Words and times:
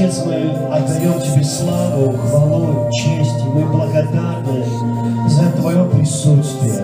Отец, 0.00 0.22
мы 0.24 0.50
отдаем 0.74 1.20
Тебе 1.20 1.44
славу, 1.44 2.16
хвалу, 2.16 2.90
честь, 2.90 3.44
и 3.44 3.48
мы 3.50 3.66
благодарны 3.66 4.64
за 5.28 5.50
Твое 5.60 5.84
присутствие. 5.84 6.82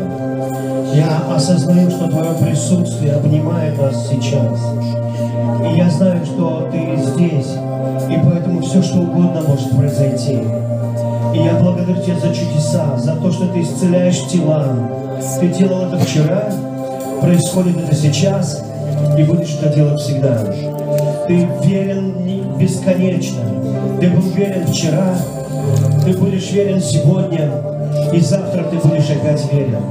Я 0.93 1.23
осознаю, 1.35 1.91
что 1.91 2.09
Твое 2.09 2.35
присутствие 2.35 3.15
обнимает 3.15 3.81
нас 3.81 4.07
сейчас. 4.11 4.61
И 5.65 5.79
я 5.79 5.89
знаю, 5.89 6.27
что 6.27 6.69
Ты 6.71 6.95
здесь, 6.97 7.55
и 8.11 8.21
поэтому 8.23 8.61
все, 8.61 8.83
что 8.83 8.99
угодно 8.99 9.41
может 9.49 9.75
произойти. 9.75 10.43
И 11.35 11.39
я 11.39 11.55
благодарю 11.59 12.03
Тебя 12.03 12.21
за 12.21 12.35
чудеса, 12.35 12.99
за 12.99 13.17
то, 13.17 13.33
что 13.33 13.47
Ты 13.47 13.63
исцеляешь 13.63 14.27
тела. 14.31 14.77
Ты 15.41 15.49
делал 15.49 15.87
это 15.87 16.05
вчера, 16.05 16.53
происходит 17.23 17.79
это 17.79 17.95
сейчас, 17.95 18.63
и 19.17 19.23
будешь 19.23 19.57
это 19.59 19.75
делать 19.75 20.01
всегда. 20.03 20.37
Ты 21.27 21.49
верен 21.65 22.27
бесконечно. 22.59 23.43
Ты 24.01 24.11
был 24.11 24.23
верен 24.31 24.67
вчера, 24.67 25.17
ты 26.05 26.17
будешь 26.17 26.51
верен 26.51 26.81
сегодня, 26.81 27.51
и 28.13 28.21
завтра 28.21 28.65
ты 28.65 28.77
будешь 28.77 29.11
опять 29.11 29.53
верен. 29.53 29.83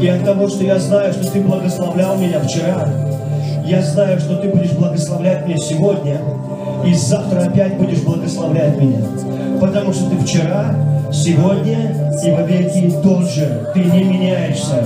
И 0.00 0.06
от 0.06 0.24
того, 0.24 0.48
что 0.48 0.64
я 0.64 0.78
знаю, 0.78 1.12
что 1.12 1.30
ты 1.30 1.40
благословлял 1.40 2.16
меня 2.16 2.40
вчера, 2.40 2.88
я 3.64 3.82
знаю, 3.82 4.18
что 4.18 4.36
ты 4.36 4.48
будешь 4.48 4.72
благословлять 4.72 5.46
меня 5.46 5.58
сегодня, 5.58 6.18
и 6.86 6.94
завтра 6.94 7.40
опять 7.40 7.76
будешь 7.76 8.02
благословлять 8.02 8.80
меня. 8.80 9.00
Потому 9.60 9.92
что 9.92 10.08
ты 10.08 10.16
вчера, 10.18 10.74
сегодня 11.12 11.94
и 12.24 12.30
во 12.30 12.42
веки 12.42 12.92
тот 13.02 13.28
же. 13.28 13.68
Ты 13.74 13.80
не 13.80 14.04
меняешься. 14.04 14.84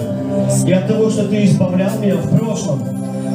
И 0.67 0.73
от 0.73 0.87
того, 0.87 1.11
что 1.11 1.29
ты 1.29 1.45
избавлял 1.45 1.99
меня 1.99 2.17
в 2.17 2.37
прошлом, 2.37 2.81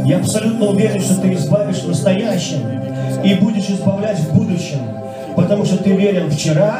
я 0.05 0.17
абсолютно 0.17 0.67
уверен, 0.67 0.99
что 1.01 1.21
ты 1.21 1.33
избавишь 1.33 1.83
в 1.83 1.89
настоящем 1.89 2.76
и 3.27 3.33
будешь 3.35 3.69
избавлять 3.69 4.19
в 4.19 4.33
будущем. 4.33 4.79
Потому 5.35 5.65
что 5.65 5.77
ты 5.83 5.91
верен 5.91 6.31
вчера, 6.31 6.79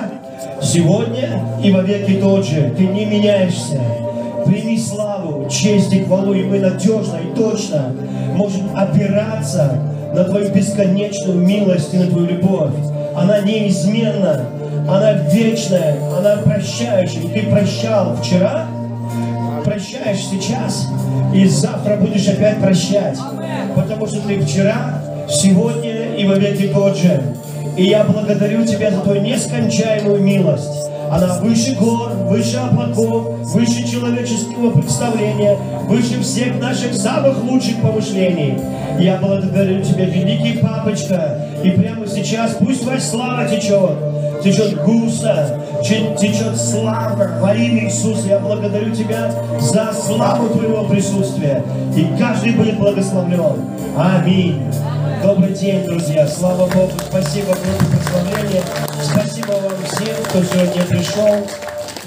сегодня 0.62 1.42
и 1.62 1.72
во 1.72 1.82
веки 1.82 2.14
тот 2.22 2.46
же. 2.46 2.74
Ты 2.78 2.88
не 2.88 3.06
меняешься. 3.06 3.80
Прими 4.46 4.80
славу, 4.80 5.50
честь 5.50 5.92
и 5.92 6.04
хвалу, 6.04 6.34
и 6.34 6.44
мы 6.44 6.60
надежно 6.60 7.18
и 7.18 7.36
точно 7.36 7.94
можем 8.34 8.70
опираться 8.76 9.78
на 10.14 10.24
Твою 10.24 10.50
бесконечную 10.54 11.38
милость 11.38 11.94
и 11.94 11.98
на 11.98 12.08
Твою 12.08 12.28
любовь. 12.28 12.72
Она 13.14 13.42
неизменна, 13.42 14.46
она 14.88 15.14
вечная, 15.14 15.98
она 16.18 16.38
прощающая. 16.38 17.24
И 17.24 17.28
ты 17.28 17.50
прощал 17.50 18.16
вчера, 18.16 18.68
прощаешь 19.66 20.26
сейчас, 20.32 20.88
и 21.36 21.46
завтра 21.46 21.98
будешь 21.98 22.28
опять 22.30 22.60
прощать. 22.60 23.18
Потому 23.76 24.08
что 24.08 24.22
ты 24.22 24.40
вчера, 24.40 25.02
сегодня 25.30 25.97
и 26.18 26.26
во 26.26 26.36
веки 26.36 26.68
же. 27.00 27.22
И 27.78 27.84
я 27.84 28.04
благодарю 28.04 28.66
Тебя 28.66 28.90
за 28.92 29.02
Твою 29.02 29.22
нескончаемую 29.22 30.22
милость. 30.22 30.90
Она 31.12 31.38
выше 31.40 31.76
гор, 31.76 32.10
выше 32.28 32.58
облаков, 32.58 33.38
выше 33.54 33.88
человеческого 33.88 34.72
представления, 34.72 35.58
выше 35.88 36.22
всех 36.22 36.60
наших 36.60 36.94
самых 36.94 37.44
лучших 37.44 37.82
помышлений. 37.82 38.58
Я 39.00 39.18
благодарю 39.18 39.82
Тебя, 39.84 40.06
великий 40.06 40.58
папочка, 40.58 41.40
и 41.64 41.70
прямо 41.70 42.08
сейчас 42.08 42.58
пусть 42.60 42.82
Твоя 42.82 43.00
слава 43.00 43.48
течет, 43.48 44.44
течет 44.44 44.84
густо, 44.84 45.62
течет 45.84 46.58
слава 46.58 47.40
во 47.40 47.54
имя 47.54 47.86
Иисуса. 47.86 48.28
Я 48.28 48.40
благодарю 48.40 48.94
Тебя 48.94 49.32
за 49.60 49.94
славу 49.94 50.50
Твоего 50.50 50.84
присутствия, 50.86 51.64
и 51.96 52.08
каждый 52.20 52.54
будет 52.54 52.80
благословлен. 52.80 53.62
Аминь. 53.96 54.64
Добрый 55.22 55.54
день, 55.54 55.84
друзья. 55.84 56.28
Слава 56.28 56.70
Богу. 56.70 56.92
Спасибо 57.10 57.48
группе 57.48 57.86
прославления. 57.92 58.64
Спасибо 59.04 59.52
вам 59.54 59.74
всем, 59.86 60.16
кто 60.26 60.44
сегодня 60.44 60.84
пришел. 60.86 61.48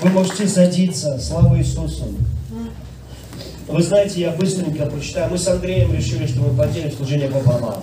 Вы 0.00 0.10
можете 0.10 0.46
садиться. 0.46 1.18
Слава 1.18 1.58
Иисусу. 1.58 2.06
Вы 3.66 3.82
знаете, 3.82 4.20
я 4.20 4.30
быстренько 4.30 4.86
прочитаю. 4.86 5.30
Мы 5.30 5.38
с 5.38 5.48
Андреем 5.48 5.92
решили, 5.92 6.26
что 6.26 6.40
мы 6.40 6.56
поделим 6.56 6.92
служение 6.92 7.28
пополам. 7.28 7.82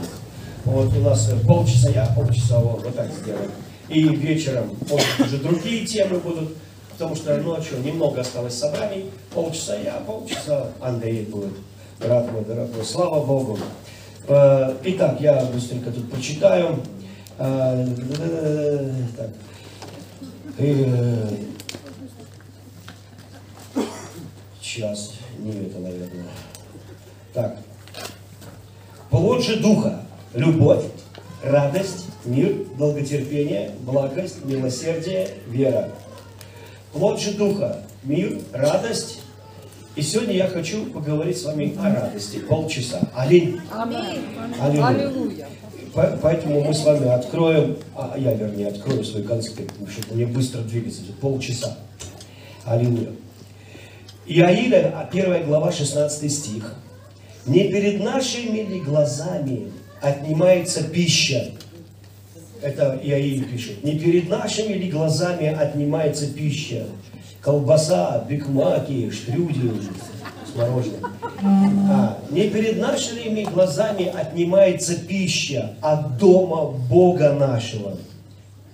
Вот 0.63 0.95
у 0.95 1.01
нас 1.01 1.29
полчаса 1.45 1.89
я, 1.89 2.05
полчаса 2.05 2.59
он. 2.59 2.79
Вот 2.81 2.95
так 2.95 3.09
сделаем. 3.11 3.51
И 3.89 4.03
вечером 4.03 4.75
уже 5.19 5.37
другие 5.37 5.85
темы 5.85 6.19
будут, 6.19 6.55
потому 6.91 7.15
что 7.15 7.35
ночью 7.37 7.79
немного 7.83 8.21
осталось 8.21 8.57
собраний. 8.57 9.05
Полчаса 9.33 9.75
я, 9.75 9.93
полчаса 10.05 10.67
Андрей 10.79 11.23
будет. 11.23 11.53
Рад 11.99 12.31
мой 12.31 12.45
дорогой. 12.45 12.85
Слава 12.85 13.25
Богу. 13.25 13.57
Э, 14.27 14.75
итак, 14.83 15.21
я 15.21 15.45
быстренько 15.45 15.89
тут 15.89 16.11
прочитаю. 16.11 16.79
Э, 17.37 17.87
так. 19.15 19.29
Сейчас, 24.61 25.13
не 25.39 25.51
это, 25.51 25.79
наверное. 25.79 26.25
Так. 27.33 27.57
Плод 29.09 29.43
же 29.43 29.61
Духа, 29.61 30.01
любовь, 30.33 30.83
радость, 31.43 32.07
мир, 32.25 32.65
долготерпение, 32.77 33.71
благость, 33.81 34.43
милосердие, 34.43 35.29
вера. 35.47 35.91
Плод 36.91 37.21
же 37.21 37.31
Духа, 37.31 37.81
мир, 38.03 38.41
радость, 38.51 39.21
и 39.97 40.01
сегодня 40.03 40.35
я 40.35 40.47
хочу 40.47 40.85
поговорить 40.85 41.37
с 41.39 41.43
вами 41.43 41.75
о 41.79 41.93
радости. 41.93 42.37
Полчаса. 42.37 43.01
Аллилуйя. 43.15 43.61
Аллилуйя. 44.61 45.47
Поэтому 46.21 46.63
мы 46.63 46.73
с 46.73 46.85
вами 46.85 47.07
откроем, 47.07 47.77
а 47.95 48.15
я, 48.15 48.35
вернее, 48.35 48.67
открою 48.67 49.03
свой 49.03 49.23
конспект, 49.23 49.73
чтобы 49.89 50.15
мне 50.15 50.27
быстро 50.27 50.61
двигаться. 50.61 51.01
Полчаса. 51.19 51.79
Аллилуйя. 52.63 53.09
Иаиля, 54.27 55.09
первая 55.11 55.43
глава, 55.43 55.71
16 55.71 56.31
стих. 56.31 56.75
«Не 57.47 57.69
перед 57.69 58.03
нашими 58.03 58.59
ли 58.59 58.81
глазами 58.81 59.71
отнимается 60.01 60.83
пища?» 60.83 61.51
Это 62.61 62.99
Иаиль 63.01 63.45
пишет. 63.45 63.83
«Не 63.83 63.97
перед 63.97 64.29
нашими 64.29 64.73
ли 64.73 64.91
глазами 64.91 65.47
отнимается 65.47 66.27
пища?» 66.27 66.85
Колбаса, 67.47 68.25
бигмаки, 68.27 69.09
штрюди 69.09 69.71
с 70.45 70.53
мороженым. 70.53 70.99
А, 71.89 72.17
не 72.29 72.49
перед 72.49 72.77
нашими 72.77 73.45
глазами 73.45 74.07
отнимается 74.07 74.99
пища 74.99 75.73
от 75.79 76.17
дома 76.17 76.65
Бога 76.89 77.31
нашего. 77.31 77.95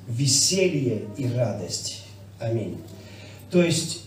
Веселье 0.08 1.04
и 1.18 1.32
радость. 1.32 2.04
Аминь. 2.40 2.80
То 3.52 3.62
есть 3.62 4.06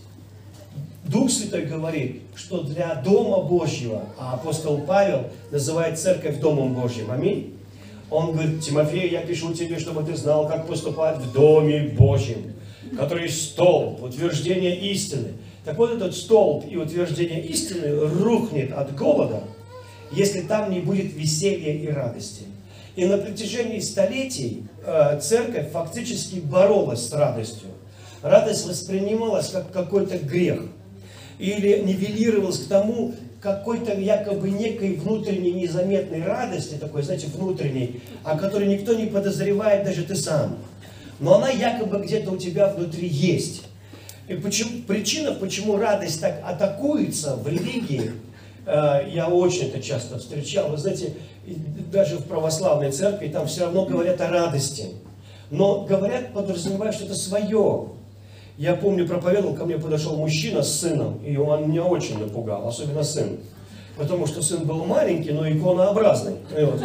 Дух 1.05 1.31
Святой 1.31 1.67
говорит, 1.67 2.23
что 2.35 2.65
для 2.65 2.97
Дома 2.97 3.45
Божьего, 3.45 4.03
а 4.19 4.35
апостол 4.35 4.79
Павел 4.79 5.29
называет 5.53 5.97
церковь 5.97 6.41
Домом 6.41 6.75
Божьим. 6.75 7.13
Аминь. 7.13 7.55
Он 8.11 8.33
говорит, 8.33 8.63
Тимофей, 8.63 9.11
я 9.11 9.21
пишу 9.21 9.55
тебе, 9.55 9.79
чтобы 9.79 10.03
ты 10.03 10.17
знал, 10.17 10.49
как 10.49 10.67
поступать 10.67 11.19
в 11.19 11.33
Доме 11.33 11.95
Божьем 11.97 12.57
который 12.97 13.29
столб, 13.29 14.03
утверждение 14.03 14.77
истины. 14.93 15.33
Так 15.65 15.77
вот 15.79 15.93
этот 15.93 16.15
столб 16.15 16.65
и 16.69 16.77
утверждение 16.77 17.45
истины 17.45 17.99
рухнет 17.99 18.73
от 18.73 18.95
голода, 18.95 19.43
если 20.13 20.41
там 20.41 20.71
не 20.71 20.81
будет 20.81 21.13
веселья 21.15 21.73
и 21.75 21.89
радости. 21.89 22.45
И 22.95 23.05
на 23.05 23.19
протяжении 23.19 23.81
столетий 23.81 24.65
э, 24.85 25.21
церковь 25.21 25.71
фактически 25.71 26.37
боролась 26.39 27.07
с 27.07 27.13
радостью. 27.13 27.69
Радость 28.23 28.67
воспринималась 28.67 29.49
как 29.49 29.71
какой-то 29.71 30.19
грех. 30.19 30.63
Или 31.39 31.81
нивелировалась 31.81 32.61
к 32.61 32.69
тому, 32.69 33.15
какой-то 33.43 33.93
якобы 33.93 34.49
некой 34.49 34.95
внутренней 34.95 35.53
незаметной 35.53 36.25
радости, 36.25 36.75
такой, 36.75 37.03
знаете, 37.03 37.27
внутренней, 37.27 38.01
о 38.25 38.39
которой 38.39 38.67
никто 38.67 38.95
не 38.95 39.07
подозревает, 39.07 39.85
даже 39.85 40.03
ты 40.05 40.17
сам 40.17 40.57
но 41.21 41.37
она 41.37 41.49
якобы 41.49 41.99
где-то 41.99 42.33
у 42.33 42.37
тебя 42.37 42.69
внутри 42.69 43.09
есть. 43.09 43.63
И 44.29 44.35
почему, 44.35 44.83
причина, 44.87 45.33
почему 45.33 45.77
радость 45.77 46.21
так 46.21 46.43
атакуется 46.45 47.37
в 47.37 47.47
религии, 47.47 48.13
э, 48.67 49.09
я 49.13 49.29
очень 49.29 49.69
это 49.69 49.81
часто 49.81 50.19
встречал. 50.19 50.71
Вы 50.71 50.79
знаете, 50.79 51.15
даже 51.93 52.17
в 52.19 52.25
православной 52.25 52.91
церкви 52.91 53.29
там 53.29 53.47
все 53.47 53.63
равно 53.63 53.87
говорят 53.87 54.21
о 54.21 54.29
радости. 54.29 54.89
Но 55.51 55.83
говорят, 55.83 56.33
подразумевая 56.33 56.93
что-то 56.93 57.15
свое. 57.15 57.89
Я 58.59 58.75
помню, 58.75 59.07
проповедовал, 59.07 59.55
ко 59.55 59.65
мне 59.65 59.79
подошел 59.79 60.17
мужчина 60.17 60.63
с 60.63 60.81
сыном, 60.81 61.23
и 61.25 61.37
он 61.37 61.71
меня 61.71 61.85
очень 61.85 62.19
напугал, 62.19 62.67
особенно 62.67 63.05
сын. 63.05 63.39
Потому 63.97 64.27
что 64.27 64.43
сын 64.43 64.65
был 64.65 64.85
маленький, 64.85 65.31
но 65.33 65.49
иконообразный. 65.49 66.37
Вот. 66.51 66.83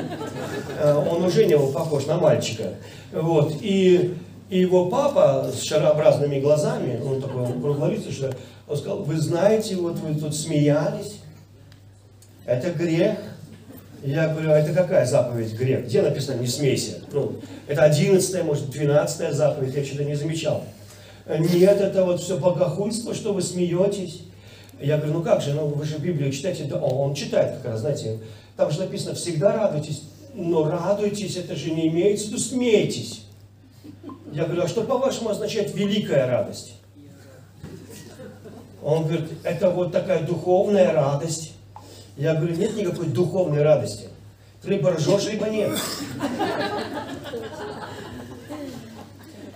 Э, 0.79 0.95
он 1.11 1.23
уже 1.25 1.45
не 1.45 1.57
был 1.57 1.71
похож 1.71 2.05
на 2.05 2.17
мальчика. 2.17 2.75
Вот. 3.11 3.55
И, 3.61 4.15
и 4.49 4.59
его 4.59 4.85
папа 4.85 5.51
с 5.53 5.61
шарообразными 5.61 6.39
глазами, 6.39 7.01
он 7.01 7.21
такой 7.21 7.47
круглолицый, 7.47 8.13
что 8.13 8.33
он 8.67 8.77
сказал, 8.77 9.03
вы 9.03 9.17
знаете, 9.17 9.75
вот 9.75 9.97
вы 9.99 10.17
тут 10.17 10.33
смеялись, 10.33 11.17
это 12.45 12.71
грех. 12.71 13.17
Я 14.03 14.29
говорю, 14.29 14.51
а 14.51 14.57
это 14.57 14.73
какая 14.73 15.05
заповедь 15.05 15.53
грех? 15.53 15.85
Где 15.85 16.01
написано 16.01 16.39
«не 16.39 16.47
смейся»? 16.47 17.01
Ну, 17.11 17.35
это 17.67 17.83
одиннадцатая, 17.83 18.43
может, 18.43 18.71
двенадцатая 18.71 19.31
заповедь, 19.31 19.75
я 19.75 19.85
что-то 19.85 20.05
не 20.05 20.15
замечал. 20.15 20.63
Нет, 21.27 21.79
это 21.79 22.03
вот 22.03 22.19
все 22.19 22.37
богохульство, 22.37 23.13
что 23.13 23.33
вы 23.33 23.43
смеетесь. 23.43 24.23
Я 24.81 24.97
говорю, 24.97 25.13
ну 25.13 25.23
как 25.23 25.41
же, 25.41 25.53
ну 25.53 25.67
вы 25.67 25.85
же 25.85 25.97
Библию 25.97 26.31
читаете. 26.31 26.65
Да, 26.65 26.77
он 26.77 27.13
читает 27.13 27.57
как 27.57 27.71
раз, 27.71 27.81
знаете, 27.81 28.19
там 28.57 28.71
же 28.71 28.79
написано, 28.79 29.15
всегда 29.15 29.53
радуйтесь. 29.53 30.03
Но 30.33 30.63
радуйтесь, 30.63 31.35
это 31.35 31.55
же 31.55 31.71
не 31.71 31.89
имеется 31.89 32.27
виду 32.27 32.37
смейтесь. 32.39 33.25
Я 34.31 34.45
говорю, 34.45 34.63
а 34.63 34.67
что 34.67 34.83
по-вашему 34.83 35.29
означает 35.29 35.75
великая 35.75 36.25
радость? 36.25 36.73
Он 38.81 39.03
говорит, 39.03 39.29
это 39.43 39.69
вот 39.69 39.91
такая 39.91 40.25
духовная 40.25 40.93
радость. 40.93 41.53
Я 42.17 42.33
говорю, 42.35 42.55
нет 42.55 42.75
никакой 42.75 43.07
духовной 43.07 43.61
радости. 43.61 44.07
Ты 44.61 44.69
либо 44.69 44.91
ржешь, 44.91 45.25
либо 45.25 45.49
нет. 45.49 45.71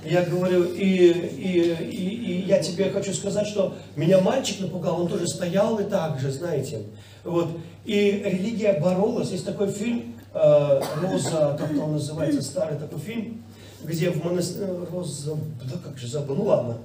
Я 0.06 0.24
говорю, 0.24 0.66
и, 0.66 0.84
и, 0.84 1.74
и, 1.74 2.10
и 2.10 2.46
я 2.46 2.62
тебе 2.62 2.92
хочу 2.92 3.14
сказать, 3.14 3.48
что 3.48 3.76
меня 3.96 4.22
мальчик 4.22 4.60
напугал, 4.60 5.02
он 5.02 5.08
тоже 5.08 5.28
стоял 5.28 5.80
и 5.80 5.84
так 5.84 6.20
же, 6.20 6.32
знаете. 6.32 6.84
Вот. 7.24 7.50
И 7.86 8.22
религия 8.24 8.80
боролась. 8.80 9.32
Есть 9.32 9.46
такой 9.46 9.72
фильм, 9.72 10.16
э, 10.34 10.82
Роза, 11.02 11.58
как 11.60 11.72
он 11.72 11.94
называется, 11.94 12.42
старый 12.44 12.78
такой 12.78 13.00
фильм, 13.00 13.44
где 13.84 14.12
в 14.12 14.24
монастыре, 14.24 14.68
Роза, 14.92 15.36
да 15.64 15.78
как 15.84 15.98
же 15.98 16.08
забыл, 16.08 16.36
ну 16.36 16.44
ладно, 16.46 16.78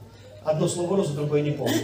одно 0.45 0.67
слово 0.67 0.97
Роза, 0.97 1.13
другое 1.13 1.43
не 1.43 1.53
помню. 1.53 1.81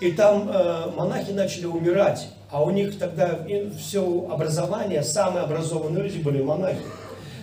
И 0.00 0.12
там 0.12 0.50
э, 0.50 0.90
монахи 0.96 1.32
начали 1.32 1.66
умирать, 1.66 2.28
а 2.50 2.62
у 2.62 2.70
них 2.70 2.98
тогда 2.98 3.38
все 3.78 4.26
образование, 4.30 5.02
самые 5.02 5.44
образованные 5.44 6.04
люди 6.04 6.18
были 6.18 6.42
монахи. 6.42 6.80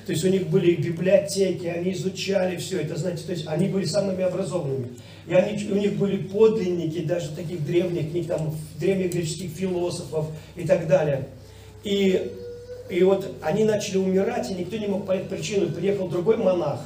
То 0.05 0.11
есть 0.11 0.25
у 0.25 0.29
них 0.29 0.47
были 0.47 0.75
библиотеки, 0.75 1.67
они 1.67 1.93
изучали 1.93 2.57
все 2.57 2.81
это, 2.81 2.95
знаете, 2.95 3.23
то 3.25 3.31
есть 3.31 3.47
они 3.47 3.67
были 3.67 3.85
самыми 3.85 4.23
образованными. 4.23 4.89
И 5.27 5.33
они, 5.33 5.71
у 5.71 5.75
них 5.75 5.97
были 5.97 6.17
подлинники 6.17 7.01
даже 7.01 7.29
таких 7.29 7.63
древних 7.65 8.11
книг, 8.11 8.27
там, 8.27 8.55
древних 8.79 9.11
греческих 9.11 9.51
философов 9.51 10.27
и 10.55 10.65
так 10.65 10.87
далее. 10.87 11.27
И, 11.83 12.31
и 12.89 13.03
вот 13.03 13.35
они 13.41 13.63
начали 13.63 13.97
умирать, 13.97 14.49
и 14.49 14.55
никто 14.55 14.77
не 14.77 14.87
мог 14.87 15.05
понять 15.05 15.29
причину. 15.29 15.69
Приехал 15.69 16.07
другой 16.07 16.37
монах, 16.37 16.81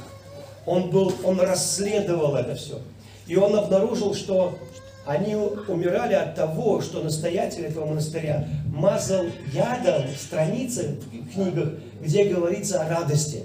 он, 0.66 0.90
был, 0.90 1.12
он 1.24 1.40
расследовал 1.40 2.36
это 2.36 2.54
все. 2.54 2.80
И 3.26 3.36
он 3.36 3.56
обнаружил, 3.56 4.14
что 4.14 4.58
они 5.06 5.34
умирали 5.34 6.14
от 6.14 6.34
того, 6.34 6.80
что 6.80 7.02
настоятель 7.02 7.66
этого 7.66 7.86
монастыря 7.86 8.46
мазал 8.66 9.24
ядом 9.52 10.02
страницы 10.18 10.96
в 11.12 11.34
книгах, 11.34 11.74
где 12.00 12.24
говорится 12.24 12.82
о 12.82 12.88
радости. 12.88 13.44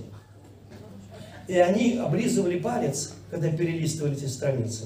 И 1.48 1.58
они 1.58 1.98
облизывали 1.98 2.60
палец, 2.60 3.14
когда 3.32 3.50
перелистывали 3.50 4.16
эти 4.16 4.26
страницы. 4.26 4.86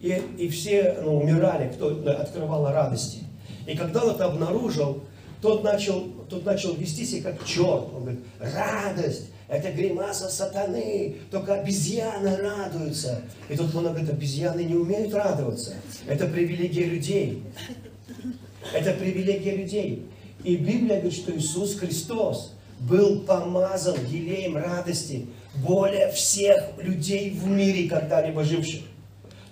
И, 0.00 0.20
и 0.38 0.48
все 0.48 0.96
ну, 1.02 1.20
умирали, 1.20 1.72
кто 1.72 1.88
открывал 2.10 2.66
радости. 2.72 3.20
И 3.66 3.76
когда 3.76 4.04
он 4.04 4.14
это 4.14 4.24
обнаружил, 4.24 5.04
тот 5.40 5.62
начал, 5.62 6.08
тот 6.28 6.44
начал 6.44 6.74
вести 6.74 7.04
себя 7.04 7.30
как 7.30 7.44
черт. 7.44 7.88
Он 7.94 8.02
говорит, 8.02 8.20
радость, 8.40 9.26
это 9.48 9.70
гримаса 9.70 10.28
сатаны, 10.28 11.16
только 11.30 11.54
обезьяны 11.54 12.36
радуются. 12.36 13.22
И 13.48 13.56
тут 13.56 13.74
он 13.74 13.84
говорит, 13.84 14.08
обезьяны 14.08 14.64
не 14.64 14.74
умеют 14.74 15.12
радоваться. 15.14 15.74
Это 16.06 16.26
привилегия 16.26 16.86
людей. 16.86 17.42
Это 18.72 18.92
привилегия 18.94 19.56
людей. 19.56 20.06
И 20.42 20.56
Библия 20.56 21.00
говорит, 21.00 21.12
что 21.12 21.36
Иисус 21.36 21.76
Христос 21.76 22.54
был 22.88 23.20
помазан 23.20 23.96
елеем 24.08 24.56
радости 24.56 25.26
более 25.54 26.10
всех 26.12 26.72
людей 26.78 27.30
в 27.30 27.46
мире, 27.46 27.88
когда-либо 27.88 28.44
живших. 28.44 28.82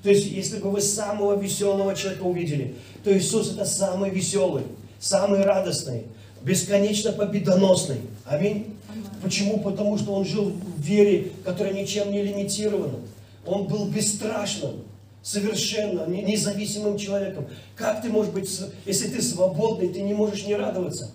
То 0.03 0.09
есть, 0.09 0.27
если 0.27 0.59
бы 0.59 0.71
вы 0.71 0.81
самого 0.81 1.39
веселого 1.39 1.95
человека 1.95 2.23
увидели, 2.23 2.75
то 3.05 3.17
Иисус 3.17 3.53
это 3.53 3.65
самый 3.65 4.11
веселый, 4.11 4.65
самый 4.99 5.43
радостный, 5.43 6.05
бесконечно 6.43 7.13
победоносный. 7.13 8.01
Аминь. 8.25 8.77
Почему? 9.23 9.61
Потому 9.61 9.99
что 9.99 10.13
он 10.13 10.25
жил 10.25 10.47
в 10.47 10.81
вере, 10.81 11.33
которая 11.45 11.75
ничем 11.75 12.11
не 12.11 12.23
лимитирована. 12.23 12.99
Он 13.45 13.67
был 13.67 13.87
бесстрашным, 13.87 14.85
совершенно 15.23 16.07
независимым 16.07 16.97
человеком. 16.97 17.47
Как 17.77 18.01
ты 18.01 18.09
можешь 18.09 18.33
быть, 18.33 18.51
если 18.87 19.09
ты 19.09 19.21
свободный, 19.21 19.89
ты 19.89 20.01
не 20.01 20.15
можешь 20.15 20.47
не 20.47 20.55
радоваться? 20.55 21.13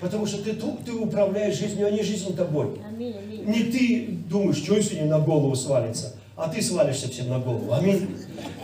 Потому 0.00 0.26
что 0.26 0.42
ты, 0.42 0.52
ты 0.52 0.92
управляешь 0.92 1.58
жизнью, 1.58 1.86
а 1.86 1.90
не 1.90 2.02
жизнь 2.02 2.36
тобой. 2.36 2.80
Аминь, 2.86 3.14
аминь. 3.16 3.44
Не 3.46 3.64
ты 3.64 4.08
думаешь, 4.28 4.58
что 4.58 4.80
сегодня 4.80 5.06
на 5.06 5.20
голову 5.20 5.54
свалится, 5.56 6.14
а 6.36 6.48
ты 6.48 6.60
свалишься 6.60 7.08
всем 7.08 7.28
на 7.28 7.38
голову. 7.38 7.72
Аминь. 7.72 8.08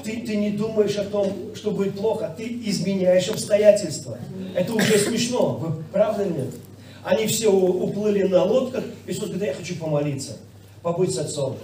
Ты, 0.04 0.20
ты 0.20 0.36
не 0.36 0.50
думаешь 0.50 0.96
о 0.96 1.04
том, 1.04 1.32
что 1.54 1.70
будет 1.70 1.98
плохо, 1.98 2.34
ты 2.36 2.44
изменяешь 2.44 3.28
обстоятельства. 3.28 4.18
Это 4.54 4.74
уже 4.74 4.98
смешно. 4.98 5.56
Вы 5.56 5.82
правда 5.92 6.24
или 6.24 6.32
нет? 6.32 6.54
Они 7.02 7.26
все 7.26 7.50
уплыли 7.50 8.24
на 8.24 8.44
лодках. 8.44 8.84
Иисус 9.06 9.28
говорит, 9.28 9.48
я 9.48 9.54
хочу 9.54 9.76
помолиться, 9.76 10.36
побыть 10.82 11.14
с 11.14 11.18
отцом. 11.18 11.56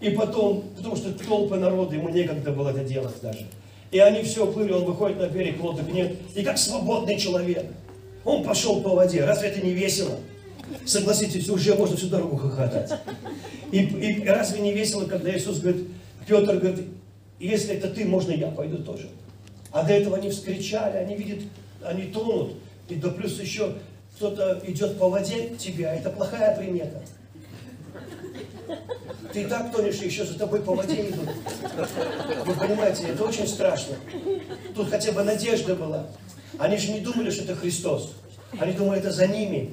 И 0.00 0.10
потом, 0.10 0.64
потому 0.76 0.94
что 0.94 1.12
толпы 1.12 1.56
народа, 1.56 1.94
ему 1.94 2.10
некогда 2.10 2.50
было 2.50 2.68
это 2.68 2.84
делать 2.84 3.14
даже. 3.22 3.46
И 3.90 3.98
они 3.98 4.22
все 4.22 4.46
уплыли, 4.46 4.72
он 4.72 4.84
выходит 4.84 5.18
на 5.18 5.28
берег, 5.28 5.62
лодок 5.62 5.90
нет. 5.90 6.16
И 6.34 6.42
как 6.42 6.58
свободный 6.58 7.18
человек, 7.18 7.64
он 8.26 8.42
пошел 8.42 8.82
по 8.82 8.90
воде. 8.90 9.24
Разве 9.24 9.48
это 9.48 9.64
не 9.64 9.72
весело? 9.72 10.18
Согласитесь, 10.84 11.48
уже 11.48 11.74
можно 11.74 11.96
всю 11.96 12.08
дорогу 12.08 12.36
хохотать. 12.36 12.92
И, 13.70 13.78
и 13.78 14.24
разве 14.26 14.60
не 14.60 14.72
весело, 14.72 15.06
когда 15.06 15.34
Иисус 15.34 15.60
говорит, 15.60 15.86
Петр 16.26 16.56
говорит, 16.56 16.86
если 17.38 17.76
это 17.76 17.88
ты, 17.88 18.04
можно 18.04 18.32
я 18.32 18.48
пойду 18.48 18.78
тоже. 18.78 19.08
А 19.70 19.84
до 19.84 19.92
этого 19.92 20.16
они 20.16 20.30
вскричали, 20.30 20.96
они 20.96 21.16
видят, 21.16 21.44
они 21.84 22.06
тонут. 22.06 22.54
И 22.88 22.96
да 22.96 23.10
плюс 23.10 23.40
еще 23.40 23.74
кто-то 24.16 24.60
идет 24.66 24.98
по 24.98 25.08
воде 25.08 25.50
тебя, 25.56 25.94
это 25.94 26.10
плохая 26.10 26.56
примета. 26.56 27.02
Ты 29.32 29.42
и 29.42 29.44
так 29.46 29.72
тонешь, 29.72 29.96
еще 29.96 30.24
за 30.24 30.38
тобой 30.38 30.60
по 30.60 30.74
воде 30.74 31.08
идут. 31.08 31.28
Вы 32.44 32.54
понимаете, 32.54 33.08
это 33.08 33.24
очень 33.24 33.46
страшно. 33.46 33.96
Тут 34.74 34.90
хотя 34.90 35.12
бы 35.12 35.22
надежда 35.22 35.74
была. 35.74 36.06
Они 36.58 36.76
же 36.76 36.92
не 36.92 37.00
думали, 37.00 37.30
что 37.30 37.44
это 37.44 37.54
Христос. 37.56 38.12
Они 38.58 38.72
думали, 38.72 39.00
это 39.00 39.10
за 39.10 39.26
ними. 39.26 39.72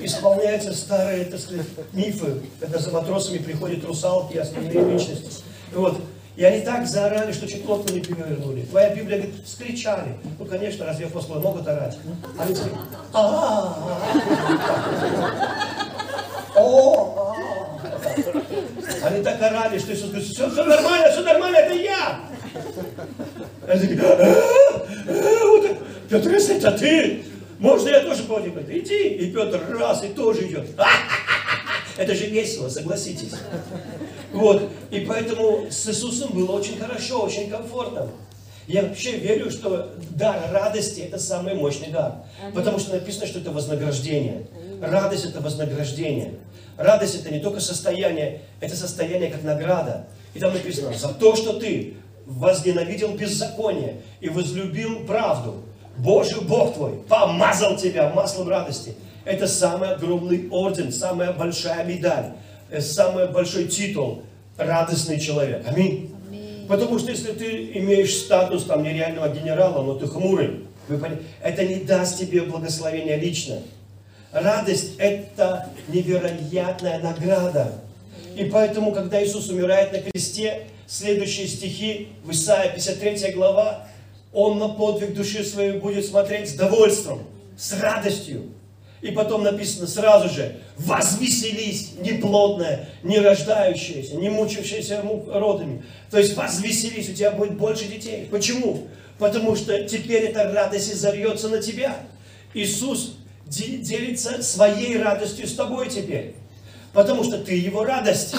Исполняются 0.00 0.74
старые, 0.74 1.24
так 1.24 1.40
сказать, 1.40 1.66
мифы, 1.92 2.42
когда 2.58 2.78
за 2.78 2.90
матросами 2.90 3.38
приходят 3.38 3.84
русалки 3.84 4.34
и 4.34 4.38
остальные 4.38 4.92
личности. 4.92 5.44
И 5.72 5.76
вот, 5.76 6.00
и 6.36 6.44
они 6.44 6.62
так 6.62 6.86
заорали, 6.86 7.32
что 7.32 7.46
чуть 7.46 7.66
лодку 7.66 7.92
не 7.92 8.00
перевернули. 8.00 8.62
Твоя 8.62 8.94
Библия 8.94 9.18
говорит, 9.18 9.44
вскричали. 9.44 10.16
Ну, 10.38 10.46
конечно, 10.46 10.86
разве 10.86 11.06
апостолы 11.06 11.40
могут 11.40 11.68
орать? 11.68 11.98
Они 12.38 12.54
сказали, 12.54 12.78
а 13.12 13.76
Они 19.02 19.22
так 19.22 19.42
орали, 19.42 19.78
что 19.78 19.92
Иисус 19.92 20.10
говорит, 20.10 20.28
все, 20.28 20.50
все 20.50 20.64
нормально, 20.64 21.10
все 21.10 21.20
нормально, 21.22 21.56
это 21.56 21.74
я. 21.74 22.20
Они 23.66 23.80
такие, 23.80 23.98
Петр, 26.08 26.30
если 26.32 26.56
это 26.56 26.72
ты, 26.72 27.24
можно 27.60 27.88
я 27.88 28.00
тоже 28.00 28.24
по 28.24 28.34
воде 28.34 28.50
Иди. 28.68 29.08
И 29.08 29.30
Петр 29.32 29.60
раз, 29.78 30.02
и 30.02 30.08
тоже 30.08 30.46
идет. 30.46 30.68
Это 31.96 32.14
же 32.14 32.26
весело, 32.26 32.68
согласитесь. 32.68 33.34
Вот. 34.32 34.70
И 34.90 35.00
поэтому 35.00 35.66
с 35.70 35.86
Иисусом 35.88 36.30
было 36.32 36.52
очень 36.52 36.78
хорошо, 36.78 37.22
очень 37.22 37.50
комфортно. 37.50 38.08
Я 38.66 38.82
вообще 38.82 39.16
верю, 39.16 39.50
что 39.50 39.90
дар 40.10 40.50
радости– 40.52 41.00
это 41.02 41.18
самый 41.18 41.54
мощный 41.54 41.90
дар. 41.90 42.16
Потому 42.54 42.78
что 42.78 42.92
написано, 42.92 43.26
что 43.26 43.40
это 43.40 43.50
вознаграждение. 43.50 44.46
Радость– 44.80 45.24
это 45.26 45.40
вознаграждение. 45.40 46.34
Радость– 46.76 47.14
это 47.20 47.32
не 47.32 47.40
только 47.40 47.60
состояние, 47.60 48.42
это 48.60 48.76
состояние 48.76 49.30
как 49.30 49.42
награда. 49.42 50.06
И 50.34 50.38
там 50.38 50.52
написано, 50.52 50.92
за 50.94 51.08
то, 51.08 51.34
что 51.34 51.58
ты 51.58 51.94
возненавидел 52.26 53.16
беззаконие 53.16 54.02
и 54.20 54.28
возлюбил 54.28 55.04
правду, 55.04 55.62
Божий 55.96 56.40
Бог 56.40 56.74
твой 56.74 56.92
помазал 57.08 57.76
тебя 57.76 58.08
маслом 58.10 58.48
радости. 58.48 58.94
Это 59.24 59.46
самый 59.46 59.90
огромный 59.90 60.48
орден, 60.50 60.92
самая 60.92 61.32
большая 61.32 61.84
медаль. 61.84 62.32
Э, 62.70 62.80
самый 62.80 63.28
большой 63.28 63.66
титул 63.66 64.22
радостный 64.56 65.18
человек. 65.18 65.64
Аминь. 65.66 66.09
Потому 66.70 67.00
что 67.00 67.10
если 67.10 67.32
ты 67.32 67.72
имеешь 67.74 68.16
статус 68.16 68.62
там 68.62 68.84
нереального 68.84 69.28
генерала, 69.28 69.82
но 69.82 69.94
ты 69.94 70.06
хмурый, 70.06 70.66
это 71.42 71.64
не 71.64 71.80
даст 71.80 72.16
тебе 72.16 72.42
благословения 72.42 73.16
лично. 73.16 73.58
Радость– 74.30 74.92
это 74.98 75.68
невероятная 75.88 77.00
награда. 77.00 77.72
И 78.36 78.44
поэтому, 78.44 78.92
когда 78.92 79.20
Иисус 79.20 79.48
умирает 79.48 79.90
на 79.90 79.98
кресте, 79.98 80.68
следующие 80.86 81.48
стихи 81.48 82.10
в 82.22 82.30
Исаии 82.30 82.70
53 82.70 83.32
глава, 83.32 83.88
Он 84.32 84.60
на 84.60 84.68
подвиг 84.68 85.12
души 85.12 85.42
своей 85.42 85.72
будет 85.72 86.06
смотреть 86.06 86.50
с 86.50 86.54
довольством. 86.54 87.24
с 87.58 87.72
радостью. 87.80 88.44
И 89.00 89.10
потом 89.10 89.42
написано 89.42 89.88
сразу 89.88 90.32
же, 90.32 90.56
возвеселись, 90.80 91.92
неплодная, 91.98 92.88
не 93.02 93.18
рождающаяся, 93.18 94.16
не 94.16 94.30
мучившаяся 94.30 95.02
родами. 95.02 95.84
То 96.10 96.18
есть 96.18 96.36
возвеселись, 96.36 97.08
у 97.10 97.12
тебя 97.12 97.30
будет 97.30 97.56
больше 97.56 97.86
детей. 97.86 98.26
Почему? 98.30 98.88
Потому 99.18 99.56
что 99.56 99.84
теперь 99.84 100.24
эта 100.24 100.50
радость 100.50 100.92
изольется 100.92 101.48
на 101.48 101.60
тебя. 101.60 101.96
Иисус 102.54 103.16
делится 103.46 104.42
своей 104.42 104.96
радостью 104.96 105.46
с 105.46 105.54
тобой 105.54 105.90
теперь. 105.90 106.34
Потому 106.92 107.24
что 107.24 107.38
ты 107.38 107.54
его 107.54 107.84
радость. 107.84 108.34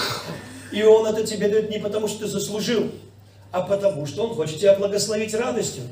И 0.72 0.82
он 0.82 1.06
это 1.06 1.24
тебе 1.24 1.48
дает 1.48 1.70
не 1.70 1.78
потому, 1.78 2.08
что 2.08 2.20
ты 2.20 2.26
заслужил, 2.26 2.90
а 3.52 3.60
потому, 3.60 4.06
что 4.06 4.26
он 4.26 4.34
хочет 4.34 4.58
тебя 4.58 4.74
благословить 4.74 5.34
радостью. 5.34 5.84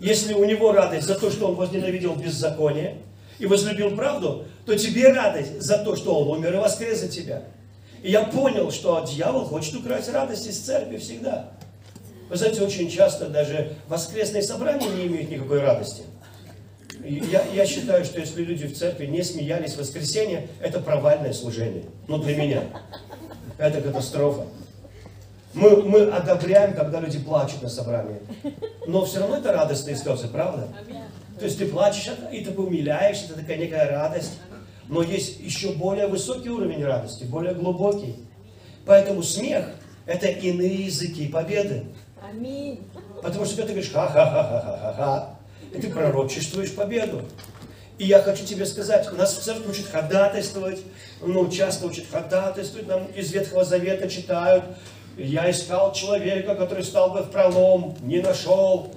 Если 0.00 0.32
у 0.32 0.44
него 0.44 0.72
радость 0.72 1.06
за 1.06 1.14
то, 1.14 1.30
что 1.30 1.48
он 1.48 1.54
возненавидел 1.54 2.14
беззаконие 2.14 2.96
и 3.38 3.46
возлюбил 3.46 3.94
правду, 3.96 4.44
то 4.66 4.76
тебе 4.76 5.12
радость 5.12 5.60
за 5.60 5.78
то, 5.78 5.96
что 5.96 6.18
он 6.18 6.38
умер 6.38 6.54
и 6.54 6.58
воскрес 6.58 7.00
за 7.00 7.08
тебя. 7.08 7.44
И 8.02 8.10
я 8.10 8.24
понял, 8.24 8.70
что 8.70 9.04
дьявол 9.04 9.44
хочет 9.44 9.76
украсть 9.76 10.12
радость 10.12 10.46
из 10.46 10.58
церкви 10.58 10.98
всегда. 10.98 11.50
Вы 12.28 12.36
знаете, 12.36 12.62
очень 12.62 12.90
часто 12.90 13.28
даже 13.28 13.72
воскресные 13.88 14.42
собрания 14.42 14.88
не 14.88 15.06
имеют 15.06 15.30
никакой 15.30 15.60
радости. 15.60 16.02
Я, 17.02 17.42
я 17.54 17.64
считаю, 17.64 18.04
что 18.04 18.20
если 18.20 18.42
люди 18.42 18.66
в 18.66 18.76
церкви 18.76 19.06
не 19.06 19.22
смеялись 19.22 19.74
в 19.74 19.78
воскресенье, 19.78 20.48
это 20.60 20.80
провальное 20.80 21.32
служение. 21.32 21.84
Ну, 22.06 22.18
для 22.18 22.36
меня. 22.36 22.64
Это 23.56 23.80
катастрофа. 23.80 24.46
Мы, 25.54 25.82
мы 25.82 26.02
одобряем, 26.10 26.74
когда 26.74 27.00
люди 27.00 27.18
плачут 27.18 27.62
на 27.62 27.68
собрании. 27.68 28.18
Но 28.86 29.04
все 29.04 29.20
равно 29.20 29.38
это 29.38 29.52
радостные 29.52 29.96
слезы, 29.96 30.28
правда? 30.28 30.68
То 31.38 31.44
есть 31.44 31.58
ты 31.58 31.66
плачешь, 31.66 32.10
и 32.32 32.44
ты 32.44 32.50
умиляешься, 32.50 33.26
это 33.26 33.40
такая 33.40 33.58
некая 33.58 33.88
радость. 33.90 34.38
Но 34.88 35.02
есть 35.02 35.40
еще 35.40 35.72
более 35.72 36.06
высокий 36.06 36.48
уровень 36.48 36.84
радости, 36.84 37.24
более 37.24 37.54
глубокий. 37.54 38.16
Поэтому 38.86 39.22
смех– 39.22 39.66
это 40.06 40.26
иные 40.26 40.86
языки 40.86 41.28
победы. 41.28 41.84
Аминь. 42.26 42.80
Потому 43.22 43.44
что 43.44 43.56
когда 43.56 43.68
ты 43.68 43.72
говоришь 43.74 43.92
ха-ха-ха-ха-ха-ха, 43.92 45.34
и 45.72 45.80
ты 45.80 45.90
пророчествуешь 45.90 46.74
победу. 46.74 47.22
И 47.98 48.06
я 48.06 48.22
хочу 48.22 48.44
тебе 48.44 48.64
сказать, 48.64 49.12
нас 49.12 49.36
в 49.36 49.42
церкви 49.42 49.70
учат 49.70 49.86
ходатайствовать, 49.86 50.80
ну, 51.20 51.50
часто 51.50 51.86
учат 51.86 52.06
ходатайствовать, 52.10 52.86
нам 52.86 53.06
из 53.06 53.32
Ветхого 53.32 53.64
Завета 53.64 54.08
читают, 54.08 54.64
я 55.16 55.50
искал 55.50 55.92
человека, 55.92 56.54
который 56.54 56.84
стал 56.84 57.10
бы 57.10 57.22
в 57.22 57.30
пролом, 57.30 57.96
не 58.02 58.20
нашел. 58.20 58.94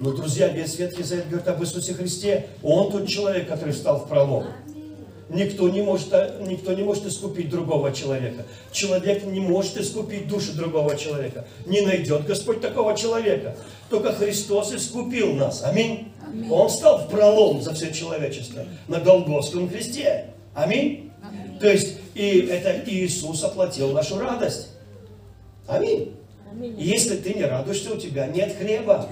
Но, 0.00 0.12
друзья, 0.12 0.48
весь 0.48 0.78
Ветхий 0.78 1.02
Завет 1.02 1.28
говорит 1.28 1.46
об 1.46 1.62
Иисусе 1.62 1.92
Христе. 1.92 2.46
Он 2.62 2.90
тот 2.90 3.06
человек, 3.06 3.46
который 3.46 3.74
стал 3.74 3.98
в 3.98 4.08
пролом. 4.08 4.46
Никто 5.28 5.68
не, 5.68 5.82
может, 5.82 6.08
никто 6.40 6.72
не 6.72 6.82
может 6.82 7.06
искупить 7.06 7.50
другого 7.50 7.92
человека. 7.92 8.46
Человек 8.72 9.24
не 9.24 9.40
может 9.40 9.76
искупить 9.76 10.26
душу 10.26 10.54
другого 10.54 10.96
человека. 10.96 11.46
Не 11.66 11.82
найдет 11.82 12.24
Господь 12.24 12.62
такого 12.62 12.96
человека. 12.96 13.54
Только 13.90 14.14
Христос 14.14 14.72
искупил 14.72 15.34
нас. 15.34 15.62
Аминь. 15.64 16.10
Аминь. 16.26 16.50
Он 16.50 16.70
стал 16.70 17.00
в 17.00 17.10
пролом 17.10 17.60
за 17.60 17.74
все 17.74 17.92
человечество 17.92 18.64
на 18.88 19.00
Голгофском 19.00 19.68
кресте. 19.68 20.30
Аминь. 20.54 21.12
Аминь. 21.22 21.58
То 21.60 21.68
есть, 21.68 21.98
и 22.14 22.48
это 22.50 22.82
Иисус 22.90 23.44
оплатил 23.44 23.92
нашу 23.92 24.18
радость. 24.18 24.68
Аминь. 25.68 26.14
Аминь. 26.50 26.74
Если 26.78 27.18
ты 27.18 27.34
не 27.34 27.44
радуешься, 27.44 27.92
у 27.92 27.98
тебя 27.98 28.26
нет 28.26 28.56
хлеба. 28.58 29.10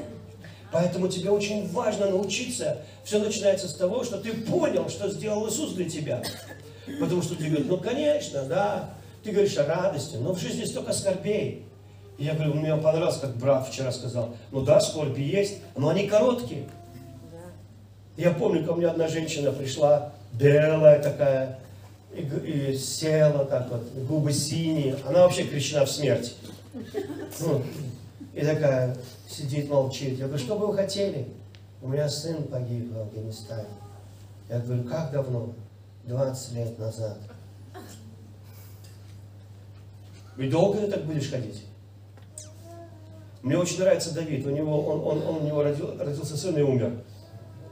Поэтому 0.70 1.08
тебе 1.08 1.30
очень 1.30 1.70
важно 1.72 2.10
научиться. 2.10 2.78
Все 3.04 3.18
начинается 3.18 3.68
с 3.68 3.74
того, 3.74 4.04
что 4.04 4.18
ты 4.18 4.32
понял, 4.32 4.88
что 4.88 5.08
сделал 5.08 5.48
Иисус 5.48 5.72
для 5.72 5.88
тебя. 5.88 6.22
Потому 7.00 7.22
что 7.22 7.34
ты 7.34 7.46
говоришь, 7.46 7.66
ну 7.68 7.78
конечно, 7.78 8.42
да. 8.44 8.90
Ты 9.22 9.32
говоришь 9.32 9.56
о 9.58 9.66
радости, 9.66 10.16
но 10.16 10.32
в 10.32 10.38
жизни 10.38 10.64
столько 10.64 10.92
скорбей. 10.92 11.64
И 12.18 12.24
я 12.24 12.34
говорю, 12.34 12.54
мне 12.54 12.74
понравилось, 12.76 13.18
как 13.18 13.36
брат 13.36 13.68
вчера 13.68 13.92
сказал, 13.92 14.34
ну 14.50 14.62
да, 14.62 14.80
скорби 14.80 15.22
есть, 15.22 15.58
но 15.76 15.88
они 15.88 16.06
короткие. 16.06 16.68
Я 18.16 18.32
помню, 18.32 18.64
ко 18.64 18.74
мне 18.74 18.88
одна 18.88 19.06
женщина 19.06 19.52
пришла, 19.52 20.12
белая 20.32 21.00
такая, 21.00 21.60
и, 22.12 22.22
и 22.22 22.76
села 22.76 23.44
так 23.44 23.70
вот, 23.70 23.82
губы 24.08 24.32
синие. 24.32 24.96
Она 25.06 25.22
вообще 25.22 25.44
кричена 25.44 25.84
в 25.84 25.90
смерть. 25.90 26.34
Ну, 27.40 27.62
и 28.38 28.44
такая 28.44 28.96
сидит, 29.28 29.68
молчит. 29.68 30.16
Я 30.16 30.26
говорю, 30.28 30.38
что 30.40 30.56
бы 30.56 30.68
вы 30.68 30.76
хотели? 30.76 31.26
У 31.82 31.88
меня 31.88 32.08
сын 32.08 32.44
погиб 32.44 32.92
в 32.92 33.00
Афганистане. 33.00 33.66
Я 34.48 34.60
говорю, 34.60 34.84
как 34.84 35.10
давно? 35.10 35.54
20 36.04 36.52
лет 36.52 36.78
назад. 36.78 37.18
И 40.36 40.48
долго 40.48 40.78
ты 40.78 40.86
так 40.86 41.04
будешь 41.04 41.28
ходить? 41.28 41.64
Мне 43.42 43.58
очень 43.58 43.80
нравится 43.80 44.14
Давид. 44.14 44.46
У 44.46 44.50
него, 44.50 44.86
он, 44.86 45.00
он, 45.00 45.26
он, 45.26 45.42
у 45.42 45.46
него 45.46 45.64
родил, 45.64 45.98
родился 45.98 46.36
сын 46.36 46.56
и 46.56 46.62
умер. 46.62 47.02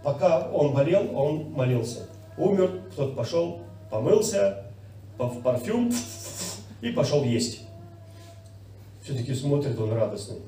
Пока 0.02 0.48
он 0.50 0.74
болел, 0.74 1.16
он 1.16 1.52
молился. 1.52 2.08
Умер, 2.36 2.82
кто-то 2.90 3.14
пошел, 3.14 3.60
помылся, 3.88 4.64
в 5.16 5.42
парфюм 5.42 5.92
и 6.80 6.90
пошел 6.90 7.22
есть. 7.22 7.62
Все-таки 9.04 9.32
смотрит 9.32 9.78
он 9.78 9.92
радостный. 9.92 10.40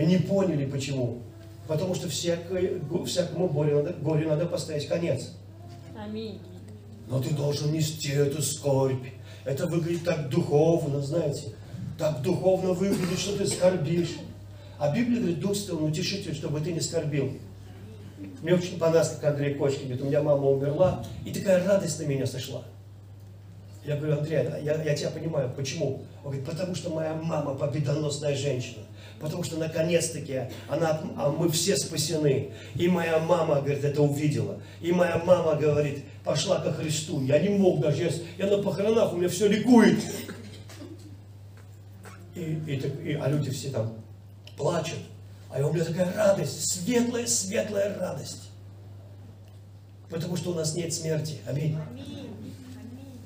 И 0.00 0.06
не 0.06 0.16
поняли 0.16 0.64
почему. 0.64 1.20
Потому 1.68 1.94
что 1.94 2.08
всякое, 2.08 2.80
всякому 3.04 3.48
горю 3.48 3.82
надо, 3.82 3.92
горю 4.00 4.30
надо 4.30 4.46
поставить 4.46 4.88
конец. 4.88 5.32
Аминь. 5.94 6.40
Но 7.06 7.20
ты 7.20 7.34
должен 7.34 7.70
нести 7.72 8.12
эту 8.12 8.40
скорбь. 8.40 9.04
Это 9.44 9.66
выглядит 9.66 10.04
так 10.04 10.30
духовно, 10.30 11.02
знаете. 11.02 11.48
Так 11.98 12.22
духовно 12.22 12.72
выглядит, 12.72 13.18
что 13.18 13.36
ты 13.36 13.46
скорбишь. 13.46 14.16
А 14.78 14.94
Библия 14.96 15.18
говорит, 15.18 15.40
Дух 15.40 15.54
Святой, 15.54 15.90
утешитель, 15.90 16.34
чтобы 16.34 16.60
ты 16.60 16.72
не 16.72 16.80
скорбил. 16.80 17.32
Мне 18.40 18.54
очень 18.54 18.78
понравилось, 18.78 19.18
как 19.20 19.32
Андрей 19.32 19.54
Кочкин 19.54 19.82
говорит, 19.82 20.02
у 20.02 20.06
меня 20.06 20.22
мама 20.22 20.46
умерла, 20.46 21.04
и 21.26 21.32
такая 21.32 21.62
радость 21.66 22.00
на 22.00 22.04
меня 22.04 22.24
сошла. 22.24 22.62
Я 23.84 23.96
говорю, 23.96 24.18
Андрей, 24.18 24.46
я, 24.62 24.82
я 24.82 24.94
тебя 24.94 25.10
понимаю, 25.10 25.52
почему? 25.54 26.04
Он 26.24 26.30
говорит, 26.30 26.46
потому 26.46 26.74
что 26.74 26.88
моя 26.88 27.14
мама 27.14 27.54
победоносная 27.54 28.34
женщина. 28.34 28.84
Потому 29.20 29.44
что 29.44 29.58
наконец-таки 29.58 30.44
она, 30.66 30.98
а 31.16 31.30
мы 31.30 31.50
все 31.50 31.76
спасены. 31.76 32.52
И 32.74 32.88
моя 32.88 33.18
мама, 33.18 33.56
говорит, 33.56 33.84
это 33.84 34.00
увидела. 34.00 34.62
И 34.80 34.92
моя 34.92 35.18
мама 35.18 35.56
говорит, 35.56 36.04
пошла 36.24 36.58
ко 36.60 36.72
Христу. 36.72 37.22
Я 37.22 37.38
не 37.38 37.50
мог 37.50 37.80
даже, 37.80 38.04
я, 38.04 38.10
я 38.38 38.56
на 38.56 38.62
похоронах, 38.62 39.12
у 39.12 39.18
меня 39.18 39.28
все 39.28 39.46
ликует. 39.46 40.00
И, 42.34 42.40
и, 42.40 43.10
и, 43.10 43.12
а 43.12 43.28
люди 43.28 43.50
все 43.50 43.68
там 43.68 43.92
плачут. 44.56 45.00
А 45.50 45.60
у 45.66 45.72
меня 45.72 45.84
такая 45.84 46.14
радость, 46.14 46.72
светлая, 46.72 47.26
светлая 47.26 47.98
радость. 47.98 48.48
Потому 50.08 50.36
что 50.36 50.52
у 50.52 50.54
нас 50.54 50.74
нет 50.74 50.94
смерти. 50.94 51.38
Аминь. 51.46 51.76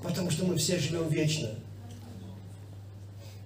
Потому 0.03 0.29
что 0.31 0.45
мы 0.45 0.57
все 0.57 0.79
живем 0.79 1.09
вечно. 1.09 1.51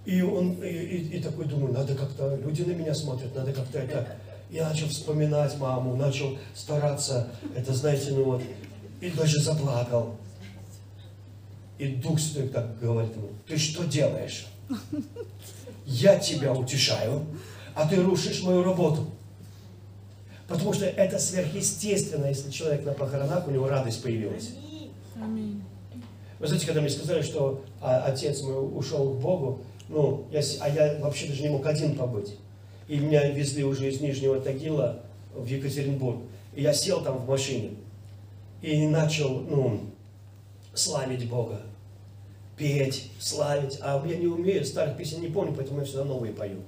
И 0.08 0.22
он 0.22 0.54
и, 0.62 0.68
и, 0.68 1.18
и 1.18 1.20
такой 1.20 1.44
думаю, 1.44 1.74
надо 1.74 1.94
как-то, 1.94 2.34
люди 2.36 2.62
на 2.62 2.70
меня 2.70 2.94
смотрят, 2.94 3.34
надо 3.36 3.52
как-то 3.52 3.78
это. 3.78 4.16
Я 4.48 4.66
начал 4.70 4.88
вспоминать 4.88 5.58
маму, 5.58 5.94
начал 5.96 6.38
стараться, 6.54 7.28
это 7.54 7.74
знаете, 7.74 8.12
ну 8.12 8.24
вот, 8.24 8.42
и 9.02 9.10
даже 9.10 9.38
заплакал. 9.42 10.16
И 11.76 11.88
Дух 11.88 12.18
Святой 12.18 12.48
так 12.48 12.80
говорит 12.80 13.14
ему, 13.16 13.28
ты 13.46 13.58
что 13.58 13.84
делаешь? 13.84 14.46
Я 15.84 16.18
тебя 16.18 16.54
утешаю, 16.54 17.26
а 17.74 17.86
ты 17.86 18.02
рушишь 18.02 18.42
мою 18.42 18.62
работу. 18.64 19.10
Потому 20.48 20.72
что 20.72 20.86
это 20.86 21.18
сверхъестественно, 21.18 22.24
если 22.28 22.50
человек 22.50 22.82
на 22.86 22.94
похоронах, 22.94 23.46
у 23.46 23.50
него 23.50 23.68
радость 23.68 24.02
появилась. 24.02 24.54
Вы 26.38 26.46
знаете, 26.46 26.64
когда 26.64 26.80
мне 26.80 26.88
сказали, 26.88 27.20
что 27.20 27.62
а, 27.82 28.04
отец 28.04 28.40
мой 28.40 28.54
ушел 28.54 29.12
к 29.12 29.20
Богу, 29.20 29.60
ну, 29.88 30.26
я, 30.30 30.42
а 30.60 30.68
я 30.68 30.98
вообще 31.00 31.26
даже 31.28 31.42
не 31.42 31.48
мог 31.48 31.64
один 31.66 31.96
побыть. 31.96 32.36
И 32.88 32.98
меня 32.98 33.30
везли 33.30 33.64
уже 33.64 33.90
из 33.90 34.00
Нижнего 34.00 34.40
Тагила 34.40 35.00
в 35.34 35.46
Екатеринбург. 35.46 36.18
И 36.54 36.62
я 36.62 36.72
сел 36.72 37.02
там 37.02 37.18
в 37.18 37.28
машине 37.28 37.70
и 38.62 38.86
начал, 38.86 39.40
ну, 39.40 39.80
славить 40.74 41.28
Бога. 41.28 41.60
Петь, 42.56 43.10
славить. 43.20 43.78
А 43.82 44.02
я 44.06 44.16
не 44.16 44.26
умею, 44.26 44.64
старых 44.64 44.96
песен 44.96 45.20
не 45.20 45.28
помню, 45.28 45.54
поэтому 45.54 45.80
я 45.80 45.84
всегда 45.84 46.04
новые 46.04 46.32
пою. 46.32 46.58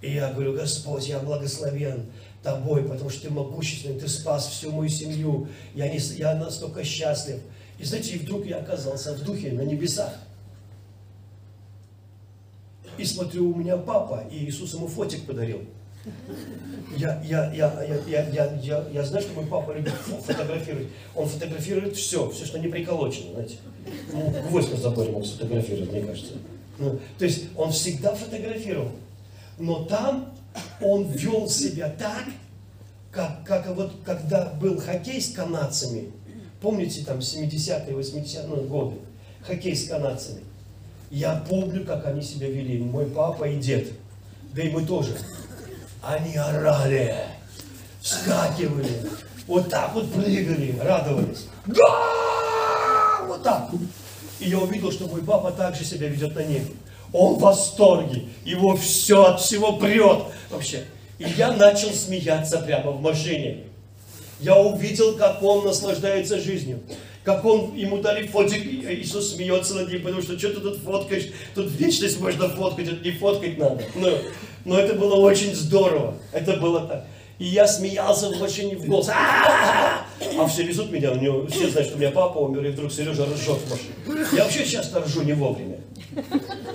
И 0.00 0.12
я 0.12 0.32
говорю, 0.32 0.54
Господь, 0.54 1.08
я 1.08 1.18
благословен 1.18 2.06
Тобой, 2.42 2.84
потому 2.84 3.10
что 3.10 3.22
Ты 3.22 3.30
могущественный, 3.34 3.98
Ты 3.98 4.08
спас 4.08 4.46
всю 4.46 4.70
мою 4.70 4.88
семью, 4.88 5.48
я, 5.74 5.88
не, 5.88 5.98
я 5.98 6.36
настолько 6.36 6.84
счастлив. 6.84 7.40
И 7.78 7.84
знаете, 7.84 8.12
и 8.14 8.18
вдруг 8.18 8.46
я 8.46 8.58
оказался 8.58 9.14
в 9.14 9.24
духе 9.24 9.50
на 9.52 9.62
небесах. 9.62 10.14
И 12.98 13.04
смотрю, 13.04 13.50
у 13.50 13.54
меня 13.54 13.76
папа, 13.76 14.24
и 14.30 14.44
Иисус 14.44 14.74
ему 14.74 14.88
фотик 14.88 15.24
подарил. 15.24 15.60
Я, 16.96 17.22
я, 17.22 17.52
я, 17.52 17.84
я, 17.84 17.98
я, 18.06 18.28
я, 18.28 18.58
я, 18.62 18.86
я 18.92 19.04
знаю, 19.04 19.22
что 19.22 19.34
мой 19.34 19.46
папа 19.46 19.72
любит 19.72 19.92
фотографировать. 20.26 20.88
Он 21.14 21.28
фотографирует 21.28 21.96
все, 21.96 22.28
все, 22.30 22.46
что 22.46 22.58
не 22.58 22.68
приколочено, 22.68 23.32
знаете. 23.32 23.56
Ну, 24.12 24.34
гвоздь 24.48 24.70
на 24.70 24.76
заборе 24.78 25.10
мог 25.10 25.24
сфотографировать, 25.24 25.92
мне 25.92 26.02
кажется. 26.02 26.32
Ну, 26.78 26.98
то 27.18 27.24
есть 27.24 27.46
он 27.56 27.72
всегда 27.72 28.14
фотографировал. 28.14 28.90
Но 29.58 29.84
там 29.84 30.34
он 30.80 31.10
вел 31.10 31.48
себя 31.48 31.88
так, 31.98 32.24
как, 33.10 33.44
как 33.44 33.74
вот 33.74 33.92
когда 34.04 34.46
был 34.60 34.78
хоккей 34.78 35.20
с 35.20 35.32
канадцами. 35.32 36.10
Помните, 36.60 37.04
там 37.04 37.18
70-е, 37.18 37.94
80-е 37.94 38.66
годы? 38.66 38.96
Хоккей 39.42 39.76
с 39.76 39.88
канадцами. 39.88 40.40
Я 41.10 41.42
помню, 41.48 41.84
как 41.84 42.06
они 42.06 42.22
себя 42.22 42.48
вели, 42.48 42.78
мой 42.78 43.06
папа 43.06 43.44
и 43.44 43.56
дед. 43.58 43.88
Да 44.52 44.62
и 44.62 44.70
мы 44.70 44.84
тоже. 44.84 45.16
Они 46.02 46.36
орали, 46.36 47.14
вскакивали, 48.00 48.90
вот 49.46 49.70
так 49.70 49.94
вот 49.94 50.12
прыгали, 50.12 50.78
радовались. 50.78 51.46
Да! 51.66 53.24
Вот 53.26 53.42
так. 53.42 53.70
И 54.38 54.50
я 54.50 54.58
увидел, 54.58 54.92
что 54.92 55.08
мой 55.08 55.22
папа 55.22 55.50
также 55.50 55.84
себя 55.84 56.08
ведет 56.08 56.34
на 56.34 56.44
небе. 56.44 56.72
Он 57.12 57.36
в 57.36 57.40
восторге, 57.40 58.24
его 58.44 58.76
все 58.76 59.24
от 59.24 59.40
всего 59.40 59.78
прет 59.78 60.24
вообще. 60.50 60.84
И 61.18 61.24
я 61.36 61.52
начал 61.52 61.90
смеяться 61.90 62.58
прямо 62.58 62.90
в 62.90 63.00
машине. 63.00 63.64
Я 64.40 64.56
увидел, 64.56 65.16
как 65.16 65.42
он 65.42 65.64
наслаждается 65.64 66.38
жизнью. 66.38 66.80
Как 67.28 67.44
он, 67.44 67.74
ему 67.74 67.98
дали 67.98 68.26
фотик, 68.26 68.64
Иисус 68.64 69.34
смеется 69.34 69.74
над 69.74 69.92
ним, 69.92 70.02
потому 70.02 70.22
что 70.22 70.38
что 70.38 70.48
ты 70.48 70.60
тут 70.60 70.78
фоткаешь, 70.78 71.26
тут 71.54 71.70
вечность 71.72 72.18
можно 72.20 72.48
фоткать, 72.48 72.88
это 72.88 73.04
не 73.04 73.10
фоткать 73.10 73.58
надо. 73.58 73.84
Но, 73.96 74.08
но 74.64 74.78
это 74.78 74.94
было 74.94 75.16
очень 75.16 75.54
здорово, 75.54 76.14
это 76.32 76.56
было 76.56 76.88
так. 76.88 77.04
И 77.38 77.44
я 77.44 77.68
смеялся 77.68 78.30
в 78.30 78.40
машине 78.40 78.78
в 78.78 78.86
голос. 78.86 79.10
А 79.10 80.46
все 80.48 80.62
везут 80.62 80.90
меня, 80.90 81.12
у 81.12 81.16
него, 81.16 81.46
все 81.48 81.68
знают, 81.68 81.88
что 81.88 81.98
у 81.98 82.00
меня 82.00 82.12
папа 82.12 82.38
умер, 82.38 82.64
и 82.64 82.70
вдруг 82.70 82.90
Сережа 82.90 83.26
ржет 83.26 83.58
в 83.58 83.70
машине. 83.70 84.26
Я 84.32 84.44
вообще 84.44 84.64
часто 84.64 85.02
ржу 85.02 85.20
не 85.20 85.34
вовремя. 85.34 85.80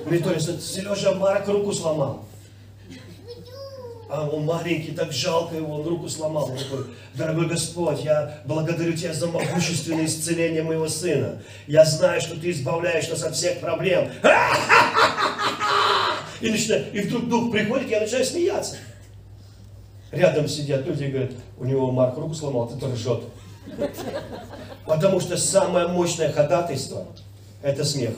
Мне 0.05 0.19
Сережа 0.19 1.15
Марк 1.15 1.48
руку 1.48 1.74
сломал. 1.74 2.27
А 4.15 4.27
он 4.27 4.46
маленький, 4.46 4.91
так 4.91 5.12
жалко 5.12 5.55
его, 5.55 5.74
он 5.74 5.88
руку 5.88 6.08
сломал. 6.08 6.43
Он 6.51 6.55
такой, 6.55 6.86
дорогой 7.15 7.48
Господь, 7.48 8.03
я 8.03 8.41
благодарю 8.46 8.93
Тебя 8.93 9.12
за 9.12 9.25
могущественное 9.25 10.05
исцеление 10.05 10.62
моего 10.62 10.88
сына. 10.88 11.41
Я 11.65 11.84
знаю, 11.84 12.22
что 12.22 12.39
Ты 12.39 12.51
избавляешь 12.51 13.10
нас 13.10 13.24
от 13.24 13.36
всех 13.36 13.60
проблем. 13.60 14.12
И, 16.41 16.50
начинаю, 16.51 16.93
и 16.93 17.01
вдруг 17.01 17.27
дух 17.27 17.51
приходит, 17.51 17.89
я 17.89 18.01
начинаю 18.01 18.24
смеяться. 18.24 18.75
Рядом 20.12 20.48
сидят 20.48 20.86
люди 20.86 21.05
и 21.05 21.08
говорят, 21.08 21.32
у 21.58 21.65
него 21.65 21.91
Марк 21.91 22.15
руку 22.15 22.36
сломал, 22.36 22.67
ты 22.67 22.86
ржет. 22.86 23.24
Потому 24.86 25.22
что 25.22 25.38
самое 25.38 25.88
мощное 25.88 26.32
ходатайство– 26.32 27.08
это 27.63 27.84
смех. 27.84 28.13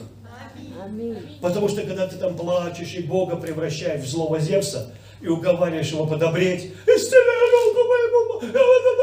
Потому 1.40 1.70
что 1.70 1.84
когда 1.84 2.06
ты 2.06 2.18
там 2.18 2.36
плачешь 2.36 2.96
и 2.96 3.02
Бога 3.02 3.38
превращаешь 3.38 4.04
в 4.04 4.10
злого 4.10 4.40
Зевса, 4.42 4.92
и 5.26 5.28
уговариваешь 5.28 5.90
его 5.90 6.06
подобреть. 6.06 6.72
Исцеляй 6.86 7.52
руку 7.66 7.80
моему, 7.88 8.40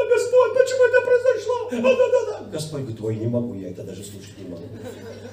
Господь, 0.09 0.53
почему 0.57 0.83
это 0.85 1.01
произошло? 1.05 1.69
Да, 1.69 1.95
да, 1.95 2.39
да. 2.39 2.49
Господь 2.49 2.81
говорит, 2.81 3.01
ой, 3.01 3.15
не 3.17 3.27
могу, 3.27 3.53
я 3.55 3.71
это 3.71 3.83
даже 3.83 4.05
слушать 4.05 4.37
не 4.37 4.47
могу. 4.49 4.63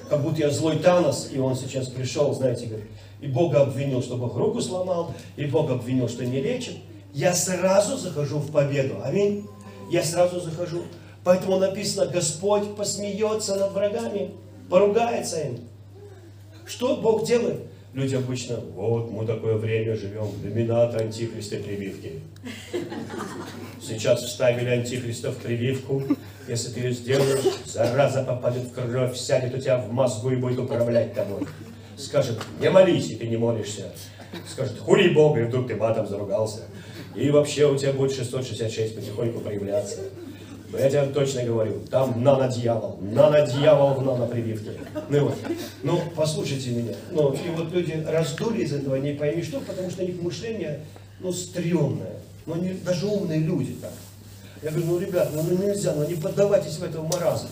Как 0.09 0.21
будто 0.21 0.41
я 0.41 0.49
злой 0.49 0.79
Танос, 0.79 1.29
и 1.31 1.39
он 1.39 1.55
сейчас 1.55 1.87
пришел, 1.87 2.33
знаете, 2.33 2.65
говорит, 2.65 2.87
и 3.21 3.27
Бога 3.27 3.61
обвинил, 3.61 4.03
что 4.03 4.17
Бог 4.17 4.35
руку 4.35 4.59
сломал, 4.59 5.13
и 5.37 5.45
Бог 5.45 5.71
обвинил, 5.71 6.09
что 6.09 6.25
не 6.25 6.41
лечит. 6.41 6.75
Я 7.13 7.33
сразу 7.33 7.95
захожу 7.95 8.39
в 8.39 8.51
победу. 8.51 8.95
Аминь. 9.01 9.47
Я 9.89 10.03
сразу 10.03 10.41
захожу. 10.41 10.81
Поэтому 11.23 11.57
написано, 11.57 12.07
Господь 12.07 12.75
посмеется 12.75 13.55
над 13.55 13.71
врагами, 13.71 14.31
поругается 14.69 15.39
им. 15.39 15.59
Что 16.65 16.97
Бог 16.97 17.25
делает? 17.25 17.70
Люди 17.93 18.15
обычно, 18.15 18.55
вот 18.55 19.11
мы 19.11 19.25
такое 19.25 19.55
время 19.55 19.95
живем, 19.95 20.27
доминат 20.41 20.95
антихриста 20.95 21.57
прививки. 21.57 22.21
Сейчас 23.81 24.23
вставили 24.23 24.69
антихриста 24.69 25.31
в 25.31 25.37
прививку, 25.37 26.01
если 26.47 26.69
ты 26.71 26.79
ее 26.79 26.93
сделаешь, 26.93 27.43
зараза 27.65 28.23
попадет 28.23 28.63
в 28.63 28.71
кровь, 28.71 29.17
сядет 29.17 29.53
у 29.55 29.57
тебя 29.57 29.77
в 29.77 29.91
мозгу 29.91 30.31
и 30.31 30.37
будет 30.37 30.59
управлять 30.59 31.13
тобой. 31.13 31.45
Скажет, 31.97 32.39
не 32.61 32.69
молись, 32.69 33.09
и 33.09 33.15
ты 33.15 33.27
не 33.27 33.35
молишься. 33.35 33.91
Скажет, 34.49 34.79
хули 34.79 35.09
Бога, 35.09 35.41
и 35.41 35.43
вдруг 35.43 35.67
ты 35.67 35.75
матом 35.75 36.07
заругался. 36.07 36.61
И 37.13 37.29
вообще 37.29 37.69
у 37.69 37.77
тебя 37.77 37.91
будет 37.91 38.15
666 38.15 38.95
потихоньку 38.95 39.41
проявляться. 39.41 39.99
Я 40.73 40.89
тебе 40.89 41.05
точно 41.07 41.43
говорю, 41.43 41.81
там 41.89 42.23
нано-дьявол, 42.23 42.97
нано-дьявол 43.01 43.95
в 43.95 44.03
нано-прививке. 44.03 44.71
Ну 45.09 45.25
вот, 45.25 45.37
ну 45.83 46.01
послушайте 46.15 46.69
меня. 46.69 46.93
Ну 47.11 47.33
и 47.33 47.49
вот 47.55 47.71
люди 47.71 48.03
раздули 48.07 48.63
из 48.63 48.73
этого, 48.73 48.95
не 48.95 49.13
пойми 49.13 49.43
что, 49.43 49.59
потому 49.59 49.89
что 49.89 50.03
у 50.03 50.05
них 50.05 50.21
мышление, 50.21 50.81
ну, 51.19 51.33
стрёмное. 51.33 52.15
Ну, 52.45 52.55
они, 52.55 52.73
даже 52.73 53.05
умные 53.05 53.39
люди 53.39 53.75
так. 53.81 53.91
Я 54.63 54.71
говорю, 54.71 54.87
ну, 54.87 54.99
ребят, 54.99 55.29
ну, 55.33 55.43
ну 55.43 55.67
нельзя, 55.67 55.93
ну 55.93 56.07
не 56.07 56.15
поддавайтесь 56.15 56.77
в 56.77 56.83
этого 56.83 57.05
маразма. 57.05 57.49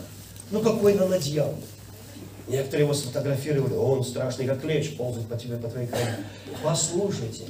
Ну 0.52 0.62
какой 0.62 0.94
нано-дьявол? 0.94 1.56
Некоторые 2.48 2.86
его 2.86 2.94
сфотографировали, 2.94 3.74
он 3.74 4.04
страшный 4.04 4.48
как 4.48 4.62
клещ, 4.62 4.98
ползает 4.98 5.28
по 5.28 5.38
тебе, 5.38 5.58
по 5.58 5.70
твоей 5.70 5.88
крови. 5.88 6.16
Послушайте, 6.64 7.44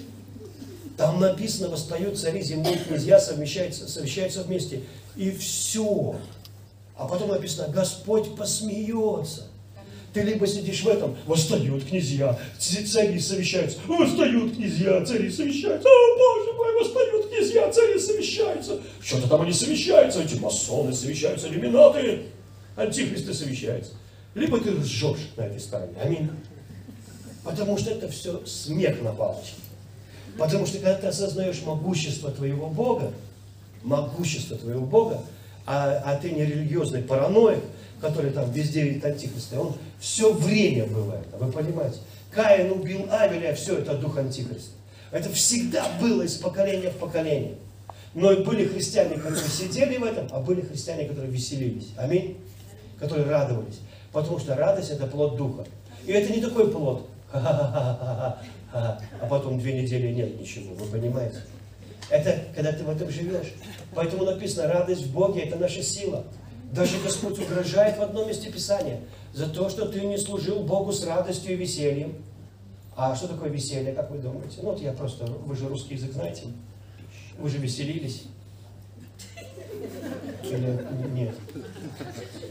там 0.97 1.21
написано, 1.21 1.69
восстают 1.69 2.19
цари 2.19 2.41
земные 2.41 2.77
князья, 2.77 3.21
совмещаются, 3.21 3.87
совещаются 3.87 4.43
вместе. 4.43 4.81
И 5.19 5.31
все. 5.31 6.15
А 6.95 7.05
потом 7.05 7.31
написано, 7.31 7.67
Господь 7.67 8.37
посмеется. 8.37 9.47
Ты 10.13 10.21
либо 10.21 10.47
сидишь 10.47 10.81
в 10.81 10.87
этом, 10.87 11.15
восстают 11.27 11.83
князья, 11.83 12.39
цари 12.57 13.19
совещаются, 13.19 13.79
восстают 13.85 14.55
князья, 14.55 15.05
цари 15.05 15.29
совещаются, 15.29 15.87
о 15.87 16.17
боже 16.17 16.53
мой, 16.53 16.73
восстают 16.79 17.29
князья, 17.29 17.69
цари 17.69 17.99
совещаются. 17.99 18.79
Что-то 19.01 19.27
там 19.27 19.41
они 19.41 19.51
совещаются, 19.51 20.23
эти 20.23 20.35
масоны 20.35 20.95
совещаются, 20.95 21.49
иллюминаты, 21.49 22.23
антихристы 22.77 23.33
совещаются. 23.33 23.91
Либо 24.35 24.59
ты 24.61 24.71
ржешь 24.71 25.31
на 25.35 25.41
этой 25.41 25.59
стороне, 25.59 25.95
аминь. 26.01 26.29
Потому 27.43 27.77
что 27.77 27.91
это 27.91 28.07
все 28.07 28.43
смех 28.45 29.01
на 29.01 29.11
палочке. 29.11 29.55
Потому 30.37 30.65
что 30.65 30.77
когда 30.77 30.95
ты 30.95 31.07
осознаешь 31.07 31.61
могущество 31.63 32.31
твоего 32.31 32.67
Бога, 32.67 33.11
могущество 33.83 34.57
твоего 34.57 34.85
Бога, 34.85 35.21
а, 35.65 36.01
а 36.05 36.15
ты 36.17 36.31
не 36.31 36.45
религиозный 36.45 37.01
параноик, 37.01 37.63
который 38.01 38.31
там 38.31 38.51
везде 38.51 38.83
видит 38.83 39.05
антихриста, 39.05 39.59
он 39.59 39.75
все 39.99 40.33
время 40.33 40.85
бывает, 40.87 41.27
вы 41.39 41.51
понимаете? 41.51 41.97
Каин 42.31 42.71
убил 42.71 43.07
Авеля, 43.11 43.53
все 43.55 43.77
это 43.77 43.95
дух 43.95 44.17
антихриста. 44.17 44.71
Это 45.11 45.29
всегда 45.31 45.87
было 45.99 46.23
из 46.23 46.35
поколения 46.35 46.91
в 46.91 46.97
поколение. 46.97 47.55
Но 48.13 48.35
были 48.37 48.67
христиане, 48.67 49.15
которые 49.15 49.49
сидели 49.49 49.97
в 49.97 50.03
этом, 50.03 50.27
а 50.31 50.39
были 50.39 50.61
христиане, 50.61 51.07
которые 51.07 51.31
веселились. 51.31 51.89
Аминь. 51.97 52.37
Которые 52.99 53.27
радовались. 53.27 53.79
Потому 54.11 54.39
что 54.39 54.55
радость 54.55 54.91
это 54.91 55.07
плод 55.07 55.37
духа. 55.37 55.65
И 56.05 56.11
это 56.11 56.31
не 56.33 56.41
такой 56.41 56.71
плод. 56.71 57.07
А, 58.71 58.99
а 59.19 59.25
потом 59.27 59.59
две 59.59 59.81
недели 59.81 60.13
нет 60.13 60.39
ничего, 60.39 60.75
вы 60.75 60.85
понимаете? 60.85 61.37
Это 62.09 62.39
когда 62.55 62.71
ты 62.71 62.83
в 62.83 62.89
этом 62.89 63.09
живешь. 63.09 63.53
Поэтому 63.93 64.25
написано, 64.25 64.67
радость 64.67 65.03
в 65.03 65.13
Боге– 65.13 65.41
это 65.43 65.57
наша 65.57 65.83
сила. 65.83 66.25
Даже 66.71 66.99
Господь 67.01 67.39
угрожает 67.39 67.97
в 67.97 68.01
одном 68.01 68.27
месте 68.27 68.51
Писания 68.51 69.01
за 69.33 69.47
то, 69.47 69.69
что 69.69 69.87
ты 69.87 70.01
не 70.01 70.17
служил 70.17 70.59
Богу 70.61 70.91
с 70.91 71.03
радостью 71.03 71.53
и 71.53 71.55
весельем. 71.55 72.15
А 72.95 73.15
что 73.15 73.27
такое 73.27 73.49
веселье, 73.49 73.93
как 73.93 74.11
вы 74.11 74.17
думаете? 74.17 74.57
Ну 74.61 74.71
вот 74.71 74.81
я 74.81 74.91
просто, 74.91 75.25
вы 75.25 75.55
же 75.55 75.67
русский 75.67 75.95
язык 75.95 76.11
знаете, 76.13 76.43
вы 77.37 77.49
же 77.49 77.57
веселились. 77.57 78.23
Или 80.43 80.85
нет? 81.13 81.35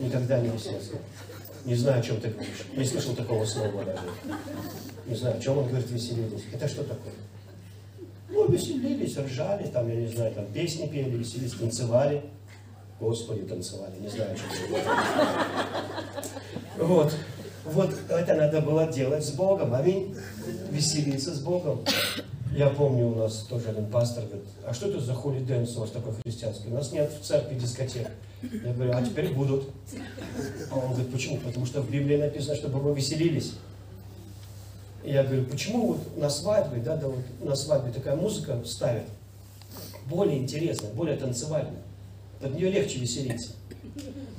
Никогда 0.00 0.40
не 0.40 0.48
веселился. 0.48 0.92
Не 1.64 1.74
знаю, 1.74 2.00
о 2.00 2.02
чем 2.02 2.20
ты 2.20 2.28
говоришь. 2.30 2.64
Не 2.74 2.84
слышал 2.84 3.14
такого 3.14 3.44
слова 3.44 3.84
даже. 3.84 4.00
Не 5.06 5.14
знаю, 5.14 5.36
о 5.36 5.40
чем 5.40 5.58
он 5.58 5.68
говорит, 5.68 5.90
веселились. 5.90 6.44
Это 6.52 6.66
что 6.66 6.82
такое? 6.82 7.12
Ну, 8.28 8.46
веселились, 8.50 9.16
ржали, 9.16 9.66
там, 9.68 9.88
я 9.88 9.94
не 9.96 10.06
знаю, 10.06 10.34
там 10.34 10.46
песни 10.46 10.86
пели, 10.86 11.16
веселились, 11.16 11.52
танцевали. 11.52 12.22
Господи, 13.00 13.42
танцевали, 13.42 13.98
не 14.00 14.08
знаю, 14.08 14.36
что 14.36 14.46
Вот. 16.84 17.14
Вот 17.64 17.94
это 18.08 18.34
надо 18.34 18.60
было 18.60 18.86
делать 18.86 19.24
с 19.24 19.30
Богом. 19.30 19.74
Аминь. 19.74 20.14
Веселиться 20.70 21.34
с 21.34 21.40
Богом. 21.40 21.80
Я 22.52 22.70
помню, 22.70 23.08
у 23.08 23.14
нас 23.14 23.46
тоже 23.48 23.68
один 23.68 23.86
пастор 23.86 24.24
говорит, 24.24 24.48
а 24.66 24.72
что 24.72 24.88
это 24.88 25.00
за 25.00 25.14
holy 25.14 25.40
dance 25.40 25.76
у 25.76 25.80
вас 25.80 25.90
такой 25.90 26.14
христианский? 26.24 26.68
У 26.68 26.74
нас 26.74 26.92
нет 26.92 27.12
в 27.12 27.24
церкви 27.24 27.58
дискотек. 27.58 28.08
Я 28.42 28.72
говорю, 28.72 28.92
а 28.94 29.02
теперь 29.02 29.32
будут. 29.32 29.70
А 30.70 30.76
он 30.76 30.92
говорит, 30.92 31.12
почему? 31.12 31.36
Потому 31.38 31.66
что 31.66 31.82
в 31.82 31.90
Библии 31.90 32.16
написано, 32.16 32.56
чтобы 32.56 32.80
мы 32.82 32.94
веселились. 32.94 33.52
Я 35.04 35.22
говорю, 35.22 35.44
почему 35.44 35.94
вот 35.94 36.16
на 36.16 36.28
свадьбе, 36.28 36.80
да, 36.80 36.96
да, 36.96 37.08
вот 37.08 37.24
на 37.40 37.54
свадьбе 37.54 37.92
такая 37.92 38.16
музыка 38.16 38.60
ставят, 38.64 39.04
более 40.06 40.38
интересная, 40.38 40.90
более 40.92 41.16
танцевальная. 41.16 41.82
Под 42.40 42.54
нее 42.54 42.70
легче 42.70 42.98
веселиться. 42.98 43.52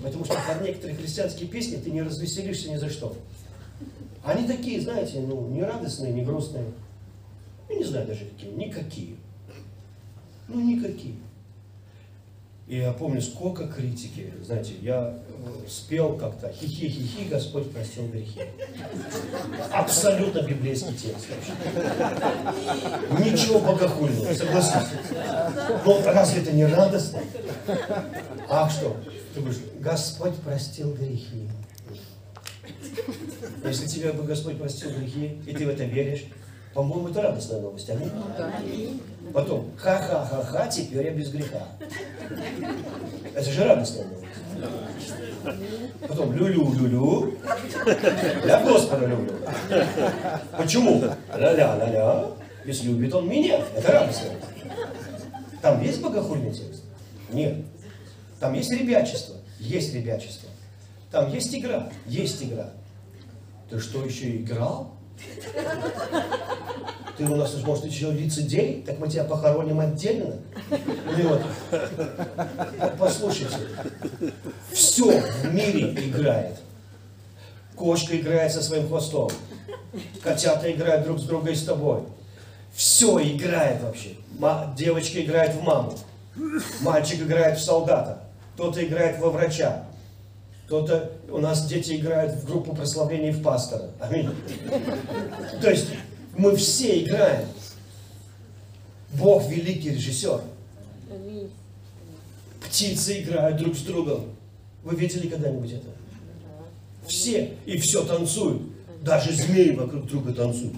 Потому 0.02 0.26
что 0.26 0.36
под 0.36 0.62
некоторые 0.62 0.98
христианские 0.98 1.50
песни 1.50 1.78
ты 1.78 1.91
не 1.91 2.02
развеселишься 2.02 2.69
ни 2.72 2.78
за 2.78 2.89
что. 2.89 3.15
Они 4.24 4.48
такие, 4.48 4.82
знаете, 4.82 5.22
ну, 5.22 5.48
не 5.48 5.63
радостные, 5.63 6.13
не 6.13 6.24
грустные. 6.24 6.65
Я 7.69 7.76
не 7.76 7.84
знаю 7.84 8.08
даже 8.08 8.26
какие. 8.26 8.52
Никакие. 8.52 9.15
Ну, 10.48 10.62
никакие. 10.62 11.15
И 12.67 12.78
я 12.78 12.93
помню, 12.93 13.22
сколько 13.22 13.67
критики, 13.67 14.34
знаете, 14.43 14.74
я 14.82 15.19
спел 15.67 16.17
как-то 16.17 16.52
«Хихи-хихи, 16.52 17.30
Господь 17.30 17.71
простил 17.71 18.08
грехи». 18.08 18.41
Абсолютно 19.71 20.41
библейский 20.41 20.93
текст 20.93 21.28
вообще. 21.30 21.54
Ничего 23.23 23.60
богохульного, 23.60 24.34
согласитесь. 24.34 25.15
Но 25.86 26.02
разве 26.06 26.41
это 26.41 26.52
не 26.52 26.65
радостно? 26.65 27.21
А 28.49 28.69
что? 28.69 28.97
Ты 29.34 29.41
говоришь, 29.41 29.62
Господь 29.80 30.36
простил 30.38 30.93
грехи. 30.93 31.49
Если 33.63 33.88
тебе 33.88 34.12
бы 34.13 34.23
Господь 34.23 34.58
простил 34.58 34.91
грехи, 34.91 35.39
и 35.45 35.54
ты 35.54 35.65
в 35.65 35.69
это 35.69 35.84
веришь, 35.84 36.25
по-моему, 36.73 37.10
это 37.10 37.21
радостная 37.21 37.62
новость. 37.62 37.89
Аминь. 37.89 39.02
Потом, 39.34 39.71
ха-ха-ха-ха, 39.78 40.67
теперь 40.67 41.06
я 41.06 41.12
без 41.12 41.30
греха. 41.30 41.67
Это 43.34 43.52
же 43.52 43.63
радостная 43.63 44.06
новость. 44.06 44.25
Потом, 46.08 46.34
лю-лю-лю-лю, 46.34 47.38
я 48.45 48.63
Господа 48.63 49.06
люблю. 49.06 49.34
Почему? 50.58 51.04
Ля-ля-ля-ля, 51.36 52.32
если 52.65 52.88
любит 52.88 53.13
он 53.13 53.28
меня, 53.28 53.62
это 53.76 54.00
новость. 54.00 54.24
Там 55.62 55.82
есть 55.82 56.02
богохульный 56.02 56.52
текст? 56.52 56.84
Нет. 57.32 57.65
Там 58.39 58.54
есть 58.54 58.72
ребячество? 58.72 59.36
Есть 59.60 59.93
ребячество. 59.93 60.50
Там 61.12 61.32
есть 61.32 61.54
игра? 61.54 61.89
Есть 62.06 62.43
игра. 62.43 62.72
Ты 63.69 63.80
что, 63.80 64.04
еще 64.06 64.38
играл? 64.38 64.95
Ты 67.18 67.26
у 67.26 67.36
нас, 67.36 67.54
может, 67.66 67.86
еще 67.86 68.12
лицедей? 68.12 68.84
Так 68.86 69.00
мы 69.00 69.10
тебя 69.10 69.26
похороним 69.26 69.80
отдельно? 69.80 70.36
Или 70.72 71.24
вот, 71.24 71.42
послушайте, 72.98 73.58
все 74.72 75.20
в 75.22 75.54
мире 75.54 75.94
играет. 76.08 76.60
Кошка 77.76 78.18
играет 78.18 78.52
со 78.52 78.62
своим 78.62 78.88
хвостом. 78.88 79.30
Котята 80.24 80.72
играют 80.72 81.04
друг 81.04 81.20
с 81.20 81.24
другом 81.24 81.50
и 81.50 81.56
с 81.56 81.64
тобой. 81.64 82.04
Все 82.74 83.20
играет 83.20 83.82
вообще. 83.82 84.16
Девочка 84.78 85.22
играет 85.22 85.56
в 85.56 85.64
маму. 85.64 85.98
Мальчик 86.82 87.22
играет 87.22 87.58
в 87.58 87.64
солдата. 87.64 88.24
Кто-то 88.54 88.86
играет 88.86 89.20
во 89.20 89.30
врача. 89.30 89.86
Кто-то, 90.70 91.10
у 91.32 91.40
нас 91.40 91.66
дети 91.66 91.96
играют 91.96 92.36
в 92.36 92.46
группу 92.46 92.76
прославления 92.76 93.32
в 93.32 93.42
пастора. 93.42 93.90
Аминь. 94.00 94.30
То 95.60 95.72
есть 95.72 95.88
мы 96.38 96.56
все 96.56 97.02
играем. 97.02 97.48
Бог 99.14 99.50
великий 99.50 99.90
режиссер. 99.90 100.42
Птицы 102.64 103.24
играют 103.24 103.58
друг 103.58 103.76
с 103.76 103.82
другом. 103.82 104.26
Вы 104.84 104.96
видели 104.96 105.28
когда-нибудь 105.28 105.72
это? 105.72 105.88
Все. 107.08 107.56
И 107.66 107.80
все 107.80 108.06
танцуют. 108.06 108.62
Даже 109.02 109.34
змеи 109.34 109.72
вокруг 109.72 110.06
друга 110.06 110.34
танцуют. 110.34 110.76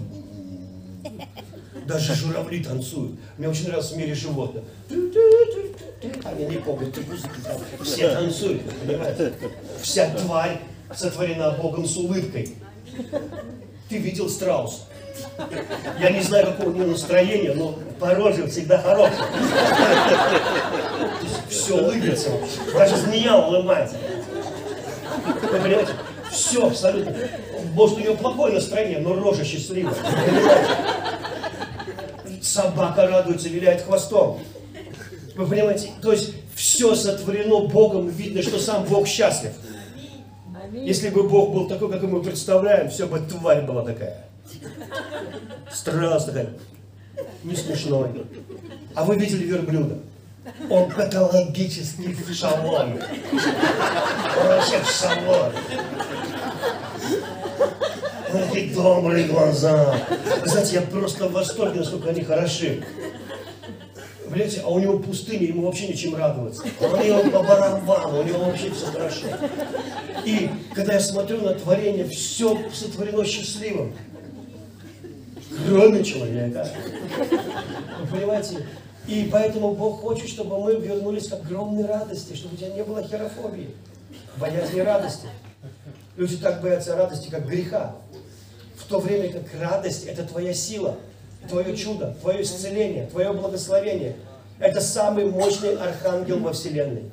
Даже 1.85 2.15
журавли 2.15 2.63
танцуют. 2.63 3.19
Мне 3.37 3.49
очень 3.49 3.67
нравится 3.67 3.95
в 3.95 3.97
мире 3.97 4.15
животных. 4.15 4.63
Они 6.25 6.45
не 6.45 6.57
помнят, 6.57 6.97
все 7.83 8.09
танцуют, 8.15 8.63
понимаете? 8.79 9.33
Вся 9.81 10.09
тварь 10.15 10.59
сотворена 10.95 11.51
Богом 11.51 11.85
с 11.85 11.95
улыбкой. 11.95 12.55
Ты 13.87 13.97
видел 13.97 14.27
страуса? 14.29 14.79
Я 15.99 16.09
не 16.09 16.21
знаю, 16.21 16.47
какого 16.47 16.69
у 16.69 16.73
него 16.73 16.87
настроения, 16.87 17.53
но 17.53 17.77
по 17.99 18.15
роже 18.15 18.47
всегда 18.47 18.79
хорошее. 18.79 19.21
Все 21.49 21.77
улыбится. 21.77 22.31
Даже 22.73 22.97
змея 22.97 23.37
улыбается. 23.37 23.97
Вы 25.41 25.47
понимаете? 25.47 25.91
Все 26.31 26.65
абсолютно. 26.67 27.13
Может, 27.73 27.97
у 27.97 28.01
него 28.01 28.15
плохое 28.15 28.55
настроение, 28.55 28.99
но 28.99 29.13
рожа 29.13 29.43
счастливая. 29.45 29.93
Собака 32.41 33.07
радуется, 33.07 33.49
виляет 33.49 33.83
хвостом. 33.83 34.39
Вы 35.41 35.55
понимаете? 35.55 35.89
То 36.03 36.11
есть 36.11 36.33
все 36.53 36.93
сотворено 36.93 37.67
Богом, 37.67 38.07
видно, 38.09 38.43
что 38.43 38.59
сам 38.59 38.83
Бог 38.83 39.07
счастлив. 39.07 39.51
Если 40.71 41.09
бы 41.09 41.23
Бог 41.23 41.51
был 41.51 41.67
такой, 41.67 41.91
как 41.91 42.03
мы 42.03 42.21
представляем, 42.21 42.89
все 42.89 43.07
бы 43.07 43.19
тварь 43.19 43.63
была 43.63 43.83
такая. 43.83 44.27
Страус 45.71 46.25
такая. 46.25 46.49
Не 47.43 47.55
смешной. 47.55 48.23
А 48.93 49.03
вы 49.03 49.15
видели 49.15 49.45
верблюда? 49.45 49.97
Он 50.69 50.91
патологический 50.91 52.13
в 52.13 52.33
шаломе. 52.33 53.01
Он 53.31 54.47
вообще 54.47 54.79
в 54.79 54.89
шаломе. 54.89 55.57
Какие 58.31 58.73
добрые 58.73 59.25
глаза. 59.25 59.97
Вы 60.41 60.47
знаете, 60.47 60.75
я 60.75 60.81
просто 60.81 61.27
в 61.27 61.31
восторге, 61.31 61.79
насколько 61.79 62.09
они 62.09 62.21
хороши. 62.21 62.83
Понимаете, 64.31 64.61
а 64.61 64.69
у 64.69 64.79
него 64.79 64.97
пустыня, 64.97 65.45
ему 65.45 65.65
вообще 65.65 65.89
ничем 65.89 66.15
радоваться. 66.15 66.63
У 66.79 66.85
него 67.03 67.21
по 67.31 67.43
барабану, 67.43 68.21
у 68.21 68.23
него 68.23 68.45
вообще 68.45 68.71
все 68.71 68.85
хорошо. 68.85 69.27
И 70.23 70.49
когда 70.73 70.93
я 70.93 70.99
смотрю 71.01 71.41
на 71.41 71.53
творение, 71.53 72.05
все 72.05 72.57
сотворено 72.71 73.25
счастливым. 73.25 73.93
Кроме 75.67 76.01
человека. 76.05 76.65
Вы 77.99 78.07
понимаете? 78.07 78.65
И 79.05 79.27
поэтому 79.29 79.75
Бог 79.75 79.99
хочет, 79.99 80.29
чтобы 80.29 80.57
мы 80.63 80.75
вернулись 80.75 81.27
к 81.27 81.33
огромной 81.33 81.85
радости, 81.85 82.33
чтобы 82.33 82.55
у 82.55 82.57
тебя 82.57 82.69
не 82.69 82.85
было 82.85 83.03
херофобии, 83.03 83.71
боязни 84.37 84.79
радости. 84.79 85.27
Люди 86.15 86.37
так 86.37 86.61
боятся 86.61 86.95
радости, 86.95 87.29
как 87.29 87.45
греха. 87.45 87.95
В 88.77 88.85
то 88.85 88.99
время 88.99 89.29
как 89.33 89.43
радость– 89.59 90.05
это 90.07 90.23
твоя 90.23 90.53
сила– 90.53 90.95
твое 91.51 91.75
чудо, 91.75 92.15
твое 92.21 92.43
исцеление, 92.43 93.07
твое 93.07 93.33
благословение. 93.33 94.15
Это 94.57 94.79
самый 94.79 95.25
мощный 95.25 95.75
архангел 95.75 96.39
во 96.39 96.53
Вселенной. 96.53 97.11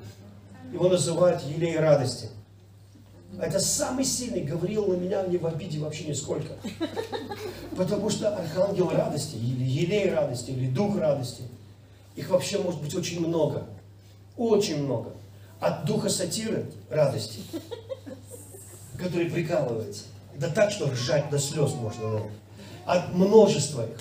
Его 0.72 0.88
называют 0.88 1.42
елей 1.42 1.76
радости. 1.76 2.28
Это 3.40 3.58
самый 3.58 4.04
сильный, 4.04 4.42
говорил 4.42 4.86
на 4.86 4.94
меня 4.94 5.22
не 5.22 5.38
в 5.38 5.46
обиде 5.46 5.80
вообще 5.80 6.04
нисколько. 6.04 6.54
Потому 7.76 8.10
что 8.10 8.34
архангел 8.34 8.90
радости, 8.90 9.36
или 9.36 9.64
елей 9.64 10.10
радости, 10.10 10.50
или 10.50 10.68
дух 10.68 10.96
радости, 10.98 11.42
их 12.14 12.30
вообще 12.30 12.58
может 12.58 12.80
быть 12.80 12.94
очень 12.94 13.26
много. 13.26 13.64
Очень 14.36 14.84
много. 14.84 15.12
От 15.60 15.84
духа 15.84 16.08
сатиры 16.08 16.66
радости, 16.90 17.40
который 18.96 19.30
прикалывается. 19.30 20.04
Да 20.36 20.48
так, 20.48 20.70
что 20.70 20.88
ржать 20.88 21.28
до 21.30 21.38
слез 21.40 21.72
можно. 21.74 22.22
От 22.86 23.12
множества 23.12 23.86
их. 23.86 23.98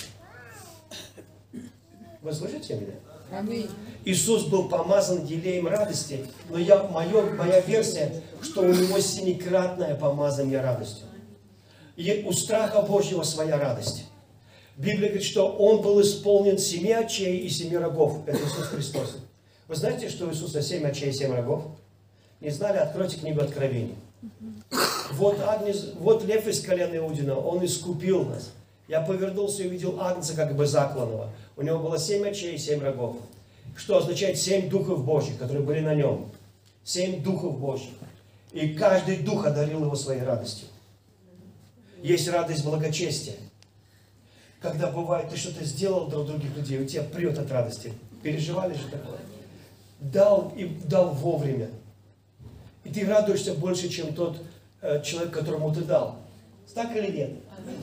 Вы 2.28 2.34
слышите 2.34 2.74
меня? 2.74 2.96
Аминь. 3.32 3.70
Иисус 4.04 4.48
был 4.48 4.68
помазан 4.68 5.24
елеем 5.24 5.66
радости, 5.66 6.26
но 6.50 6.58
я, 6.58 6.84
мое, 6.84 7.34
моя 7.36 7.62
версия, 7.62 8.22
что 8.42 8.64
у 8.64 8.68
него 8.68 9.00
семикратное 9.00 9.96
помазание 9.96 10.60
радостью. 10.60 11.06
И 11.96 12.26
у 12.28 12.34
страха 12.34 12.82
Божьего 12.82 13.24
своя 13.24 13.58
радость. 13.58 14.08
Библия 14.76 15.08
говорит, 15.08 15.24
что 15.24 15.48
он 15.48 15.82
был 15.82 16.02
исполнен 16.02 16.58
семи 16.58 16.92
очей 16.92 17.38
и 17.38 17.48
семи 17.48 17.78
рогов. 17.78 18.18
Это 18.28 18.40
Иисус 18.40 18.66
Христос. 18.66 19.20
Вы 19.70 19.76
знаете, 19.76 20.10
что 20.10 20.26
у 20.26 20.32
Иисуса 20.32 20.62
семь 20.62 20.86
очей 20.86 21.12
и 21.12 21.14
семь 21.14 21.34
рогов? 21.34 21.64
Не 22.42 22.50
знали? 22.50 22.76
Откройте 22.76 23.20
книгу 23.20 23.40
Откровений. 23.40 23.96
Вот, 25.14 25.40
Агнец, 25.40 25.94
вот 25.98 26.26
лев 26.26 26.46
из 26.46 26.60
колена 26.60 26.98
Иудина, 26.98 27.40
он 27.40 27.64
искупил 27.64 28.26
нас. 28.26 28.52
Я 28.90 29.02
повернулся 29.02 29.64
и 29.64 29.68
увидел 29.68 30.00
Агнца 30.02 30.36
как 30.36 30.56
бы 30.56 30.66
закланного. 30.66 31.30
У 31.58 31.64
него 31.64 31.80
было 31.80 31.98
семь 31.98 32.26
очей 32.28 32.56
и 32.56 32.58
семь 32.58 32.82
рогов. 32.82 33.18
Что 33.76 33.98
означает 33.98 34.38
семь 34.38 34.70
духов 34.70 35.04
Божьих, 35.04 35.38
которые 35.38 35.66
были 35.66 35.80
на 35.82 35.96
нем. 35.96 36.30
Семь 36.84 37.22
духов 37.22 37.60
Божьих. 37.60 37.94
И 38.54 38.70
каждый 38.70 39.18
дух 39.18 39.46
одарил 39.46 39.84
его 39.84 39.96
своей 39.96 40.22
радостью. 40.22 40.68
Есть 42.02 42.30
радость 42.30 42.64
благочестия. 42.64 43.36
Когда 44.62 44.92
бывает, 44.92 45.30
ты 45.30 45.38
что-то 45.38 45.66
сделал 45.66 46.08
для 46.08 46.20
других 46.20 46.56
людей, 46.56 46.80
у 46.80 46.86
тебя 46.86 47.04
прет 47.04 47.38
от 47.38 47.52
радости. 47.52 47.94
Переживали 48.24 48.74
же 48.74 48.88
такое? 48.90 49.20
Дал 50.00 50.54
и 50.56 50.66
дал 50.66 51.14
вовремя. 51.14 51.70
И 52.84 52.90
ты 52.90 53.06
радуешься 53.06 53.54
больше, 53.54 53.90
чем 53.90 54.14
тот 54.14 54.38
э, 54.82 55.02
человек, 55.04 55.34
которому 55.34 55.74
ты 55.74 55.82
дал. 55.82 56.18
Так 56.74 56.96
или 56.96 57.12
нет? 57.12 57.32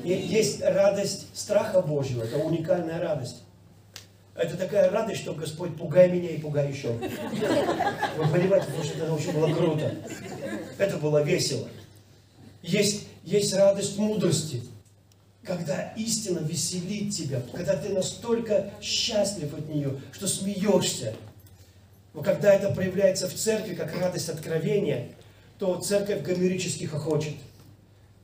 Есть 0.05 0.63
радость 0.63 1.27
страха 1.35 1.83
Божьего, 1.83 2.23
это 2.23 2.39
уникальная 2.39 3.01
радость. 3.01 3.44
Это 4.35 4.57
такая 4.57 4.91
радость, 4.91 5.21
что 5.21 5.33
Господь 5.33 5.77
пугай 5.77 6.11
меня 6.11 6.31
и 6.31 6.39
пугай 6.39 6.71
еще. 6.71 6.89
Вы 6.93 8.29
понимаете, 8.33 8.67
потому 8.67 8.85
что 8.85 8.99
это 8.99 9.15
очень 9.15 9.33
было 9.33 9.55
круто. 9.55 9.95
Это 10.77 10.97
было 10.97 11.23
весело. 11.23 11.69
Есть, 12.61 13.07
есть 13.23 13.55
радость 13.55 13.97
мудрости, 13.97 14.63
когда 15.45 15.93
истина 15.97 16.41
веселит 16.41 17.15
тебя, 17.15 17.43
когда 17.53 17.77
ты 17.77 17.91
настолько 17.91 18.71
счастлив 18.83 19.55
от 19.55 19.69
нее, 19.69 20.01
что 20.13 20.27
смеешься. 20.27 21.15
Но 22.13 22.23
когда 22.23 22.55
это 22.55 22.71
проявляется 22.71 23.29
в 23.29 23.35
церкви, 23.35 23.75
как 23.75 23.97
радость 23.97 24.29
откровения, 24.29 25.11
то 25.59 25.77
церковь 25.81 26.23
гомерически 26.23 26.85
хохочет. 26.85 27.35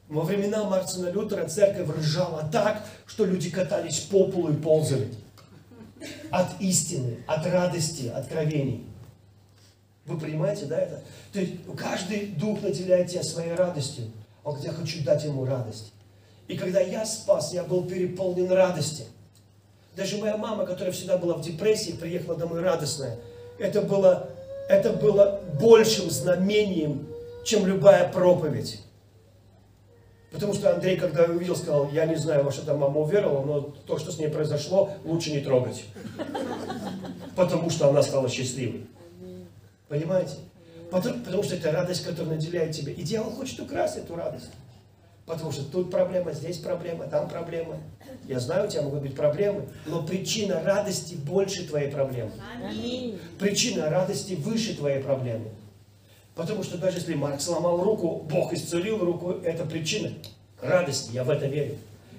Во 0.08 0.22
времена 0.22 0.64
Мартина 0.64 1.08
Лютера 1.10 1.46
церковь 1.46 1.88
ржала 1.98 2.48
так, 2.50 2.84
что 3.06 3.24
люди 3.24 3.48
катались 3.48 4.00
по 4.00 4.26
полу 4.26 4.52
и 4.52 4.56
ползали 4.56 5.08
от 6.30 6.60
истины, 6.60 7.18
от 7.26 7.46
радости, 7.46 8.08
откровений. 8.08 8.86
Вы 10.06 10.18
понимаете, 10.18 10.66
да, 10.66 10.78
это? 10.78 11.02
То 11.32 11.40
есть 11.40 11.54
каждый 11.76 12.28
дух 12.28 12.62
наделяет 12.62 13.08
тебя 13.08 13.22
своей 13.22 13.54
радостью. 13.54 14.06
Он 14.42 14.54
говорит, 14.54 14.72
я 14.72 14.78
хочу 14.78 15.04
дать 15.04 15.24
ему 15.24 15.44
радость. 15.44 15.92
И 16.48 16.56
когда 16.56 16.80
я 16.80 17.04
спас, 17.06 17.52
я 17.52 17.62
был 17.62 17.84
переполнен 17.84 18.50
радости. 18.50 19.04
Даже 19.96 20.16
моя 20.18 20.36
мама, 20.36 20.66
которая 20.66 20.92
всегда 20.92 21.18
была 21.18 21.34
в 21.34 21.42
депрессии, 21.42 21.92
приехала 21.92 22.36
домой 22.36 22.60
радостная. 22.60 23.18
Это 23.58 23.82
было, 23.82 24.30
это 24.68 24.92
было 24.92 25.40
большим 25.60 26.10
знамением, 26.10 27.06
чем 27.44 27.66
любая 27.66 28.10
проповедь. 28.10 28.80
Потому 30.30 30.54
что 30.54 30.72
Андрей, 30.72 30.96
когда 30.96 31.24
увидел, 31.24 31.56
сказал, 31.56 31.90
я 31.90 32.06
не 32.06 32.14
знаю, 32.14 32.44
во 32.44 32.52
что 32.52 32.64
там 32.64 32.78
мама 32.78 33.00
уверовала, 33.00 33.44
но 33.44 33.60
то, 33.60 33.98
что 33.98 34.12
с 34.12 34.18
ней 34.18 34.28
произошло, 34.28 34.92
лучше 35.04 35.32
не 35.32 35.40
трогать. 35.40 35.84
Потому 37.34 37.68
что 37.70 37.88
она 37.88 38.02
стала 38.02 38.28
счастливой. 38.28 38.86
Понимаете? 39.88 40.36
Потому, 40.90 41.24
потому 41.24 41.42
что 41.42 41.56
это 41.56 41.72
радость, 41.72 42.04
которая 42.04 42.34
наделяет 42.36 42.72
тебя. 42.74 42.92
И 42.92 43.02
дьявол 43.02 43.32
хочет 43.32 43.58
украсть 43.60 43.96
эту 43.96 44.14
радость. 44.14 44.50
Потому 45.26 45.52
что 45.52 45.64
тут 45.64 45.90
проблема, 45.90 46.32
здесь 46.32 46.58
проблема, 46.58 47.06
там 47.06 47.28
проблема. 47.28 47.76
Я 48.26 48.40
знаю, 48.40 48.66
у 48.66 48.70
тебя 48.70 48.82
могут 48.82 49.02
быть 49.02 49.14
проблемы, 49.14 49.68
но 49.86 50.02
причина 50.02 50.60
радости 50.62 51.14
больше 51.14 51.66
твоей 51.68 51.90
проблемы. 51.90 52.32
Причина 53.38 53.90
радости 53.90 54.34
выше 54.34 54.76
твоей 54.76 55.00
проблемы. 55.02 55.50
Потому 56.34 56.62
что 56.62 56.78
даже 56.78 56.98
если 56.98 57.14
Марк 57.14 57.40
сломал 57.40 57.82
руку, 57.82 58.26
Бог 58.30 58.52
исцелил 58.52 58.98
руку, 58.98 59.32
это 59.44 59.64
причина 59.64 60.12
радости, 60.60 61.12
я 61.12 61.24
в 61.24 61.30
это 61.30 61.46
верю. 61.46 61.76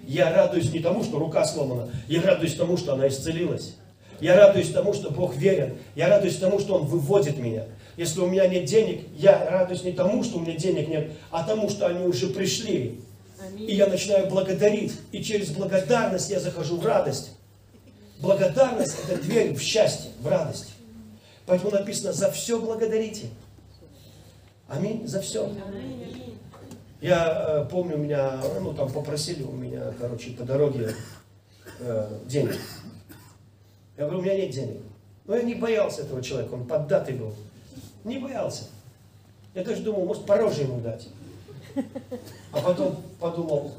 Я 0.07 0.33
радуюсь 0.33 0.71
не 0.73 0.79
тому, 0.79 1.03
что 1.03 1.19
рука 1.19 1.45
сломана, 1.45 1.89
я 2.07 2.21
радуюсь 2.21 2.55
тому, 2.55 2.77
что 2.77 2.93
она 2.93 3.07
исцелилась. 3.07 3.75
Я 4.19 4.35
радуюсь 4.35 4.71
тому, 4.71 4.93
что 4.93 5.09
Бог 5.09 5.35
верен. 5.35 5.77
Я 5.95 6.07
радуюсь 6.07 6.37
тому, 6.37 6.59
что 6.59 6.75
Он 6.75 6.85
выводит 6.85 7.39
меня. 7.39 7.65
Если 7.97 8.19
у 8.19 8.27
меня 8.27 8.47
нет 8.47 8.65
денег, 8.65 9.01
я 9.17 9.49
радуюсь 9.49 9.83
не 9.83 9.91
тому, 9.91 10.23
что 10.23 10.37
у 10.37 10.41
меня 10.41 10.55
денег 10.55 10.87
нет, 10.87 11.11
а 11.31 11.43
тому, 11.43 11.69
что 11.69 11.87
они 11.87 12.05
уже 12.05 12.27
пришли. 12.27 12.99
И 13.57 13.73
я 13.73 13.87
начинаю 13.87 14.27
благодарить. 14.27 14.93
И 15.11 15.23
через 15.23 15.49
благодарность 15.49 16.29
я 16.29 16.39
захожу 16.39 16.77
в 16.77 16.85
радость. 16.85 17.31
Благодарность– 18.19 18.95
это 19.09 19.19
дверь 19.19 19.53
в 19.55 19.61
счастье, 19.61 20.11
в 20.19 20.27
радость. 20.27 20.67
Поэтому 21.47 21.71
написано 21.71 22.13
«за 22.13 22.31
все 22.31 22.59
благодарите». 22.59 23.25
Аминь. 24.71 25.05
За 25.05 25.19
все. 25.19 25.51
Я 27.01 27.45
э, 27.47 27.67
помню, 27.69 27.97
меня, 27.97 28.41
ну 28.61 28.73
там 28.73 28.89
попросили 28.91 29.43
у 29.43 29.51
меня, 29.51 29.93
короче, 29.99 30.31
по 30.31 30.43
дороге 30.43 30.95
э, 31.79 32.19
денег. 32.25 32.57
Я 33.97 34.05
говорю, 34.05 34.19
у 34.19 34.21
меня 34.21 34.37
нет 34.37 34.51
денег. 34.51 34.77
Но 35.25 35.35
я 35.35 35.43
не 35.43 35.55
боялся 35.55 36.03
этого 36.03 36.23
человека, 36.23 36.53
он 36.53 36.67
поддатый 36.67 37.15
был. 37.15 37.33
Не 38.05 38.19
боялся. 38.19 38.65
Я 39.53 39.65
даже 39.65 39.81
думал, 39.81 40.05
может, 40.05 40.25
пороже 40.25 40.61
ему 40.61 40.79
дать. 40.79 41.09
А 42.53 42.61
потом 42.61 43.03
подумал, 43.19 43.73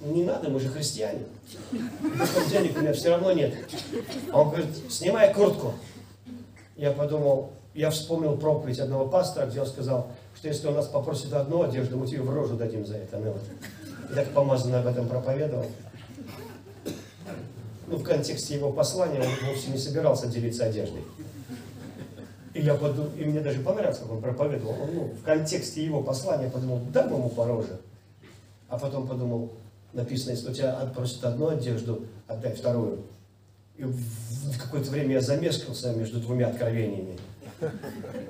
не 0.00 0.24
надо, 0.24 0.48
мы 0.48 0.58
же 0.58 0.68
христиане. 0.68 1.26
Потому 1.70 2.48
денег 2.48 2.76
у 2.76 2.80
меня 2.80 2.92
все 2.92 3.10
равно 3.10 3.32
нет. 3.32 3.54
А 4.32 4.40
он 4.40 4.48
говорит, 4.48 4.68
снимай 4.88 5.32
куртку. 5.32 5.74
Я 6.76 6.92
подумал, 6.92 7.52
я 7.78 7.90
вспомнил 7.90 8.36
проповедь 8.36 8.80
одного 8.80 9.06
пастора, 9.06 9.46
где 9.46 9.60
он 9.60 9.66
сказал, 9.68 10.08
что 10.34 10.48
если 10.48 10.66
он 10.66 10.74
нас 10.74 10.88
попросит 10.88 11.32
одну 11.32 11.62
одежду, 11.62 11.96
мы 11.96 12.08
тебе 12.08 12.22
в 12.22 12.34
рожу 12.34 12.56
дадим 12.56 12.84
за 12.84 12.96
это. 12.96 13.18
Ну, 13.18 13.30
вот. 13.30 13.42
И 14.10 14.14
так 14.14 14.28
помазанно 14.30 14.80
об 14.80 14.88
этом 14.88 15.06
проповедовал. 15.06 15.66
Ну, 17.86 17.96
в 17.96 18.02
контексте 18.02 18.56
его 18.56 18.72
послания 18.72 19.20
он 19.20 19.48
вовсе 19.48 19.70
не 19.70 19.78
собирался 19.78 20.26
делиться 20.26 20.64
одеждой. 20.64 21.04
И, 22.52 22.62
я 22.62 22.74
подумал, 22.74 23.10
и 23.16 23.24
мне 23.24 23.40
даже 23.40 23.60
понравилось, 23.60 23.98
как 23.98 24.10
он 24.10 24.22
проповедовал. 24.22 24.72
Он, 24.72 24.94
ну, 24.94 25.04
в 25.04 25.22
контексте 25.22 25.84
его 25.84 26.02
послания 26.02 26.50
подумал, 26.50 26.80
дам 26.92 27.14
ему 27.14 27.28
пороже. 27.28 27.78
А 28.68 28.76
потом 28.76 29.06
подумал, 29.06 29.52
написано, 29.92 30.32
если 30.32 30.50
у 30.50 30.52
тебя 30.52 30.72
просит 30.96 31.24
одну 31.24 31.46
одежду, 31.46 32.02
отдай 32.26 32.56
вторую. 32.56 33.04
И 33.76 33.84
в 33.84 34.58
какое-то 34.58 34.90
время 34.90 35.12
я 35.14 35.20
замешкался 35.20 35.92
между 35.92 36.18
двумя 36.18 36.48
откровениями. 36.48 37.16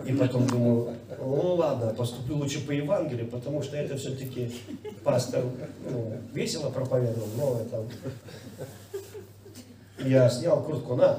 И 0.06 0.12
потом 0.12 0.46
думаю, 0.46 0.96
ну 1.18 1.54
ладно, 1.54 1.92
поступлю 1.94 2.36
лучше 2.36 2.66
по 2.66 2.70
Евангелию, 2.70 3.28
потому 3.28 3.62
что 3.62 3.76
это 3.76 3.96
все-таки 3.96 4.54
пастор 5.04 5.44
ну, 5.90 6.14
весело 6.32 6.70
проповедовал, 6.70 7.28
но 7.36 7.60
это... 7.60 7.84
Я 10.06 10.30
снял 10.30 10.62
куртку 10.62 10.94
на, 10.94 11.18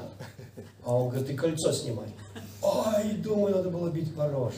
а 0.84 0.94
он 0.94 1.10
говорит, 1.10 1.28
ты 1.28 1.36
кольцо 1.36 1.72
снимай. 1.72 2.08
Ой, 2.62 3.12
думаю, 3.18 3.56
надо 3.56 3.70
было 3.70 3.90
бить 3.90 4.14
по 4.14 4.28
роже. 4.28 4.56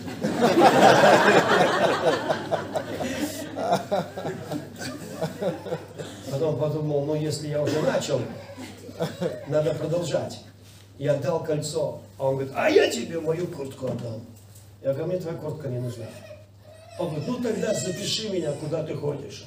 Потом 6.31 6.59
подумал, 6.59 7.05
ну 7.05 7.15
если 7.15 7.49
я 7.49 7.63
уже 7.63 7.81
начал, 7.83 8.21
надо 9.49 9.75
продолжать. 9.75 10.43
Я 10.99 11.15
дал 11.15 11.43
кольцо, 11.43 12.01
а 12.19 12.29
он 12.29 12.37
говорит, 12.37 12.53
а 12.55 12.69
я 12.69 12.91
тебе 12.91 13.21
мою 13.21 13.47
куртку 13.47 13.87
отдам. 13.87 14.21
Я 14.83 14.93
говорю, 14.93 15.07
мне 15.09 15.19
твоя 15.19 15.37
куртка 15.37 15.69
не 15.69 15.79
нужна. 15.79 16.07
Он 16.99 17.09
говорит, 17.09 17.29
ну 17.29 17.37
тогда 17.37 17.75
запиши 17.75 18.29
меня, 18.29 18.53
куда 18.53 18.83
ты 18.85 18.95
ходишь. 18.95 19.47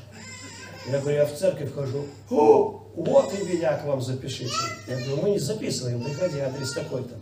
Я 0.88 1.00
говорю, 1.00 1.18
я 1.18 1.26
в 1.26 1.34
церковь 1.34 1.74
хожу. 1.74 2.06
О, 2.30 2.84
вот 2.96 3.34
и 3.34 3.44
меня 3.44 3.78
к 3.78 3.86
вам 3.86 4.02
запишите. 4.02 4.54
Я 4.88 4.98
говорю, 4.98 5.22
мы 5.24 5.30
не 5.32 5.40
записываем, 5.40 6.04
приходи, 6.04 6.40
адрес 6.40 6.74
такой-то. 6.74 7.16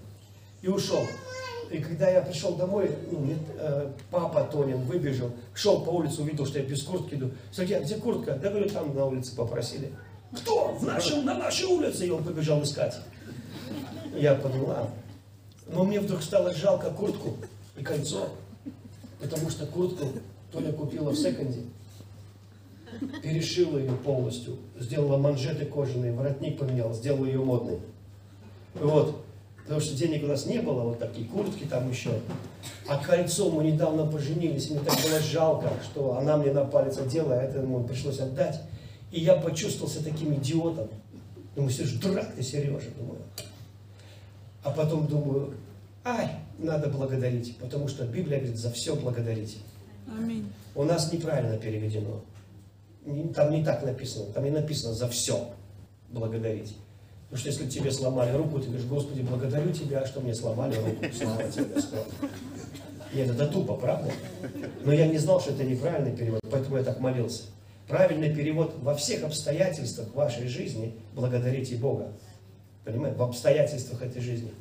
И 0.61 0.67
ушел. 0.67 1.05
И 1.71 1.79
когда 1.79 2.09
я 2.09 2.21
пришел 2.21 2.55
домой, 2.55 2.91
ну, 3.11 3.27
э, 3.57 3.91
папа 4.11 4.43
Тонин 4.43 4.81
выбежал, 4.81 5.31
шел 5.53 5.81
по 5.83 5.89
улице, 5.89 6.21
увидел, 6.21 6.45
что 6.45 6.59
я 6.59 6.65
без 6.65 6.83
куртки 6.83 7.15
иду. 7.15 7.31
Сергей, 7.51 7.77
а 7.77 7.81
где 7.81 7.95
куртка? 7.95 8.39
Я 8.41 8.49
говорю, 8.49 8.69
там 8.69 8.95
на 8.95 9.05
улице 9.05 9.35
попросили. 9.35 9.91
Кто? 10.35 10.73
В 10.73 10.83
нашем, 10.83 11.25
на 11.25 11.35
нашей 11.35 11.65
улице. 11.65 12.05
И 12.05 12.09
он 12.09 12.23
побежал 12.23 12.61
искать. 12.63 12.95
Я 14.15 14.35
поняла. 14.35 14.89
Но 15.67 15.83
мне 15.83 15.99
вдруг 15.99 16.21
стало 16.21 16.53
жалко 16.53 16.89
куртку 16.91 17.35
и 17.77 17.83
кольцо, 17.83 18.29
потому 19.21 19.49
что 19.49 19.65
куртку 19.65 20.05
Толя 20.51 20.71
купила 20.71 21.09
в 21.09 21.15
секонде, 21.15 21.61
перешила 23.21 23.77
ее 23.77 23.93
полностью, 23.93 24.57
сделала 24.79 25.17
манжеты 25.17 25.65
кожаные, 25.65 26.13
воротник 26.13 26.59
поменял, 26.59 26.93
сделала 26.93 27.25
ее 27.25 27.39
модной. 27.39 27.79
Вот. 28.75 29.23
Потому 29.63 29.79
что 29.79 29.95
денег 29.95 30.23
у 30.23 30.27
нас 30.27 30.45
не 30.45 30.59
было, 30.59 30.81
вот 30.81 30.99
такие 30.99 31.25
куртки 31.25 31.63
там 31.63 31.89
еще. 31.89 32.11
А 32.87 32.97
кольцо 32.97 33.49
мы 33.49 33.63
недавно 33.63 34.05
поженились, 34.05 34.69
мне 34.69 34.79
так 34.79 34.93
было 35.01 35.19
жалко, 35.21 35.69
что 35.83 36.17
она 36.17 36.35
мне 36.35 36.51
на 36.51 36.65
палец 36.65 36.97
одела, 36.97 37.35
а 37.35 37.41
это 37.41 37.59
ему 37.59 37.81
пришлось 37.85 38.19
отдать. 38.19 38.61
И 39.11 39.21
я 39.21 39.35
почувствовался 39.35 40.03
таким 40.03 40.33
идиотом. 40.33 40.89
Думаю, 41.55 41.71
Сереж, 41.71 41.93
дурак 41.93 42.33
ты, 42.35 42.43
Сережа, 42.43 42.89
думаю. 42.97 43.19
А 44.63 44.71
потом 44.71 45.07
думаю, 45.07 45.55
ай, 46.03 46.29
надо 46.57 46.87
благодарить, 46.89 47.57
потому 47.57 47.87
что 47.87 48.05
Библия 48.05 48.39
говорит, 48.39 48.57
за 48.57 48.71
все 48.71 48.95
благодарите. 48.95 49.57
Аминь. 50.07 50.51
У 50.75 50.83
нас 50.83 51.11
неправильно 51.11 51.57
переведено. 51.57 52.21
Там 53.35 53.51
не 53.51 53.63
так 53.63 53.83
написано, 53.83 54.25
там 54.33 54.45
не 54.45 54.51
написано 54.51 54.93
за 54.93 55.09
все 55.09 55.49
благодарить. 56.09 56.75
Потому 57.29 57.39
что 57.39 57.49
если 57.49 57.79
тебе 57.79 57.91
сломали 57.91 58.31
руку, 58.37 58.59
ты 58.59 58.67
говоришь, 58.67 58.85
Господи, 58.85 59.21
благодарю 59.21 59.71
Тебя, 59.71 60.05
что 60.05 60.21
мне 60.21 60.35
сломали 60.35 60.75
руку. 60.75 61.03
Слава 61.17 61.43
Тебе, 61.43 61.65
Господь. 61.65 61.99
Нет, 63.13 63.29
это 63.29 63.47
тупо, 63.47 63.73
правда? 63.73 64.11
Но 64.83 64.93
я 64.93 65.07
не 65.07 65.17
знал, 65.17 65.41
что 65.41 65.51
это 65.51 65.63
неправильный 65.63 66.15
перевод, 66.15 66.41
поэтому 66.49 66.77
я 66.77 66.83
так 66.83 66.99
молился. 66.99 67.43
Правильный 67.87 68.33
перевод 68.33 68.75
во 68.81 68.95
всех 68.95 69.23
обстоятельствах 69.23 70.13
вашей 70.13 70.47
жизни 70.47 70.93
благодарите 71.15 71.75
Бога. 71.75 72.13
Понимаете, 72.85 73.17
в 73.17 73.23
обстоятельствах 73.23 74.01
этой 74.01 74.21
жизни. 74.21 74.51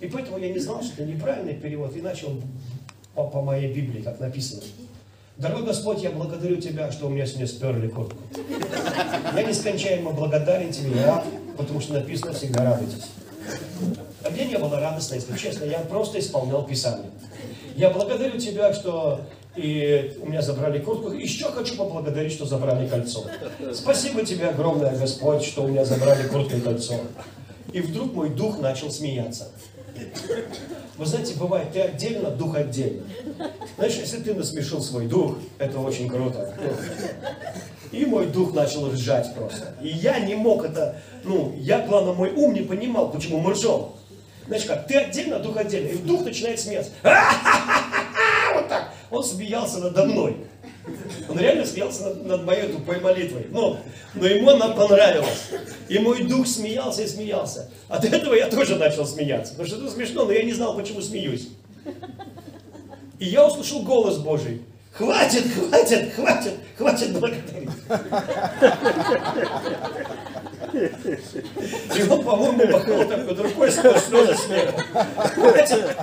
И 0.00 0.06
поэтому 0.06 0.38
я 0.38 0.52
не 0.52 0.58
знал, 0.58 0.82
что 0.82 1.02
это 1.02 1.10
неправильный 1.10 1.54
перевод, 1.54 1.96
и 1.96 2.02
начал 2.02 2.40
по, 3.14 3.24
по 3.28 3.40
моей 3.40 3.72
Библии, 3.72 4.02
как 4.02 4.20
написано. 4.20 4.62
Дорогой 5.38 5.64
Господь, 5.64 6.02
я 6.02 6.10
благодарю 6.10 6.56
Тебя, 6.56 6.92
что 6.92 7.06
у 7.06 7.10
меня 7.10 7.24
сегодня 7.24 7.46
сперли 7.46 7.88
куртку. 7.88 8.18
Я 9.34 9.42
нескончаемо 9.42 10.12
благодарен 10.12 10.70
Тебе, 10.70 11.04
рад, 11.04 11.24
потому 11.56 11.80
что 11.80 11.94
написано 11.94 12.32
всегда 12.32 12.64
радуйтесь. 12.64 13.10
мне 14.30 14.44
не 14.44 14.58
было 14.58 14.78
радостно, 14.78 15.14
если 15.14 15.36
честно. 15.36 15.64
Я 15.64 15.78
просто 15.78 16.18
исполнял 16.18 16.66
Писание. 16.66 17.10
Я 17.76 17.90
благодарю 17.90 18.38
Тебя, 18.38 18.74
что 18.74 19.20
и 19.56 20.16
у 20.22 20.28
меня 20.28 20.40
забрали 20.40 20.78
куртку. 20.78 21.12
Еще 21.12 21.44
хочу 21.46 21.76
поблагодарить, 21.76 22.32
что 22.32 22.46
забрали 22.46 22.86
кольцо. 22.86 23.24
Спасибо 23.74 24.24
тебе 24.24 24.48
огромное, 24.48 24.96
Господь, 24.96 25.42
что 25.44 25.64
у 25.64 25.68
меня 25.68 25.84
забрали 25.84 26.26
куртку 26.26 26.56
и 26.56 26.60
кольцо. 26.60 26.94
И 27.72 27.80
вдруг 27.80 28.12
мой 28.12 28.30
дух 28.30 28.58
начал 28.58 28.90
смеяться. 28.90 29.52
Вы 30.96 31.06
знаете, 31.06 31.34
бывает, 31.34 31.72
ты 31.72 31.80
отдельно, 31.80 32.30
дух 32.30 32.54
отдельно. 32.56 33.04
Знаешь, 33.76 33.94
если 33.94 34.18
ты 34.18 34.34
насмешил 34.34 34.82
свой 34.82 35.06
дух, 35.06 35.36
это 35.58 35.78
очень 35.78 36.08
круто. 36.08 36.54
И 37.90 38.06
мой 38.06 38.26
дух 38.26 38.54
начал 38.54 38.90
ржать 38.90 39.34
просто. 39.34 39.74
И 39.82 39.88
я 39.88 40.18
не 40.20 40.34
мог 40.34 40.64
это, 40.64 41.00
ну, 41.24 41.54
я, 41.58 41.86
главное, 41.86 42.14
мой 42.14 42.32
ум 42.32 42.54
не 42.54 42.62
понимал, 42.62 43.10
почему 43.10 43.38
мы 43.40 43.52
ржем. 43.52 43.92
Знаешь 44.46 44.64
как, 44.64 44.86
ты 44.86 44.96
отдельно, 44.96 45.38
дух 45.38 45.56
отдельно. 45.56 45.88
И 45.88 45.98
дух 45.98 46.24
начинает 46.24 46.58
смеяться. 46.60 46.92
Вот 48.54 48.68
так. 48.68 48.92
Он 49.10 49.24
смеялся 49.24 49.78
надо 49.78 50.04
мной. 50.04 50.36
Он 51.28 51.38
реально 51.38 51.64
смеялся 51.64 52.04
над, 52.04 52.26
над 52.26 52.44
моей 52.44 52.72
тупой 52.72 53.00
молитвой. 53.00 53.46
Но, 53.50 53.78
но 54.14 54.26
ему 54.26 54.50
она 54.50 54.68
понравилась. 54.68 55.50
И 55.88 55.98
мой 55.98 56.24
дух 56.24 56.46
смеялся 56.46 57.02
и 57.02 57.06
смеялся. 57.06 57.70
От 57.88 58.04
этого 58.04 58.34
я 58.34 58.48
тоже 58.48 58.76
начал 58.76 59.06
смеяться. 59.06 59.52
Потому 59.52 59.68
что 59.68 59.76
это 59.78 59.90
смешно, 59.90 60.24
но 60.24 60.32
я 60.32 60.42
не 60.42 60.52
знал, 60.52 60.76
почему 60.76 61.00
смеюсь. 61.00 61.48
И 63.18 63.26
я 63.26 63.46
услышал 63.46 63.82
голос 63.82 64.18
Божий. 64.18 64.62
Хватит, 64.92 65.44
хватит, 65.54 66.12
хватит, 66.14 66.54
хватит 66.76 67.12
благодарить. 67.12 67.70
И 70.72 72.02
он, 72.08 72.24
по-моему, 72.24 72.66
махнул 72.72 73.04
такой 73.04 73.34
рукой 73.34 73.70
сквозь 73.70 74.04
слезы 74.04 74.36
благодарить. 75.36 75.96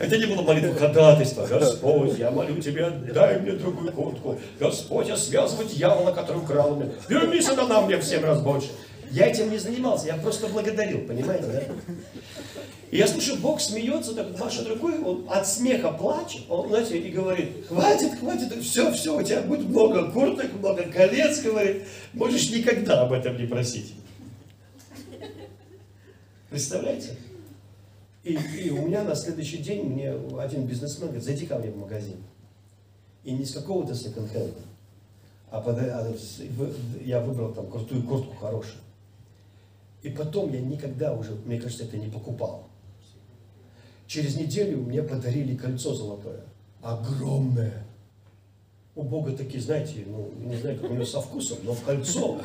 Это 0.00 0.18
не 0.18 0.26
было 0.26 0.42
молитва 0.42 0.74
ходатайства. 0.74 1.46
Господь, 1.46 2.18
я 2.18 2.30
молю 2.30 2.60
тебя, 2.60 2.90
дай 2.90 3.38
мне 3.38 3.52
другую 3.52 3.92
куртку. 3.92 4.38
Господь, 4.60 5.08
я 5.08 5.16
связывать 5.16 5.74
дьявола, 5.74 6.12
который 6.12 6.38
украл 6.38 6.76
меня. 6.76 6.90
Верни 7.08 7.40
сатана 7.40 7.80
мне 7.82 7.96
в 7.96 8.04
семь 8.04 8.24
раз 8.24 8.40
больше. 8.40 8.68
Я 9.10 9.26
этим 9.26 9.50
не 9.50 9.58
занимался, 9.58 10.08
я 10.08 10.14
просто 10.14 10.48
благодарил, 10.48 11.06
понимаете, 11.06 11.46
да? 11.46 11.62
И 12.96 12.98
я 12.98 13.06
слышу, 13.06 13.36
Бог 13.36 13.60
смеется, 13.60 14.14
так 14.14 14.38
машет 14.38 14.66
рукой, 14.66 14.98
он 15.04 15.26
от 15.28 15.46
смеха 15.46 15.92
плачет, 15.92 16.44
он, 16.48 16.68
знаете, 16.70 16.98
и 16.98 17.10
говорит, 17.10 17.66
хватит, 17.68 18.18
хватит, 18.18 18.50
все, 18.62 18.90
все, 18.90 19.14
у 19.14 19.22
тебя 19.22 19.42
будет 19.42 19.68
много 19.68 20.10
курток, 20.10 20.50
много 20.54 20.82
колец, 20.84 21.42
говорит, 21.42 21.82
можешь 22.14 22.50
никогда 22.50 23.02
об 23.02 23.12
этом 23.12 23.36
не 23.36 23.46
просить. 23.46 23.92
Представляете? 26.48 27.18
И, 28.24 28.32
и 28.32 28.70
у 28.70 28.86
меня 28.86 29.04
на 29.04 29.14
следующий 29.14 29.58
день 29.58 29.82
мне 29.82 30.14
один 30.40 30.64
бизнесмен 30.64 31.08
говорит, 31.08 31.24
зайди 31.24 31.44
ко 31.44 31.58
мне 31.58 31.70
в 31.70 31.76
магазин. 31.76 32.16
И 33.24 33.32
не 33.32 33.44
с 33.44 33.52
какого-то 33.52 33.94
секонд-хенда, 33.94 34.62
а, 35.50 35.60
под, 35.60 35.76
а 35.80 36.14
я 37.04 37.20
выбрал 37.20 37.52
там 37.52 37.66
крутую 37.70 38.04
куртку 38.04 38.34
хорошую. 38.36 38.80
И 40.02 40.08
потом 40.08 40.50
я 40.50 40.62
никогда 40.62 41.12
уже, 41.12 41.32
мне 41.44 41.60
кажется, 41.60 41.84
это 41.84 41.98
не 41.98 42.08
покупал. 42.08 42.65
Через 44.06 44.36
неделю 44.36 44.78
мне 44.78 45.02
подарили 45.02 45.56
кольцо 45.56 45.94
золотое. 45.94 46.40
Огромное. 46.82 47.84
У 48.94 49.02
Бога 49.02 49.32
такие, 49.32 49.62
знаете, 49.62 50.04
ну, 50.06 50.30
не 50.38 50.56
знаю, 50.56 50.78
как 50.78 50.90
у 50.90 50.94
него 50.94 51.04
со 51.04 51.20
вкусом, 51.20 51.58
но 51.64 51.74
кольцо 51.74 52.40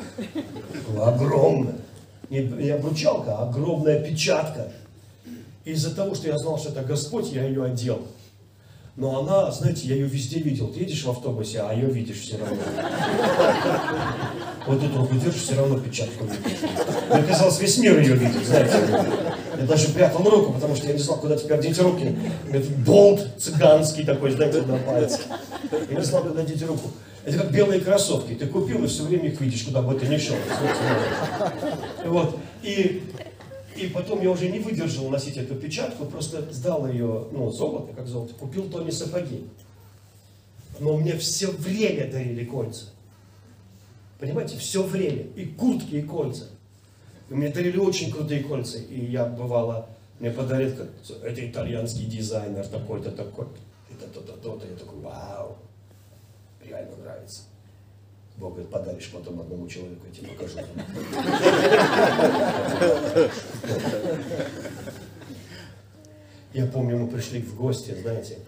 огромное. 1.00 1.76
Не, 2.28 2.40
не 2.40 2.70
обручалка, 2.70 3.36
а 3.38 3.48
огромная 3.48 4.02
печатка. 4.02 4.72
Из-за 5.64 5.94
того, 5.94 6.14
что 6.14 6.28
я 6.28 6.36
знал, 6.38 6.58
что 6.58 6.70
это 6.70 6.82
Господь, 6.82 7.32
я 7.32 7.44
ее 7.44 7.64
одел. 7.64 8.02
Но 8.96 9.20
она, 9.20 9.50
знаете, 9.50 9.86
я 9.86 9.94
ее 9.94 10.06
везде 10.06 10.40
видел. 10.40 10.68
Ты 10.68 10.80
едешь 10.80 11.04
в 11.04 11.10
автобусе, 11.10 11.60
а 11.60 11.72
ее 11.72 11.88
видишь 11.88 12.20
все 12.20 12.36
равно. 12.36 12.56
Вот 14.66 14.82
эту 14.82 14.98
руку 14.98 15.14
держишь, 15.14 15.42
все 15.42 15.54
равно 15.54 15.78
печатку 15.78 16.24
видишь. 16.24 16.58
Мне 17.10 17.22
казалось, 17.22 17.58
весь 17.60 17.78
мир 17.78 17.98
ее 17.98 18.14
видит, 18.14 18.44
знаете. 18.44 19.31
Я 19.62 19.68
даже 19.68 19.90
прятал 19.90 20.28
руку, 20.28 20.52
потому 20.52 20.74
что 20.74 20.88
я 20.88 20.92
не 20.92 20.98
знал, 20.98 21.20
куда 21.20 21.36
теперь 21.36 21.60
деть 21.60 21.78
руки. 21.78 22.16
Это 22.50 22.68
болт 22.84 23.28
цыганский 23.38 24.04
такой, 24.04 24.32
знаете, 24.32 24.62
на 24.62 24.76
пальце. 24.78 25.20
Я 25.88 25.98
не 25.98 26.04
знал, 26.04 26.24
куда 26.24 26.42
деть 26.42 26.62
руку. 26.64 26.90
Это 27.24 27.38
как 27.38 27.52
белые 27.52 27.80
кроссовки. 27.80 28.34
Ты 28.34 28.48
купил 28.48 28.82
и 28.82 28.88
все 28.88 29.04
время 29.04 29.28
их 29.28 29.40
видишь, 29.40 29.62
куда 29.62 29.80
бы 29.80 29.94
ты 29.94 30.08
ни 30.08 30.18
шел. 30.18 30.34
Вот. 32.04 32.36
И 32.64 33.04
и 33.76 33.86
потом 33.86 34.20
я 34.20 34.30
уже 34.30 34.48
не 34.48 34.58
выдержал 34.58 35.08
носить 35.08 35.36
эту 35.36 35.54
печатку, 35.54 36.04
просто 36.04 36.52
сдал 36.52 36.86
ее, 36.88 37.26
ну, 37.30 37.50
золото, 37.50 37.92
как 37.94 38.06
золото, 38.06 38.34
купил 38.34 38.68
Тони 38.68 38.90
сапоги. 38.90 39.46
Но 40.80 40.96
мне 40.96 41.16
все 41.16 41.46
время 41.52 42.10
дарили 42.10 42.44
кольца. 42.44 42.86
Понимаете, 44.18 44.58
все 44.58 44.82
время. 44.82 45.22
И 45.36 45.46
куртки, 45.46 45.94
и 45.94 46.02
кольца. 46.02 46.48
И 47.32 47.34
мне 47.34 47.48
дарили 47.48 47.78
очень 47.78 48.12
крутые 48.12 48.44
кольца. 48.44 48.76
И 48.76 49.06
я, 49.06 49.24
бывало, 49.24 49.88
мне 50.20 50.30
подарит, 50.30 50.78
это 51.22 51.46
итальянский 51.46 52.04
дизайнер 52.04 52.66
такой-то, 52.66 53.10
такой. 53.10 53.46
Это 53.90 54.06
то-то, 54.08 54.34
то-то. 54.34 54.66
Я 54.66 54.76
такой, 54.76 55.00
вау, 55.00 55.56
реально 56.62 56.94
нравится. 56.98 57.44
Бог 58.36 58.52
говорит, 58.52 58.70
подаришь 58.70 59.10
потом 59.10 59.40
одному 59.40 59.66
человеку, 59.66 60.06
я 60.06 60.14
тебе 60.14 60.28
покажу. 60.28 60.58
Я 66.52 66.66
помню, 66.66 66.98
мы 66.98 67.08
пришли 67.08 67.40
в 67.40 67.56
гости, 67.56 67.96
знаете, 67.98 68.40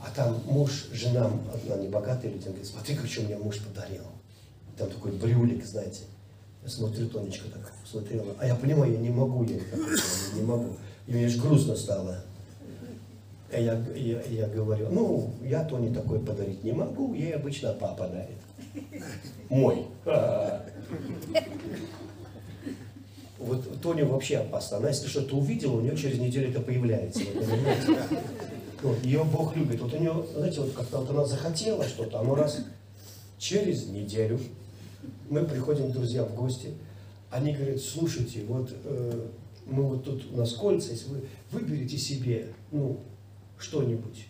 а 0.00 0.10
там 0.10 0.42
муж, 0.46 0.88
жена, 0.90 1.30
одна 1.52 1.76
небогатая 1.76 2.32
люди, 2.32 2.46
говорит, 2.46 2.66
смотри, 2.66 2.96
что 3.06 3.22
мне 3.22 3.36
муж 3.36 3.60
подарил. 3.60 4.02
Там 4.76 4.90
такой 4.90 5.12
брюлик, 5.12 5.64
знаете. 5.64 6.02
Я 6.64 6.70
смотрю, 6.70 7.08
Тонечка 7.08 7.50
так 7.50 7.72
смотрела. 7.84 8.34
А 8.38 8.46
я 8.46 8.54
понимаю, 8.54 8.92
я 8.92 8.98
не 8.98 9.10
могу, 9.10 9.44
я 9.44 9.60
не 10.34 10.42
могу. 10.42 10.76
И 11.06 11.12
мне 11.12 11.26
аж 11.26 11.36
грустно 11.36 11.76
стало. 11.76 12.16
И 13.52 13.62
я, 13.62 13.84
я, 13.94 14.22
я 14.22 14.46
говорю, 14.48 14.88
ну, 14.90 15.30
я 15.42 15.62
Тони 15.64 15.92
такой 15.92 16.20
подарить 16.20 16.64
не 16.64 16.72
могу, 16.72 17.14
ей 17.14 17.34
обычно 17.34 17.74
папа 17.74 18.08
дарит. 18.08 18.38
Мой. 19.48 19.86
Вот 23.36 23.82
Тони 23.82 24.00
вообще 24.00 24.38
опасна. 24.38 24.78
Она, 24.78 24.88
если 24.88 25.06
что-то 25.06 25.36
увидела, 25.36 25.76
у 25.76 25.80
нее 25.82 25.94
через 25.98 26.18
неделю 26.18 26.48
это 26.48 26.60
появляется. 26.60 27.20
Вы 27.34 28.88
Вот, 28.88 29.04
ее 29.04 29.22
Бог 29.24 29.54
любит. 29.54 29.82
Вот 29.82 29.92
у 29.92 29.98
нее, 29.98 30.24
знаете, 30.34 30.62
вот 30.62 30.72
как-то 30.72 31.00
вот 31.00 31.10
она 31.10 31.26
захотела 31.26 31.84
что-то, 31.84 32.20
оно 32.20 32.36
раз 32.36 32.60
через 33.36 33.86
неделю 33.86 34.40
мы 35.28 35.44
приходим, 35.44 35.90
друзья, 35.92 36.24
в 36.24 36.34
гости, 36.34 36.74
они 37.30 37.52
говорят, 37.52 37.80
слушайте, 37.80 38.44
вот 38.44 38.70
э, 38.84 39.28
мы 39.66 39.82
вот 39.82 40.04
тут 40.04 40.32
у 40.32 40.36
нас 40.36 40.52
кольца, 40.52 40.92
если 40.92 41.08
вы 41.08 41.24
выберете 41.50 41.98
себе, 41.98 42.48
ну, 42.70 43.00
что-нибудь, 43.58 44.26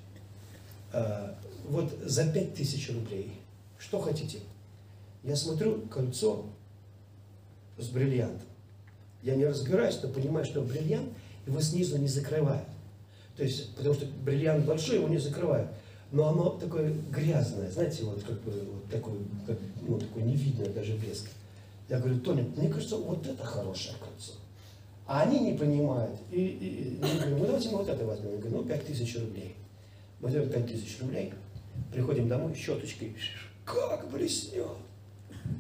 э, 0.93 1.35
вот 1.69 1.93
за 2.05 2.31
пять 2.33 2.55
тысяч 2.55 2.91
рублей, 2.91 3.33
что 3.79 4.01
хотите? 4.01 4.39
Я 5.23 5.37
смотрю 5.37 5.83
кольцо 5.83 6.47
с 7.79 7.89
бриллиантом. 7.89 8.47
Я 9.23 9.37
не 9.37 9.47
разбираюсь, 9.47 9.99
но 10.03 10.09
понимаю, 10.11 10.45
что 10.45 10.61
бриллиант 10.61 11.09
его 11.47 11.61
снизу 11.61 11.97
не 11.99 12.09
закрывает. 12.09 12.67
То 13.37 13.43
есть, 13.43 13.75
потому 13.75 13.95
что 13.95 14.07
бриллиант 14.07 14.65
большой, 14.65 14.97
его 14.97 15.09
не 15.09 15.19
закрывают. 15.19 15.69
Но 16.13 16.29
оно 16.29 16.51
такое 16.51 16.93
грязное, 17.11 17.71
знаете, 17.71 18.05
вот 18.05 18.23
как 18.23 18.41
бы 18.43 18.53
вот 18.53 18.89
такой, 18.89 19.15
как, 19.47 19.59
ну, 19.83 19.99
такой 19.99 20.23
не 20.23 20.37
видно 20.37 20.67
даже 20.67 20.95
блеск. 20.95 21.29
Я 21.89 21.99
говорю, 21.99 22.21
Тоня, 22.21 22.45
мне 22.57 22.69
кажется, 22.69 22.97
вот 22.97 23.27
это 23.27 23.45
хорошее 23.45 23.97
кольцо. 23.99 24.33
А 25.07 25.23
они 25.23 25.41
не 25.41 25.59
понимают. 25.59 26.19
И, 26.31 26.41
и, 26.41 26.95
и 26.95 27.01
я 27.01 27.19
говорю, 27.19 27.39
ну 27.39 27.47
давайте 27.47 27.71
мы 27.71 27.79
вот 27.79 27.89
это 27.89 28.07
возьмем. 28.07 28.33
Я 28.33 28.39
говорю, 28.39 28.59
ну 28.59 28.65
пять 28.65 28.87
тысяч 28.87 29.17
рублей. 29.19 29.55
Мы 30.21 30.31
пять 30.31 30.67
тысяч 30.67 30.99
рублей, 31.01 31.35
приходим 31.93 32.29
домой, 32.29 32.55
щеточкой, 32.55 33.15
как 33.65 34.11
блеснет. 34.11 34.79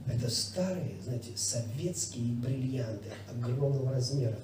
Это 0.07 0.31
старые, 0.31 0.95
знаете, 1.03 1.33
советские 1.37 2.33
бриллианты 2.37 3.11
огромного 3.31 3.93
размера. 3.93 4.39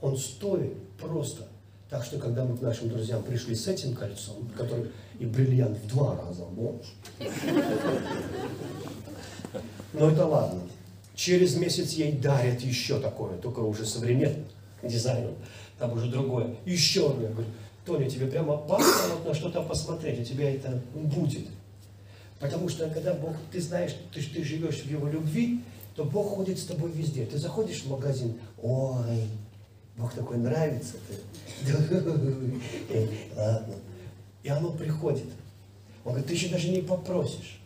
Он 0.00 0.16
стоит 0.16 0.76
просто. 0.98 1.46
Так 1.92 2.06
что, 2.06 2.18
когда 2.18 2.42
мы 2.46 2.56
к 2.56 2.62
нашим 2.62 2.88
друзьям 2.88 3.22
пришли 3.22 3.54
с 3.54 3.68
этим 3.68 3.94
кольцом, 3.94 4.48
который 4.56 4.86
и 5.18 5.26
бриллиант 5.26 5.76
в 5.76 5.88
два 5.88 6.16
раза 6.16 6.46
больше. 6.46 6.92
Но 9.92 10.10
это 10.10 10.24
ладно. 10.24 10.62
Через 11.14 11.54
месяц 11.54 11.92
ей 11.92 12.12
дарят 12.12 12.62
еще 12.62 12.98
такое, 12.98 13.36
только 13.36 13.58
уже 13.60 13.84
современным 13.84 14.46
дизайном. 14.82 15.34
Там 15.78 15.92
уже 15.92 16.10
другое. 16.10 16.56
Еще 16.64 17.10
одно. 17.10 17.24
Я 17.24 17.28
говорю, 17.28 17.48
Тоня, 17.84 18.08
тебе 18.08 18.26
прямо 18.26 18.54
опасно 18.54 19.16
вот 19.16 19.28
на 19.28 19.34
что-то 19.34 19.60
посмотреть, 19.60 20.18
у 20.18 20.24
тебя 20.24 20.50
это 20.50 20.80
будет. 20.94 21.46
Потому 22.40 22.70
что 22.70 22.88
когда 22.88 23.12
Бог, 23.12 23.34
ты 23.52 23.60
знаешь, 23.60 23.94
ты, 24.14 24.22
ты 24.22 24.42
живешь 24.42 24.80
в 24.80 24.90
Его 24.90 25.08
любви, 25.08 25.60
то 25.94 26.04
Бог 26.04 26.36
ходит 26.36 26.58
с 26.58 26.64
тобой 26.64 26.90
везде. 26.90 27.26
Ты 27.26 27.36
заходишь 27.36 27.82
в 27.82 27.90
магазин, 27.90 28.38
ой, 28.62 29.28
Бог 29.96 30.14
такой 30.14 30.38
нравится. 30.38 30.94
Ладно. 33.36 33.74
И 34.42 34.48
оно 34.48 34.70
приходит. 34.72 35.26
Он 36.04 36.12
говорит, 36.12 36.26
ты 36.26 36.34
еще 36.34 36.48
даже 36.48 36.68
не 36.68 36.82
попросишь. 36.82 37.60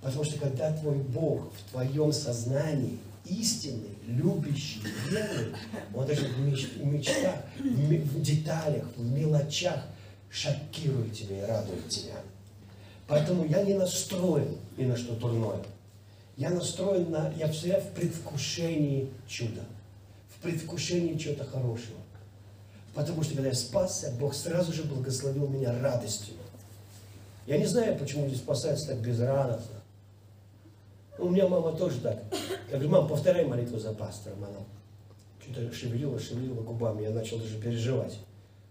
Потому 0.00 0.24
что 0.24 0.38
когда 0.38 0.72
твой 0.72 0.96
Бог 0.96 1.52
в 1.52 1.70
твоем 1.70 2.12
сознании 2.12 2.98
истинный, 3.24 3.96
любящий, 4.06 4.80
верный, 5.10 5.54
он 5.94 6.06
даже 6.06 6.26
в 6.26 6.40
мечтах, 6.84 7.36
в 7.58 8.22
деталях, 8.22 8.84
в 8.96 9.04
мелочах 9.04 9.86
шокирует 10.30 11.12
тебя 11.14 11.44
и 11.44 11.46
радует 11.46 11.88
тебя. 11.88 12.14
Поэтому 13.06 13.46
я 13.46 13.62
не 13.62 13.74
настроен 13.74 14.56
ни 14.76 14.84
на 14.84 14.96
что 14.96 15.14
дурное. 15.14 15.64
Я 16.36 16.50
настроен 16.50 17.10
на, 17.10 17.32
я 17.36 17.48
всегда 17.50 17.80
в 17.80 17.90
предвкушении 17.94 19.10
чуда, 19.26 19.62
в 20.38 20.42
предвкушении 20.42 21.16
чего-то 21.16 21.44
хорошего. 21.44 21.98
Потому 22.94 23.22
что 23.22 23.34
когда 23.34 23.48
я 23.48 23.54
спасся, 23.54 24.12
Бог 24.18 24.34
сразу 24.34 24.72
же 24.72 24.84
благословил 24.84 25.46
меня 25.48 25.78
радостью. 25.80 26.34
Я 27.46 27.58
не 27.58 27.66
знаю, 27.66 27.98
почему 27.98 28.24
люди 28.24 28.36
спасаются 28.36 28.88
так 28.88 28.98
безрадостно. 28.98 29.76
У 31.18 31.28
меня 31.28 31.48
мама 31.48 31.72
тоже 31.72 32.00
так. 32.00 32.22
Я 32.70 32.74
говорю, 32.74 32.90
мам, 32.90 33.08
повторяй 33.08 33.44
молитву 33.44 33.78
за 33.78 33.92
пастором. 33.92 34.44
Она 34.44 34.58
что-то 35.42 35.72
шевелила, 35.72 36.18
шевелила 36.18 36.62
губами. 36.62 37.02
Я 37.02 37.10
начал 37.10 37.38
даже 37.38 37.58
переживать. 37.58 38.18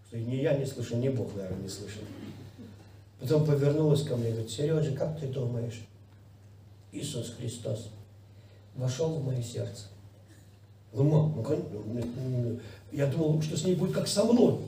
Что 0.08 0.18
ни 0.18 0.36
я 0.36 0.58
не 0.58 0.66
слышал, 0.66 0.98
ни 0.98 1.10
Бог, 1.10 1.36
наверное, 1.36 1.64
не 1.64 1.70
слышал. 1.70 2.02
Потом 3.20 3.46
повернулась 3.46 4.04
ко 4.04 4.16
мне 4.16 4.30
и 4.30 4.32
говорит, 4.32 4.52
Сережа, 4.52 4.96
как 4.96 5.20
ты 5.20 5.28
думаешь, 5.28 5.82
Иисус 6.92 7.32
Христос 7.32 7.90
вошел 8.76 9.16
в 9.16 9.26
мое 9.26 9.42
сердце? 9.42 9.86
Ну, 10.94 11.04
мам, 11.04 11.34
ну, 11.36 11.46
ну, 11.86 12.04
ну, 12.16 12.60
я 12.92 13.08
думал, 13.08 13.42
что 13.42 13.58
с 13.58 13.64
ней 13.64 13.76
будет 13.76 13.94
как 13.94 14.08
со 14.08 14.24
мной. 14.24 14.60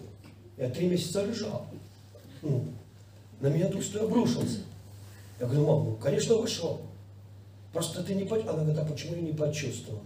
Я 0.58 0.70
три 0.70 0.88
месяца 0.88 1.26
лежал. 1.26 1.66
Ну, 2.42 2.66
на 3.40 3.48
меня 3.48 3.70
Дух 3.70 3.84
Святой 3.84 4.08
обрушился. 4.08 4.60
Я 5.40 5.46
говорю, 5.46 5.66
мам, 5.66 5.86
ну, 5.86 5.96
конечно, 5.96 6.36
вошел. 6.36 6.82
Просто 7.72 8.04
ты 8.04 8.16
не 8.16 8.26
почувствовала. 8.26 8.62
Она 8.62 8.72
говорит, 8.72 8.90
а 8.90 8.92
почему 8.92 9.16
я 9.16 9.22
не 9.22 9.34
почувствовала? 9.34 10.02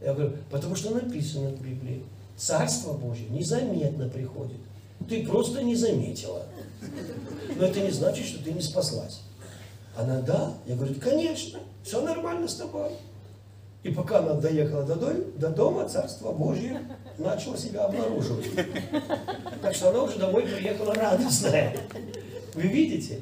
Я 0.00 0.14
говорю, 0.14 0.36
потому 0.50 0.76
что 0.76 0.90
написано 0.90 1.50
в 1.50 1.62
Библии. 1.62 2.04
Царство 2.36 2.92
Божье 2.92 3.28
незаметно 3.28 4.08
приходит. 4.08 4.58
Ты 5.08 5.26
просто 5.26 5.62
не 5.62 5.74
заметила. 5.74 6.46
Но 7.56 7.66
это 7.66 7.80
не 7.80 7.90
значит, 7.90 8.26
что 8.26 8.42
ты 8.42 8.52
не 8.52 8.60
спаслась. 8.60 9.22
Она, 9.96 10.20
да? 10.20 10.54
Я 10.66 10.76
говорю, 10.76 10.94
конечно, 11.00 11.60
все 11.82 12.00
нормально 12.00 12.48
с 12.48 12.56
тобой. 12.56 12.90
И 13.84 13.90
пока 13.90 14.20
она 14.20 14.32
доехала 14.34 14.82
до, 14.82 15.12
до 15.38 15.50
дома, 15.50 15.86
Царство 15.86 16.32
Божье 16.32 16.80
начало 17.18 17.56
себя 17.56 17.84
обнаруживать. 17.84 18.46
Так 19.60 19.74
что 19.74 19.90
она 19.90 20.02
уже 20.02 20.18
домой 20.18 20.44
приехала 20.44 20.94
радостная. 20.94 21.76
Вы 22.54 22.62
видите? 22.62 23.20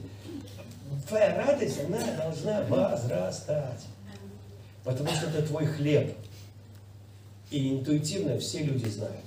Твоя 1.09 1.37
радость, 1.37 1.81
она 1.85 1.99
должна 2.17 2.63
возрастать. 2.63 3.85
Потому 4.85 5.11
что 5.11 5.27
это 5.27 5.43
твой 5.43 5.67
хлеб. 5.67 6.17
И 7.51 7.73
интуитивно 7.73 8.39
все 8.39 8.63
люди 8.63 8.89
знают, 8.89 9.21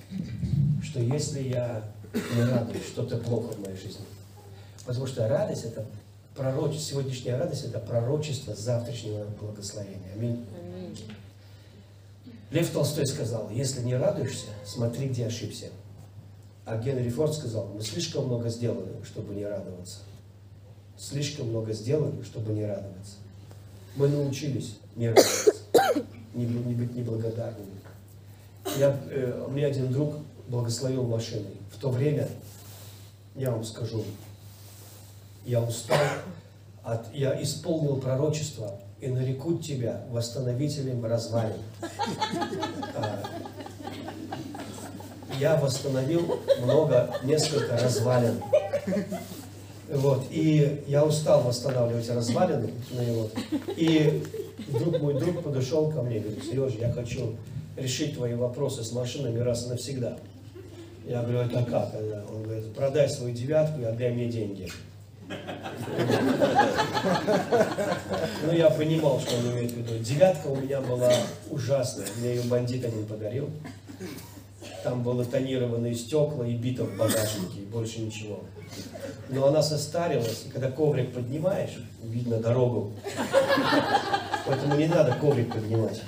что 0.84 1.02
если 1.02 1.44
я 1.44 1.84
не 2.14 2.44
радуюсь, 2.44 2.88
что-то 2.88 3.18
плохо 3.18 3.54
в 3.54 3.60
моей 3.60 3.76
жизни. 3.76 4.06
Потому 4.86 5.06
что 5.06 5.28
радость 5.28 5.66
это 5.66 5.86
пророчество, 6.34 6.92
сегодняшняя 6.92 7.38
радость 7.38 7.66
это 7.66 7.80
пророчество 7.80 8.56
завтрашнего 8.56 9.26
благословения. 9.40 10.14
Аминь. 10.16 10.46
Лев 12.52 12.70
Толстой 12.70 13.06
сказал, 13.06 13.50
если 13.50 13.82
не 13.82 13.96
радуешься, 13.96 14.48
смотри, 14.66 15.10
где 15.10 15.26
ошибся. 15.26 15.68
А 16.66 16.78
Генри 16.78 17.10
Форд 17.10 17.34
сказал, 17.34 17.68
мы 17.68 17.82
слишком 17.82 18.26
много 18.26 18.50
сделали, 18.50 18.92
чтобы 19.04 19.36
не 19.36 19.46
радоваться. 19.46 20.00
Слишком 20.98 21.50
много 21.50 21.74
сделали, 21.74 22.22
чтобы 22.24 22.54
не 22.54 22.66
радоваться. 22.66 23.16
Мы 23.96 24.08
научились 24.08 24.78
не 24.96 25.10
радоваться, 25.10 25.54
не, 26.34 26.46
быть 26.46 26.96
неблагодарными. 26.96 27.82
Я, 28.78 29.00
э, 29.10 29.48
меня 29.52 29.68
один 29.68 29.92
друг 29.92 30.16
благословил 30.48 31.04
машиной. 31.04 31.58
В 31.72 31.80
то 31.80 31.90
время, 31.90 32.28
я 33.36 33.52
вам 33.52 33.64
скажу, 33.64 34.04
я 35.46 35.62
устал, 35.62 36.00
от, 36.84 37.14
я 37.14 37.42
исполнил 37.42 37.98
пророчество 37.98 38.80
и 39.02 39.08
нарекут 39.08 39.64
тебя 39.64 40.04
восстановителем 40.10 41.06
развалин. 41.06 41.62
А, 42.96 43.24
я 45.40 45.58
восстановил 45.58 46.40
много, 46.62 47.14
несколько 47.24 47.78
развалин. 47.78 48.42
Вот, 49.90 50.26
и 50.32 50.84
я 50.88 51.06
устал 51.06 51.42
восстанавливать 51.42 52.10
развалины. 52.10 52.74
Ну, 52.92 53.14
вот, 53.14 53.34
и 53.76 54.24
вдруг 54.68 55.00
мой 55.00 55.20
друг 55.20 55.44
подошел 55.44 55.92
ко 55.92 56.02
мне 56.02 56.18
и 56.18 56.20
говорит, 56.22 56.44
Сережа, 56.44 56.78
я 56.80 56.92
хочу 56.92 57.36
решить 57.78 58.16
твои 58.16 58.34
вопросы 58.34 58.84
с 58.84 58.92
машинами 58.92 59.40
раз 59.40 59.68
и 59.68 59.70
навсегда. 59.70 60.18
Я 61.06 61.22
говорю, 61.22 61.40
это 61.40 61.64
как? 61.64 61.94
Он 62.34 62.44
говорит, 62.44 62.74
продай 62.74 63.08
свою 63.10 63.36
девятку 63.36 63.82
и 63.82 63.84
отдай 63.84 64.12
мне 64.12 64.28
деньги. 64.28 64.70
Ну, 68.44 68.52
я 68.54 68.70
понимал, 68.70 69.20
что 69.20 69.36
он 69.38 69.52
имеет 69.52 69.72
в 69.72 69.78
виду. 69.78 69.98
Девятка 70.00 70.48
у 70.48 70.56
меня 70.56 70.82
была 70.82 71.12
ужасная. 71.50 72.08
Мне 72.20 72.36
ее 72.36 72.44
бандит 72.44 72.86
один 72.86 73.06
подарил. 73.06 73.50
Там 74.84 75.04
было 75.04 75.26
тонированные 75.26 75.96
стекла 75.96 76.46
и 76.46 76.54
бита 76.54 76.84
в 76.84 76.96
багажнике, 76.98 77.62
и 77.62 77.66
больше 77.66 78.02
ничего. 78.02 78.42
Но 79.30 79.48
она 79.48 79.64
состарилась, 79.64 80.44
и 80.46 80.50
когда 80.50 80.70
коврик 80.70 81.14
поднимаешь, 81.14 81.78
видно 82.04 82.38
дорогу. 82.38 82.94
Поэтому 84.46 84.76
не 84.76 84.88
надо 84.88 85.16
коврик 85.20 85.52
поднимать. 85.54 86.02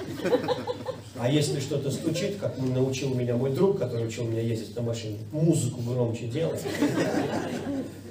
А 1.20 1.30
если 1.30 1.60
что-то 1.60 1.90
стучит, 1.90 2.38
как 2.38 2.60
научил 2.60 3.16
меня 3.16 3.36
мой 3.36 3.52
друг, 3.52 3.80
который 3.80 4.08
учил 4.08 4.26
меня 4.26 4.42
ездить 4.42 4.76
на 4.76 4.84
машине, 4.84 5.18
музыку 5.32 5.82
громче 5.82 6.28
делать. 6.28 6.62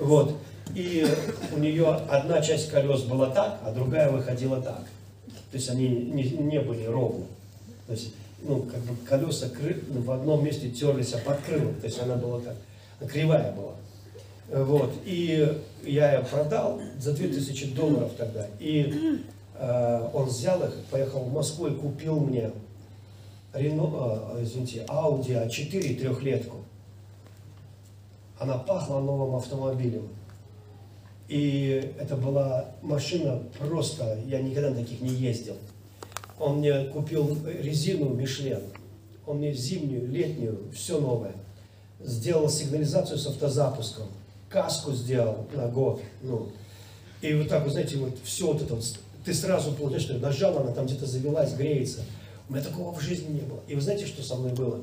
Вот. 0.00 0.34
И 0.74 1.06
у 1.54 1.58
нее 1.58 1.88
одна 2.10 2.40
часть 2.42 2.70
колес 2.70 3.02
была 3.02 3.30
так, 3.30 3.60
а 3.64 3.70
другая 3.72 4.10
выходила 4.10 4.60
так. 4.60 4.84
То 5.50 5.56
есть 5.56 5.70
они 5.70 5.88
не, 5.88 6.24
не 6.30 6.60
были 6.60 6.84
ровно. 6.84 7.24
То 7.86 7.92
есть, 7.92 8.12
ну, 8.42 8.62
как 8.62 8.80
бы 8.80 8.96
колеса 9.06 9.48
кры, 9.48 9.82
ну, 9.88 10.02
в 10.02 10.10
одном 10.10 10.44
месте 10.44 10.70
терлись, 10.70 11.14
а 11.14 11.18
под 11.18 11.40
крылом. 11.40 11.74
То 11.76 11.86
есть 11.86 12.00
она 12.00 12.16
была 12.16 12.40
так, 12.40 12.56
кривая 13.08 13.52
была. 13.52 13.74
Вот. 14.48 14.92
И 15.04 15.62
я 15.84 16.14
ее 16.14 16.24
продал 16.24 16.80
за 16.98 17.12
2000 17.12 17.74
долларов 17.74 18.12
тогда. 18.18 18.46
И 18.58 19.22
э, 19.58 20.08
он 20.12 20.26
взял 20.26 20.62
их, 20.62 20.74
поехал 20.90 21.20
в 21.20 21.32
Москву 21.32 21.68
и 21.68 21.74
купил 21.74 22.20
мне 22.20 22.50
Рено, 23.56 23.90
э, 24.34 24.42
извините, 24.42 24.84
Audi 24.88 25.46
A4 25.46 25.98
трехлетку. 25.98 26.58
Она 28.38 28.58
пахла 28.58 29.00
новым 29.00 29.36
автомобилем. 29.36 30.08
И 31.28 31.92
это 31.98 32.16
была 32.16 32.66
машина 32.82 33.42
просто, 33.58 34.18
я 34.26 34.40
никогда 34.40 34.70
на 34.70 34.76
таких 34.76 35.00
не 35.00 35.10
ездил. 35.10 35.56
Он 36.38 36.58
мне 36.58 36.84
купил 36.84 37.36
резину 37.46 38.10
Мишлен. 38.10 38.62
Он 39.26 39.38
мне 39.38 39.52
зимнюю, 39.52 40.08
летнюю, 40.08 40.70
все 40.72 41.00
новое. 41.00 41.34
Сделал 42.00 42.48
сигнализацию 42.48 43.18
с 43.18 43.26
автозапуском. 43.26 44.06
Каску 44.48 44.92
сделал 44.92 45.46
на 45.52 45.66
год. 45.66 46.00
Ну. 46.22 46.48
И 47.22 47.34
вот 47.34 47.48
так, 47.48 47.64
вы 47.64 47.70
знаете, 47.70 47.96
вот 47.96 48.16
все 48.22 48.46
вот 48.52 48.62
это 48.62 48.76
вот, 48.76 48.84
ты 49.24 49.34
сразу 49.34 49.72
получаешь, 49.72 50.04
что 50.04 50.14
нажал, 50.18 50.56
она 50.58 50.70
там 50.70 50.86
где-то 50.86 51.06
завелась, 51.06 51.54
греется. 51.54 52.02
У 52.48 52.52
меня 52.52 52.62
такого 52.62 52.94
в 52.94 53.00
жизни 53.00 53.32
не 53.32 53.40
было. 53.40 53.60
И 53.66 53.74
вы 53.74 53.80
знаете, 53.80 54.06
что 54.06 54.22
со 54.22 54.36
мной 54.36 54.52
было? 54.52 54.80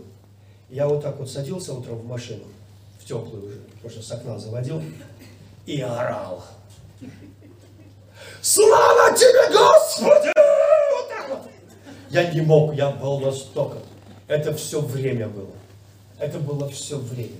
Я 0.69 0.89
вот 0.89 1.03
так 1.03 1.17
вот 1.19 1.29
садился 1.29 1.73
утром 1.73 1.99
в 1.99 2.05
машину, 2.05 2.43
в 2.99 3.05
теплую 3.05 3.45
уже, 3.45 3.59
потому 3.75 3.89
что 3.89 4.01
с 4.01 4.11
окна 4.11 4.39
заводил, 4.39 4.81
и 5.65 5.81
орал. 5.81 6.43
Слава 8.41 9.17
тебе, 9.17 9.57
Господи! 9.57 10.31
Вот 10.91 11.09
так 11.09 11.29
вот. 11.29 11.51
Я 12.09 12.31
не 12.33 12.41
мог, 12.41 12.73
я 12.75 12.91
был 12.91 13.19
настолько. 13.19 13.77
Это 14.27 14.53
все 14.53 14.81
время 14.81 15.27
было. 15.27 15.53
Это 16.19 16.39
было 16.39 16.69
все 16.69 16.97
время. 16.97 17.39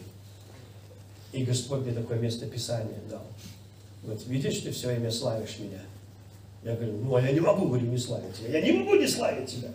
И 1.32 1.44
Господь 1.44 1.82
мне 1.82 1.94
такое 1.94 2.20
место 2.20 2.46
Писания 2.46 3.00
дал. 3.10 3.26
Вот 4.04 4.26
видишь, 4.28 4.60
ты 4.60 4.72
все 4.72 4.88
время 4.88 5.12
славишь 5.12 5.58
меня. 5.60 5.82
Я 6.64 6.76
говорю, 6.76 6.94
ну 6.98 7.16
а 7.16 7.22
я 7.22 7.32
не 7.32 7.40
могу, 7.40 7.68
говорю, 7.68 7.88
не 7.88 7.98
славить 7.98 8.36
тебя. 8.36 8.60
Я 8.60 8.62
не 8.62 8.72
могу 8.72 8.96
не 8.96 9.08
славить 9.08 9.50
тебя. 9.50 9.70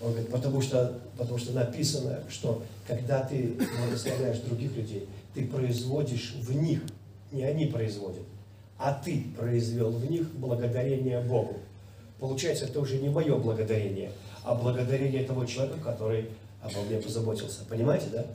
Он 0.00 0.10
говорит, 0.12 0.30
потому 0.30 0.60
что, 0.60 0.98
потому 1.16 1.38
что 1.38 1.52
написано, 1.52 2.20
что 2.30 2.62
когда 2.86 3.22
ты 3.22 3.56
благословляешь 3.78 4.38
других 4.38 4.76
людей, 4.76 5.08
ты 5.34 5.46
производишь 5.46 6.34
в 6.40 6.54
них 6.54 6.80
не 7.32 7.44
они 7.44 7.66
производят, 7.66 8.22
а 8.78 8.92
ты 8.92 9.24
произвел 9.36 9.90
в 9.90 10.10
них 10.10 10.30
благодарение 10.34 11.20
Богу. 11.20 11.56
получается, 12.20 12.66
это 12.66 12.80
уже 12.80 12.98
не 12.98 13.08
мое 13.08 13.36
благодарение, 13.36 14.10
а 14.42 14.54
благодарение 14.54 15.24
того 15.24 15.44
человека, 15.44 15.78
который 15.82 16.26
обо 16.62 16.80
мне 16.82 16.98
позаботился. 16.98 17.64
Понимаете, 17.68 18.06
да? 18.12 18.26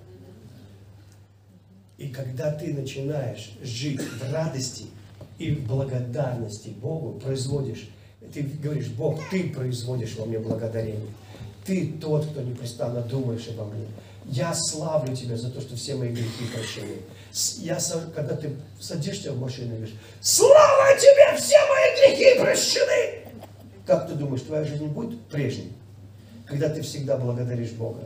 И 1.98 2.10
когда 2.10 2.52
ты 2.52 2.74
начинаешь 2.74 3.52
жить 3.62 4.02
в 4.02 4.34
радости 4.34 4.86
и 5.38 5.52
в 5.52 5.68
благодарности 5.68 6.70
Богу, 6.70 7.20
производишь, 7.20 7.90
ты 8.34 8.42
говоришь, 8.42 8.88
Бог, 8.88 9.20
ты 9.30 9.50
производишь 9.52 10.16
во 10.16 10.26
мне 10.26 10.40
благодарение. 10.40 11.00
Ты 11.66 11.94
тот, 12.02 12.26
кто 12.26 12.42
непрестанно 12.42 13.02
думаешь 13.02 13.48
обо 13.50 13.66
мне. 13.66 13.86
Я 14.26 14.54
славлю 14.54 15.16
тебя 15.16 15.38
за 15.38 15.52
то, 15.52 15.62
что 15.62 15.76
все 15.76 15.96
мои 15.96 16.10
грехи 16.10 16.46
прощены. 16.54 16.98
Я, 17.34 17.78
когда 18.14 18.36
ты 18.36 18.56
садишься 18.80 19.32
в 19.32 19.40
машину 19.40 19.74
и 19.74 19.78
говоришь, 19.78 19.96
слава 20.20 20.94
тебе, 20.98 21.38
все 21.38 21.58
мои 21.70 22.16
грехи 22.16 22.40
прощены. 22.40 23.26
Как 23.86 24.08
ты 24.08 24.16
думаешь, 24.16 24.42
твоя 24.42 24.64
жизнь 24.66 24.88
будет 24.88 25.22
прежней, 25.28 25.72
когда 26.46 26.70
ты 26.70 26.82
всегда 26.82 27.18
благодаришь 27.18 27.72
Бога? 27.72 28.02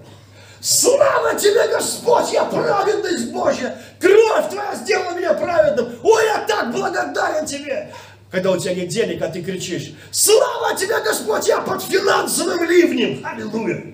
Слава 0.61 1.35
тебе, 1.35 1.67
Господь, 1.67 2.31
я 2.33 2.45
праведность 2.45 3.31
Божья. 3.31 3.77
Кровь 3.99 4.49
твоя 4.49 4.75
сделала 4.75 5.15
меня 5.15 5.33
праведным. 5.33 5.99
Ой, 6.01 6.25
я 6.25 6.45
так 6.45 6.71
благодарен 6.71 7.45
тебе. 7.45 7.91
Когда 8.31 8.51
у 8.51 8.57
тебя 8.57 8.73
нет 8.73 8.89
денег, 8.89 9.21
а 9.21 9.29
ты 9.29 9.43
кричишь, 9.43 9.93
слава 10.11 10.75
тебе, 10.75 10.99
Господь, 11.03 11.47
я 11.47 11.61
под 11.61 11.81
финансовым 11.83 12.63
ливнем. 12.67 13.25
Аллилуйя. 13.25 13.93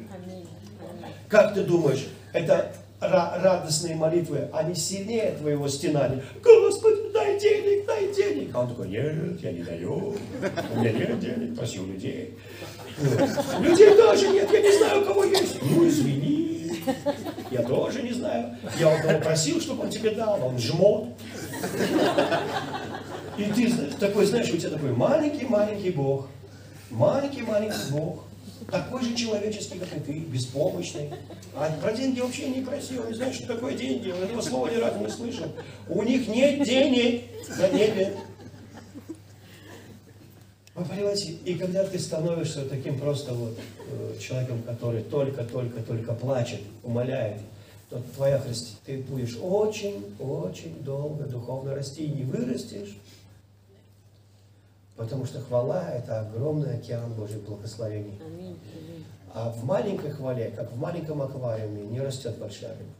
Как 1.29 1.53
ты 1.53 1.61
думаешь, 1.61 2.07
это 2.33 2.73
радостные 3.01 3.95
молитвы, 3.95 4.47
они 4.53 4.75
сильнее 4.75 5.31
твоего 5.31 5.67
стенания. 5.67 6.23
Господи, 6.43 7.11
дай 7.11 7.39
денег, 7.39 7.85
дай 7.87 8.13
денег. 8.13 8.51
А 8.53 8.61
он 8.61 8.69
такой, 8.69 8.89
нет, 8.89 9.41
я 9.41 9.51
не 9.51 9.63
даю. 9.63 10.15
У 10.73 10.79
меня 10.79 10.91
нет 10.91 11.19
денег, 11.19 11.57
проси 11.57 11.79
у 11.79 11.87
людей. 11.87 12.37
Людей 13.59 13.95
даже 13.97 14.27
нет, 14.29 14.49
я 14.51 14.61
не 14.61 14.77
знаю, 14.77 15.01
у 15.01 15.05
кого 15.05 15.23
есть. 15.23 15.57
Ну, 15.63 15.87
извини. 15.87 16.81
Я 17.49 17.63
тоже 17.63 18.03
не 18.03 18.13
знаю. 18.13 18.55
Я 18.79 18.93
у 18.93 19.01
кого 19.01 19.19
просил, 19.19 19.59
чтобы 19.59 19.83
он 19.83 19.89
тебе 19.89 20.11
дал, 20.11 20.39
он 20.45 20.59
жмот. 20.59 21.09
И 23.37 23.43
ты 23.43 23.71
такой, 23.99 24.25
знаешь, 24.25 24.51
у 24.51 24.57
тебя 24.57 24.69
такой 24.69 24.91
маленький-маленький 24.91 25.89
Бог. 25.91 26.27
Маленький-маленький 26.91 27.91
Бог 27.91 28.25
такой 28.69 29.03
же 29.03 29.15
человеческий, 29.15 29.79
как 29.79 29.95
и 29.95 29.99
ты, 29.99 30.13
беспомощный. 30.19 31.09
А 31.55 31.71
про 31.81 31.93
деньги 31.93 32.19
вообще 32.19 32.49
не 32.49 32.61
просил, 32.61 33.07
не 33.07 33.13
знаю, 33.13 33.33
что 33.33 33.47
такое 33.47 33.73
деньги, 33.73 34.11
он 34.11 34.23
этого 34.23 34.41
слова 34.41 34.69
ни 34.69 34.75
разу 34.75 34.99
не 34.99 35.09
слышал. 35.09 35.47
У 35.87 36.03
них 36.03 36.27
нет 36.27 36.63
денег 36.63 37.23
на 37.57 37.69
небе. 37.69 38.17
Вы 40.73 40.85
понимаете, 40.85 41.31
и 41.45 41.55
когда 41.55 41.83
ты 41.83 41.99
становишься 41.99 42.65
таким 42.65 42.97
просто 42.97 43.33
вот 43.33 43.57
э, 43.87 44.15
человеком, 44.19 44.63
который 44.63 45.03
только-только-только 45.03 46.13
плачет, 46.13 46.61
умоляет, 46.81 47.41
то 47.89 48.01
твоя 48.15 48.39
христи, 48.39 48.75
ты 48.85 48.97
будешь 48.99 49.37
очень-очень 49.41 50.81
долго 50.81 51.25
духовно 51.25 51.75
расти 51.75 52.05
и 52.05 52.09
не 52.09 52.23
вырастешь. 52.23 52.97
Потому 54.95 55.25
что 55.25 55.39
хвала– 55.41 55.89
это 55.93 56.21
огромный 56.21 56.75
океан 56.75 57.13
Божьих 57.13 57.41
благословений. 57.41 58.19
А 59.33 59.49
в 59.49 59.63
маленькой 59.63 60.11
хвале, 60.11 60.51
как 60.51 60.71
в 60.71 60.77
маленьком 60.77 61.21
аквариуме, 61.21 61.83
не 61.83 62.01
растет 62.01 62.37
большая 62.37 62.71
рыба. 62.71 62.91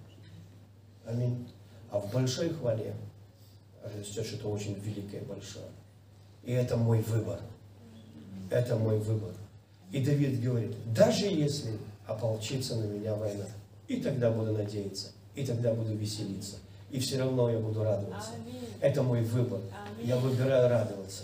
Аминь. 1.06 1.48
А 1.92 2.00
в 2.00 2.12
большой 2.12 2.50
хвале 2.50 2.96
растет 3.84 4.26
что-то 4.26 4.50
очень 4.50 4.76
великое, 4.76 5.22
большое. 5.22 5.66
И 6.44 6.54
это 6.54 6.78
мой 6.78 7.02
выбор. 7.02 7.40
Это 8.50 8.78
мой 8.78 8.98
выбор. 9.00 9.34
И 9.92 10.04
Давид 10.04 10.42
говорит, 10.42 10.72
даже 10.94 11.26
если 11.26 11.78
ополчится 12.08 12.76
на 12.78 12.86
меня 12.86 13.14
война, 13.16 13.46
и 13.88 14.02
тогда 14.02 14.32
буду 14.32 14.54
надеяться, 14.54 15.10
и 15.36 15.46
тогда 15.46 15.74
буду 15.74 15.94
веселиться, 15.96 16.58
и 16.90 17.00
все 17.00 17.20
равно 17.20 17.50
я 17.50 17.60
буду 17.60 17.84
радоваться. 17.84 18.32
Это 18.80 19.04
мой 19.04 19.22
выбор. 19.22 19.60
Я 20.02 20.18
выбираю 20.18 20.70
радоваться. 20.70 21.24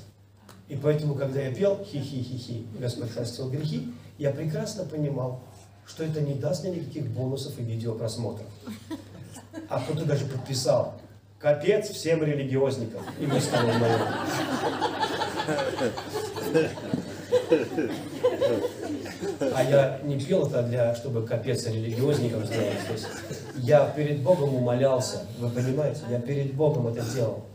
И 0.68 0.76
поэтому, 0.76 1.16
когда 1.16 1.42
я 1.42 1.54
пел 1.54 1.78
«Хи-хи-хи-хи», 1.84 2.68
Господь 2.80 3.12
простил 3.12 3.50
грехи, 3.50 3.94
я 4.18 4.32
прекрасно 4.32 4.84
понимал, 4.84 5.42
что 5.86 6.04
это 6.04 6.20
не 6.22 6.34
даст 6.34 6.64
мне 6.64 6.76
никаких 6.76 7.08
бонусов 7.08 7.58
и 7.60 7.64
видеопросмотров. 7.64 8.48
А 9.70 9.80
кто-то 9.80 10.06
даже 10.06 10.26
подписал 10.26 10.96
«Капец 11.40 11.90
всем 11.90 12.24
религиозникам». 12.24 13.02
И 13.20 13.26
мы 13.26 13.40
стали 13.40 13.72
моим. 13.78 14.02
А 19.54 19.64
я 19.64 20.00
не 20.04 20.20
пел 20.20 20.48
это 20.48 20.64
для, 20.64 20.96
чтобы 20.96 21.26
капец 21.26 21.66
религиозникам 21.66 22.46
сделать 22.46 22.78
здесь. 22.88 23.08
Я 23.56 23.88
перед 23.90 24.22
Богом 24.22 24.56
умолялся, 24.56 25.24
вы 25.40 25.50
понимаете? 25.50 26.02
Я 26.10 26.20
перед 26.20 26.54
Богом 26.54 26.88
это 26.88 27.04
делал. 27.14 27.46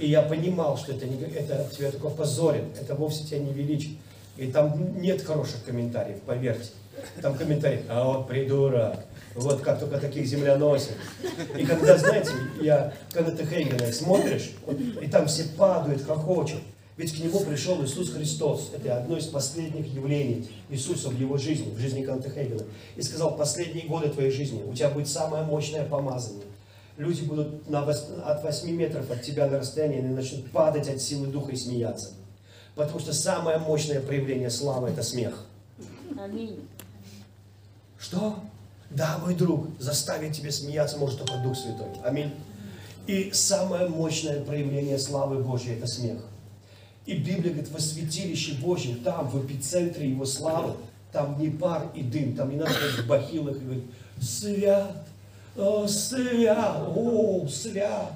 И 0.00 0.08
я 0.08 0.22
понимал, 0.22 0.78
что 0.78 0.92
это, 0.92 1.06
не, 1.06 1.20
это 1.22 1.68
тебя 1.76 1.90
только 1.90 2.08
позорит, 2.08 2.64
это 2.80 2.94
вовсе 2.94 3.24
тебя 3.24 3.40
не 3.40 3.52
величит. 3.52 3.98
И 4.38 4.50
там 4.50 4.98
нет 4.98 5.20
хороших 5.20 5.62
комментариев, 5.64 6.20
поверьте. 6.22 6.70
Там 7.20 7.34
комментарии, 7.34 7.82
а 7.88 8.04
вот 8.04 8.26
придурок, 8.26 8.96
вот 9.34 9.60
как 9.60 9.78
только 9.78 9.98
таких 9.98 10.26
земля 10.26 10.56
носит. 10.56 10.96
И 11.56 11.64
когда, 11.66 11.98
знаете, 11.98 12.30
я 12.62 12.94
Кеннета 13.12 13.44
Хейгена 13.44 13.92
смотришь, 13.92 14.52
и 15.02 15.06
там 15.06 15.26
все 15.26 15.44
падают, 15.56 16.02
хохочут. 16.02 16.60
Ведь 16.96 17.14
к 17.14 17.22
нему 17.22 17.40
пришел 17.40 17.82
Иисус 17.84 18.10
Христос. 18.10 18.70
Это 18.74 18.98
одно 18.98 19.18
из 19.18 19.26
последних 19.26 19.86
явлений 19.94 20.48
Иисуса 20.70 21.10
в 21.10 21.18
его 21.18 21.36
жизни, 21.36 21.72
в 21.74 21.78
жизни 21.78 22.04
Кеннета 22.04 22.30
Хейгена. 22.30 22.64
И 22.96 23.02
сказал, 23.02 23.36
последние 23.36 23.86
годы 23.86 24.08
твоей 24.08 24.30
жизни 24.30 24.62
у 24.62 24.74
тебя 24.74 24.88
будет 24.88 25.08
самое 25.08 25.42
мощное 25.44 25.84
помазание 25.84 26.49
люди 27.00 27.22
будут 27.22 27.68
на, 27.68 27.82
от 27.82 28.42
8 28.42 28.70
метров 28.70 29.10
от 29.10 29.22
тебя 29.22 29.46
на 29.46 29.58
расстоянии 29.58 29.98
и 29.98 30.02
начнут 30.02 30.50
падать 30.50 30.88
от 30.88 31.00
силы 31.00 31.26
духа 31.28 31.52
и 31.52 31.56
смеяться. 31.56 32.12
Потому 32.74 33.00
что 33.00 33.12
самое 33.12 33.58
мощное 33.58 34.00
проявление 34.00 34.50
славы– 34.50 34.88
это 34.90 35.02
смех. 35.02 35.46
Аминь. 36.18 36.60
Что? 37.98 38.36
Да, 38.90 39.18
мой 39.18 39.34
друг, 39.34 39.68
заставить 39.78 40.36
тебя 40.36 40.52
смеяться 40.52 40.98
может 40.98 41.18
только 41.18 41.38
Дух 41.42 41.56
Святой. 41.56 41.88
Аминь. 42.04 42.32
И 43.06 43.30
самое 43.32 43.88
мощное 43.88 44.42
проявление 44.42 44.98
славы 44.98 45.42
Божьей– 45.42 45.74
это 45.76 45.86
смех. 45.86 46.18
И 47.06 47.14
Библия 47.14 47.52
говорит, 47.52 47.70
во 47.70 47.80
святилище 47.80 48.54
Божьем, 48.54 49.00
там, 49.02 49.28
в 49.28 49.44
эпицентре 49.44 50.08
Его 50.08 50.26
славы, 50.26 50.74
там 51.12 51.40
не 51.40 51.48
пар 51.48 51.90
и 51.94 52.02
дым, 52.02 52.36
там 52.36 52.50
не 52.50 52.56
надо 52.56 52.72
ходить 52.72 53.04
в 53.04 53.08
бахилах 53.08 53.56
и 53.56 53.60
говорить, 53.60 53.84
свят, 54.20 55.06
о, 55.56 55.86
свят, 55.86 56.88
о, 56.94 57.46
свят. 57.48 58.12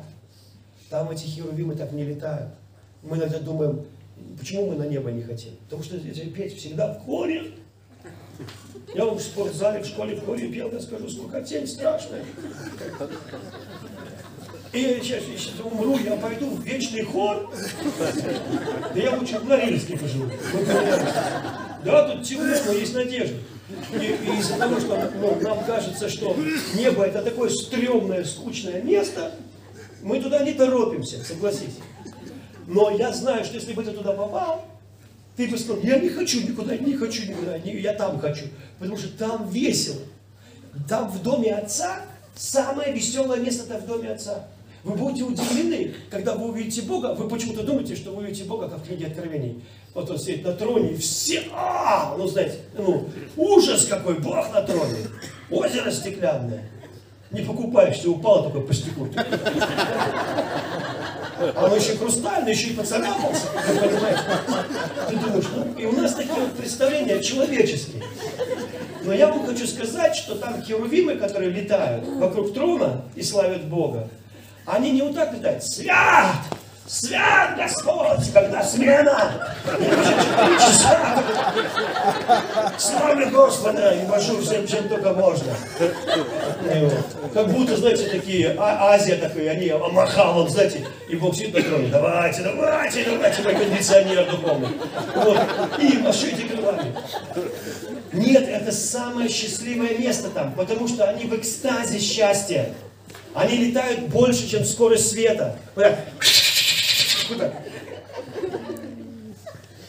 Там 0.90 1.10
эти 1.10 1.24
херувимы 1.26 1.74
так 1.74 1.92
не 1.92 2.04
летают. 2.04 2.50
Мы 3.02 3.16
иногда 3.16 3.38
думаем, 3.38 3.84
почему 4.38 4.70
мы 4.70 4.76
на 4.76 4.84
небо 4.84 5.10
не 5.10 5.22
хотим? 5.22 5.56
Потому 5.64 5.82
что 5.82 5.98
петь 5.98 6.56
всегда 6.56 6.94
в 6.94 7.04
хоре. 7.04 7.52
Я 8.94 9.04
вам 9.06 9.16
в 9.16 9.22
спортзале, 9.22 9.82
в 9.82 9.86
школе 9.86 10.14
в 10.16 10.24
хоре 10.24 10.48
пел, 10.48 10.70
я 10.70 10.80
скажу, 10.80 11.08
сколько 11.08 11.42
тень 11.42 11.66
страшная. 11.66 12.24
И 14.72 15.00
сейчас, 15.02 15.22
я 15.24 15.38
сейчас 15.38 15.60
умру, 15.60 15.98
я 15.98 16.16
пойду 16.16 16.50
в 16.50 16.62
вечный 16.62 17.02
хор. 17.04 17.50
Да 18.94 19.00
я 19.00 19.16
лучше 19.16 19.38
в 19.38 19.44
Норильске 19.48 19.96
поживу. 19.96 20.30
Да, 21.84 22.08
тут 22.08 22.24
темно, 22.24 22.54
но 22.66 22.72
есть 22.72 22.94
надежда. 22.94 23.36
И, 23.68 24.38
из-за 24.38 24.58
того, 24.58 24.78
что 24.78 25.10
ну, 25.20 25.40
нам 25.40 25.64
кажется, 25.64 26.08
что 26.08 26.36
небо 26.74 27.04
это 27.04 27.22
такое 27.22 27.48
стрёмное, 27.48 28.24
скучное 28.24 28.82
место, 28.82 29.32
мы 30.02 30.20
туда 30.20 30.44
не 30.44 30.52
торопимся, 30.52 31.24
согласитесь. 31.24 31.78
Но 32.66 32.90
я 32.90 33.12
знаю, 33.12 33.44
что 33.44 33.54
если 33.54 33.72
бы 33.72 33.82
ты 33.82 33.92
туда 33.92 34.12
попал, 34.12 34.66
ты 35.36 35.48
бы 35.48 35.58
сказал, 35.58 35.82
я 35.82 35.98
не 35.98 36.10
хочу 36.10 36.46
никуда, 36.46 36.76
не 36.76 36.94
хочу 36.94 37.26
никуда, 37.26 37.58
не, 37.58 37.80
я 37.80 37.94
там 37.94 38.20
хочу. 38.20 38.44
Потому 38.78 38.98
что 38.98 39.08
там 39.16 39.48
весело. 39.48 40.02
Там 40.88 41.08
в 41.08 41.22
доме 41.22 41.54
отца, 41.54 42.02
самое 42.36 42.92
веселое 42.92 43.40
место 43.40 43.64
это 43.64 43.82
в 43.82 43.86
доме 43.86 44.10
отца. 44.10 44.46
Вы 44.84 44.96
будете 44.96 45.24
удивлены, 45.24 45.94
когда 46.10 46.34
вы 46.34 46.50
увидите 46.50 46.82
Бога, 46.82 47.14
вы 47.14 47.26
почему-то 47.26 47.62
думаете, 47.62 47.96
что 47.96 48.10
вы 48.10 48.24
увидите 48.24 48.44
Бога, 48.44 48.68
как 48.68 48.80
в 48.80 48.86
книге 48.86 49.06
Откровений. 49.06 49.64
Вот 49.94 50.10
он 50.10 50.18
сидит 50.18 50.44
на 50.44 50.52
троне, 50.52 50.92
и 50.92 50.96
все, 50.98 51.44
а, 51.54 52.14
ну, 52.18 52.26
знаете, 52.26 52.58
ну, 52.76 53.08
ужас 53.36 53.86
какой, 53.86 54.18
Бог 54.18 54.52
на 54.52 54.60
троне. 54.60 54.98
Озеро 55.50 55.90
стеклянное. 55.90 56.68
Не 57.30 57.40
покупаешься, 57.40 58.10
упало 58.10 58.42
только 58.42 58.60
по 58.60 58.74
стеклу. 58.74 59.08
А 61.56 61.64
он 61.64 61.74
еще 61.74 61.96
хрустальный, 61.96 62.52
еще 62.52 62.68
и 62.68 62.74
поцарапался, 62.74 63.46
вы 63.66 63.88
понимаете? 63.88 64.20
Ты 65.08 65.16
думаешь, 65.16 65.46
ну, 65.56 65.80
и 65.80 65.86
у 65.86 65.92
нас 65.92 66.14
такие 66.14 66.40
вот 66.40 66.52
представления 66.52 67.22
человеческие. 67.22 68.02
Но 69.02 69.14
я 69.14 69.28
вам 69.28 69.46
хочу 69.46 69.66
сказать, 69.66 70.14
что 70.14 70.34
там 70.34 70.62
херувимы, 70.62 71.16
которые 71.16 71.50
летают 71.50 72.06
вокруг 72.06 72.52
трона 72.52 73.02
и 73.16 73.22
славят 73.22 73.64
Бога, 73.64 74.08
они 74.66 74.90
не 74.92 75.02
вот 75.02 75.14
так 75.14 75.32
летают. 75.32 75.62
Свят! 75.62 76.36
Свят 76.86 77.56
Господь, 77.56 78.30
когда 78.34 78.62
смена. 78.62 79.48
Славлю 82.78 83.30
Господа 83.30 83.92
и 83.92 84.04
вожу 84.04 84.42
всем, 84.42 84.66
чем 84.66 84.88
только 84.88 85.14
можно. 85.14 85.54
Как 87.32 87.48
будто, 87.48 87.78
знаете, 87.78 88.10
такие, 88.10 88.54
а, 88.58 88.92
Азия 88.92 89.16
такая, 89.16 89.52
они 89.52 89.72
махал, 89.72 90.46
знаете, 90.46 90.86
и 91.08 91.16
Бог 91.16 91.34
сидит 91.34 91.54
на 91.54 91.62
троне, 91.62 91.88
давайте, 91.88 92.42
давайте, 92.42 93.04
давайте, 93.04 93.42
мой 93.42 93.54
кондиционер 93.54 94.30
духовный. 94.30 94.68
Вот, 95.14 95.38
и 95.78 95.98
машите 95.98 96.42
крылами. 96.42 96.94
Нет, 98.12 98.46
это 98.46 98.70
самое 98.70 99.30
счастливое 99.30 99.96
место 99.96 100.28
там, 100.28 100.52
потому 100.52 100.86
что 100.86 101.08
они 101.08 101.24
в 101.24 101.34
экстазе 101.34 101.98
счастья. 101.98 102.74
Они 103.34 103.56
летают 103.56 104.08
больше, 104.08 104.48
чем 104.48 104.64
скорость 104.64 105.10
света. 105.10 105.58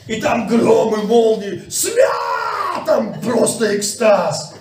И 0.07 0.21
там 0.21 0.47
громы, 0.47 1.03
молнии, 1.03 1.63
свят, 1.69 2.85
там 2.85 3.19
просто 3.21 3.77
экстаз. 3.77 4.55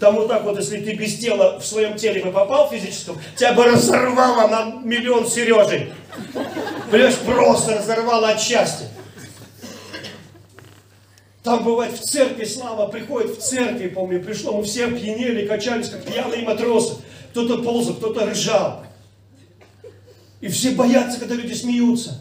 Там 0.00 0.16
вот 0.16 0.28
так 0.28 0.44
вот, 0.44 0.58
если 0.58 0.82
ты 0.82 0.94
без 0.94 1.18
тела 1.18 1.58
в 1.58 1.64
своем 1.64 1.96
теле 1.96 2.22
бы 2.22 2.32
попал 2.32 2.68
физическом, 2.70 3.18
тебя 3.36 3.52
бы 3.54 3.64
разорвало 3.64 4.48
на 4.48 4.82
миллион 4.82 5.26
Сережей. 5.26 5.92
Понимаешь, 6.90 7.16
просто 7.18 7.78
разорвало 7.78 8.28
от 8.28 8.40
счастья. 8.40 8.88
Там 11.42 11.62
бывает 11.62 11.92
в 11.92 12.02
церкви, 12.02 12.44
слава, 12.44 12.86
приходит 12.88 13.36
в 13.36 13.40
церкви, 13.40 13.88
помню, 13.88 14.22
пришло, 14.22 14.52
мы 14.56 14.64
все 14.64 14.86
опьянели, 14.86 15.46
качались, 15.46 15.90
как 15.90 16.04
пьяные 16.04 16.42
матросы. 16.42 16.96
Кто-то 17.34 17.64
ползал, 17.64 17.94
кто-то 17.94 18.30
ржал. 18.30 18.86
И 20.40 20.46
все 20.46 20.70
боятся, 20.70 21.18
когда 21.18 21.34
люди 21.34 21.52
смеются. 21.52 22.20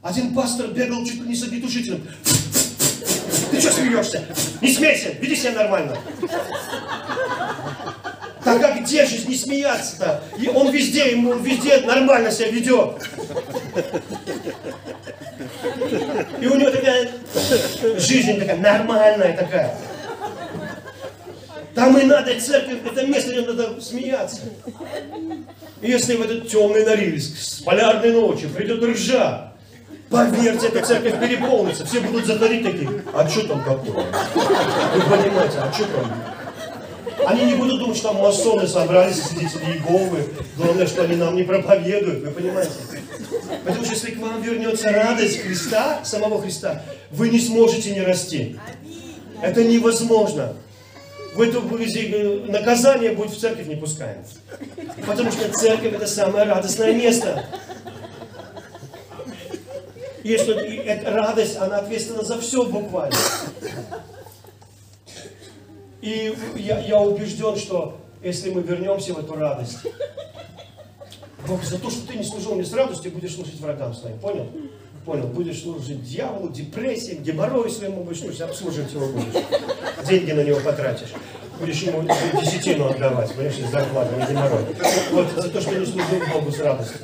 Один 0.00 0.32
пастор 0.32 0.68
бегал 0.68 1.04
чуть 1.04 1.20
ли 1.22 1.28
не 1.28 1.34
с 1.34 1.42
огнетушителем. 1.42 2.06
Ты 3.50 3.60
что 3.60 3.72
смеешься? 3.72 4.24
Не 4.60 4.72
смейся, 4.72 5.08
веди 5.20 5.34
себя 5.34 5.54
нормально. 5.54 5.98
Так 8.44 8.60
как 8.60 8.80
где 8.80 9.04
же 9.06 9.26
не 9.26 9.34
смеяться-то? 9.34 10.22
И 10.38 10.46
он 10.46 10.70
везде, 10.70 11.10
ему 11.10 11.34
везде 11.34 11.80
нормально 11.80 12.30
себя 12.30 12.52
ведет. 12.52 13.02
И 16.40 16.46
у 16.46 16.54
него 16.54 16.70
такая 16.70 17.10
жизнь 17.98 18.38
такая 18.38 18.58
нормальная 18.58 19.36
такая. 19.36 19.76
Там 21.76 21.98
и 21.98 22.04
надо 22.04 22.40
церковь, 22.40 22.78
это 22.86 23.06
место, 23.06 23.32
где 23.32 23.42
надо 23.42 23.78
смеяться. 23.82 24.40
Если 25.82 26.16
в 26.16 26.22
этот 26.22 26.48
темный 26.48 26.86
Норильск 26.86 27.36
с 27.38 27.60
полярной 27.60 28.12
ночи 28.12 28.48
придет 28.48 28.82
ржа, 28.82 29.52
поверьте, 30.08 30.68
эта 30.68 30.82
церковь 30.82 31.20
переполнится, 31.20 31.84
все 31.84 32.00
будут 32.00 32.24
заходить 32.24 32.64
такие, 32.64 33.02
а 33.12 33.28
что 33.28 33.46
там 33.46 33.62
такое? 33.62 34.06
Вы 34.34 35.02
понимаете, 35.02 35.58
а 35.58 35.70
что 35.70 35.84
там? 35.84 37.26
Они 37.26 37.44
не 37.44 37.54
будут 37.56 37.78
думать, 37.78 37.98
что 37.98 38.08
там 38.08 38.22
масоны 38.22 38.66
собрались, 38.66 39.22
свидетели 39.22 39.72
Иеговы. 39.72 40.30
Главное, 40.56 40.86
что 40.86 41.02
они 41.02 41.16
нам 41.16 41.36
не 41.36 41.42
проповедуют, 41.42 42.24
вы 42.24 42.30
понимаете? 42.30 42.72
Потому 43.66 43.84
что 43.84 43.94
если 43.94 44.12
к 44.12 44.18
вам 44.18 44.40
вернется 44.40 44.90
радость 44.90 45.42
Христа, 45.42 46.00
самого 46.04 46.40
Христа, 46.40 46.82
вы 47.10 47.28
не 47.28 47.38
сможете 47.38 47.90
не 47.90 48.00
расти. 48.00 48.58
Это 49.42 49.62
невозможно. 49.62 50.56
В 51.36 51.42
эту 51.42 51.60
наказание 52.50 53.12
будет 53.12 53.30
в 53.30 53.38
церковь 53.38 53.66
не 53.66 53.76
пускаем. 53.76 54.24
Потому 55.06 55.30
что 55.30 55.52
церковь 55.52 55.92
это 55.92 56.06
самое 56.06 56.46
радостное 56.46 56.94
место. 56.94 57.44
И 60.22 60.32
эта 60.32 61.10
радость, 61.10 61.58
она 61.58 61.78
ответственна 61.78 62.24
за 62.24 62.40
все 62.40 62.64
буквально. 62.64 63.18
И 66.00 66.34
я, 66.56 66.80
я 66.80 67.00
убежден, 67.00 67.56
что 67.56 68.00
если 68.22 68.50
мы 68.50 68.62
вернемся 68.62 69.12
в 69.12 69.18
эту 69.18 69.34
радость, 69.34 69.78
Бог 71.46 71.62
за 71.64 71.78
то, 71.78 71.90
что 71.90 72.06
ты 72.08 72.16
не 72.16 72.24
служил 72.24 72.54
мне 72.54 72.64
с 72.64 72.72
радостью, 72.72 73.12
будешь 73.12 73.34
служить 73.34 73.60
врагам 73.60 73.94
своим. 73.94 74.18
Понял? 74.18 74.50
Понял. 75.06 75.28
Будешь 75.28 75.62
служить 75.62 76.02
дьяволу, 76.02 76.48
депрессии, 76.48 77.14
геморрою 77.14 77.70
своему 77.70 78.02
будешь 78.02 78.18
служить, 78.18 78.40
обслуживать 78.40 78.92
его 78.92 79.06
будешь. 79.06 79.44
Деньги 80.04 80.32
на 80.32 80.42
него 80.42 80.58
потратишь. 80.58 81.12
Будешь 81.60 81.80
ему 81.82 82.02
десятину 82.02 82.90
отдавать, 82.90 83.32
понимаешь, 83.32 83.56
из 83.56 83.70
зарплаты, 83.70 84.16
не 84.16 84.26
геморрой. 84.26 84.64
Вот 85.12 85.28
за 85.36 85.48
то, 85.48 85.60
что 85.60 85.78
не 85.78 85.86
служил 85.86 86.20
Богу 86.32 86.50
с 86.50 86.58
радостью. 86.58 86.98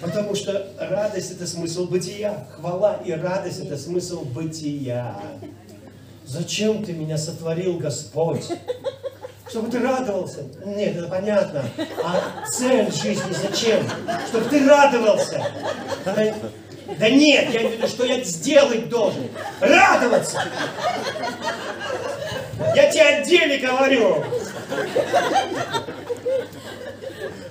Потому 0.00 0.36
что 0.36 0.72
радость 0.78 1.32
это 1.32 1.48
смысл 1.48 1.86
бытия. 1.86 2.46
Хвала 2.56 3.00
и 3.04 3.10
радость 3.10 3.58
это 3.58 3.76
смысл 3.76 4.24
бытия. 4.24 5.20
Зачем 6.24 6.84
ты 6.84 6.92
меня 6.92 7.18
сотворил, 7.18 7.78
Господь? 7.78 8.44
Чтобы 9.48 9.70
ты 9.70 9.78
радовался. 9.80 10.44
Нет, 10.64 10.96
это 10.96 11.08
понятно. 11.08 11.64
А 12.02 12.46
цель 12.50 12.90
жизни 12.90 13.32
зачем? 13.32 13.88
Чтобы 14.28 14.48
ты 14.48 14.66
радовался. 14.66 15.44
Да, 16.04 17.08
нет, 17.08 17.50
я 17.50 17.60
имею 17.60 17.70
в 17.70 17.72
виду, 17.78 17.88
что 17.88 18.04
я 18.04 18.22
сделать 18.22 18.88
должен. 18.88 19.28
Радоваться. 19.60 20.42
Я 22.74 22.90
тебе 22.90 23.02
о 23.02 23.24
деле 23.24 23.58
говорю. 23.58 24.24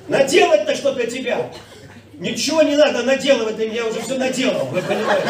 Наделать-то 0.08 0.76
что 0.76 0.94
для 0.94 1.08
тебя. 1.08 1.50
Ничего 2.14 2.62
не 2.62 2.76
надо 2.76 3.04
наделывать 3.04 3.56
для 3.56 3.70
меня, 3.70 3.86
уже 3.86 4.02
все 4.02 4.18
наделал, 4.18 4.66
вы 4.68 4.82
понимаете? 4.82 5.28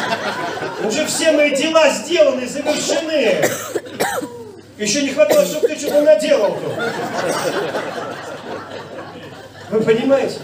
Уже 0.86 1.06
все 1.06 1.32
мои 1.32 1.56
дела 1.56 1.90
сделаны, 1.90 2.46
завершены. 2.46 3.42
Еще 4.78 5.04
не 5.04 5.10
хватало, 5.10 5.46
чтобы 5.46 5.68
ты 5.68 5.78
что-то 5.78 6.02
наделал 6.02 6.56
тут. 6.56 6.74
Вы 9.70 9.82
понимаете? 9.82 10.40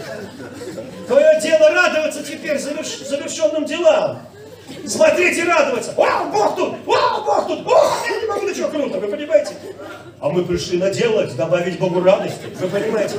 Твое 1.06 1.40
дело 1.40 1.70
радоваться 1.70 2.22
теперь 2.22 2.58
заверш... 2.58 2.98
завершенным 2.98 3.64
делам. 3.64 4.20
Смотреть 4.86 5.36
и 5.38 5.42
радоваться. 5.42 5.92
Вау, 5.96 6.30
Бог 6.30 6.56
тут! 6.56 6.74
Вау, 6.86 7.24
Бог 7.24 7.48
тут! 7.48 7.66
О, 7.66 7.92
я 8.08 8.20
не 8.20 8.26
могу, 8.26 8.48
ничего 8.48 8.68
круто, 8.68 9.00
вы 9.00 9.08
понимаете? 9.08 9.54
А 10.20 10.28
мы 10.28 10.44
пришли 10.44 10.78
наделать, 10.78 11.34
добавить 11.34 11.78
Богу 11.78 12.00
радости. 12.00 12.46
Вы 12.60 12.68
понимаете? 12.68 13.16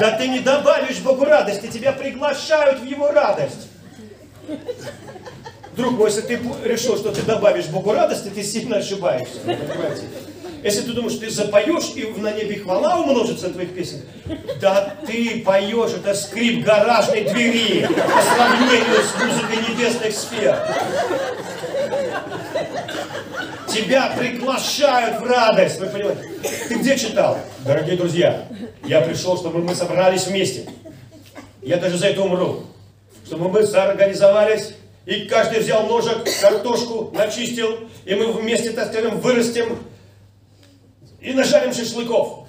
Да 0.00 0.16
ты 0.18 0.26
не 0.26 0.40
добавишь 0.40 0.98
Богу 0.98 1.24
радости, 1.24 1.68
тебя 1.68 1.92
приглашают 1.92 2.80
в 2.80 2.84
Его 2.84 3.12
радость. 3.12 3.68
Друг 5.76 5.92
мой, 5.92 6.10
если 6.10 6.22
ты 6.22 6.40
решил, 6.64 6.96
что 6.96 7.12
ты 7.12 7.22
добавишь 7.22 7.66
Богу 7.66 7.92
радости, 7.92 8.28
ты 8.28 8.42
сильно 8.42 8.78
ошибаешься. 8.78 9.38
Понимаете? 9.44 10.02
Если 10.62 10.82
ты 10.82 10.92
думаешь, 10.92 11.18
ты 11.18 11.28
запоешь, 11.28 11.92
и 11.96 12.04
на 12.20 12.30
небе 12.32 12.60
хвала 12.60 13.00
умножится 13.00 13.48
на 13.48 13.54
твоих 13.54 13.74
песен, 13.74 14.02
да 14.60 14.94
ты 15.04 15.42
поешь, 15.44 15.90
это 15.90 16.14
скрип 16.14 16.64
гаражной 16.64 17.22
двери 17.22 17.84
по 17.86 18.22
сравнению 18.22 19.02
с 19.02 19.14
музыкой 19.20 19.56
небесных 19.68 20.14
сфер. 20.14 20.56
Тебя 23.68 24.14
приглашают 24.16 25.20
в 25.20 25.24
радость, 25.24 25.80
вы 25.80 25.86
понимаете? 25.86 26.30
Ты 26.68 26.74
где 26.76 26.96
читал? 26.96 27.38
Дорогие 27.64 27.96
друзья, 27.96 28.46
я 28.84 29.00
пришел, 29.00 29.36
чтобы 29.36 29.60
мы 29.60 29.74
собрались 29.74 30.26
вместе. 30.26 30.66
Я 31.60 31.78
даже 31.78 31.96
за 31.98 32.08
это 32.08 32.22
умру. 32.22 32.64
Чтобы 33.26 33.48
мы 33.48 33.66
соорганизовались, 33.66 34.74
и 35.06 35.22
каждый 35.22 35.60
взял 35.60 35.86
ножик, 35.86 36.18
картошку, 36.40 37.10
начистил, 37.14 37.78
и 38.04 38.14
мы 38.14 38.32
вместе, 38.32 38.70
так 38.70 38.92
скажем, 38.92 39.18
вырастем 39.18 39.78
и 41.22 41.32
нажарим 41.32 41.72
шашлыков. 41.72 42.46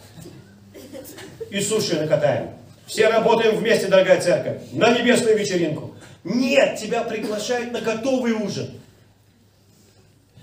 И 1.50 1.62
суши 1.62 2.00
накатаем. 2.00 2.50
Все 2.88 3.08
работаем 3.08 3.56
вместе, 3.56 3.88
дорогая 3.88 4.20
церковь, 4.20 4.62
на 4.72 4.92
небесную 4.98 5.38
вечеринку. 5.38 5.96
Нет, 6.24 6.80
тебя 6.80 7.04
приглашают 7.04 7.72
на 7.72 7.82
готовый 7.82 8.34
ужин. 8.34 8.70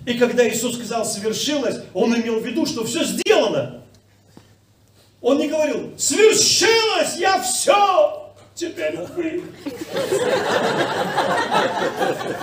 И 0.06 0.14
когда 0.14 0.48
Иисус 0.48 0.76
сказал 0.76 1.04
«совершилось», 1.04 1.80
Он 1.92 2.14
имел 2.14 2.40
в 2.40 2.46
виду, 2.46 2.64
что 2.64 2.84
все 2.84 3.04
сделано. 3.04 3.82
Он 5.20 5.38
не 5.38 5.48
говорил 5.48 5.92
«свершилось, 5.98 7.16
я 7.18 7.42
все, 7.42 8.32
теперь 8.54 8.96
вы». 8.96 9.42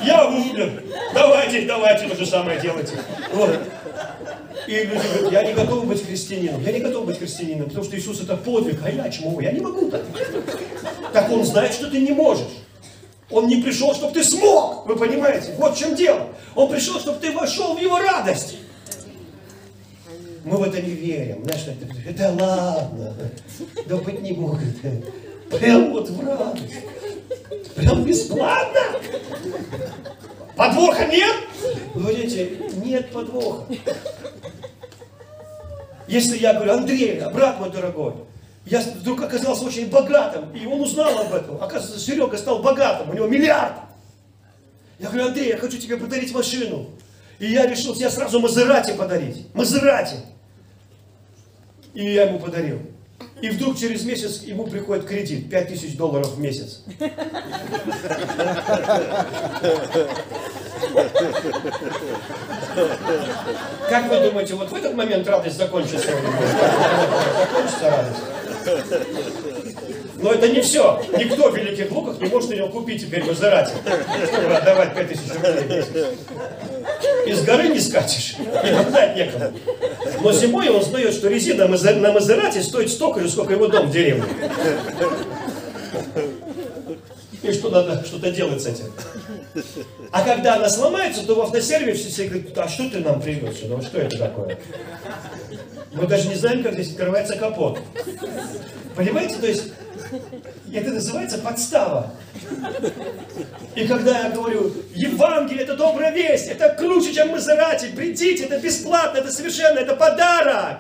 Я 0.04 0.28
умер, 0.28 0.84
давайте, 1.14 1.66
давайте, 1.66 2.08
то 2.08 2.16
же 2.16 2.26
самое 2.26 2.60
делайте. 2.60 2.94
Вот. 3.34 3.60
И 4.68 4.84
люди 4.84 5.02
говорят, 5.02 5.32
я 5.32 5.44
не 5.44 5.54
готов 5.54 5.86
быть 5.86 6.06
христианином. 6.06 6.62
Я 6.64 6.74
не 6.74 6.80
готов 6.80 7.06
быть 7.06 7.18
христианином, 7.18 7.68
потому 7.68 7.86
что 7.86 7.98
Иисус 7.98 8.22
это 8.22 8.36
подвиг, 8.36 8.80
а 8.84 8.90
я 8.90 9.10
чему? 9.10 9.40
Я 9.40 9.52
не 9.54 9.62
могу 9.62 9.90
так. 9.90 10.04
Так 11.14 11.32
Он 11.32 11.46
знает, 11.46 11.74
что 11.74 11.90
ты 11.90 12.00
не 12.00 12.12
можешь. 12.12 12.48
Он 13.30 13.48
не 13.48 13.62
пришел, 13.62 13.94
чтобы 13.94 14.14
ты 14.14 14.24
смог, 14.24 14.86
вы 14.86 14.96
понимаете? 14.96 15.54
Вот 15.58 15.76
в 15.76 15.80
чем 15.80 15.96
дело. 15.96 16.28
Он 16.56 16.70
пришел, 16.70 17.00
чтобы 17.00 17.20
ты 17.20 17.32
вошел 17.32 17.76
в 17.76 17.82
его 17.82 17.98
радость. 17.98 18.58
Мы 20.44 20.58
в 20.58 20.64
это 20.64 20.82
не 20.82 20.92
верим. 20.92 21.44
Знаешь, 21.44 21.66
это, 21.68 22.10
это 22.10 22.44
ладно. 22.44 23.14
Да 23.86 23.98
быть 23.98 24.22
не 24.22 24.32
может. 24.32 24.64
Прям 25.50 25.92
вот 25.92 26.10
в 26.10 26.26
радость. 26.26 26.76
Прям 27.76 28.04
бесплатно. 28.04 28.82
Подвоха 30.56 31.06
нет? 31.06 31.36
Вы 31.94 32.02
говорите, 32.02 32.52
нет 32.84 33.12
подвоха. 33.12 33.66
Если 36.08 36.38
я 36.38 36.54
говорю, 36.54 36.74
Андрей, 36.74 37.22
брат 37.34 37.60
мой 37.60 37.70
дорогой, 37.70 38.14
я 38.66 38.82
вдруг 38.82 39.22
оказался 39.22 39.64
очень 39.64 39.90
богатым, 39.90 40.54
и 40.56 40.66
он 40.66 40.82
узнал 40.82 41.20
об 41.20 41.34
этом. 41.34 41.62
Оказывается, 41.62 42.00
Серега 42.00 42.38
стал 42.38 42.60
богатым, 42.60 43.10
у 43.10 43.14
него 43.14 43.28
миллиард. 43.28 43.76
Я 45.00 45.10
говорю, 45.10 45.28
Андрей, 45.28 45.50
я 45.50 45.58
хочу 45.58 45.78
тебе 45.78 45.98
подарить 45.98 46.34
машину. 46.34 46.90
И 47.40 47.52
я 47.52 47.68
решил 47.68 47.96
тебе 47.96 48.10
сразу 48.10 48.40
Мазерати 48.40 48.94
подарить. 48.94 49.54
Мазерати. 49.54 50.16
И 51.94 52.04
я 52.04 52.24
ему 52.24 52.40
подарил. 52.40 52.82
И 53.42 53.50
вдруг 53.50 53.78
через 53.78 54.04
месяц 54.04 54.42
ему 54.42 54.66
приходит 54.66 55.06
кредит 55.06 55.50
5000 55.50 55.96
долларов 55.96 56.36
в 56.36 56.40
месяц. 56.40 56.82
Как 63.90 64.10
вы 64.10 64.20
думаете, 64.20 64.56
вот 64.56 64.72
в 64.72 64.76
этот 64.76 64.96
момент 64.96 65.28
радость 65.28 65.58
закончится? 65.58 66.12
Закончится 67.40 67.90
радость. 67.90 68.24
Но 70.20 70.32
это 70.34 70.48
не 70.50 70.62
все. 70.62 71.02
Никто 71.18 71.52
в 71.52 71.58
Великих 71.58 71.92
Луках 71.92 72.20
не 72.20 72.28
может 72.28 72.52
ее 72.52 72.68
купить 72.68 73.02
теперь 73.02 73.24
в 73.24 73.32
Изерате. 73.32 73.74
Отдавать 74.56 74.96
5000 74.96 75.32
рублей. 75.34 75.84
Из 77.28 77.44
горы 77.44 77.68
не 77.70 77.80
скачешь, 77.80 78.36
и 78.40 78.70
отдать 78.70 79.16
некому. 79.16 79.54
Но 80.22 80.32
зимой 80.32 80.70
он 80.70 80.78
узнает, 80.78 81.14
что 81.14 81.28
резина 81.28 81.68
на 81.68 82.12
Мазерате 82.14 82.64
стоит 82.64 82.90
столько 82.90 83.20
же, 83.20 83.30
сколько 83.30 83.54
его 83.54 83.68
дом 83.68 83.88
в 83.88 83.92
деревне. 83.92 84.24
И 87.44 87.52
что 87.52 87.70
надо 87.70 88.04
что-то 88.06 88.32
делать 88.32 88.62
с 88.62 88.68
этим. 88.68 88.86
А 90.12 90.24
когда 90.24 90.56
она 90.56 90.70
сломается, 90.70 91.26
то 91.26 91.36
в 91.36 91.42
автосервисе 91.42 92.10
все 92.10 92.28
говорят, 92.28 92.58
а 92.58 92.68
что 92.68 92.90
ты 92.90 93.00
нам 93.00 93.22
привез 93.22 93.60
сюда? 93.60 93.82
Что 93.82 94.00
это 94.00 94.18
такое? 94.18 94.58
Мы 95.94 96.08
даже 96.08 96.30
не 96.30 96.36
знаем, 96.36 96.64
как 96.64 96.74
здесь 96.74 96.92
открывается 96.92 97.36
капот. 97.36 97.80
Понимаете? 98.96 99.36
То 99.36 99.48
есть 99.48 99.74
это 100.74 100.92
называется 100.92 101.40
подстава. 101.40 102.12
И 103.76 103.88
когда 103.88 104.20
я 104.20 104.30
говорю, 104.30 104.74
Евангелие 104.96 105.64
это 105.64 105.76
добрая 105.76 106.12
весть, 106.12 106.48
это 106.48 106.70
круче, 106.70 107.14
чем 107.14 107.30
Мазерати, 107.30 107.92
придите, 107.96 108.46
это 108.46 108.58
бесплатно, 108.60 109.20
это 109.20 109.32
совершенно, 109.32 109.80
это 109.80 109.96
подарок. 109.96 110.78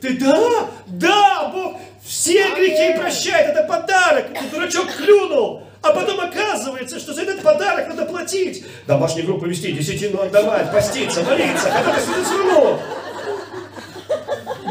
Ты 0.00 0.16
да, 0.18 0.68
да, 0.86 1.50
Бог 1.52 1.80
все 2.04 2.54
грехи 2.54 2.98
прощает, 2.98 3.50
это 3.50 3.64
подарок. 3.64 4.26
Ты 4.38 4.48
дурачок 4.54 4.86
клюнул. 4.94 5.64
А 5.82 5.92
потом 5.92 6.20
оказывается, 6.20 6.98
что 6.98 7.14
за 7.14 7.22
этот 7.22 7.42
подарок 7.42 7.88
надо 7.88 8.04
платить. 8.04 8.64
Домашнюю 8.86 9.26
группу 9.26 9.46
вести, 9.46 9.72
десятину 9.72 10.20
отдавать, 10.20 10.72
поститься, 10.72 11.22
молиться, 11.22 11.70
когда 11.70 11.94
ты 11.94 12.00
сюда 12.00 12.24
свернул. 12.24 12.78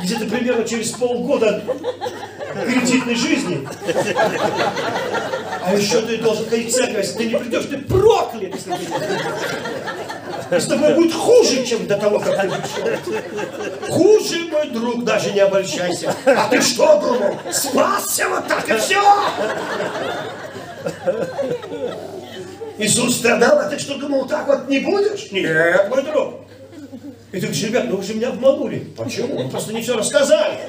Где-то 0.04 0.26
примерно 0.26 0.64
через 0.64 0.92
полгода 0.92 1.64
кредитной 2.66 3.16
жизни. 3.16 3.68
А 5.64 5.74
еще 5.74 6.02
ты 6.02 6.18
должен 6.18 6.50
ходить 6.50 6.72
в 6.72 6.76
церковь, 6.76 7.06
если 7.06 7.18
ты 7.18 7.26
не 7.26 7.38
придешь, 7.38 7.66
ты 7.66 7.78
проклят, 7.78 8.56
с 10.50 10.66
тобой 10.66 10.94
будет 10.94 11.14
хуже, 11.14 11.66
чем 11.66 11.88
до 11.88 11.98
того, 11.98 12.20
как 12.20 12.42
ты 12.42 12.48
пришел. 12.48 12.88
Хуже, 13.90 14.46
мой 14.50 14.70
друг, 14.70 15.04
даже 15.04 15.32
не 15.34 15.42
обольщайся. 15.42 16.16
А 16.26 16.48
ты 16.48 16.62
что 16.62 17.00
думал? 17.02 17.38
Спасся 17.52 18.30
вот 18.30 18.48
так 18.48 18.70
и 18.70 18.78
все? 18.78 19.04
Иисус 22.78 23.18
страдал, 23.18 23.60
а 23.60 23.64
ты 23.66 23.78
что 23.78 23.98
думал, 23.98 24.26
так 24.26 24.48
вот 24.48 24.70
не 24.70 24.80
будешь? 24.80 25.32
Нет, 25.32 25.90
мой 25.90 26.04
друг. 26.04 26.36
И 27.32 27.40
ты 27.40 27.42
говоришь, 27.42 27.64
ребят, 27.64 27.86
ну 27.90 27.98
вы 27.98 28.04
же 28.04 28.14
меня 28.14 28.30
обманули. 28.30 28.88
Почему? 28.96 29.44
Вы 29.44 29.50
просто 29.50 29.74
не 29.74 29.82
все 29.82 29.98
рассказали. 29.98 30.60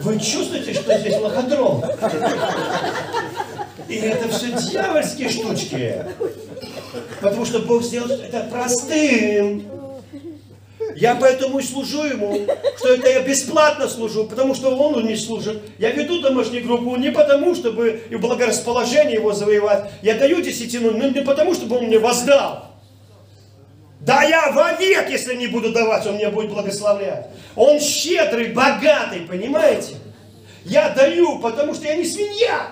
Вы 0.00 0.18
чувствуете, 0.18 0.74
что 0.74 0.98
здесь 0.98 1.16
лоходром? 1.20 1.82
И 3.88 3.96
это 3.96 4.28
все 4.28 4.52
дьявольские 4.52 5.28
штучки. 5.28 6.04
Потому 7.20 7.44
что 7.44 7.60
Бог 7.60 7.82
сделал 7.82 8.10
это 8.10 8.48
простым. 8.50 9.64
Я 10.96 11.14
поэтому 11.14 11.58
и 11.58 11.62
служу 11.62 12.04
ему, 12.04 12.46
что 12.78 12.88
это 12.94 13.08
я 13.08 13.20
бесплатно 13.22 13.88
служу, 13.88 14.24
потому 14.24 14.54
что 14.54 14.76
он 14.76 15.06
не 15.06 15.16
служит. 15.16 15.62
Я 15.78 15.90
веду 15.90 16.20
домашнюю 16.20 16.64
группу 16.64 16.94
не 16.96 17.10
потому, 17.10 17.54
чтобы 17.54 18.02
и 18.10 18.16
благорасположение 18.16 19.14
его 19.14 19.32
завоевать. 19.32 19.90
Я 20.02 20.14
даю 20.14 20.40
десятину, 20.40 20.90
но 20.92 21.08
не 21.08 21.22
потому, 21.22 21.54
чтобы 21.54 21.78
он 21.78 21.84
мне 21.84 21.98
воздал. 21.98 22.73
Да 24.04 24.22
я 24.22 24.52
вовек, 24.52 25.08
если 25.08 25.34
не 25.34 25.46
буду 25.46 25.72
давать, 25.72 26.06
он 26.06 26.16
меня 26.16 26.30
будет 26.30 26.50
благословлять. 26.50 27.26
Он 27.56 27.80
щедрый, 27.80 28.52
богатый, 28.52 29.20
понимаете? 29.20 29.94
Я 30.64 30.90
даю, 30.90 31.38
потому 31.38 31.72
что 31.74 31.86
я 31.86 31.96
не 31.96 32.04
свинья. 32.04 32.68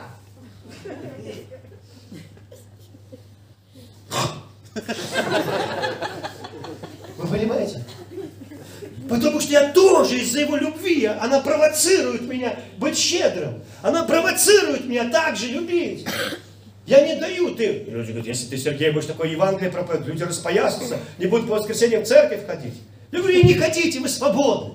Вы 7.16 7.28
понимаете? 7.28 7.82
Потому 9.08 9.40
что 9.40 9.52
я 9.52 9.72
тоже 9.72 10.18
из-за 10.18 10.40
его 10.40 10.56
любви, 10.56 11.06
она 11.06 11.40
провоцирует 11.40 12.22
меня 12.22 12.58
быть 12.76 12.98
щедрым. 12.98 13.62
Она 13.80 14.04
провоцирует 14.04 14.84
меня 14.84 15.08
также 15.08 15.46
любить. 15.46 16.06
Я 16.84 17.06
не 17.06 17.20
даю, 17.20 17.54
ты. 17.54 17.84
люди 17.86 18.08
говорят, 18.08 18.26
если 18.26 18.46
ты, 18.48 18.58
Сергей, 18.58 18.90
будешь 18.90 19.06
такой 19.06 19.30
Евангелие 19.30 19.70
проповедовать, 19.70 20.08
люди 20.08 20.24
распоясутся, 20.24 20.98
не 21.18 21.26
будут 21.26 21.48
по 21.48 21.54
воскресеньям 21.54 22.02
в 22.02 22.06
церковь 22.06 22.44
ходить. 22.44 22.74
Я 23.12 23.20
говорю, 23.20 23.44
не 23.44 23.54
хотите, 23.54 24.00
вы 24.00 24.08
свободны. 24.08 24.74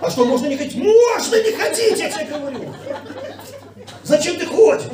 А 0.00 0.10
что, 0.10 0.24
можно 0.24 0.46
не 0.46 0.56
ходить? 0.56 0.76
Можно 0.76 1.36
не 1.36 1.52
ходить, 1.52 1.98
я 1.98 2.10
тебе 2.10 2.24
говорю. 2.24 2.74
Зачем 4.02 4.38
ты 4.38 4.46
ходишь? 4.46 4.86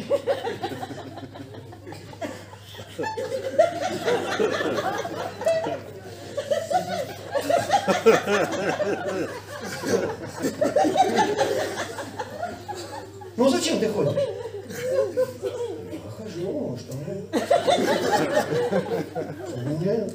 Ну 13.36 13.48
зачем 13.50 13.78
ты 13.78 13.88
ходишь? 13.88 14.14
Я 15.92 16.10
хожу, 16.10 16.78
что 16.78 16.96
мне... 16.96 17.14
Мне 19.64 20.10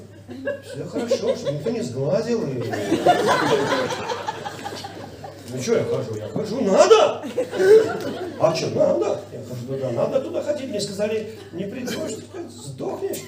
все 0.63 0.85
хорошо, 0.85 1.35
чтобы 1.35 1.51
никто 1.51 1.69
не 1.69 1.81
сгладил. 1.81 2.41
И... 2.47 2.63
Ну 5.49 5.61
что 5.61 5.75
я 5.75 5.83
хожу? 5.83 6.15
Я 6.15 6.27
хожу, 6.29 6.61
надо! 6.61 7.23
А 8.39 8.55
что, 8.55 8.69
надо? 8.69 9.21
Я 9.31 9.43
хожу 9.47 9.65
туда, 9.67 9.91
надо 9.91 10.21
туда 10.21 10.41
ходить. 10.41 10.69
Мне 10.69 10.81
сказали, 10.81 11.37
не 11.51 11.65
придешь, 11.65 12.23
сдохнешь. 12.49 13.21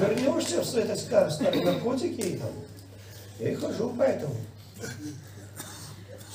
Вернешься 0.00 0.62
в 0.62 0.64
свои 0.64 0.84
старые 0.96 1.64
наркотики 1.64 2.20
и 2.20 2.36
там. 2.38 2.50
Я 3.38 3.50
и 3.50 3.54
хожу 3.54 3.94
поэтому. 3.96 4.34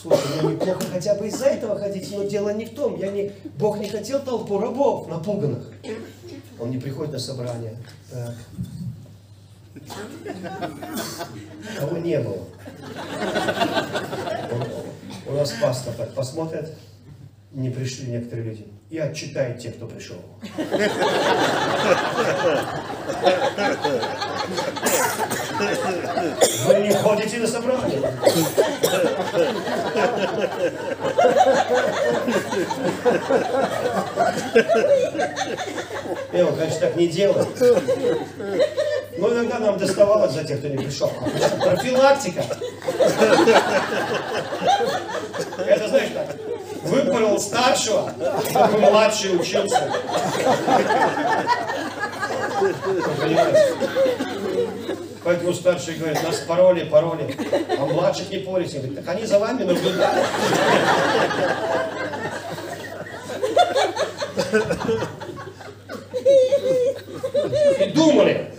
Слушай, 0.06 0.44
мне 0.44 0.54
неплохо 0.54 0.84
хотя 0.94 1.16
бы 1.16 1.28
из-за 1.28 1.48
этого 1.48 1.80
ходить, 1.80 2.12
но 2.16 2.24
дело 2.26 2.54
не 2.54 2.66
в 2.66 2.76
том. 2.76 2.96
Я 3.00 3.10
не, 3.10 3.32
Бог 3.58 3.80
не 3.80 3.90
хотел 3.90 4.20
толпу 4.20 4.60
рабов 4.60 5.08
напуганных. 5.08 5.72
Он 6.60 6.70
не 6.70 6.78
приходит 6.78 7.14
на 7.14 7.20
собрание. 7.20 7.76
Так. 8.12 8.36
Кого 11.80 11.98
не 11.98 12.20
было. 12.20 12.44
У 15.26 15.32
нас 15.34 15.52
пастор 15.60 15.96
так 15.96 16.14
посмотрят, 16.14 16.72
не 17.52 17.72
пришли 17.72 18.12
некоторые 18.12 18.50
люди, 18.50 18.68
и 18.92 19.00
отчитает 19.00 19.58
тех, 19.60 19.76
кто 19.76 19.88
пришел. 19.88 20.18
Вы 26.66 26.76
не 26.82 26.92
ходите 26.92 27.38
на 27.38 27.48
собрание. 27.48 28.02
Он, 36.34 36.56
конечно, 36.56 36.80
так 36.80 36.96
не 36.96 37.08
делает. 37.08 37.48
Но 39.18 39.30
иногда 39.30 39.60
нам 39.60 39.78
доставалось 39.78 40.34
за 40.34 40.44
тех, 40.44 40.60
кто 40.60 40.68
не 40.68 40.78
пришел. 40.78 41.12
Профилактика. 41.62 42.44
Это 45.58 45.88
знаешь 45.88 46.10
так, 46.14 46.36
выбрал 46.84 47.40
старшего, 47.40 48.12
чтобы 48.50 48.78
младший 48.80 49.36
учился. 49.36 49.94
Поэтому 55.26 55.54
старшие 55.56 55.98
говорят, 55.98 56.22
нас 56.22 56.36
пароли, 56.48 56.84
пароли, 56.84 57.36
а 57.80 57.86
младших 57.88 58.30
не 58.30 58.38
порите. 58.38 58.78
Говорит, 58.78 59.04
так 59.04 59.16
они 59.16 59.26
за 59.26 59.40
вами 59.40 59.64
наблюдают. 59.64 60.28
И 67.80 67.86
думали. 67.96 68.52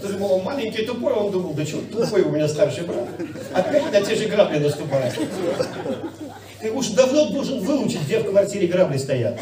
Ты 0.00 0.08
же 0.08 0.18
маленький 0.18 0.84
тупой, 0.84 1.12
он 1.12 1.30
думал, 1.30 1.54
да 1.54 1.64
что, 1.64 1.80
тупой 1.80 2.22
у 2.22 2.30
меня 2.30 2.48
старший 2.48 2.82
брат. 2.82 3.06
Опять 3.54 3.92
на 3.92 4.02
те 4.02 4.16
же 4.16 4.26
грабли 4.26 4.58
наступает. 4.58 5.16
Ты 6.60 6.72
уж 6.72 6.88
давно 6.88 7.30
должен 7.30 7.60
выучить, 7.60 8.02
где 8.02 8.18
в 8.18 8.28
квартире 8.28 8.66
грабли 8.66 8.96
стоят. 8.96 9.38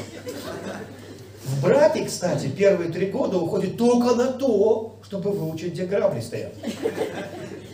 В 1.45 1.62
брате, 1.64 2.05
кстати, 2.05 2.47
первые 2.49 2.93
три 2.93 3.07
года 3.07 3.39
уходит 3.39 3.79
только 3.79 4.14
на 4.14 4.27
то, 4.33 4.97
чтобы 5.11 5.33
выучить, 5.33 5.73
где 5.73 5.87
грабли 5.87 6.21
стоят. 6.21 6.53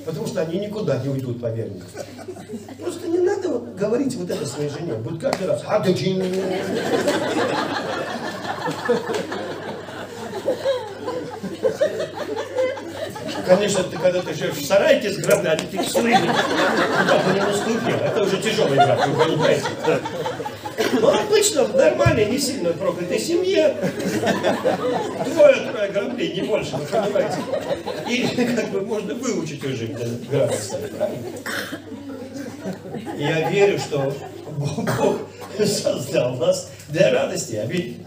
Потому 0.06 0.26
что 0.26 0.40
они 0.40 0.58
никуда 0.58 0.96
не 0.96 1.10
уйдут, 1.10 1.38
поверь 1.38 1.68
мне. 1.68 1.82
Просто 2.80 3.08
не 3.08 3.18
надо 3.18 3.58
говорить 3.78 4.14
вот 4.14 4.30
это 4.30 4.46
своей 4.46 4.70
жене. 4.70 4.94
Будет 4.94 5.20
каждый 5.20 5.46
раз. 5.46 5.62
«А, 5.66 5.78
да 5.80 5.92
чин». 5.92 6.24
Конечно, 13.46 13.82
ты 13.84 13.98
когда 13.98 14.22
ты 14.22 14.32
живешь 14.32 14.54
в 14.54 14.66
сарайке 14.66 15.10
с 15.10 15.18
грабли, 15.18 15.48
а 15.48 15.56
ты 15.56 15.84
слышишь, 15.84 16.20
куда 16.20 17.18
бы 17.18 17.34
не 17.34 17.40
наступил. 17.40 17.96
Это 17.96 18.22
уже 18.22 18.38
тяжелый 18.38 18.76
брак, 18.76 19.06
вы 19.08 19.24
понимаете. 19.24 19.66
Ну, 21.00 21.08
обычно 21.08 21.64
в 21.64 21.76
нормальной, 21.76 22.26
не 22.26 22.38
сильно 22.38 22.72
проклятой 22.72 23.18
семье 23.18 23.76
двое-трое 25.24 25.90
граблей, 25.92 26.32
не 26.34 26.42
больше, 26.42 26.76
вы 26.76 26.86
понимаете. 26.86 27.38
И 28.08 28.46
как 28.56 28.70
бы 28.70 28.80
можно 28.82 29.14
выучить 29.14 29.64
уже, 29.64 29.88
правильно? 29.88 30.58
Я 33.18 33.50
верю, 33.50 33.78
что 33.78 34.12
Бог 34.56 35.20
создал 35.64 36.36
нас 36.36 36.70
для 36.88 37.12
радости. 37.12 37.56
Аминь. 37.56 38.02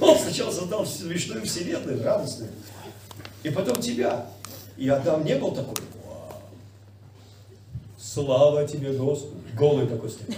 Он 0.00 0.16
сначала 0.18 0.50
создал 0.50 0.86
смешную 0.86 1.44
вселенную, 1.44 2.02
радостную. 2.02 2.50
И 3.42 3.50
потом 3.50 3.80
тебя. 3.80 4.26
И 4.76 4.88
Адам 4.88 5.24
не 5.24 5.34
был 5.34 5.52
такой. 5.52 5.74
«Вау, 6.04 6.42
Слава 7.98 8.66
тебе, 8.66 8.92
Господи. 8.92 9.47
Голый 9.58 9.86
такой 9.86 10.10
стоит. 10.10 10.36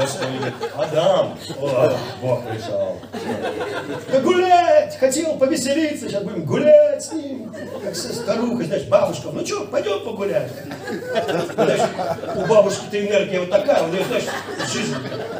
Господи 0.00 0.52
Адам, 0.76 1.38
о, 1.60 1.92
Бог 2.22 2.44
пришел. 2.46 2.96
Да 4.10 4.20
гулять! 4.20 4.96
Хотел 4.98 5.36
повеселиться, 5.36 6.08
сейчас 6.08 6.22
будем 6.22 6.44
гулять 6.44 7.04
с 7.04 7.12
ним. 7.12 7.52
Как 7.84 7.94
со 7.94 8.14
старухой, 8.14 8.64
знаешь, 8.66 8.84
бабушка, 8.84 9.28
ну 9.32 9.44
что, 9.44 9.66
пойдем 9.66 10.02
погулять. 10.02 10.50
У 12.36 12.46
бабушки-то 12.46 13.06
энергия 13.06 13.40
вот 13.40 13.50
такая, 13.50 13.82
у 13.82 13.88
нее, 13.88 14.04
знаешь, 14.04 14.24
жизнь. 14.72 14.94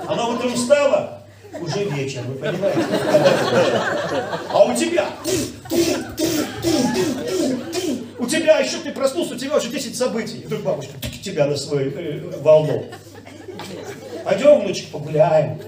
Она 0.07 0.27
утром 0.27 0.55
встала, 0.55 1.23
уже 1.61 1.85
вечер, 1.85 2.21
вы 2.27 2.35
понимаете? 2.35 2.85
А 4.53 4.64
у 4.64 4.75
тебя? 4.75 5.07
Тебя 8.29 8.59
еще 8.59 8.79
ты 8.79 8.93
проснулся, 8.93 9.35
у 9.35 9.39
тебя 9.39 9.57
уже 9.57 9.68
10 9.68 9.97
событий. 9.97 10.39
И 10.39 10.47
вдруг 10.47 10.62
бабушка 10.62 10.93
тебя 11.22 11.47
на 11.47 11.57
свою 11.57 11.91
э, 11.91 12.20
волну. 12.41 12.87
Пойдем, 14.24 14.61
внучек, 14.61 14.89
погуляем. 14.91 15.59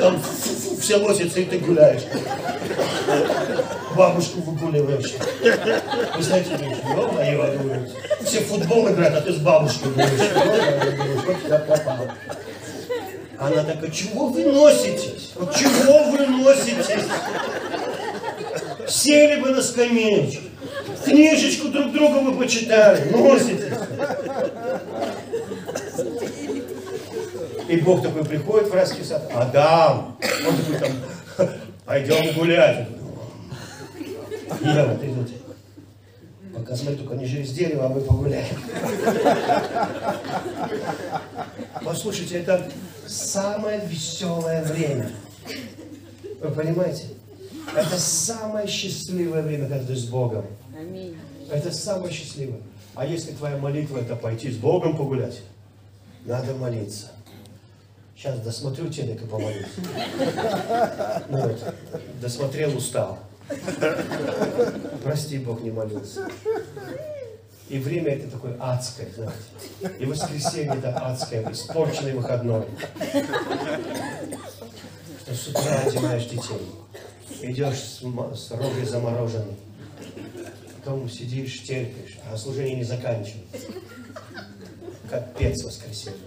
Там 0.00 0.20
все 0.80 0.96
лозятся, 0.96 1.40
и 1.40 1.44
ты 1.44 1.58
гуляешь. 1.58 2.02
Бабушку 3.96 4.40
выгуливаешь. 4.40 5.14
Вы 6.16 6.22
знаете, 6.22 6.50
ё-моё, 6.50 7.58
думаю, 7.58 7.88
все 8.24 8.40
футбол 8.40 8.88
играют, 8.90 9.16
а 9.16 9.20
ты 9.20 9.32
с 9.32 9.36
бабушкой 9.36 9.92
гуляешь. 9.92 10.10
Думаешь, 10.96 11.24
вот 11.26 11.36
я 11.48 11.58
попал. 11.58 12.08
Она 13.38 13.62
такая, 13.62 13.90
чего 13.90 14.26
вы 14.26 14.44
носитесь? 14.44 15.32
Чего 15.56 16.04
вы 16.10 16.26
носитесь? 16.26 17.06
Сели 18.88 19.40
бы 19.40 19.50
на 19.50 19.62
скамеечку, 19.62 20.44
книжечку 21.04 21.68
друг 21.68 21.92
друга 21.92 22.18
вы 22.18 22.36
почитали, 22.38 23.10
носитесь. 23.10 23.72
И 27.68 27.76
Бог 27.78 28.02
такой 28.02 28.24
приходит 28.24 28.68
в 28.68 28.74
райский 28.74 29.02
сад, 29.02 29.28
Адам, 29.34 30.16
он 30.46 30.56
такой 30.56 30.78
там, 30.78 31.48
пойдем 31.84 32.32
гулять. 32.34 32.88
Ева, 34.62 34.96
ты 34.96 35.08
тут, 35.08 35.30
пока 36.54 36.76
смотри, 36.76 36.96
только 36.98 37.14
не 37.16 37.28
через 37.28 37.50
дерево, 37.50 37.86
а 37.86 37.88
мы 37.88 38.00
погуляем. 38.00 38.56
Послушайте, 41.84 42.38
это 42.38 42.70
самое 43.06 43.80
веселое 43.86 44.62
время. 44.62 45.10
Вы 46.40 46.50
понимаете? 46.50 47.15
Это 47.74 47.98
самое 47.98 48.66
счастливое 48.66 49.42
время, 49.42 49.68
когда 49.68 49.84
ты 49.84 49.96
с 49.96 50.04
Богом. 50.04 50.46
Аминь. 50.78 51.16
Это 51.50 51.72
самое 51.72 52.12
счастливое. 52.12 52.60
А 52.94 53.04
если 53.04 53.32
твоя 53.32 53.56
молитва 53.56 53.98
это 53.98 54.16
пойти 54.16 54.50
с 54.50 54.56
Богом 54.56 54.96
погулять, 54.96 55.40
надо 56.24 56.54
молиться. 56.54 57.12
Сейчас 58.16 58.40
досмотрю 58.40 58.88
телек 58.88 59.22
и 59.22 59.26
помолюсь. 59.26 59.66
Ну 61.28 61.38
вот, 61.38 61.74
досмотрел, 62.20 62.76
устал. 62.76 63.18
Прости, 65.04 65.38
Бог, 65.38 65.60
не 65.62 65.70
молился. 65.70 66.28
И 67.68 67.78
время 67.78 68.12
это 68.14 68.30
такое 68.30 68.56
адское, 68.60 69.08
знаете. 69.14 69.98
И 69.98 70.06
воскресенье 70.06 70.76
это 70.78 70.96
адское, 70.96 71.50
испорченный 71.52 72.12
выходной. 72.14 72.64
Что 75.22 75.34
с 75.34 75.48
утра 75.48 75.80
одеваешь 75.84 76.24
детей. 76.24 76.70
Идешь 77.46 77.78
с, 77.78 78.00
с 78.00 78.50
рогой 78.50 78.84
замороженной. 78.84 79.54
Потом 80.78 81.08
сидишь, 81.08 81.62
терпишь, 81.62 82.18
а 82.28 82.36
служение 82.36 82.76
не 82.76 82.84
заканчивается. 82.84 83.68
Капец 85.08 85.62
воскресенье. 85.62 86.18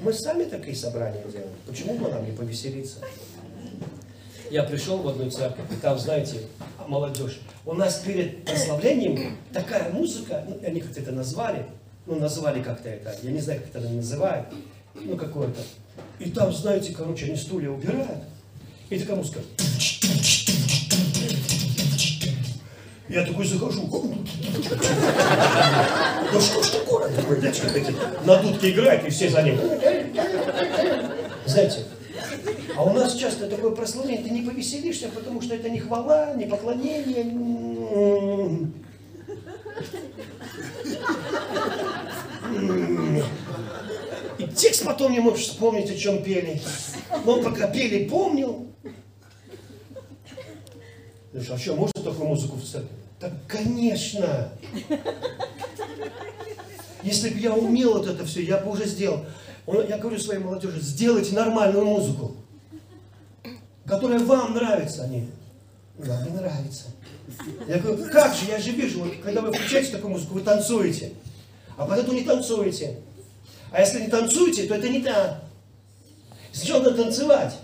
Мы 0.00 0.12
сами 0.12 0.44
такие 0.44 0.76
собрания 0.76 1.24
делаем. 1.24 1.50
Почему 1.66 1.98
бы 1.98 2.08
нам 2.08 2.24
не 2.24 2.30
повеселиться? 2.30 2.98
Я 4.50 4.62
пришел 4.62 4.98
в 4.98 5.08
одну 5.08 5.28
церковь, 5.28 5.64
и 5.72 5.76
там, 5.76 5.98
знаете, 5.98 6.42
молодежь. 6.86 7.40
У 7.64 7.72
нас 7.72 7.96
перед 7.96 8.44
прославлением 8.44 9.38
такая 9.52 9.90
музыка, 9.90 10.44
ну, 10.46 10.60
они 10.64 10.80
как-то 10.80 11.00
это 11.00 11.10
назвали, 11.10 11.66
ну, 12.06 12.14
назвали 12.16 12.62
как-то 12.62 12.90
это, 12.90 13.16
я 13.22 13.32
не 13.32 13.40
знаю, 13.40 13.60
как 13.60 13.82
это 13.82 13.88
называют, 13.88 14.46
ну, 14.94 15.16
какое-то. 15.16 15.60
И 16.18 16.30
там, 16.30 16.52
знаете, 16.52 16.92
короче, 16.96 17.26
они 17.26 17.36
стулья 17.36 17.70
убирают, 17.70 18.24
и 18.88 18.98
такая 18.98 19.16
музыка. 19.16 19.40
Я 23.08 23.24
такой 23.24 23.46
захожу. 23.46 23.82
Ну 26.32 26.40
что 26.40 26.62
ж 26.62 26.70
такое? 26.70 27.10
На 28.24 28.36
дудке 28.42 28.70
играет, 28.70 29.06
и 29.06 29.10
все 29.10 29.28
за 29.28 29.42
ним. 29.42 29.58
Знаете, 31.46 31.84
а 32.76 32.82
у 32.82 32.92
нас 32.92 33.14
часто 33.14 33.48
такое 33.48 33.72
прославление, 33.72 34.24
ты 34.24 34.30
не 34.30 34.42
повеселишься, 34.42 35.08
потому 35.08 35.42
что 35.42 35.54
это 35.54 35.68
не 35.70 35.78
хвала, 35.78 36.34
не 36.34 36.46
поклонение. 36.46 37.20
М. 37.92 38.74
И 44.38 44.46
текст 44.64 44.82
потом 44.84 45.12
не 45.12 45.20
можешь 45.20 45.46
вспомнить, 45.46 45.90
о 45.90 45.94
чем 45.96 46.22
пели. 46.22 46.60
Но 47.26 47.42
пока 47.42 47.66
пели, 47.68 48.08
помнил. 48.08 48.66
Слушай, 51.32 51.54
а 51.54 51.58
что, 51.58 51.76
можно 51.76 52.02
такую 52.02 52.28
музыку 52.28 52.56
в 52.56 52.64
церкви? 52.64 52.88
Так, 53.20 53.32
конечно. 53.46 54.48
Если 57.02 57.28
бы 57.28 57.38
я 57.40 57.52
умел 57.52 57.94
вот 57.98 58.06
это 58.06 58.24
все, 58.24 58.42
я 58.42 58.56
бы 58.58 58.70
уже 58.70 58.86
сделал. 58.86 59.26
Он- 59.66 59.86
Я 59.86 59.98
говорю 59.98 60.18
своей 60.18 60.40
молодежи, 60.40 60.80
сделайте 60.80 61.34
нормальную 61.34 61.84
музыку, 61.84 62.34
которая 63.86 64.18
вам 64.20 64.54
нравится. 64.54 65.04
Они, 65.04 65.28
нам 65.98 66.24
не 66.24 66.30
нравится. 66.30 66.84
Я 67.68 67.78
говорю, 67.78 68.10
как 68.10 68.34
же, 68.34 68.46
я 68.46 68.58
же 68.58 68.70
вижу, 68.70 69.00
вот, 69.04 69.12
когда 69.22 69.40
вы 69.42 69.52
включаете 69.52 69.92
такую 69.92 70.12
музыку, 70.12 70.34
вы 70.34 70.40
танцуете. 70.40 71.12
А 71.76 71.86
под 71.86 71.98
эту 71.98 72.12
не 72.12 72.22
танцуете. 72.22 73.00
А 73.74 73.80
если 73.80 74.02
не 74.02 74.06
танцуете, 74.06 74.68
то 74.68 74.76
это 74.76 74.88
не 74.88 75.00
так. 75.00 75.42
Сначала 76.52 76.84
надо 76.84 77.02
танцевать. 77.02 77.54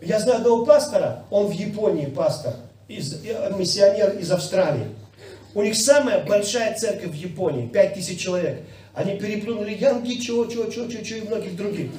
Я 0.00 0.18
знаю 0.18 0.38
одного 0.38 0.66
пастора, 0.66 1.24
он 1.30 1.46
в 1.46 1.52
Японии 1.52 2.06
пастор, 2.06 2.54
из, 2.88 3.24
э, 3.24 3.52
миссионер 3.56 4.18
из 4.18 4.32
Австралии. 4.32 4.88
У 5.54 5.62
них 5.62 5.76
самая 5.76 6.24
большая 6.24 6.76
церковь 6.76 7.12
в 7.12 7.14
Японии, 7.14 7.68
5000 7.68 8.18
человек. 8.18 8.62
Они 8.92 9.16
переплюнули 9.16 9.72
Янги, 9.72 10.14
чего, 10.14 10.46
чего, 10.46 10.64
чего, 10.64 10.88
чего, 10.88 11.04
чего 11.04 11.18
и 11.20 11.28
многих 11.28 11.54
других. 11.54 11.92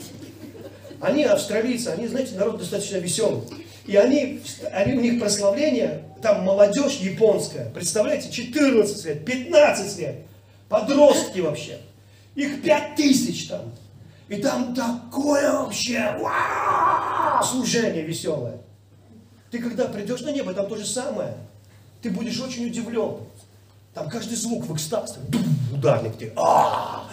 Они 0.99 1.23
австралийцы, 1.23 1.87
они, 1.87 2.07
знаете, 2.07 2.35
народ 2.35 2.57
достаточно 2.57 2.97
веселый. 2.97 3.43
И 3.87 3.95
они, 3.95 4.41
они, 4.73 4.97
у 4.97 4.99
них 4.99 5.21
прославление, 5.21 6.03
там 6.21 6.43
молодежь 6.43 6.97
японская, 6.97 7.69
представляете, 7.69 8.29
14 8.29 9.05
лет, 9.05 9.23
15 9.23 9.99
лет, 9.99 10.15
подростки 10.67 11.39
вообще. 11.39 11.79
Их 12.35 12.63
5 12.63 12.95
тысяч 12.95 13.47
там. 13.47 13.71
И 14.27 14.37
там 14.37 14.73
такое 14.73 15.51
вообще 15.51 16.17
вау, 16.19 17.43
служение 17.43 18.03
веселое. 18.03 18.57
Ты 19.51 19.59
когда 19.59 19.85
придешь 19.85 20.21
на 20.21 20.31
небо, 20.31 20.53
там 20.53 20.67
то 20.67 20.75
же 20.75 20.85
самое. 20.85 21.35
Ты 22.01 22.09
будешь 22.09 22.39
очень 22.39 22.65
удивлен. 22.65 23.17
Там 23.93 24.09
каждый 24.09 24.35
звук 24.35 24.65
в 24.65 24.73
экстаз. 24.73 25.19
Ударник 25.71 26.17
ты. 26.17 26.33
А, 26.35 27.07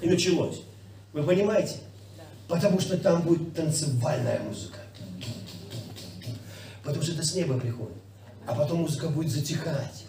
и 0.00 0.08
началось. 0.08 0.62
Вы 1.12 1.22
понимаете? 1.22 1.76
Потому 2.48 2.80
что 2.80 2.96
там 2.96 3.22
будет 3.22 3.54
танцевальная 3.54 4.40
музыка. 4.40 4.78
Потому 6.82 7.02
что 7.02 7.12
это 7.12 7.24
с 7.24 7.34
неба 7.34 7.58
приходит. 7.60 7.96
А 8.46 8.54
потом 8.54 8.78
музыка 8.78 9.08
будет 9.08 9.30
затихать. 9.30 10.04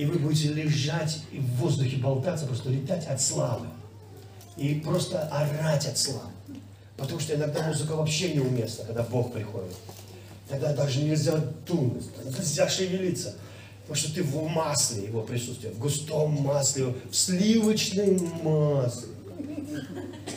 И 0.00 0.06
вы 0.06 0.18
будете 0.18 0.48
лежать 0.48 1.18
и 1.30 1.36
в 1.36 1.56
воздухе 1.56 1.98
болтаться, 1.98 2.46
просто 2.46 2.70
летать 2.70 3.06
от 3.06 3.20
славы. 3.20 3.66
И 4.56 4.76
просто 4.76 5.24
орать 5.24 5.86
от 5.86 5.98
славы. 5.98 6.30
Потому 6.96 7.20
что 7.20 7.34
иногда 7.34 7.66
музыка 7.66 7.94
вообще 7.96 8.32
неуместна, 8.32 8.86
когда 8.86 9.02
Бог 9.02 9.30
приходит. 9.30 9.76
Тогда 10.48 10.72
даже 10.72 11.02
нельзя 11.02 11.36
думать, 11.66 12.04
нельзя 12.24 12.66
шевелиться. 12.66 13.34
Потому 13.82 13.96
что 13.96 14.14
ты 14.14 14.22
в 14.22 14.42
масле 14.48 15.04
его 15.04 15.20
присутствия, 15.20 15.68
в 15.68 15.78
густом 15.78 16.32
масле, 16.32 16.94
в 17.10 17.14
сливочном 17.14 18.26
масле. 18.42 19.08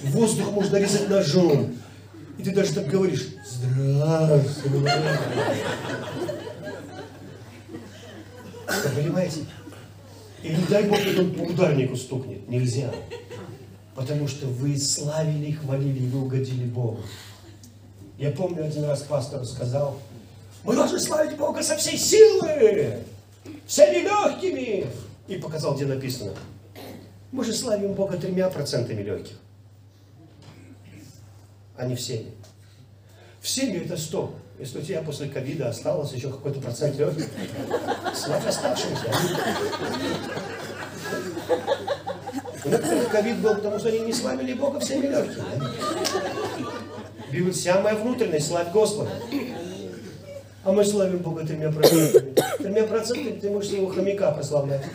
Воздух 0.04 0.52
можно 0.52 0.76
резать 0.76 1.08
ножом. 1.10 1.74
И 2.38 2.44
ты 2.44 2.52
даже 2.52 2.74
так 2.74 2.88
говоришь, 2.88 3.30
здравствуй. 3.50 4.90
Понимаете? 8.66 9.46
И 10.42 10.50
не 10.50 10.66
дай 10.66 10.84
Бог, 10.84 11.00
он 11.18 11.34
по 11.34 11.42
ударнику 11.42 11.96
стукнет. 11.96 12.48
Нельзя. 12.50 12.94
Потому 13.96 14.28
что 14.28 14.48
вы 14.48 14.78
славили, 14.78 15.52
хвалили, 15.52 16.08
вы 16.08 16.24
угодили 16.24 16.66
Богу. 16.66 17.02
Я 18.18 18.32
помню, 18.32 18.66
один 18.66 18.84
раз 18.86 19.04
пастор 19.04 19.46
сказал, 19.46 20.00
мы 20.64 20.76
должны 20.76 21.00
славить 21.00 21.38
Бога 21.38 21.62
со 21.62 21.76
всей 21.76 21.98
силы, 21.98 23.04
всеми 23.66 24.04
легкими. 24.04 24.88
И 25.28 25.38
показал, 25.38 25.76
где 25.76 25.86
написано. 25.86 26.34
Мы 27.32 27.44
же 27.44 27.54
славим 27.54 27.94
Бога 27.94 28.18
тремя 28.18 28.50
процентами 28.50 29.02
легких, 29.02 29.38
а 31.76 31.86
не 31.86 31.96
всеми. 31.96 32.32
Всеми 33.42 33.78
это 33.78 33.98
сто. 33.98 34.36
Если 34.60 34.80
у 34.80 34.82
тебя 34.82 35.02
после 35.02 35.28
ковида 35.28 35.70
осталось 35.70 36.12
еще 36.14 36.30
какой-то 36.30 36.62
процент 36.62 36.98
легких, 36.98 37.28
славь 38.14 38.46
оставшимся. 38.48 39.12
У 42.64 42.70
некоторых 42.70 43.10
ковид 43.10 43.40
был, 43.40 43.56
потому 43.56 43.80
что 43.80 43.90
они 43.90 44.00
не 44.00 44.14
славили 44.14 44.54
Бога 44.54 44.80
всеми 44.80 45.08
легкими. 45.08 45.44
Библия, 47.32 47.52
вся 47.52 47.82
моя 47.82 47.96
внутренность, 47.96 48.48
славь 48.48 48.72
Господа. 48.72 49.10
А 50.64 50.72
мы 50.72 50.86
славим 50.86 51.18
Бога 51.18 51.46
тремя 51.46 51.72
процентами. 51.72 52.36
Тремя 52.60 52.84
процентами 52.84 53.40
ты 53.40 53.50
можешь 53.50 53.72
своего 53.72 53.88
хомяка 53.88 54.32
прославлять. 54.32 54.86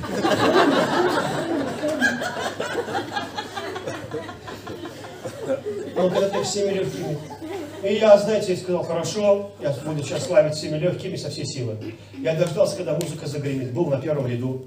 Но 5.97 6.11
когда 6.11 6.29
ты 6.29 6.43
всеми 6.45 6.75
легкими. 6.75 7.38
И 7.83 7.95
я, 7.95 8.19
знаете, 8.19 8.57
сказал, 8.57 8.83
хорошо, 8.83 9.53
я 9.61 9.71
буду 9.85 10.03
сейчас 10.03 10.27
славить 10.27 10.55
всеми 10.55 10.79
легкими 10.79 11.17
со 11.17 11.31
всей 11.31 11.47
силы. 11.47 11.77
Я 12.19 12.35
дождался, 12.35 12.77
когда 12.77 12.95
музыка 12.95 13.27
загремит. 13.27 13.73
Был 13.73 13.87
на 13.87 14.01
первом 14.01 14.27
ряду. 14.27 14.67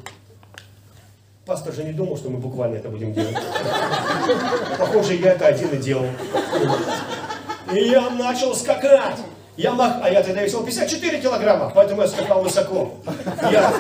Пастор 1.45 1.74
же 1.74 1.84
не 1.84 1.91
думал, 1.91 2.18
что 2.18 2.30
мы 2.30 2.38
буквально 2.38 2.76
это 2.76 2.89
будем 2.89 3.14
делать. 3.14 3.36
Похоже, 4.78 5.16
я 5.16 5.32
это 5.34 5.47
один 5.47 5.70
и 5.70 5.78
делал. 5.78 6.05
И 7.74 7.80
я 7.80 8.09
начал 8.12 8.55
скакать. 8.55 9.18
Я 9.57 9.73
мах... 9.73 9.97
А 10.01 10.09
я 10.09 10.23
тогда 10.23 10.41
весил 10.41 10.63
54 10.63 11.21
килограмма, 11.21 11.71
поэтому 11.75 12.01
я 12.01 12.07
скакал 12.07 12.41
высоко. 12.41 12.93
Я, 13.41 13.71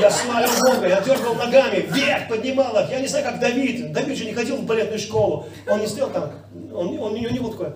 я 0.00 0.10
славил 0.10 0.50
Бога, 0.60 0.88
я 0.88 1.00
дергал 1.00 1.34
ногами, 1.34 1.86
вверх 1.88 2.28
поднимал 2.28 2.76
их. 2.78 2.90
Я 2.90 3.00
не 3.00 3.06
знаю, 3.06 3.24
как 3.24 3.38
Давид. 3.38 3.92
Давид 3.92 4.18
же 4.18 4.24
не 4.24 4.34
ходил 4.34 4.56
в 4.56 4.64
балетную 4.64 4.98
школу. 4.98 5.46
Он 5.68 5.80
не 5.80 5.86
стоял 5.86 6.10
там, 6.10 6.32
он, 6.74 6.98
он, 6.98 7.12
у 7.12 7.16
него 7.16 7.30
не 7.30 7.38
был 7.38 7.52
такой. 7.52 7.72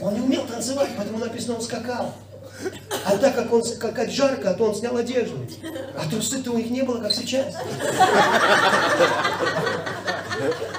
Он 0.00 0.14
не 0.14 0.20
умел 0.20 0.42
танцевать, 0.46 0.90
поэтому 0.96 1.18
написано, 1.18 1.54
он 1.54 1.62
скакал. 1.62 2.12
А 3.04 3.16
так 3.18 3.34
как 3.34 3.52
он 3.52 3.62
как 3.78 4.10
жарко, 4.10 4.54
то 4.54 4.64
он 4.64 4.74
снял 4.74 4.96
одежду. 4.96 5.36
А 5.96 6.08
трусы-то 6.08 6.52
у 6.52 6.56
них 6.56 6.70
не 6.70 6.82
было, 6.82 7.00
как 7.00 7.12
сейчас. 7.12 7.54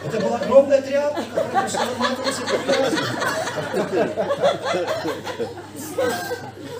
Это 0.05 0.19
была 0.21 0.37
огромная 0.37 0.81
тряпка, 0.81 1.23
которая 1.33 1.69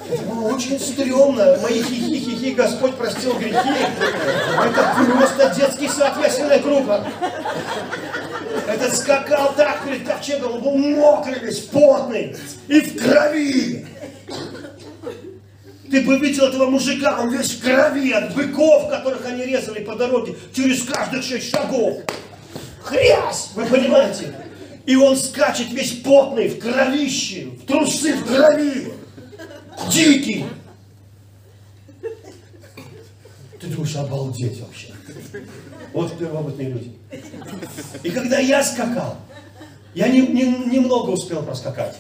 Это 0.10 0.24
было 0.24 0.54
очень 0.54 0.80
стрёмно. 0.80 1.58
Мои 1.62 1.82
хихи-хихи, 1.82 2.54
Господь 2.54 2.96
простил 2.96 3.34
грехи. 3.38 3.58
Это 3.58 4.96
просто 5.12 5.56
детский 5.56 5.88
сад, 5.88 6.18
ясельная 6.24 6.60
группа. 6.60 7.06
Этот 8.68 8.96
скакал 8.96 9.54
так 9.56 9.84
перед 9.86 10.08
ковчегом, 10.08 10.56
он 10.56 10.62
был 10.62 10.78
мокрый 10.78 11.40
весь, 11.40 11.60
потный 11.60 12.36
и 12.68 12.80
в 12.82 13.04
крови. 13.04 13.88
Ты 15.90 16.02
бы 16.02 16.18
видел 16.18 16.46
этого 16.46 16.70
мужика, 16.70 17.22
он 17.22 17.32
весь 17.32 17.52
в 17.52 17.62
крови 17.62 18.12
от 18.12 18.34
быков, 18.34 18.90
которых 18.90 19.26
они 19.26 19.46
резали 19.46 19.84
по 19.84 19.96
дороге 19.96 20.36
через 20.54 20.84
каждых 20.84 21.24
шесть 21.24 21.52
шагов. 21.52 22.02
Хрясь, 22.82 23.50
вы 23.56 23.66
понимаете? 23.66 24.34
И 24.86 24.96
он 24.96 25.16
скачет 25.18 25.72
весь 25.72 25.94
потный, 26.02 26.50
в 26.50 26.60
кровище, 26.60 27.46
в 27.46 27.66
трусы, 27.66 28.14
в 28.14 28.26
крови. 28.26 28.94
Дикий. 29.92 30.46
Ты 33.60 33.68
думаешь, 33.68 33.96
обалдеть 33.96 34.62
вообще. 34.62 34.94
Вот 35.94 36.18
первобытные 36.18 36.70
люди. 36.70 36.92
И 38.04 38.10
когда 38.10 38.40
я 38.40 38.64
скакал, 38.64 39.18
я 39.96 40.08
не, 40.08 40.22
не, 40.22 40.44
немного 40.44 41.12
успел 41.12 41.42
проскакать. 41.42 41.96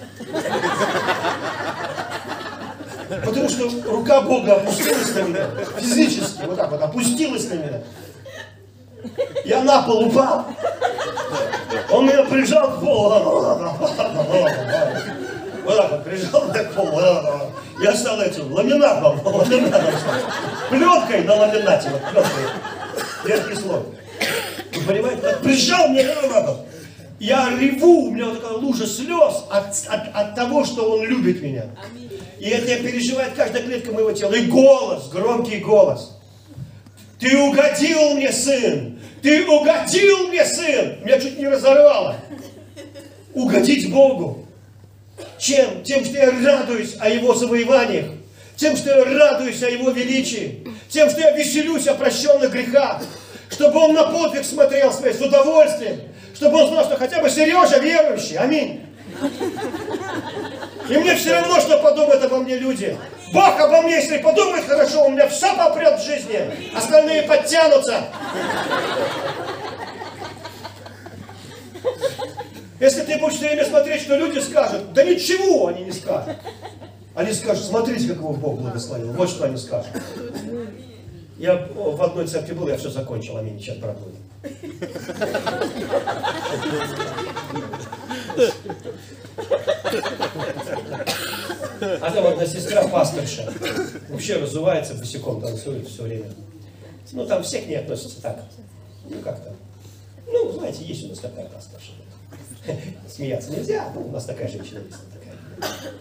Потому 3.10 3.49
что 3.49 3.70
рука 3.89 4.22
Бога 4.22 4.56
опустилась 4.56 5.14
на 5.14 5.20
меня, 5.22 5.47
физически, 5.80 6.45
вот 6.45 6.58
так 6.58 6.72
вот 6.72 6.82
опустилась 6.82 7.49
на 7.49 7.53
меня. 7.53 7.82
Я 9.43 9.64
на 9.64 9.82
пол 9.84 10.08
упал. 10.08 10.45
Он 11.91 12.06
меня 12.06 12.24
прижал 12.24 12.72
к 12.72 12.80
полу. 12.80 13.10
Вот 15.66 15.78
так 15.78 15.91
вот, 15.91 16.03
прижал 16.03 16.41
к 16.51 16.74
полу. 16.74 17.01
Я 17.82 17.93
стал 17.93 18.22
этим 18.22 18.51
ламинатом, 18.53 19.20
ламинатом 19.26 19.93
Пленкой 20.70 21.24
на 21.24 21.36
ламинате, 21.36 21.89
вот 21.89 22.01
пленкой. 22.01 22.43
Редкий 23.26 23.56
слой. 23.56 23.82
Вы 24.74 24.82
понимаете? 24.82 25.28
Он 25.28 25.43
прижал 25.43 25.88
мне 25.89 26.06
надо. 26.32 26.66
Я 27.20 27.49
реву, 27.49 28.08
у 28.08 28.12
меня 28.12 28.26
вот 28.26 28.41
такая 28.41 28.58
лужа 28.58 28.86
слез 28.86 29.45
от, 29.49 29.68
от, 29.88 30.16
от 30.16 30.36
того, 30.36 30.66
что 30.66 30.91
он 30.91 31.06
любит 31.06 31.41
меня. 31.41 31.66
И 32.39 32.49
это 32.49 32.83
переживает 32.83 33.33
каждая 33.36 33.63
клетка 33.63 33.91
моего 33.91 34.11
тела. 34.11 34.33
И 34.33 34.45
голос, 34.45 35.09
громкий 35.09 35.59
голос. 35.59 36.15
Ты 37.19 37.38
угодил 37.38 38.15
мне, 38.15 38.31
сын! 38.31 38.99
Ты 39.21 39.45
угодил 39.47 40.27
мне, 40.27 40.45
сын! 40.45 40.99
Меня 41.03 41.19
чуть 41.19 41.39
не 41.39 41.47
разорвало. 41.47 42.17
Угодить 43.33 43.91
Богу. 43.91 44.45
Чем? 45.39 45.83
Тем, 45.83 46.03
что 46.03 46.17
я 46.17 46.31
радуюсь 46.31 46.95
о 46.99 47.09
Его 47.09 47.33
завоеваниях. 47.33 48.07
Тем, 48.57 48.75
что 48.75 48.89
я 48.89 49.05
радуюсь 49.05 49.63
о 49.63 49.69
Его 49.69 49.91
величии. 49.91 50.67
Тем, 50.89 51.09
что 51.09 51.21
я 51.21 51.31
веселюсь 51.31 51.88
о 51.88 51.95
прощенных 51.95 52.51
грехах. 52.51 53.01
Чтобы 53.49 53.79
Он 53.79 53.93
на 53.93 54.03
подвиг 54.03 54.43
смотрел 54.43 54.91
свой 54.91 55.13
с 55.13 55.21
удовольствием. 55.21 56.01
Чтобы 56.33 56.61
Он 56.61 56.67
знал, 56.69 56.86
что 56.86 56.97
хотя 56.97 57.21
бы 57.21 57.29
Сережа 57.29 57.79
верующий. 57.79 58.38
Аминь. 58.38 58.81
И 60.89 60.97
мне 60.97 61.15
все 61.15 61.33
равно, 61.33 61.59
что 61.59 61.79
подумают 61.79 62.23
обо 62.23 62.38
мне 62.38 62.57
люди. 62.57 62.97
Бог 63.33 63.59
обо 63.59 63.81
мне, 63.81 63.95
если 63.95 64.17
подумает 64.19 64.65
хорошо, 64.65 65.05
у 65.05 65.09
меня 65.09 65.27
все 65.27 65.55
попрет 65.55 65.99
в 65.99 66.05
жизни. 66.05 66.39
Остальные 66.75 67.23
подтянутся. 67.23 68.03
Если 72.79 73.01
ты 73.01 73.17
будешь 73.17 73.36
все 73.36 73.47
время 73.47 73.65
смотреть, 73.65 74.01
что 74.01 74.15
люди 74.15 74.39
скажут, 74.39 74.93
да 74.93 75.03
ничего 75.03 75.67
они 75.67 75.86
не 75.86 75.91
скажут. 75.91 76.36
Они 77.15 77.31
скажут, 77.31 77.65
смотрите, 77.65 78.09
как 78.09 78.17
его 78.17 78.33
Бог 78.33 78.59
благословил. 78.59 79.13
Вот 79.13 79.29
что 79.29 79.45
они 79.45 79.57
скажут. 79.57 79.91
Я 81.38 81.67
в 81.73 82.01
одной 82.01 82.27
церкви 82.27 82.53
был, 82.53 82.67
я 82.67 82.77
все 82.77 82.89
закончил, 82.89 83.38
аминь, 83.38 83.59
сейчас 83.59 83.77
брат 83.77 83.97
А 92.06 92.12
там 92.12 92.28
одна 92.28 92.45
сестра 92.45 92.88
пасторша. 92.88 93.51
Вообще 94.10 94.38
разувается, 94.38 94.93
босиком 94.93 95.41
танцует 95.41 95.88
все 95.88 96.03
время. 96.03 96.28
Ну, 97.12 97.26
там 97.26 97.41
всех 97.41 97.66
не 97.66 97.74
относятся 97.74 98.22
так. 98.22 98.43
Ну, 99.10 99.20
как 99.22 99.43
то 99.43 99.56
Ну, 100.28 100.51
знаете, 100.51 100.84
есть 100.84 101.03
у 101.06 101.08
нас 101.08 101.18
такая 101.18 101.47
пасторша. 101.47 101.93
Смеяться 103.10 103.51
нельзя, 103.51 103.91
но 103.95 104.01
у 104.01 104.12
нас 104.12 104.26
такая 104.26 104.47
женщина 104.47 104.82
есть. 104.86 104.99
Такая. 105.14 105.93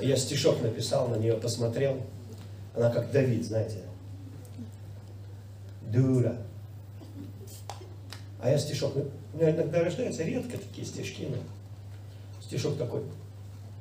Я 0.00 0.16
стишок 0.16 0.60
написал, 0.62 1.06
на 1.06 1.14
нее 1.14 1.34
посмотрел. 1.34 2.02
Она 2.74 2.90
как 2.90 3.12
Давид, 3.12 3.46
знаете. 3.46 3.82
Дура. 5.82 6.38
А 8.42 8.50
я 8.50 8.58
стишок, 8.58 8.96
у 8.96 9.36
меня 9.36 9.52
иногда 9.52 9.84
рождаются 9.84 10.24
редко 10.24 10.58
такие 10.58 10.84
стишки, 10.84 11.28
но 11.30 11.36
стишок 12.42 12.76
такой. 12.76 13.04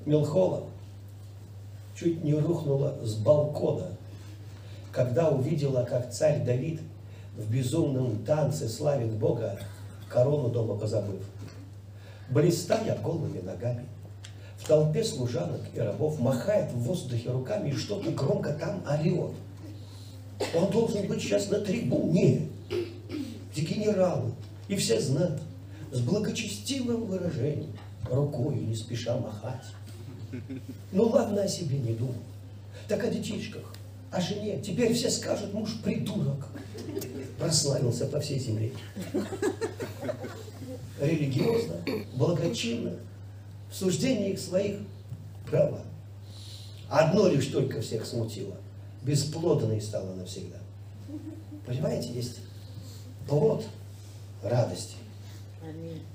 Мелхола 0.06 0.64
чуть 1.95 2.24
не 2.24 2.34
рухнула 2.34 2.95
с 3.01 3.16
балкона, 3.16 3.88
когда 4.91 5.30
увидела, 5.30 5.84
как 5.84 6.12
царь 6.12 6.43
Давид 6.43 6.82
в 7.38 7.49
безумном 7.49 8.24
танце 8.26 8.68
славит 8.68 9.12
Бога, 9.14 9.60
корону 10.10 10.49
дома 10.49 10.76
позабыв. 10.76 11.22
Блистая 12.30 12.97
голыми 13.01 13.39
ногами, 13.39 13.86
в 14.58 14.68
толпе 14.68 15.04
служанок 15.04 15.62
и 15.74 15.80
рабов 15.80 16.20
махает 16.20 16.72
в 16.72 16.80
воздухе 16.80 17.32
руками 17.32 17.70
и 17.70 17.76
что-то 17.76 18.12
громко 18.12 18.54
там 18.54 18.84
орет. 18.88 19.32
Он 20.56 20.70
должен 20.72 21.08
быть 21.08 21.22
сейчас 21.22 21.49
на 21.49 21.60
трибуне, 21.60 22.49
где 23.51 23.62
генералы 23.62 24.32
и 24.68 24.76
все 24.76 24.99
знают, 24.99 25.41
с 25.91 25.99
благочестивым 25.99 27.06
выражением, 27.06 27.72
рукой 28.10 28.56
не 28.56 28.76
спеша 28.76 29.18
махать. 29.18 29.64
Ну 30.91 31.03
ладно, 31.05 31.43
о 31.43 31.47
себе 31.47 31.77
не 31.77 31.93
думал. 31.93 32.15
Так 32.88 33.03
о 33.03 33.09
детишках, 33.09 33.63
о 34.11 34.21
жене. 34.21 34.61
Теперь 34.61 34.93
все 34.93 35.09
скажут, 35.09 35.53
муж 35.53 35.69
придурок. 35.84 36.47
Прославился 37.39 38.05
по 38.07 38.19
всей 38.19 38.39
земле. 38.39 38.71
Религиозно, 41.01 41.75
благочинно, 42.13 42.93
в 43.71 43.75
суждениях 43.75 44.39
своих 44.39 44.79
права. 45.49 45.81
Одно 46.89 47.27
лишь 47.27 47.47
только 47.47 47.81
всех 47.81 48.05
смутило. 48.05 48.55
Бесплодной 49.01 49.81
стало 49.81 50.13
навсегда. 50.15 50.57
Понимаете, 51.65 52.13
есть 52.13 52.39
плод 53.27 53.65
радости. 54.43 54.95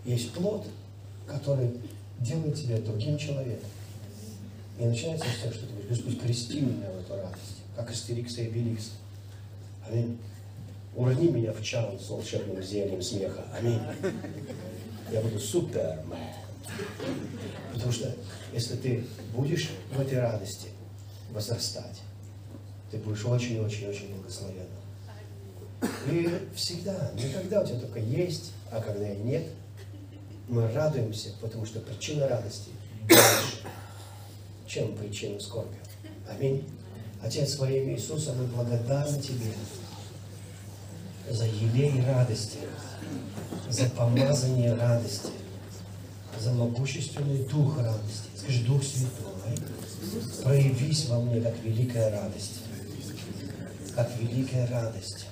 Есть 0.04 0.32
плод, 0.32 0.66
который 1.26 1.70
делает 2.20 2.56
тебя 2.56 2.78
другим 2.78 3.18
человеком. 3.18 3.68
И 4.78 4.84
начинается 4.84 5.26
с 5.26 5.42
того, 5.42 5.52
что 5.52 5.66
ты 5.66 5.72
говоришь, 5.72 5.88
Господь, 5.88 6.20
крести 6.20 6.60
меня 6.60 6.88
в 6.90 7.00
эту 7.00 7.16
радость, 7.16 7.62
как 7.76 7.90
Астерикса 7.90 8.42
и 8.42 8.48
Беликс. 8.48 8.92
Аминь. 9.88 10.18
Урони 10.94 11.28
меня 11.28 11.52
в 11.52 11.62
чан 11.62 11.98
с 11.98 12.08
волшебным 12.08 12.62
зельем 12.62 13.02
смеха. 13.02 13.44
Аминь. 13.58 13.80
Я 15.10 15.20
буду 15.20 15.40
супермен. 15.40 16.18
Потому 17.72 17.92
что 17.92 18.14
если 18.52 18.76
ты 18.76 19.04
будешь 19.34 19.70
в 19.92 20.00
этой 20.00 20.20
радости 20.20 20.68
возрастать, 21.32 22.00
ты 22.90 22.98
будешь 22.98 23.24
очень-очень-очень 23.24 24.14
благословенным. 24.14 24.68
И 26.10 26.48
всегда, 26.54 27.10
никогда 27.14 27.62
у 27.62 27.66
тебя 27.66 27.80
только 27.80 27.98
есть, 27.98 28.52
а 28.70 28.80
когда 28.80 29.08
нет, 29.08 29.44
мы 30.48 30.70
радуемся, 30.72 31.30
потому 31.40 31.66
что 31.66 31.80
причина 31.80 32.28
радости 32.28 32.70
чем 34.68 34.94
причина 34.96 35.40
скорби. 35.40 35.76
Аминь. 36.28 36.64
Отец, 37.22 37.56
во 37.56 37.70
имя 37.70 37.94
Иисуса, 37.94 38.32
мы 38.34 38.44
благодарны 38.44 39.20
Тебе 39.20 39.52
за 41.28 41.46
елей 41.46 42.02
радости, 42.04 42.58
за 43.68 43.86
помазание 43.90 44.74
радости, 44.74 45.30
за 46.38 46.52
могущественный 46.52 47.44
дух 47.44 47.78
радости. 47.78 48.28
Скажи, 48.36 48.64
Дух 48.64 48.82
Святой, 48.82 49.58
проявись 50.44 51.06
во 51.06 51.20
мне, 51.20 51.40
как 51.40 51.58
великая 51.62 52.10
радость. 52.10 52.60
Как 53.94 54.10
великая 54.18 54.66
радость. 54.68 55.26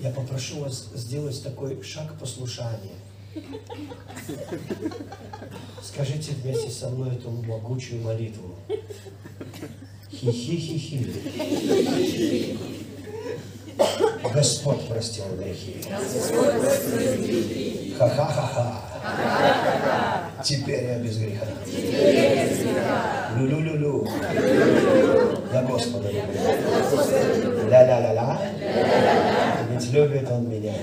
Я 0.00 0.10
попрошу 0.10 0.60
вас 0.60 0.90
сделать 0.94 1.42
такой 1.42 1.82
шаг 1.82 2.18
послушания. 2.18 2.94
Скажите 5.82 6.32
вместе 6.32 6.70
со 6.70 6.88
мной 6.90 7.16
эту 7.16 7.30
могучую 7.30 8.02
молитву. 8.02 8.56
Хи-хи-хи-хи. 10.10 11.06
Господь 14.34 14.88
простил 14.88 15.24
грехи. 15.36 15.76
Ха-ха-ха-ха. 17.98 18.82
Теперь 20.42 20.84
я 20.84 20.98
без 20.98 21.18
греха. 21.18 21.46
Лю-лю-лю-лю. 23.36 24.06
Я 25.52 25.62
Господа 25.62 26.10
люблю. 26.10 26.40
Ля-ля-ля-ля. 27.68 28.38
Ведь 29.70 29.90
любит 29.92 30.30
Он 30.30 30.48
меня. 30.48 30.74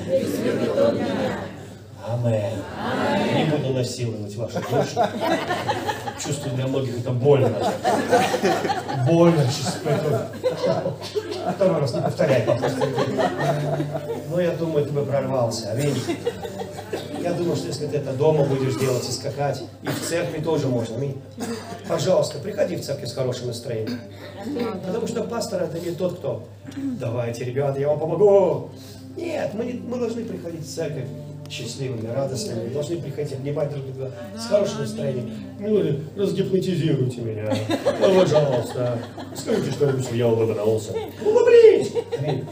Амен. 2.14 2.60
Не 3.36 3.46
буду 3.46 3.74
насиловать 3.74 4.36
вашу 4.36 4.60
душу. 4.62 5.02
Чувствую, 6.24 6.56
для 6.56 6.68
многих 6.68 7.00
это 7.00 7.12
больно. 7.12 7.52
Больно. 9.08 9.44
Сейчас 9.52 9.80
Второй 11.56 11.82
раз 11.82 11.94
не 11.94 12.02
повторяй, 12.02 12.42
пожалуйста. 12.44 12.88
Но 14.30 14.40
я 14.40 14.52
думаю, 14.52 14.86
ты 14.86 14.92
бы 14.92 15.06
прорвался. 15.06 15.72
Аминь. 15.72 15.96
Я 17.20 17.34
думаю, 17.34 17.56
что 17.56 17.68
если 17.68 17.88
ты 17.88 17.98
это 17.98 18.14
дома 18.14 18.44
будешь 18.44 18.76
делать 18.76 19.08
и 19.08 19.12
скакать, 19.12 19.64
и 19.82 19.88
в 19.88 20.02
церкви 20.02 20.42
тоже 20.42 20.68
можно. 20.68 20.98
Аминь. 20.98 21.22
Пожалуйста, 21.88 22.40
приходи 22.40 22.76
в 22.76 22.86
церковь 22.86 23.10
с 23.10 23.14
хорошим 23.14 23.48
настроением. 23.48 24.00
Потому 24.86 25.08
что 25.08 25.24
пастор 25.24 25.64
это 25.64 25.80
не 25.80 25.92
тот, 25.96 26.20
кто 26.20 26.44
давайте, 26.76 27.44
ребята, 27.46 27.80
я 27.80 27.90
вам 27.90 28.00
помогу. 28.00 28.70
Нет, 29.16 29.54
мы, 29.54 29.66
не, 29.66 29.74
мы 29.74 29.98
должны 29.98 30.24
приходить 30.26 30.66
в 30.66 30.74
церковь 30.74 31.06
счастливыми, 31.50 32.08
радостными, 32.08 32.68
мы 32.68 32.74
должны 32.74 32.98
приходить 32.98 33.34
обнимать 33.34 33.70
друг 33.70 33.86
друга 33.86 34.12
с 34.38 34.46
хорошим 34.46 34.80
настроением. 34.80 35.32
Милые, 35.60 36.02
разгипнотизируйте 36.16 37.22
меня, 37.22 37.56
ну, 38.00 38.20
пожалуйста, 38.20 39.00
скажите 39.36 39.72
что-нибудь, 39.72 40.06
что 40.06 40.16
я 40.16 40.28
улыбнулся. 40.28 40.94
Улыбнись! 41.26 41.92
Аминь. 42.20 42.46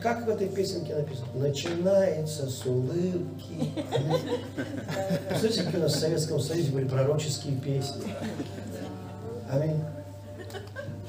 Как 0.00 0.24
в 0.24 0.28
этой 0.28 0.48
песенке 0.48 0.94
написано? 0.94 1.26
Начинается 1.34 2.48
с 2.48 2.64
улыбки. 2.64 3.72
Представляете, 5.28 5.62
какие 5.64 5.80
у 5.80 5.82
нас 5.82 5.94
в 5.94 5.98
Советском 5.98 6.38
Союзе 6.38 6.70
были 6.70 6.86
пророческие 6.86 7.56
песни. 7.56 8.14
Аминь. 9.50 9.80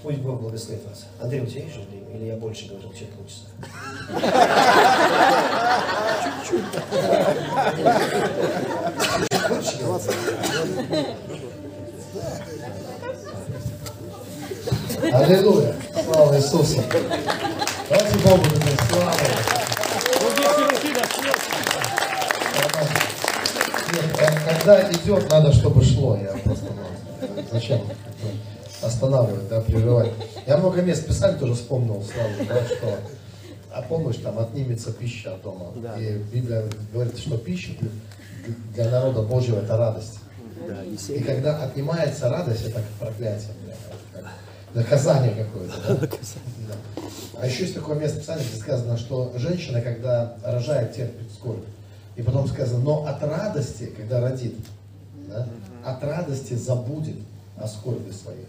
Пусть 0.08 0.20
Бог 0.20 0.40
благословит 0.40 0.86
вас. 0.88 1.06
Андрей, 1.20 1.42
у 1.42 1.46
тебя 1.46 1.64
есть 1.64 1.74
жилье? 1.74 2.00
Или 2.14 2.28
я 2.28 2.38
больше 2.38 2.70
говорил, 2.70 2.94
чем 2.94 3.10
полчаса? 3.10 3.48
Аллилуйя. 15.12 15.76
Слава 16.06 16.38
Иисусу. 16.38 16.82
Давайте 17.90 18.18
Богу 18.20 18.44
дадим 18.44 18.78
славу. 18.90 19.12
Когда 24.48 24.90
идет, 24.90 25.30
надо, 25.30 25.52
чтобы 25.52 25.84
шло. 25.84 26.16
Я 26.16 26.30
просто, 26.46 26.68
ну, 26.72 27.44
зачем 27.52 27.82
останавливать, 28.82 29.50
да, 29.50 29.62
прерывать. 29.62 30.12
Я 30.46 30.58
много 30.58 30.82
мест 30.82 31.06
писали, 31.06 31.38
тоже 31.38 31.54
вспомнил, 31.54 32.04
Славу, 32.04 32.46
да, 32.48 32.64
что 32.66 33.00
а 33.78 33.84
помнишь, 33.84 34.18
там 34.18 34.40
отнимется 34.40 34.92
пища 34.92 35.36
от 35.36 35.44
дома. 35.44 35.72
Да. 35.76 35.96
И 36.00 36.18
Библия 36.18 36.64
говорит, 36.92 37.18
что 37.18 37.38
пища 37.38 37.74
для 38.74 38.90
народа 38.90 39.22
Божьего 39.22 39.60
это 39.60 39.78
радость. 39.78 40.20
Да, 40.68 40.84
и 40.84 41.20
когда 41.22 41.64
отнимается 41.64 42.28
радость, 42.30 42.66
это 42.66 42.76
как 42.76 42.86
проклятие, 43.00 43.52
как 44.14 44.26
наказание 44.74 45.46
какое-то. 45.46 45.76
Да? 45.88 46.08
Да. 46.08 47.02
А 47.40 47.46
еще 47.46 47.64
есть 47.64 47.76
такое 47.76 48.00
место 48.00 48.20
Писания, 48.20 48.44
где 48.50 48.60
сказано, 48.60 48.98
что 48.98 49.32
женщина, 49.36 49.82
когда 49.82 50.38
рожает, 50.44 50.96
терпит 50.96 51.32
скорбь. 51.32 51.64
И 52.16 52.24
потом 52.24 52.48
сказано, 52.48 52.80
но 52.80 53.06
от 53.06 53.22
радости, 53.22 53.94
когда 53.96 54.20
родит, 54.22 54.56
да, 55.28 55.48
от 55.86 56.04
радости 56.04 56.56
забудет 56.56 57.18
о 57.58 57.68
скорби 57.68 58.12
своей. 58.12 58.48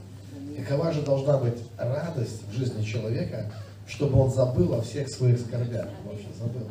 Какова 0.62 0.92
же 0.92 1.02
должна 1.02 1.38
быть 1.38 1.58
радость 1.76 2.42
в 2.50 2.52
жизни 2.52 2.82
человека, 2.82 3.50
чтобы 3.86 4.20
он 4.20 4.30
забыл 4.30 4.74
о 4.74 4.82
всех 4.82 5.08
своих 5.08 5.40
скорбях. 5.40 5.88
Вообще 6.04 6.26
забыл. 6.38 6.70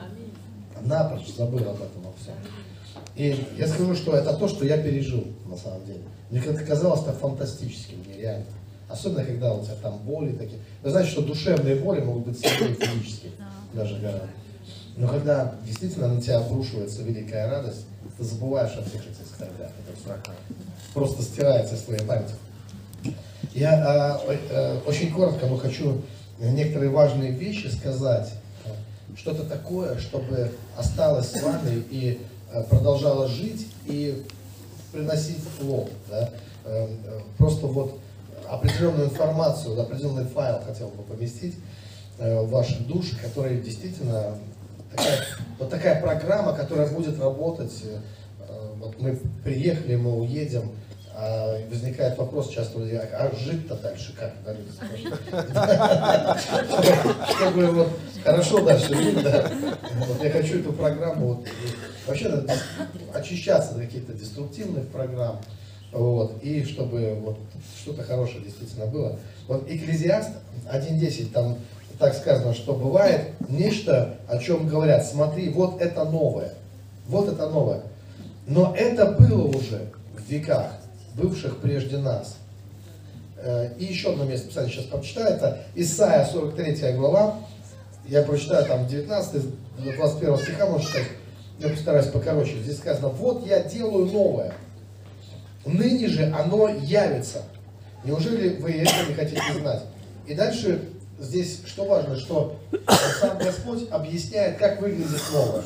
Напрочь 0.81 1.33
забыл 1.35 1.69
об 1.69 1.77
этом 1.77 2.01
во 2.03 2.13
всем. 2.21 2.35
И 3.15 3.45
я 3.57 3.67
скажу, 3.67 3.95
что 3.95 4.15
это 4.15 4.33
то, 4.35 4.47
что 4.47 4.65
я 4.65 4.77
пережил 4.77 5.25
на 5.47 5.57
самом 5.57 5.85
деле. 5.85 6.01
Мне 6.29 6.41
как 6.41 6.65
казалось 6.65 7.03
так 7.03 7.17
фантастическим, 7.17 8.03
нереально. 8.07 8.45
Особенно, 8.89 9.23
когда 9.23 9.53
у 9.53 9.63
тебя 9.63 9.75
там 9.81 9.97
боли 9.99 10.33
такие. 10.33 10.59
Вы 10.83 10.91
знаете, 10.91 11.11
что 11.11 11.21
душевные 11.21 11.75
боли 11.75 12.01
могут 12.01 12.27
быть 12.27 12.39
сильнее 12.39 12.75
физические, 12.75 13.31
даже 13.73 13.97
гораздо. 13.97 14.29
Но 14.95 15.07
когда 15.07 15.55
действительно 15.65 16.07
на 16.07 16.21
тебя 16.21 16.37
обрушивается 16.37 17.03
великая 17.03 17.49
радость, 17.49 17.85
ты 18.17 18.23
забываешь 18.23 18.75
о 18.77 18.83
всех 18.83 19.01
этих 19.01 19.27
скорбях, 19.27 19.71
это 19.87 19.99
страх 19.99 20.19
просто 20.93 21.21
стирается 21.21 21.75
из 21.75 21.81
твоей 21.81 22.01
памяти. 22.01 22.33
Я 23.57 24.21
э, 24.27 24.37
э, 24.51 24.79
очень 24.85 25.11
коротко, 25.11 25.47
но 25.47 25.57
хочу 25.57 26.03
некоторые 26.37 26.91
важные 26.91 27.31
вещи 27.31 27.65
сказать. 27.65 28.31
Что-то 29.15 29.45
такое, 29.45 29.97
чтобы 29.97 30.51
осталось 30.77 31.31
с 31.31 31.41
вами 31.41 31.83
и 31.89 32.21
э, 32.53 32.63
продолжало 32.69 33.27
жить 33.27 33.65
и 33.87 34.23
приносить 34.91 35.41
плод. 35.59 35.89
Да? 36.07 36.29
Э, 36.65 36.87
э, 36.87 37.19
просто 37.39 37.65
вот 37.65 37.97
определенную 38.47 39.09
информацию, 39.09 39.81
определенный 39.81 40.25
файл 40.25 40.59
хотел 40.63 40.89
бы 40.89 41.01
поместить 41.01 41.55
в 42.19 42.49
ваши 42.49 42.79
души, 42.83 43.17
который 43.19 43.59
действительно 43.59 44.35
такая, 44.91 45.19
вот 45.57 45.69
такая 45.71 46.01
программа, 46.01 46.53
которая 46.53 46.87
будет 46.91 47.19
работать. 47.19 47.73
Вот 48.79 49.01
мы 49.01 49.19
приехали, 49.43 49.95
мы 49.95 50.15
уедем, 50.19 50.71
а 51.19 51.59
возникает 51.71 52.15
вопрос 52.19 52.49
часто 52.49 52.77
а 52.79 53.31
жить-то 53.35 53.75
дальше 53.75 54.13
как? 54.15 54.33
Чтобы 57.35 57.71
вот 57.71 57.89
хорошо 58.23 58.63
дальше 58.63 58.93
жить, 58.93 59.23
да. 59.23 59.51
Вот 60.07 60.23
я 60.23 60.29
хочу 60.29 60.59
эту 60.59 60.73
программу, 60.73 61.27
вот, 61.33 61.47
вообще 62.05 62.45
очищаться 63.15 63.71
от 63.71 63.81
каких-то 63.81 64.13
деструктивных 64.13 64.87
программ, 64.89 65.41
вот, 65.91 66.43
и 66.43 66.63
чтобы 66.63 67.15
вот 67.15 67.39
что-то 67.81 68.03
хорошее 68.03 68.43
действительно 68.43 68.85
было. 68.85 69.17
Вот 69.47 69.67
Экклезиаст 69.67 70.29
1.10, 70.71 71.31
там 71.31 71.57
так 71.97 72.13
сказано, 72.13 72.53
что 72.53 72.75
бывает 72.75 73.31
нечто, 73.49 74.17
о 74.29 74.37
чем 74.37 74.67
говорят, 74.67 75.03
смотри, 75.03 75.49
вот 75.49 75.81
это 75.81 76.03
новое, 76.03 76.53
вот 77.07 77.27
это 77.27 77.49
новое. 77.49 77.81
Но 78.45 78.75
это 78.77 79.07
было 79.13 79.47
уже 79.47 79.89
в 80.15 80.29
веках, 80.29 80.76
бывших 81.17 81.57
прежде 81.57 81.97
нас. 81.97 82.37
Э, 83.37 83.69
и 83.77 83.85
еще 83.85 84.11
одно 84.11 84.23
место 84.23 84.47
Писания 84.47 84.69
сейчас 84.69 84.85
прочитаю, 84.85 85.35
это 85.35 85.63
Исайя 85.75 86.25
43 86.25 86.93
глава, 86.93 87.39
я 88.07 88.21
прочитаю 88.23 88.65
там 88.65 88.87
19, 88.87 89.43
21 89.79 90.37
стиха, 90.37 90.65
можно 90.67 90.87
читать, 90.87 91.07
я 91.59 91.69
постараюсь 91.69 92.07
покороче. 92.07 92.59
Здесь 92.59 92.77
сказано, 92.77 93.09
вот 93.09 93.45
я 93.45 93.63
делаю 93.63 94.05
новое, 94.05 94.53
ныне 95.65 96.07
же 96.07 96.31
оно 96.31 96.69
явится. 96.69 97.43
Неужели 98.03 98.57
вы 98.61 98.71
это 98.71 99.09
не 99.09 99.15
хотите 99.15 99.41
знать? 99.59 99.83
И 100.27 100.33
дальше 100.33 100.81
здесь 101.19 101.61
что 101.65 101.85
важно, 101.85 102.15
что 102.15 102.57
сам 103.19 103.37
Господь 103.39 103.89
объясняет, 103.89 104.57
как 104.57 104.79
выглядит 104.81 105.21
новое. 105.33 105.63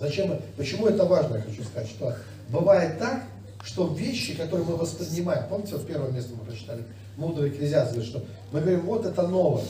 Зачем? 0.00 0.40
Почему 0.56 0.86
это 0.86 1.04
важно, 1.04 1.36
я 1.36 1.42
хочу 1.42 1.64
сказать, 1.64 1.88
что 1.88 2.14
бывает 2.48 2.98
так, 2.98 3.24
что 3.64 3.92
вещи, 3.94 4.34
которые 4.34 4.66
мы 4.66 4.76
воспринимаем, 4.76 5.48
помните, 5.48 5.74
вот 5.74 5.86
первое 5.86 6.10
место 6.10 6.32
мы 6.38 6.44
прочитали, 6.44 6.84
мудрый 7.16 7.50
экклезиаст 7.50 8.02
что 8.04 8.24
мы 8.52 8.60
говорим, 8.60 8.82
вот 8.82 9.04
это 9.04 9.26
новое, 9.26 9.64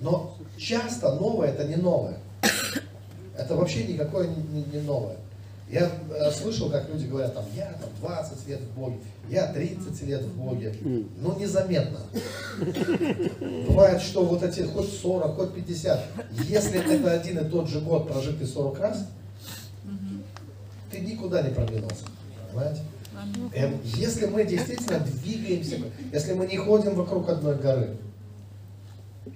но 0.00 0.36
часто 0.58 1.14
новое 1.14 1.48
это 1.48 1.64
не 1.64 1.76
новое. 1.76 2.18
Это 3.36 3.56
вообще 3.56 3.84
никакое 3.84 4.28
не, 4.28 4.62
не 4.72 4.80
новое. 4.80 5.16
Я 5.68 5.90
э, 6.10 6.30
слышал, 6.30 6.70
как 6.70 6.88
люди 6.88 7.06
говорят, 7.06 7.34
там, 7.34 7.44
я 7.56 7.72
там 7.72 7.90
20 8.00 8.48
лет 8.48 8.60
в 8.60 8.78
Боге, 8.78 8.98
я 9.28 9.46
30 9.52 10.02
лет 10.02 10.22
в 10.22 10.36
Боге. 10.36 10.74
Ну, 10.82 11.38
незаметно. 11.38 12.00
Бывает, 13.68 14.00
что 14.02 14.24
вот 14.24 14.42
эти 14.42 14.60
хоть 14.60 14.92
40, 14.92 15.34
хоть 15.34 15.54
50, 15.54 16.00
если 16.44 16.78
это 16.78 17.12
один 17.12 17.38
и 17.38 17.48
тот 17.48 17.68
же 17.68 17.80
год, 17.80 18.06
прожитый 18.06 18.46
40 18.46 18.78
раз, 18.78 19.06
ты 20.90 21.00
никуда 21.00 21.42
не 21.42 21.50
продвинулся. 21.50 22.04
Понимаете? 22.52 22.80
Эм, 23.54 23.80
если 23.84 24.26
мы 24.26 24.44
действительно 24.44 25.00
двигаемся, 25.00 25.76
если 26.12 26.32
мы 26.32 26.46
не 26.46 26.56
ходим 26.56 26.94
вокруг 26.94 27.28
одной 27.28 27.56
горы, 27.56 27.96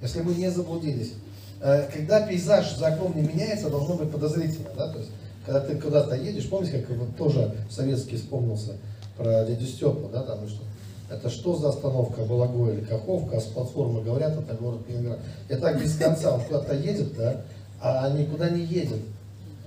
если 0.02 0.22
мы 0.22 0.34
не 0.34 0.50
заблудились, 0.50 1.14
э, 1.60 1.88
когда 1.92 2.26
пейзаж 2.26 2.76
за 2.76 2.88
окном 2.88 3.16
не 3.16 3.22
меняется, 3.22 3.70
должно 3.70 3.94
быть 3.94 4.10
подозрительно, 4.10 4.70
да, 4.76 4.92
то 4.92 4.98
есть 4.98 5.10
когда 5.46 5.60
ты 5.60 5.76
куда-то 5.76 6.14
едешь, 6.14 6.48
помните, 6.48 6.80
как 6.80 6.96
вот 6.96 7.16
тоже 7.16 7.54
советский 7.70 8.16
вспомнился 8.16 8.76
про 9.16 9.44
дядю 9.44 9.66
Степу, 9.66 10.10
да, 10.12 10.22
там, 10.22 10.46
что 10.46 10.62
это 11.10 11.30
что 11.30 11.56
за 11.56 11.70
остановка, 11.70 12.22
Балагой 12.24 12.74
или 12.74 12.84
Каховка, 12.84 13.38
а 13.38 13.40
с 13.40 13.44
платформы 13.44 14.02
говорят, 14.02 14.36
это 14.36 14.54
город 14.54 14.80
Ленинград. 14.88 15.20
И 15.48 15.54
так 15.54 15.80
без 15.80 15.96
конца, 15.96 16.34
он 16.34 16.42
куда-то 16.42 16.74
едет, 16.74 17.16
да, 17.16 17.44
а 17.80 18.10
никуда 18.10 18.50
не 18.50 18.62
едет. 18.62 19.00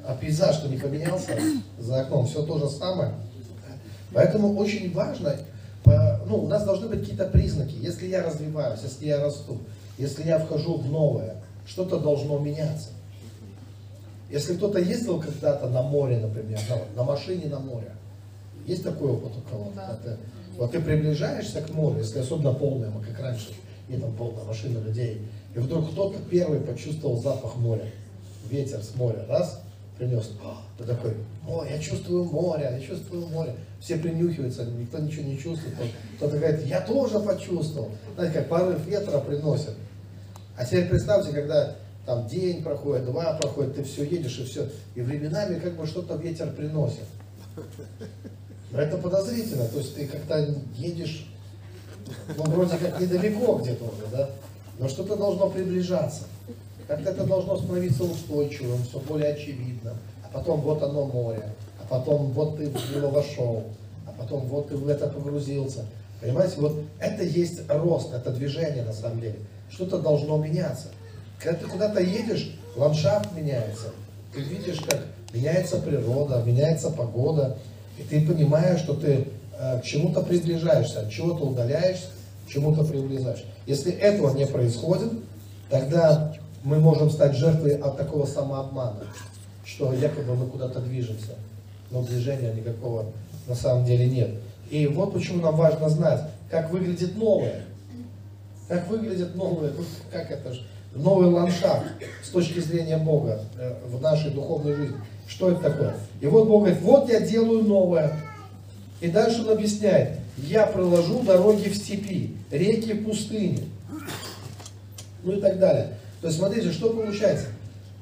А 0.06 0.16
пейзаж-то 0.16 0.68
не 0.68 0.78
поменялся 0.78 1.32
за 1.80 2.02
окном, 2.02 2.28
все 2.28 2.44
то 2.44 2.60
же 2.60 2.70
самое. 2.70 3.14
Поэтому 4.14 4.58
очень 4.58 4.94
важно, 4.94 5.36
ну, 5.86 6.44
у 6.44 6.48
нас 6.48 6.64
должны 6.64 6.88
быть 6.88 7.02
какие-то 7.02 7.26
признаки. 7.28 7.76
Если 7.80 8.08
я 8.08 8.24
развиваюсь, 8.24 8.82
если 8.84 9.06
я 9.06 9.22
расту, 9.22 9.60
если 9.98 10.24
я 10.24 10.40
вхожу 10.40 10.78
в 10.78 10.90
новое, 10.90 11.36
что-то 11.66 12.00
должно 12.00 12.40
меняться. 12.40 12.90
Если 14.30 14.56
кто-то 14.56 14.80
ездил 14.80 15.20
когда-то 15.20 15.68
на 15.68 15.82
море, 15.82 16.18
например, 16.18 16.60
на, 16.70 17.02
на 17.02 17.04
машине 17.04 17.48
на 17.48 17.60
море, 17.60 17.92
есть 18.66 18.84
такой 18.84 19.12
опыт 19.12 19.32
у 19.38 19.50
кого-то? 19.50 19.76
Да. 19.76 20.00
Ты, 20.04 20.18
вот 20.58 20.72
ты 20.72 20.80
приближаешься 20.80 21.62
к 21.62 21.70
морю, 21.72 22.00
если 22.00 22.20
особенно 22.20 22.54
полное, 22.54 22.92
как 22.92 23.20
раньше, 23.20 23.50
и 23.90 23.98
там 23.98 24.14
полная 24.14 24.44
машина 24.44 24.80
людей, 24.80 25.22
и 25.56 25.60
вдруг 25.60 25.92
кто-то 25.92 26.18
первый 26.30 26.62
почувствовал 26.62 27.22
запах 27.22 27.58
моря, 27.58 27.86
ветер 28.50 28.82
с 28.82 28.96
моря, 28.96 29.26
раз, 29.28 29.62
принес, 30.02 30.32
ты 30.80 30.84
такой, 30.84 31.14
о, 31.48 31.64
я 31.64 31.78
чувствую 31.78 32.26
море, 32.26 32.70
я 32.74 32.80
чувствую 32.80 33.28
море. 33.28 33.56
Все 33.80 33.98
принюхиваются, 33.98 34.66
никто 34.66 34.98
ничего 34.98 35.24
не 35.24 35.38
чувствует. 35.38 35.76
Кто-то 36.18 36.38
говорит, 36.38 36.66
я 36.66 36.82
тоже 36.82 37.20
почувствовал. 37.20 37.92
Знаете, 38.16 38.40
как 38.40 38.50
порыв 38.50 38.84
ветра 38.88 39.20
приносит. 39.20 39.76
А 40.58 40.66
теперь 40.66 40.90
представьте, 40.90 41.34
когда 41.34 41.76
там 42.08 42.28
день 42.28 42.64
проходит, 42.64 43.06
два 43.06 43.34
проходит, 43.34 43.76
ты 43.76 43.84
все 43.84 44.04
едешь 44.04 44.40
и 44.40 44.46
все. 44.46 44.68
И 44.96 45.02
временами 45.02 45.60
как 45.60 45.76
бы 45.76 45.86
что-то 45.86 46.16
ветер 46.16 46.52
приносит. 46.52 47.06
Но 48.72 48.80
это 48.80 48.98
подозрительно, 48.98 49.66
то 49.66 49.78
есть 49.78 49.96
ты 49.96 50.08
как-то 50.08 50.48
едешь, 50.78 51.28
ну 52.38 52.44
вроде 52.46 52.78
как 52.78 53.00
недалеко 53.00 53.58
где-то 53.58 53.84
уже, 53.84 54.08
да, 54.12 54.30
но 54.80 54.88
что-то 54.88 55.16
должно 55.16 55.50
приближаться. 55.50 56.24
Как-то 56.92 57.12
это 57.12 57.24
должно 57.24 57.56
становиться 57.56 58.04
устойчивым, 58.04 58.84
все 58.84 59.00
более 59.00 59.32
очевидным. 59.32 59.96
А 60.26 60.28
потом 60.38 60.60
вот 60.60 60.84
оно 60.84 61.06
море, 61.06 61.48
а 61.80 61.88
потом 61.88 62.34
вот 62.34 62.58
ты 62.58 62.70
в 62.70 62.94
него 62.94 63.08
вошел, 63.12 63.64
а 64.06 64.12
потом 64.12 64.42
вот 64.48 64.68
ты 64.68 64.76
в 64.76 64.90
это 64.90 65.08
погрузился. 65.08 65.86
Понимаете, 66.20 66.56
вот 66.58 66.84
это 67.00 67.24
есть 67.24 67.62
рост, 67.70 68.14
это 68.14 68.32
движение 68.32 68.84
на 68.84 68.92
самом 68.92 69.22
деле. 69.22 69.38
Что-то 69.70 70.00
должно 70.00 70.36
меняться. 70.36 70.88
Когда 71.40 71.60
ты 71.60 71.68
куда-то 71.68 72.02
едешь, 72.02 72.58
ландшафт 72.76 73.38
меняется. 73.38 73.92
Ты 74.34 74.42
видишь, 74.42 74.82
как 74.82 75.00
меняется 75.34 75.78
природа, 75.78 76.44
меняется 76.46 76.90
погода. 76.90 77.58
И 77.98 78.04
ты 78.04 78.28
понимаешь, 78.28 78.82
что 78.82 78.96
ты 78.96 79.30
э, 79.58 79.80
к 79.80 79.84
чему-то 79.86 80.24
приближаешься, 80.24 81.00
от 81.00 81.10
чего-то 81.10 81.46
удаляешься, 81.46 82.08
к 82.46 82.50
чему-то 82.50 82.84
приближаешься. 82.84 83.46
Если 83.66 83.94
этого 83.94 84.36
не 84.36 84.46
происходит, 84.46 85.14
тогда 85.70 86.31
мы 86.64 86.80
можем 86.80 87.10
стать 87.10 87.36
жертвой 87.36 87.76
от 87.76 87.98
такого 87.98 88.26
самообмана, 88.26 89.04
что 89.66 89.94
якобы 89.94 90.36
мы 90.36 90.48
куда-то 90.48 90.80
движемся, 90.80 91.36
но 91.90 92.04
движения 92.04 92.54
никакого 92.54 93.06
на 93.48 93.56
самом 93.56 93.86
деле 93.86 94.08
нет. 94.08 94.32
И 94.70 94.88
вот 94.88 95.14
почему 95.14 95.42
нам 95.42 95.56
важно 95.56 95.90
знать, 95.90 96.22
как 96.50 96.72
выглядит 96.72 97.16
новое. 97.18 97.64
Как 98.68 98.88
выглядит 98.88 99.36
новое, 99.36 99.72
как 100.12 100.32
это 100.32 100.54
же 100.54 100.62
новый 100.94 101.28
ландшафт 101.28 101.86
с 102.24 102.30
точки 102.30 102.60
зрения 102.60 102.98
Бога 102.98 103.42
э, 103.58 103.76
в 103.86 104.02
нашей 104.02 104.32
духовной 104.32 104.76
жизни. 104.76 104.98
Что 105.28 105.52
это 105.52 105.62
такое? 105.62 105.96
И 106.20 106.28
вот 106.28 106.48
Бог 106.48 106.64
говорит, 106.64 106.82
вот 106.82 107.10
я 107.10 107.22
делаю 107.22 107.64
новое. 107.64 108.20
И 109.00 109.10
дальше 109.10 109.42
он 109.42 109.52
объясняет, 109.52 110.20
я 110.38 110.66
проложу 110.68 111.22
дороги 111.22 111.70
в 111.70 111.76
степи, 111.76 112.36
реки 112.52 112.94
в 112.94 113.06
пустыне. 113.06 113.64
Ну 115.24 115.34
и 115.34 115.42
так 115.42 115.60
далее. 115.60 115.98
То 116.22 116.28
есть 116.28 116.40
смотрите, 116.40 116.72
что 116.72 116.94
получается. 116.94 117.48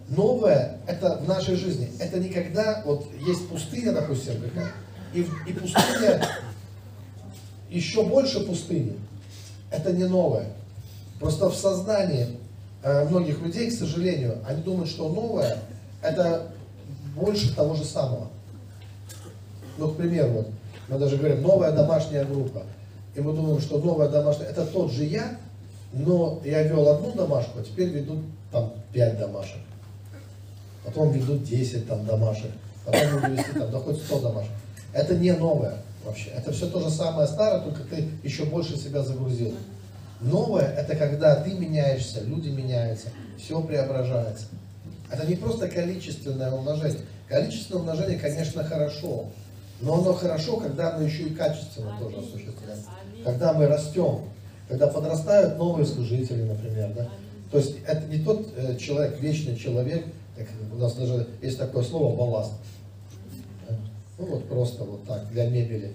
Новое 0.09 0.77
это 0.87 1.17
в 1.17 1.27
нашей 1.27 1.55
жизни. 1.55 1.91
Это 1.99 2.19
никогда, 2.19 2.81
вот 2.85 3.07
есть 3.25 3.47
пустыня, 3.47 3.93
допустим, 3.93 4.41
какая, 4.41 4.71
и, 5.13 5.21
и 5.47 5.53
пустыня, 5.53 6.27
еще 7.69 8.03
больше 8.03 8.39
пустыни. 8.41 8.97
это 9.71 9.93
не 9.93 10.05
новое. 10.05 10.47
Просто 11.19 11.49
в 11.49 11.55
сознании 11.55 12.39
э, 12.81 13.07
многих 13.07 13.39
людей, 13.41 13.69
к 13.69 13.73
сожалению, 13.73 14.39
они 14.47 14.63
думают, 14.63 14.89
что 14.89 15.09
новое 15.09 15.57
это 16.01 16.51
больше 17.15 17.55
того 17.55 17.75
же 17.75 17.83
самого. 17.83 18.29
Ну, 19.77 19.89
к 19.89 19.97
примеру, 19.97 20.29
вот, 20.29 20.47
мы 20.87 20.97
даже 20.97 21.17
говорим, 21.17 21.41
новая 21.41 21.71
домашняя 21.71 22.25
группа. 22.25 22.63
И 23.15 23.21
мы 23.21 23.33
думаем, 23.33 23.59
что 23.61 23.79
новая 23.79 24.09
домашняя, 24.09 24.47
это 24.47 24.65
тот 24.65 24.91
же 24.91 25.03
я, 25.03 25.37
но 25.91 26.41
я 26.45 26.63
вел 26.63 26.87
одну 26.89 27.11
домашку, 27.11 27.59
а 27.59 27.63
теперь 27.63 27.89
ведут 27.89 28.19
там 28.51 28.73
5 28.93 29.19
домашек. 29.19 29.57
Потом 30.85 31.11
ведут 31.11 31.43
10 31.43 31.87
там 31.87 32.05
домашек. 32.05 32.51
Потом 32.85 33.21
буду 33.21 33.33
вести 33.33 33.51
там, 33.53 33.71
хоть 33.81 34.01
100 34.01 34.19
домашек. 34.19 34.51
Это 34.93 35.15
не 35.15 35.31
новое 35.33 35.75
вообще. 36.03 36.29
Это 36.29 36.51
все 36.51 36.67
то 36.67 36.79
же 36.79 36.89
самое 36.89 37.27
старое, 37.27 37.61
только 37.61 37.83
ты 37.83 38.07
еще 38.23 38.45
больше 38.45 38.77
себя 38.77 39.03
загрузил. 39.03 39.53
Новое– 40.21 40.65
это 40.77 40.95
когда 40.95 41.35
ты 41.35 41.53
меняешься, 41.53 42.21
люди 42.21 42.49
меняются, 42.49 43.07
все 43.37 43.61
преображается. 43.61 44.45
Это 45.09 45.25
не 45.25 45.35
просто 45.35 45.67
количественное 45.67 46.51
умножение. 46.51 47.01
Количественное 47.27 47.81
умножение, 47.81 48.19
конечно, 48.19 48.63
хорошо. 48.63 49.27
Но 49.81 49.99
оно 50.01 50.13
хорошо, 50.13 50.57
когда 50.57 50.93
оно 50.93 51.05
еще 51.05 51.23
и 51.23 51.33
качественно 51.33 51.97
тоже 51.99 52.17
осуществляется. 52.17 52.89
Когда 53.23 53.53
мы 53.53 53.67
растем, 53.67 54.25
когда 54.69 54.87
подрастают 54.87 55.57
новые 55.57 55.85
служители, 55.85 56.43
например. 56.43 56.93
Да? 56.95 57.09
То 57.51 57.57
есть 57.57 57.77
это 57.85 58.05
не 58.05 58.23
тот 58.23 58.53
э, 58.55 58.77
человек, 58.77 59.19
вечный 59.19 59.57
человек, 59.57 60.05
как 60.37 60.47
у 60.71 60.75
нас 60.77 60.93
даже 60.93 61.27
есть 61.41 61.57
такое 61.57 61.83
слово 61.83 62.15
балласт. 62.15 62.53
Ну 64.17 64.25
вот 64.25 64.47
просто 64.47 64.83
вот 64.83 65.05
так, 65.05 65.27
для 65.31 65.49
мебели. 65.49 65.93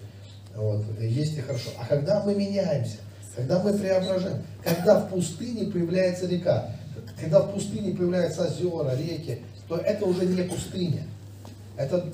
Вот, 0.56 0.84
есть 1.00 1.36
и 1.36 1.40
хорошо. 1.40 1.70
А 1.80 1.86
когда 1.86 2.22
мы 2.24 2.34
меняемся, 2.34 2.96
когда 3.36 3.62
мы 3.62 3.76
преображаем, 3.76 4.42
когда 4.62 5.00
в 5.00 5.10
пустыне 5.10 5.70
появляется 5.70 6.26
река, 6.26 6.70
когда 7.20 7.40
в 7.40 7.52
пустыне 7.52 7.94
появляются 7.94 8.46
озера, 8.46 8.96
реки, 8.96 9.40
то 9.68 9.76
это 9.76 10.04
уже 10.04 10.26
не 10.26 10.42
пустыня. 10.42 11.02
Это 11.76 12.12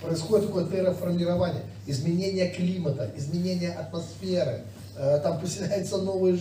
происходит 0.00 0.46
такое 0.46 0.66
терраформирование, 0.66 1.62
изменение 1.86 2.48
климата, 2.50 3.10
изменение 3.16 3.72
атмосферы. 3.72 4.62
Э, 5.02 5.18
там 5.22 5.40
поселяются 5.40 5.96
новые 5.96 6.38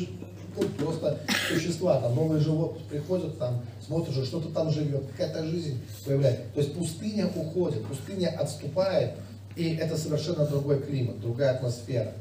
ну, 0.58 0.68
просто 0.78 1.18
существа, 1.48 2.02
там 2.02 2.14
новые 2.14 2.42
животные 2.42 2.84
приходят, 2.90 3.40
там 3.40 3.62
смотришь, 3.86 4.28
что-то 4.28 4.50
там 4.50 4.70
живет, 4.70 5.08
какая-то 5.12 5.46
жизнь 5.46 5.80
появляется. 6.06 6.44
То 6.54 6.60
есть 6.60 6.74
пустыня 6.76 7.32
уходит, 7.34 7.86
пустыня 7.86 8.36
отступает, 8.38 9.14
и 9.56 9.76
это 9.76 9.96
совершенно 9.98 10.46
другой 10.46 10.82
климат, 10.82 11.22
другая 11.22 11.56
атмосфера. 11.56 12.12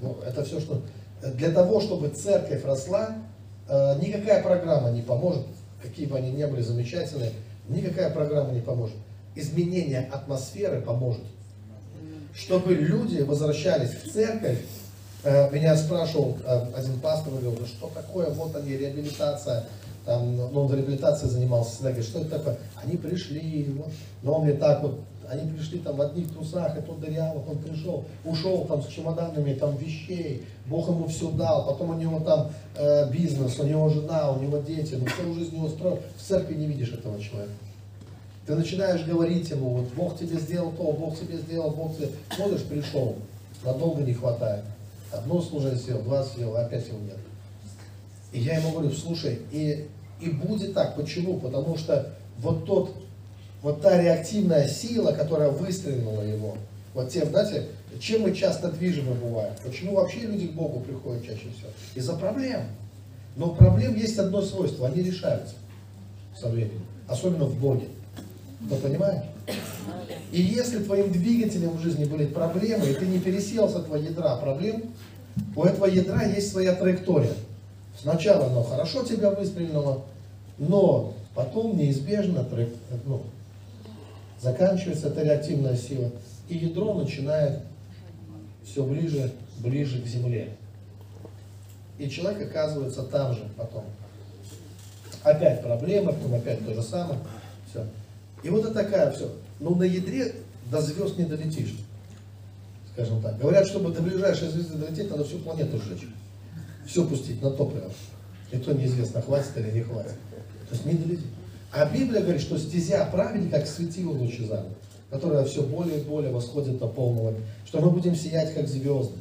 Ну, 0.00 0.16
это 0.26 0.44
все, 0.44 0.60
что... 0.60 0.80
Для 1.34 1.50
того, 1.50 1.82
чтобы 1.82 2.08
церковь 2.08 2.64
росла, 2.64 3.10
э, 3.68 3.98
никакая 4.00 4.42
программа 4.42 4.90
не 4.92 5.02
поможет, 5.02 5.44
какие 5.82 6.06
бы 6.06 6.16
они 6.16 6.30
ни 6.30 6.44
были 6.46 6.62
замечательные, 6.62 7.32
никакая 7.68 8.08
программа 8.10 8.52
не 8.52 8.62
поможет 8.62 8.96
изменение 9.38 10.08
атмосферы 10.10 10.80
поможет. 10.80 11.24
Чтобы 12.34 12.74
люди 12.74 13.20
возвращались 13.22 13.90
в 13.90 14.12
церковь, 14.12 14.58
э, 14.58 14.77
меня 15.24 15.76
спрашивал 15.76 16.36
э, 16.44 16.66
один 16.74 17.00
пастор, 17.00 17.32
говорил, 17.32 17.56
ну 17.58 17.66
что 17.66 17.90
такое, 17.92 18.30
вот 18.30 18.54
они, 18.54 18.76
реабилитация, 18.76 19.64
там, 20.04 20.36
ну, 20.36 20.62
он 20.62 20.72
реабилитацией 20.72 21.30
занимался, 21.30 21.72
всегда 21.72 21.90
говорит, 21.90 22.08
что 22.08 22.20
это 22.20 22.38
такое? 22.38 22.58
Они 22.76 22.96
пришли, 22.96 23.64
вот, 23.76 23.92
но 24.22 24.34
он 24.36 24.44
мне 24.44 24.54
так 24.54 24.82
вот, 24.82 25.00
они 25.28 25.50
пришли 25.52 25.80
там 25.80 25.96
в 25.96 26.02
одних 26.02 26.32
трусах, 26.32 26.78
и 26.78 26.82
тут 26.82 27.00
дырявых, 27.00 27.48
он 27.48 27.58
пришел, 27.58 28.04
ушел 28.24 28.64
там 28.64 28.82
с 28.82 28.86
чемоданами 28.86 29.54
там 29.54 29.76
вещей, 29.76 30.46
Бог 30.66 30.88
ему 30.88 31.08
все 31.08 31.30
дал, 31.32 31.66
потом 31.66 31.90
у 31.90 31.94
него 31.94 32.20
там 32.20 32.50
э, 32.76 33.10
бизнес, 33.10 33.58
у 33.58 33.64
него 33.64 33.88
жена, 33.88 34.30
у 34.30 34.40
него 34.40 34.58
дети, 34.58 34.94
ну 34.94 35.06
всю 35.06 35.34
жизнь 35.34 35.56
его 35.56 35.68
строил, 35.68 35.98
в 36.16 36.22
церкви 36.22 36.54
не 36.54 36.66
видишь 36.66 36.92
этого 36.92 37.20
человека. 37.20 37.52
Ты 38.46 38.54
начинаешь 38.54 39.04
говорить 39.04 39.50
ему, 39.50 39.70
вот 39.70 39.88
Бог 39.94 40.18
тебе 40.18 40.38
сделал 40.38 40.72
то, 40.72 40.92
Бог 40.92 41.18
тебе 41.18 41.36
сделал, 41.36 41.70
Бог 41.70 41.94
тебе... 41.94 42.08
Смотришь, 42.34 42.62
пришел, 42.62 43.16
надолго 43.62 44.00
не 44.00 44.14
хватает. 44.14 44.64
Одно 45.12 45.40
служение 45.40 45.78
съел, 45.78 46.02
два 46.02 46.24
съел, 46.24 46.56
а 46.56 46.62
опять 46.62 46.86
его 46.88 46.98
нет. 47.00 47.16
И 48.32 48.40
я 48.40 48.58
ему 48.58 48.72
говорю, 48.72 48.92
слушай, 48.92 49.40
и, 49.52 49.88
и 50.20 50.30
будет 50.30 50.74
так. 50.74 50.96
Почему? 50.96 51.40
Потому 51.40 51.78
что 51.78 52.14
вот 52.38 52.66
тот, 52.66 52.94
вот 53.62 53.80
та 53.80 54.00
реактивная 54.00 54.68
сила, 54.68 55.12
которая 55.12 55.50
выстрелила 55.50 56.22
его, 56.22 56.56
вот 56.94 57.10
те, 57.10 57.24
знаете, 57.24 57.68
чем 58.00 58.22
мы 58.22 58.34
часто 58.34 58.70
движимы 58.70 59.14
бываем? 59.14 59.54
Почему 59.64 59.94
вообще 59.94 60.20
люди 60.20 60.48
к 60.48 60.52
Богу 60.52 60.80
приходят 60.80 61.24
чаще 61.24 61.48
всего? 61.56 61.70
Из-за 61.94 62.14
проблем. 62.14 62.62
Но 63.36 63.50
у 63.50 63.54
проблем 63.54 63.94
есть 63.94 64.18
одно 64.18 64.42
свойство, 64.42 64.88
они 64.88 65.02
решаются 65.02 65.54
со 66.36 66.48
временем, 66.48 66.84
особенно 67.06 67.44
в 67.44 67.58
Боге. 67.58 67.88
Кто 68.66 68.76
понимает? 68.76 69.24
И 70.30 70.40
если 70.40 70.82
твоим 70.82 71.10
двигателем 71.10 71.70
в 71.70 71.80
жизни 71.80 72.04
были 72.04 72.26
проблемы, 72.26 72.86
и 72.86 72.94
ты 72.94 73.06
не 73.06 73.18
пересел 73.18 73.68
с 73.68 73.76
этого 73.76 73.96
ядра 73.96 74.36
проблем, 74.36 74.84
у 75.56 75.64
этого 75.64 75.86
ядра 75.86 76.24
есть 76.24 76.50
своя 76.50 76.74
траектория. 76.74 77.32
Сначала 78.00 78.46
оно 78.46 78.62
хорошо 78.62 79.04
тебя 79.04 79.30
выстрелило, 79.30 80.02
но 80.58 81.14
потом 81.34 81.76
неизбежно 81.76 82.46
ну, 83.06 83.22
заканчивается 84.40 85.08
эта 85.08 85.22
реактивная 85.22 85.76
сила, 85.76 86.10
и 86.48 86.56
ядро 86.56 86.94
начинает 86.94 87.60
все 88.64 88.84
ближе, 88.84 89.32
ближе 89.58 90.02
к 90.02 90.06
земле. 90.06 90.50
И 91.98 92.08
человек 92.08 92.50
оказывается 92.50 93.02
там 93.02 93.34
же 93.34 93.48
потом. 93.56 93.84
Опять 95.24 95.62
проблема, 95.62 96.12
потом 96.12 96.34
опять 96.34 96.64
то 96.64 96.74
же 96.74 96.82
самое. 96.82 97.18
Все. 97.68 97.84
И 98.42 98.50
вот 98.50 98.64
это 98.64 98.74
такая 98.74 99.10
все. 99.12 99.32
Но 99.60 99.70
на 99.74 99.84
ядре 99.84 100.34
до 100.70 100.80
звезд 100.80 101.18
не 101.18 101.24
долетишь. 101.24 101.76
Скажем 102.92 103.22
так. 103.22 103.38
Говорят, 103.38 103.66
чтобы 103.66 103.92
до 103.92 104.02
ближайшей 104.02 104.48
звезды 104.48 104.76
долететь, 104.76 105.10
надо 105.10 105.24
всю 105.24 105.38
планету 105.38 105.78
сжечь. 105.78 106.08
Все 106.86 107.06
пустить 107.06 107.42
на 107.42 107.50
топливо. 107.50 107.90
И 108.50 108.56
то 108.58 108.72
неизвестно, 108.72 109.20
хватит 109.20 109.56
или 109.56 109.70
не 109.70 109.82
хватит. 109.82 110.14
То 110.68 110.74
есть 110.74 110.86
не 110.86 110.94
долетит. 110.94 111.26
А 111.70 111.84
Библия 111.86 112.22
говорит, 112.22 112.40
что 112.40 112.58
стезя 112.58 113.06
праведника, 113.12 113.58
как 113.58 113.68
светило 113.68 114.12
лучезарно, 114.12 114.70
которое 115.10 115.44
все 115.44 115.62
более 115.62 116.00
и 116.00 116.04
более 116.04 116.32
восходит 116.32 116.78
до 116.78 116.86
полного, 116.86 117.34
что 117.66 117.80
мы 117.80 117.90
будем 117.90 118.16
сиять, 118.16 118.54
как 118.54 118.66
звезды. 118.68 119.18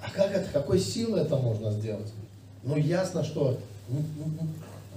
А 0.00 0.10
как 0.10 0.32
это, 0.32 0.48
какой 0.52 0.80
силой 0.80 1.20
это 1.20 1.36
можно 1.36 1.70
сделать? 1.70 2.10
Ну, 2.64 2.76
ясно, 2.76 3.24
что, 3.24 3.58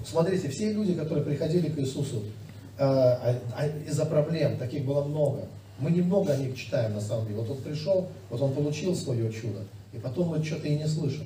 смотрите, 0.05 0.49
все 0.49 0.71
люди, 0.71 0.93
которые 0.93 1.23
приходили 1.23 1.69
к 1.69 1.77
Иисусу, 1.79 2.23
из-за 2.77 4.05
проблем, 4.05 4.57
таких 4.57 4.85
было 4.85 5.03
много. 5.03 5.47
Мы 5.79 5.91
немного 5.91 6.33
о 6.33 6.37
них 6.37 6.55
читаем 6.57 6.93
на 6.93 7.01
самом 7.01 7.27
деле. 7.27 7.39
Вот 7.39 7.49
он 7.49 7.57
пришел, 7.57 8.07
вот 8.29 8.41
он 8.41 8.53
получил 8.53 8.95
свое 8.95 9.31
чудо, 9.31 9.59
и 9.93 9.97
потом 9.97 10.29
мы 10.29 10.43
что-то 10.43 10.67
и 10.67 10.77
не 10.77 10.87
слышим 10.87 11.25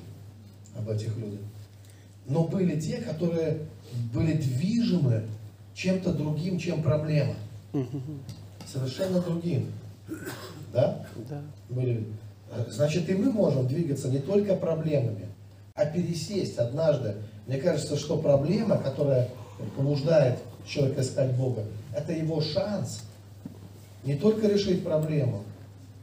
об 0.77 0.89
этих 0.89 1.15
людях. 1.17 1.39
Но 2.27 2.45
были 2.45 2.79
те, 2.79 2.97
которые 2.97 3.59
были 4.13 4.33
движимы 4.33 5.23
чем-то 5.73 6.13
другим, 6.13 6.59
чем 6.59 6.83
проблема. 6.83 7.35
Совершенно 8.71 9.21
другим. 9.21 9.71
Да? 10.73 11.05
Да. 11.29 11.41
Были. 11.69 12.05
Значит, 12.69 13.09
и 13.09 13.13
мы 13.13 13.31
можем 13.31 13.67
двигаться 13.67 14.09
не 14.09 14.19
только 14.19 14.55
проблемами, 14.55 15.27
а 15.75 15.85
пересесть 15.85 16.57
однажды. 16.57 17.15
Мне 17.47 17.57
кажется, 17.57 17.97
что 17.97 18.17
проблема, 18.17 18.77
которая 18.77 19.29
побуждает 19.75 20.39
человек 20.69 20.99
искать 20.99 21.35
Бога. 21.35 21.63
Это 21.93 22.13
его 22.13 22.41
шанс 22.41 23.01
не 24.03 24.15
только 24.15 24.47
решить 24.47 24.83
проблему, 24.83 25.43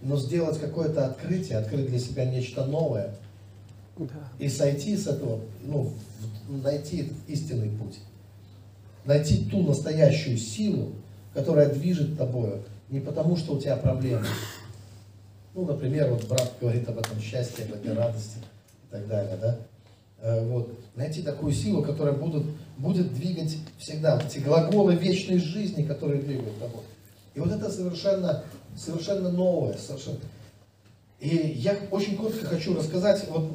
но 0.03 0.17
сделать 0.17 0.61
какое-то 0.61 1.07
открытие, 1.07 1.59
открыть 1.59 1.89
для 1.89 1.99
себя 1.99 2.25
нечто 2.25 2.67
новое. 2.67 3.15
Да. 3.97 4.07
И 4.39 4.49
сойти 4.49 4.97
с 4.97 5.07
этого, 5.07 5.41
ну, 5.63 5.93
найти 6.49 7.13
истинный 7.29 7.71
путь. 7.71 7.99
Найти 9.05 9.47
ту 9.47 9.63
настоящую 9.63 10.37
силу, 10.37 10.93
которая 11.33 11.73
движет 11.73 12.19
тобою, 12.19 12.63
не 12.91 13.01
потому, 13.01 13.37
что 13.37 13.55
у 13.55 13.61
тебя 13.61 13.77
проблемы. 13.77 14.27
Ну, 15.55 15.65
например, 15.65 16.11
вот 16.11 16.27
брат 16.27 16.53
говорит 16.61 16.87
об 16.89 16.99
этом 16.99 17.19
счастье, 17.21 17.65
об 17.65 17.73
этой 17.73 17.95
радости 17.95 18.37
и 18.39 18.93
так 18.93 19.07
далее, 19.09 19.39
да? 19.41 19.59
Э, 20.27 20.45
вот, 20.45 20.73
найти 20.97 21.23
такую 21.23 21.53
силу, 21.53 21.85
которая 21.85 22.13
будет, 22.13 22.43
будет 22.79 23.15
двигать 23.15 23.59
всегда, 23.79 24.17
вот 24.17 24.25
эти 24.27 24.41
глаголы 24.41 24.97
вечной 24.97 25.39
жизни, 25.39 25.85
которые 25.85 26.21
двигают 26.21 26.59
тобой. 26.59 26.83
И 27.37 27.39
вот 27.39 27.53
это 27.53 27.71
совершенно, 27.71 28.43
совершенно 28.77 29.31
новое, 29.31 29.77
совершенно. 29.77 30.19
И 31.21 31.29
я 31.57 31.77
очень 31.93 32.17
коротко 32.17 32.45
хочу 32.45 32.77
рассказать, 32.77 33.25
вот, 33.29 33.53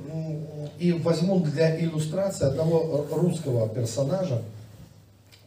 и 0.80 0.94
возьму 0.94 1.42
для 1.42 1.78
иллюстрации 1.78 2.46
одного 2.46 3.06
русского 3.12 3.68
персонажа, 3.68 4.42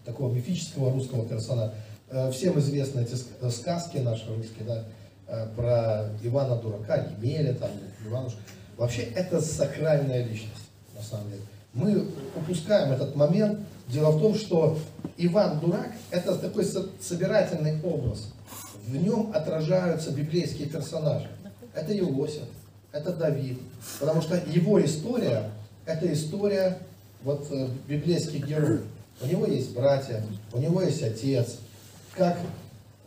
такого 0.04 0.30
мифического 0.30 0.92
русского 0.92 1.26
персонажа. 1.26 1.72
Э, 2.10 2.30
всем 2.32 2.58
известны 2.58 3.00
эти 3.00 3.14
сказки 3.50 3.96
наши 3.96 4.26
русские, 4.28 4.66
да, 4.66 4.84
э, 5.28 5.46
про 5.56 6.10
Ивана 6.22 6.56
Дурака, 6.56 6.96
Емеля, 6.96 7.54
там, 7.54 7.70
Иванушка. 8.06 8.40
Вообще 8.76 9.04
это 9.14 9.40
сакральная 9.40 10.22
личность, 10.22 10.63
на 10.94 11.02
самом 11.02 11.30
деле. 11.30 11.42
Мы 11.74 12.06
упускаем 12.36 12.92
этот 12.92 13.16
момент. 13.16 13.60
Дело 13.88 14.10
в 14.10 14.20
том, 14.20 14.34
что 14.34 14.78
Иван 15.16 15.60
Дурак– 15.60 15.92
это 16.10 16.36
такой 16.36 16.64
собирательный 17.00 17.80
образ. 17.82 18.32
В 18.86 18.96
нем 18.96 19.32
отражаются 19.34 20.10
библейские 20.10 20.68
персонажи. 20.68 21.28
Это 21.74 21.96
Иосиф, 21.98 22.44
это 22.92 23.12
Давид. 23.12 23.58
Потому 24.00 24.22
что 24.22 24.36
его 24.46 24.82
история– 24.84 25.50
это 25.86 26.10
история 26.12 26.78
вот, 27.22 27.46
э, 27.50 27.68
библейских 27.88 28.46
героев. 28.46 28.82
У 29.20 29.26
него 29.26 29.46
есть 29.46 29.74
братья, 29.74 30.22
у 30.52 30.58
него 30.58 30.82
есть 30.82 31.02
отец. 31.02 31.56
Как 32.16 32.38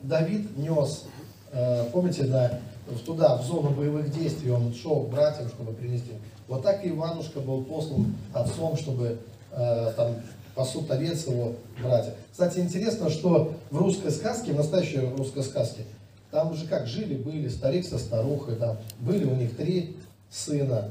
Давид 0.01 0.57
нес, 0.57 1.05
э, 1.51 1.89
помните, 1.91 2.23
да, 2.25 2.59
туда, 3.05 3.37
в 3.37 3.45
зону 3.45 3.69
боевых 3.71 4.11
действий, 4.11 4.51
он 4.51 4.73
шел 4.73 5.03
к 5.03 5.09
братьям, 5.09 5.47
чтобы 5.49 5.73
принести. 5.73 6.11
Вот 6.47 6.63
так 6.63 6.85
Иванушка 6.85 7.39
был 7.39 7.63
послан 7.63 8.15
отцом, 8.33 8.77
чтобы 8.77 9.19
э, 9.51 9.93
там 9.95 10.15
пасут 10.55 10.89
овец 10.89 11.27
его 11.27 11.55
братья. 11.81 12.15
Кстати, 12.31 12.59
интересно, 12.59 13.09
что 13.09 13.53
в 13.69 13.77
русской 13.77 14.11
сказке, 14.11 14.53
в 14.53 14.55
настоящей 14.55 14.99
русской 14.99 15.43
сказке, 15.43 15.83
там 16.31 16.51
уже 16.51 16.67
как 16.67 16.87
жили, 16.87 17.15
были 17.15 17.47
старик 17.47 17.85
со 17.85 17.97
старухой, 17.97 18.55
там 18.55 18.77
были 18.99 19.25
у 19.25 19.35
них 19.35 19.55
три 19.55 19.95
сына, 20.29 20.89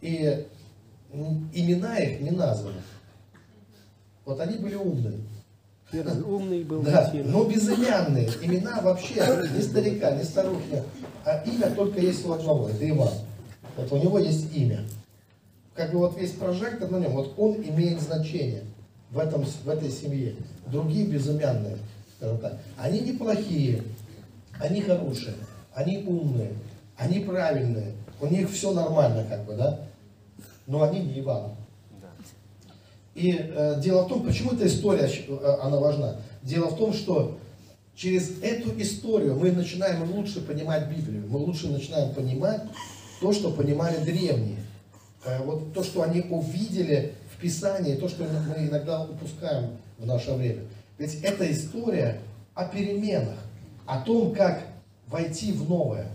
и 0.00 0.46
имена 1.12 1.98
их 1.98 2.20
не 2.20 2.30
названы. 2.30 2.82
Вот 4.24 4.40
они 4.40 4.56
были 4.56 4.74
умные. 4.74 5.20
Умный 6.02 6.64
был. 6.64 6.82
Да, 6.82 7.10
но 7.24 7.44
безымянные. 7.44 8.28
Имена 8.42 8.80
вообще 8.80 9.14
ни 9.56 9.60
старика, 9.60 10.12
ни 10.12 10.22
старухи. 10.22 10.82
А 11.24 11.42
имя 11.46 11.70
только 11.74 12.00
есть 12.00 12.26
у 12.26 12.32
одного, 12.32 12.68
это 12.68 12.88
Иван. 12.88 13.12
Вот 13.76 13.92
у 13.92 13.96
него 13.96 14.18
есть 14.18 14.54
имя. 14.54 14.80
Как 15.74 15.92
бы 15.92 15.98
вот 15.98 16.16
весь 16.16 16.32
прожектор 16.32 16.90
на 16.90 16.98
нем, 16.98 17.12
вот 17.12 17.34
он 17.36 17.54
имеет 17.56 18.00
значение 18.00 18.62
в, 19.10 19.18
этом, 19.18 19.44
в 19.44 19.68
этой 19.68 19.90
семье. 19.90 20.36
Другие 20.66 21.06
безымянные, 21.06 21.78
скажем 22.16 22.38
так. 22.38 22.58
Они 22.76 23.00
неплохие, 23.00 23.82
они 24.60 24.82
хорошие, 24.82 25.34
они 25.74 26.04
умные, 26.06 26.52
они 26.96 27.20
правильные. 27.20 27.92
У 28.20 28.26
них 28.26 28.50
все 28.50 28.72
нормально, 28.72 29.24
как 29.28 29.44
бы, 29.44 29.54
да? 29.54 29.80
Но 30.66 30.82
они 30.82 31.00
не 31.00 31.20
Иван. 31.20 31.50
И 33.14 33.32
э, 33.38 33.80
дело 33.80 34.02
в 34.02 34.08
том, 34.08 34.24
почему 34.24 34.52
эта 34.52 34.66
история, 34.66 35.08
э, 35.08 35.56
она 35.62 35.78
важна. 35.78 36.16
Дело 36.42 36.68
в 36.68 36.76
том, 36.76 36.92
что 36.92 37.38
через 37.94 38.42
эту 38.42 38.70
историю 38.80 39.36
мы 39.36 39.52
начинаем 39.52 40.10
лучше 40.10 40.40
понимать 40.40 40.88
Библию. 40.88 41.24
Мы 41.28 41.38
лучше 41.38 41.68
начинаем 41.68 42.12
понимать 42.12 42.62
то, 43.20 43.32
что 43.32 43.50
понимали 43.50 43.98
древние. 43.98 44.58
Э, 45.24 45.44
вот 45.44 45.72
то, 45.72 45.84
что 45.84 46.02
они 46.02 46.22
увидели 46.22 47.14
в 47.32 47.40
Писании, 47.40 47.94
то, 47.94 48.08
что 48.08 48.24
мы 48.24 48.66
иногда 48.66 49.04
упускаем 49.04 49.76
в 49.98 50.06
наше 50.06 50.32
время. 50.32 50.62
Ведь 50.98 51.22
это 51.22 51.50
история 51.50 52.20
о 52.54 52.66
переменах, 52.66 53.38
о 53.86 54.00
том, 54.00 54.34
как 54.34 54.62
войти 55.06 55.52
в 55.52 55.68
новое, 55.68 56.08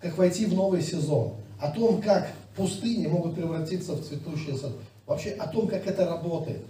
как 0.00 0.16
войти 0.16 0.46
в 0.46 0.54
новый 0.54 0.80
сезон, 0.80 1.34
о 1.58 1.70
том, 1.70 2.00
как 2.00 2.28
пустыни 2.56 3.06
могут 3.06 3.34
превратиться 3.34 3.92
в 3.92 4.06
цветущий 4.06 4.56
сад 4.56 4.72
вообще 5.10 5.30
о 5.30 5.48
том, 5.48 5.66
как 5.66 5.84
это 5.88 6.06
работает, 6.06 6.62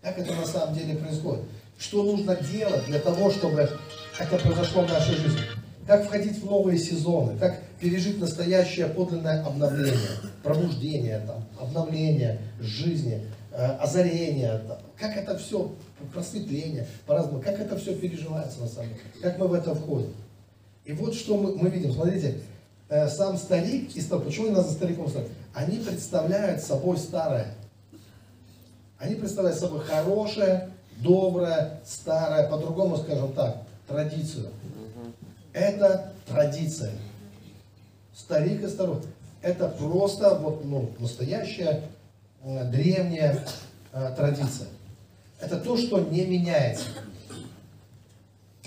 как 0.00 0.16
это 0.16 0.32
на 0.32 0.46
самом 0.46 0.76
деле 0.76 0.94
происходит, 0.94 1.42
что 1.76 2.04
нужно 2.04 2.36
делать 2.36 2.86
для 2.86 3.00
того, 3.00 3.30
чтобы 3.32 3.68
это 4.18 4.38
произошло 4.38 4.82
в 4.82 4.88
нашей 4.88 5.16
жизни, 5.16 5.40
как 5.88 6.04
входить 6.04 6.40
в 6.40 6.46
новые 6.46 6.78
сезоны, 6.78 7.36
как 7.36 7.60
пережить 7.80 8.20
настоящее 8.20 8.86
подлинное 8.86 9.44
обновление, 9.44 9.98
пробуждение, 10.44 11.20
там, 11.26 11.44
обновление 11.58 12.38
жизни, 12.60 13.26
э, 13.50 13.56
озарение, 13.56 14.58
там, 14.68 14.78
как 14.96 15.16
это 15.16 15.36
все, 15.36 15.74
просветление, 16.14 16.86
по-разному, 17.06 17.42
как 17.42 17.58
это 17.58 17.76
все 17.76 17.96
переживается 17.96 18.60
на 18.60 18.68
самом 18.68 18.90
деле, 18.90 19.00
как 19.20 19.36
мы 19.36 19.48
в 19.48 19.52
это 19.52 19.74
входим. 19.74 20.14
И 20.84 20.92
вот 20.92 21.14
что 21.14 21.36
мы, 21.36 21.56
мы 21.56 21.68
видим, 21.70 21.92
смотрите, 21.92 22.38
э, 22.88 23.08
сам 23.08 23.36
старик 23.36 23.96
и 23.96 24.00
почему 24.00 24.50
нас 24.50 24.68
за 24.68 24.74
стариком 24.74 25.08
ставят? 25.08 25.28
Они 25.52 25.78
представляют 25.78 26.62
собой 26.62 26.96
старое. 26.96 27.56
Они 29.00 29.14
представляют 29.14 29.58
собой 29.58 29.80
хорошее, 29.80 30.68
доброе, 30.98 31.80
старое, 31.86 32.46
по-другому 32.48 32.98
скажем 32.98 33.32
так, 33.32 33.62
традицию. 33.88 34.50
Это 35.54 36.12
традиция. 36.28 36.92
Старик 38.14 38.62
и 38.62 38.68
старуха. 38.68 39.06
Это 39.40 39.68
просто 39.68 40.34
вот, 40.34 40.66
ну, 40.66 40.90
настоящая 40.98 41.82
э, 42.42 42.64
древняя 42.70 43.42
э, 43.92 44.12
традиция. 44.14 44.68
Это 45.40 45.56
то, 45.56 45.78
что 45.78 45.98
не 46.00 46.26
меняется. 46.26 46.84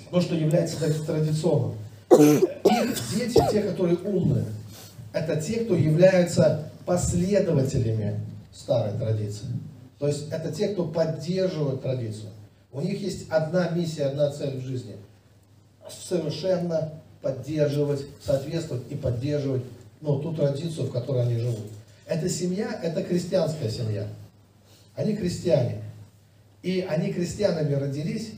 То, 0.10 0.20
что 0.20 0.34
является 0.34 0.80
традиционным. 1.06 1.78
Их 2.10 3.16
дети, 3.16 3.40
те, 3.52 3.62
которые 3.62 3.98
умные, 3.98 4.46
это 5.14 5.40
те, 5.40 5.60
кто 5.60 5.76
являются 5.76 6.72
последователями 6.88 8.20
старой 8.52 8.98
традиции. 8.98 9.46
То 10.04 10.08
есть 10.08 10.28
это 10.32 10.52
те, 10.52 10.68
кто 10.68 10.84
поддерживает 10.84 11.82
традицию. 11.82 12.32
У 12.74 12.82
них 12.82 13.00
есть 13.00 13.30
одна 13.30 13.70
миссия, 13.70 14.08
одна 14.08 14.30
цель 14.32 14.58
в 14.58 14.62
жизни. 14.62 14.98
Совершенно 15.90 16.92
поддерживать, 17.22 18.02
соответствовать 18.22 18.84
и 18.90 18.96
поддерживать 18.96 19.64
ну, 20.02 20.20
ту 20.20 20.34
традицию, 20.34 20.88
в 20.88 20.92
которой 20.92 21.22
они 21.22 21.38
живут. 21.38 21.72
Эта 22.06 22.28
семья, 22.28 22.78
это 22.84 23.02
крестьянская 23.02 23.70
семья. 23.70 24.06
Они 24.94 25.16
крестьяне. 25.16 25.82
И 26.64 26.82
они 26.82 27.14
крестьянами 27.14 27.74
родились, 27.74 28.32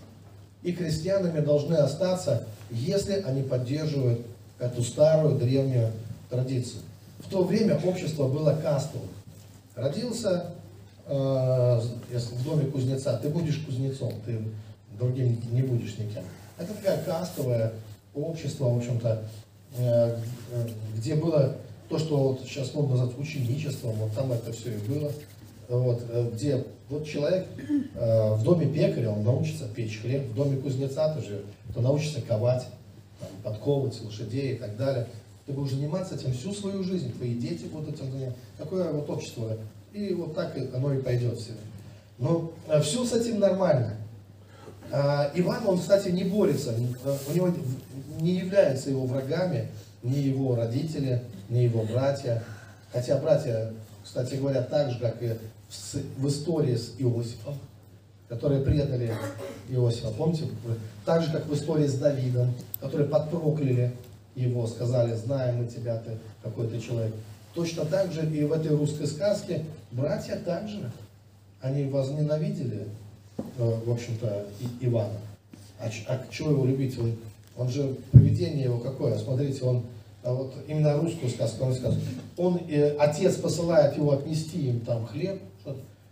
и 0.62 0.72
крестьянами 0.72 1.40
должны 1.40 1.74
остаться, 1.78 2.46
если 2.70 3.24
они 3.24 3.42
поддерживают 3.42 4.22
эту 4.60 4.84
старую 4.84 5.40
древнюю 5.40 5.92
традицию. 6.30 6.84
В 7.26 7.30
то 7.32 7.44
время 7.44 7.80
общество 7.84 8.28
было 8.28 8.52
кастовым. 8.54 9.10
Родился 9.74 10.52
если 11.08 12.36
в 12.36 12.44
доме 12.44 12.66
кузнеца, 12.66 13.20
ты 13.22 13.30
будешь 13.30 13.60
кузнецом, 13.60 14.14
ты 14.26 14.40
другим 14.98 15.40
не 15.52 15.62
будешь 15.62 15.98
никем. 15.98 16.24
Это 16.58 16.74
такая 16.74 17.04
кастовое 17.04 17.74
общество, 18.14 18.70
в 18.70 18.78
общем-то, 18.78 19.24
э, 19.78 20.18
где 20.96 21.16
было 21.16 21.58
то, 21.90 22.00
что 22.00 22.18
вот 22.18 22.42
сейчас 22.42 22.74
можно 22.74 22.96
назвать 22.96 23.20
ученичеством, 23.20 23.92
вот 23.94 24.14
там 24.14 24.32
это 24.32 24.52
все 24.52 24.74
и 24.74 24.78
было. 24.78 25.12
Вот, 25.68 26.02
э, 26.10 26.30
где 26.34 26.64
вот 26.90 27.06
человек 27.06 27.48
в 27.96 28.44
доме 28.44 28.68
пекаря, 28.68 29.10
он 29.10 29.24
научится 29.24 29.68
печь 29.68 30.00
хлеб, 30.02 30.30
в 30.30 30.36
доме 30.36 30.58
кузнеца 30.58 31.14
тоже, 31.14 31.44
то 31.74 31.82
научится 31.82 32.22
ковать, 32.22 32.66
там, 33.20 33.30
подковывать 33.44 34.00
лошадей 34.04 34.54
и 34.54 34.58
так 34.58 34.78
далее. 34.78 35.08
Ты 35.46 35.54
будешь 35.54 35.72
заниматься 35.72 36.16
этим 36.16 36.34
всю 36.34 36.54
свою 36.54 36.84
жизнь, 36.84 37.12
твои 37.14 37.36
дети 37.36 37.66
будут 37.66 37.96
этим 37.96 38.12
заниматься. 38.12 38.40
Такое 38.58 38.92
вот 38.92 39.10
общество 39.10 39.58
и 39.96 40.14
вот 40.14 40.36
так 40.36 40.54
оно 40.74 40.94
и 40.94 41.02
пойдет 41.02 41.40
все. 41.40 41.54
Но 42.20 42.52
э, 42.68 42.82
все 42.82 43.06
с 43.06 43.14
этим 43.14 43.40
нормально. 43.40 43.96
А, 44.92 45.32
Иван, 45.34 45.66
он, 45.66 45.80
кстати, 45.80 46.10
не 46.10 46.26
борется, 46.26 46.74
э, 46.74 47.18
у 47.30 47.34
него 47.34 47.54
не 48.20 48.34
являются 48.34 48.90
его 48.90 49.06
врагами 49.06 49.70
ни 50.04 50.18
его 50.18 50.56
родители, 50.56 51.24
ни 51.50 51.60
его 51.60 51.84
братья. 51.84 52.44
Хотя 52.92 53.18
братья, 53.18 53.74
кстати 54.04 54.36
говоря, 54.36 54.64
так 54.64 54.92
же, 54.92 55.00
как 55.00 55.22
и 55.24 55.32
в 56.18 56.28
истории 56.28 56.76
с 56.76 56.96
Иосифом, 57.00 57.58
которые 58.28 58.62
предали 58.64 59.14
Иосифа, 59.70 60.12
помните? 60.12 60.48
Так 61.06 61.24
же, 61.24 61.32
как 61.32 61.46
в 61.46 61.54
истории 61.54 61.88
с 61.88 61.94
Давидом, 61.94 62.54
которые 62.82 63.08
подпрокляли 63.08 63.94
его, 64.36 64.68
сказали, 64.68 65.16
знаем 65.16 65.64
мы 65.64 65.68
тебя, 65.68 65.98
ты 66.00 66.18
какой 66.44 66.68
ты 66.68 66.82
человек. 66.82 67.14
Точно 67.56 67.86
так 67.86 68.12
же 68.12 68.30
и 68.30 68.44
в 68.44 68.52
этой 68.52 68.76
русской 68.76 69.08
сказке 69.08 69.64
братья 69.92 70.36
также, 70.36 70.92
они 71.62 71.86
возненавидели, 71.86 72.86
э, 73.38 73.80
в 73.86 73.90
общем-то, 73.90 74.46
Ивана. 74.82 75.18
А, 75.80 75.90
а 76.08 76.26
чего 76.30 76.52
его 76.52 76.66
любить? 76.66 77.00
Он, 77.00 77.16
он 77.58 77.70
же, 77.70 77.96
поведение 78.12 78.66
его 78.66 78.78
какое? 78.80 79.18
Смотрите, 79.18 79.64
он, 79.64 79.84
а 80.22 80.34
вот 80.34 80.54
именно 80.68 80.98
русскую 80.98 81.32
сказку 81.32 81.66
он 81.66 81.74
сказал. 81.74 81.98
Он, 82.36 82.60
э, 82.68 82.98
отец 82.98 83.36
посылает 83.38 83.96
его 83.96 84.12
отнести 84.12 84.68
им 84.68 84.82
там 84.82 85.08
хлеб. 85.08 85.42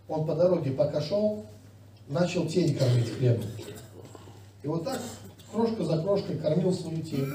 Он 0.08 0.26
по 0.26 0.34
дороге 0.34 0.70
пока 0.70 1.02
шел, 1.02 1.44
начал 2.08 2.46
тень 2.46 2.74
кормить 2.74 3.10
хлебом. 3.10 3.46
И 4.62 4.66
вот 4.66 4.84
так, 4.84 4.98
крошка 5.52 5.84
за 5.84 6.00
крошкой 6.02 6.38
кормил 6.38 6.72
свою 6.72 7.02
тень. 7.02 7.26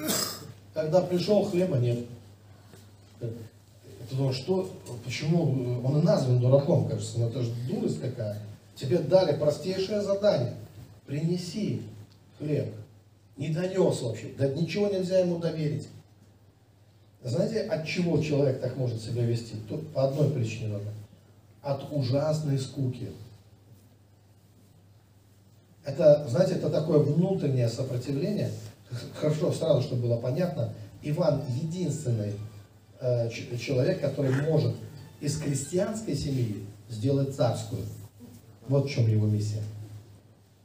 Когда 0.74 1.02
пришел, 1.02 1.46
хлеба 1.46 1.78
нет. 1.78 2.06
Потому 4.10 4.34
что, 4.34 4.70
почему 5.06 5.82
он 5.84 6.00
и 6.00 6.02
назван 6.02 6.40
дураком, 6.40 6.88
кажется, 6.88 7.20
но 7.20 7.28
это 7.28 7.44
же 7.44 7.52
дурость 7.70 8.02
какая. 8.02 8.42
Тебе 8.76 9.00
дали 9.00 9.38
простейшее 9.38 10.02
задание. 10.02 10.56
Принеси 11.06 11.82
хлеб. 12.38 12.74
Не 13.38 13.50
донес 13.50 14.02
вообще. 14.02 14.32
Да 14.38 14.48
ничего 14.48 14.88
нельзя 14.88 15.20
ему 15.20 15.38
доверить. 15.38 15.88
Знаете, 17.24 17.62
от 17.62 17.86
чего 17.86 18.22
человек 18.22 18.62
так 18.62 18.78
может 18.78 19.02
себя 19.02 19.24
вести? 19.24 19.56
Тут 19.68 19.92
по 19.94 20.08
одной 20.08 20.30
причине 20.30 20.74
только. 20.74 20.90
От 21.62 21.92
ужасной 21.92 22.58
скуки. 22.58 23.10
Это, 25.84 26.26
знаете, 26.30 26.54
это 26.54 26.70
такое 26.70 27.00
внутреннее 27.00 27.68
сопротивление. 27.68 28.52
Хорошо, 29.16 29.52
сразу, 29.52 29.82
чтобы 29.82 30.04
было 30.04 30.18
понятно. 30.18 30.74
Иван 31.02 31.44
единственный 31.62 32.30
э, 32.30 32.34
человек, 33.58 34.02
который 34.02 34.32
может 34.50 34.76
из 35.22 35.38
крестьянской 35.38 36.16
семьи 36.16 36.66
сделать 36.90 37.36
царскую. 37.36 37.84
Вот 38.68 38.86
в 38.86 38.90
чем 38.90 39.08
его 39.08 39.28
миссия. 39.28 39.64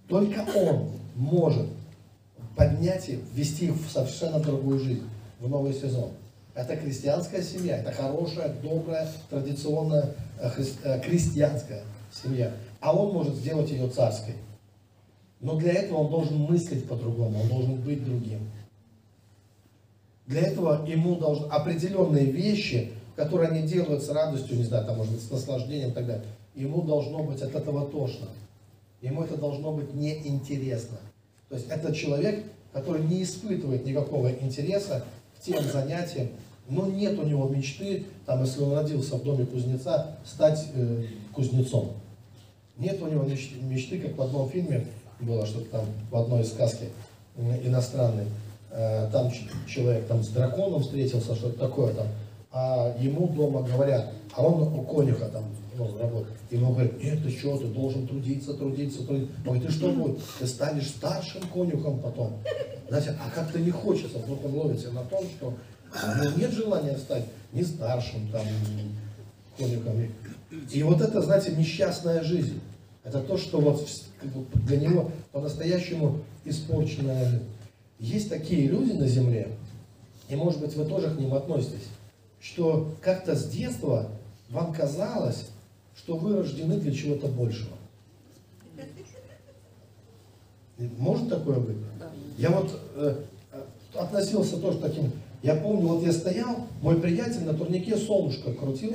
Только 0.09 0.45
он 0.55 0.91
может 1.15 1.67
поднять 2.57 3.09
их, 3.09 3.21
ввести 3.35 3.67
их 3.67 3.75
в 3.75 3.91
совершенно 3.91 4.39
другую 4.39 4.79
жизнь, 4.79 5.09
в 5.41 5.49
новый 5.49 5.73
сезон. 5.73 6.11
Это 6.55 6.77
крестьянская 6.77 7.43
семья, 7.43 7.79
это 7.79 7.91
хорошая, 7.91 8.55
добрая, 8.63 9.09
традиционная 9.29 10.15
э, 10.39 10.51
э, 10.85 11.01
крестьянская 11.01 11.83
семья. 12.13 12.53
А 12.81 12.95
он 12.95 13.13
может 13.13 13.35
сделать 13.35 13.71
ее 13.71 13.89
царской. 13.89 14.35
Но 15.41 15.57
для 15.57 15.73
этого 15.73 15.99
он 15.99 16.11
должен 16.11 16.39
мыслить 16.39 16.87
по-другому, 16.87 17.41
он 17.41 17.49
должен 17.49 17.81
быть 17.81 18.05
другим. 18.05 18.49
Для 20.27 20.41
этого 20.41 20.87
ему 20.87 21.17
должны 21.17 21.47
определенные 21.47 22.27
вещи, 22.27 22.93
которые 23.17 23.51
они 23.51 23.63
делают 23.63 24.03
с 24.03 24.09
радостью, 24.09 24.57
не 24.57 24.65
знаю, 24.65 24.87
там, 24.87 24.97
может 24.97 25.13
быть, 25.13 25.23
с 25.23 25.31
наслаждением 25.31 25.91
и 25.91 25.93
так 25.93 26.07
далее, 26.07 26.25
ему 26.55 26.83
должно 26.83 27.23
быть 27.23 27.43
от 27.43 27.55
этого 27.55 27.87
тошно. 27.87 28.29
Ему 29.03 29.23
это 29.23 29.37
должно 29.37 29.73
быть 29.73 29.93
неинтересно. 29.95 30.97
То 31.49 31.57
есть 31.57 31.69
это 31.69 31.95
человек, 31.95 32.43
который 32.73 33.03
не 33.03 33.23
испытывает 33.23 33.85
никакого 33.85 34.33
интереса 34.33 35.05
к 35.37 35.43
тем 35.43 35.63
занятиям, 35.63 36.29
но 36.69 36.87
нет 36.87 37.19
у 37.19 37.25
него 37.25 37.49
мечты, 37.49 38.05
там, 38.25 38.43
если 38.43 38.63
он 38.63 38.73
родился 38.73 39.17
в 39.17 39.23
доме 39.23 39.45
кузнеца, 39.45 40.17
стать 40.25 40.69
э, 40.75 41.05
кузнецом. 41.35 41.93
Нет 42.79 43.01
у 43.03 43.07
него 43.07 43.25
мечты, 43.25 44.01
как 44.01 44.17
в 44.17 44.23
одном 44.23 44.49
фильме 44.49 44.87
было, 45.21 45.47
что-то 45.47 45.67
там 45.67 45.85
в 46.11 46.17
одной 46.17 46.43
из 46.43 46.49
сказки 46.49 46.89
э, 47.37 47.67
иностранной, 47.67 48.25
там 49.13 49.31
человек 49.69 50.07
там 50.07 50.23
с 50.23 50.29
драконом 50.29 50.83
встретился, 50.83 51.35
что-то 51.35 51.59
такое 51.59 51.95
там, 51.95 52.09
а 52.51 52.95
ему 52.99 53.29
дома 53.29 53.63
говорят, 53.63 54.13
а 54.33 54.43
он 54.45 54.63
у 54.79 54.83
конюха 54.83 55.27
там 55.27 55.45
ну, 55.77 55.99
работает. 55.99 56.35
Ему 56.51 56.73
говорят, 56.73 57.03
нет, 57.03 57.23
ты 57.23 57.31
что, 57.31 57.59
ты 57.59 57.67
должен 57.67 58.07
трудиться, 58.07 58.55
трудиться, 58.55 59.05
трудиться. 59.05 59.33
Он 59.39 59.43
говорит, 59.45 59.67
ты 59.67 59.73
что 59.73 59.91
будет? 59.91 60.19
Ты 60.39 60.47
станешь 60.47 60.89
старшим 60.89 61.43
конюхом 61.53 61.99
потом. 61.99 62.35
Знаете, 62.89 63.17
а 63.21 63.31
как-то 63.35 63.59
не 63.59 63.71
хочется, 63.71 64.19
вдруг 64.19 64.45
он 64.45 64.55
ловится 64.55 64.91
на 64.93 65.03
том, 65.03 65.25
что 65.25 65.55
ну, 66.17 66.31
нет 66.37 66.53
желания 66.53 66.97
стать 66.97 67.25
ни 67.53 67.63
старшим 67.63 68.29
там 68.31 68.47
конюхом. 69.59 70.09
И 70.73 70.83
вот 70.83 71.01
это, 71.01 71.23
знаете, 71.23 71.53
несчастная 71.53 72.23
жизнь. 72.23 72.61
Это 73.03 73.21
то, 73.21 73.37
что 73.37 73.61
вот 73.61 73.87
для 74.67 74.79
него 74.79 75.11
по-настоящему 75.33 76.21
испорченная 76.45 77.25
жизнь. 77.25 77.45
Есть 78.05 78.29
такие 78.29 78.69
люди 78.69 78.93
на 78.93 79.09
земле, 79.09 79.49
и 80.29 80.37
может 80.37 80.61
быть 80.61 80.77
вы 80.77 80.85
тоже 80.85 81.09
к 81.09 81.19
ним 81.19 81.33
относитесь, 81.33 81.89
что 82.39 82.93
как-то 83.01 83.35
с 83.35 83.49
детства 83.49 84.11
вам 84.51 84.75
казалось, 84.75 85.47
что 85.97 86.19
вы 86.19 86.37
рождены 86.37 86.77
для 86.77 86.93
чего-то 86.93 87.29
большего. 87.29 87.73
Может 90.99 91.31
такое 91.31 91.59
быть? 91.61 91.79
Я 92.37 92.51
вот 92.51 92.79
э, 92.97 93.23
относился 93.95 94.59
тоже 94.59 94.81
таким. 94.81 95.11
Я 95.43 95.55
помню, 95.55 95.89
вот 95.89 96.03
я 96.03 96.13
стоял, 96.13 96.67
мой 96.83 97.01
приятель 97.01 97.45
на 97.45 97.55
турнике 97.55 97.97
солнышко 97.97 98.53
крутил, 98.53 98.95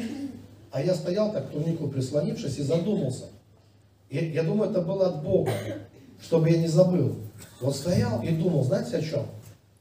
а 0.70 0.84
я 0.84 0.94
стоял 0.94 1.32
так 1.32 1.50
к 1.50 1.52
турнику 1.52 1.88
прислонившись 1.88 2.60
и 2.60 2.62
задумался. 2.62 3.26
Я, 4.12 4.22
я 4.22 4.44
думаю, 4.44 4.70
это 4.70 4.82
было 4.82 5.08
от 5.08 5.24
Бога, 5.24 5.52
чтобы 6.22 6.52
я 6.52 6.60
не 6.60 6.68
забыл. 6.68 7.16
Вот 7.62 7.76
стоял 7.76 8.22
и 8.22 8.30
думал, 8.30 8.64
знаете 8.64 8.98
о 8.98 9.02
чем? 9.02 9.26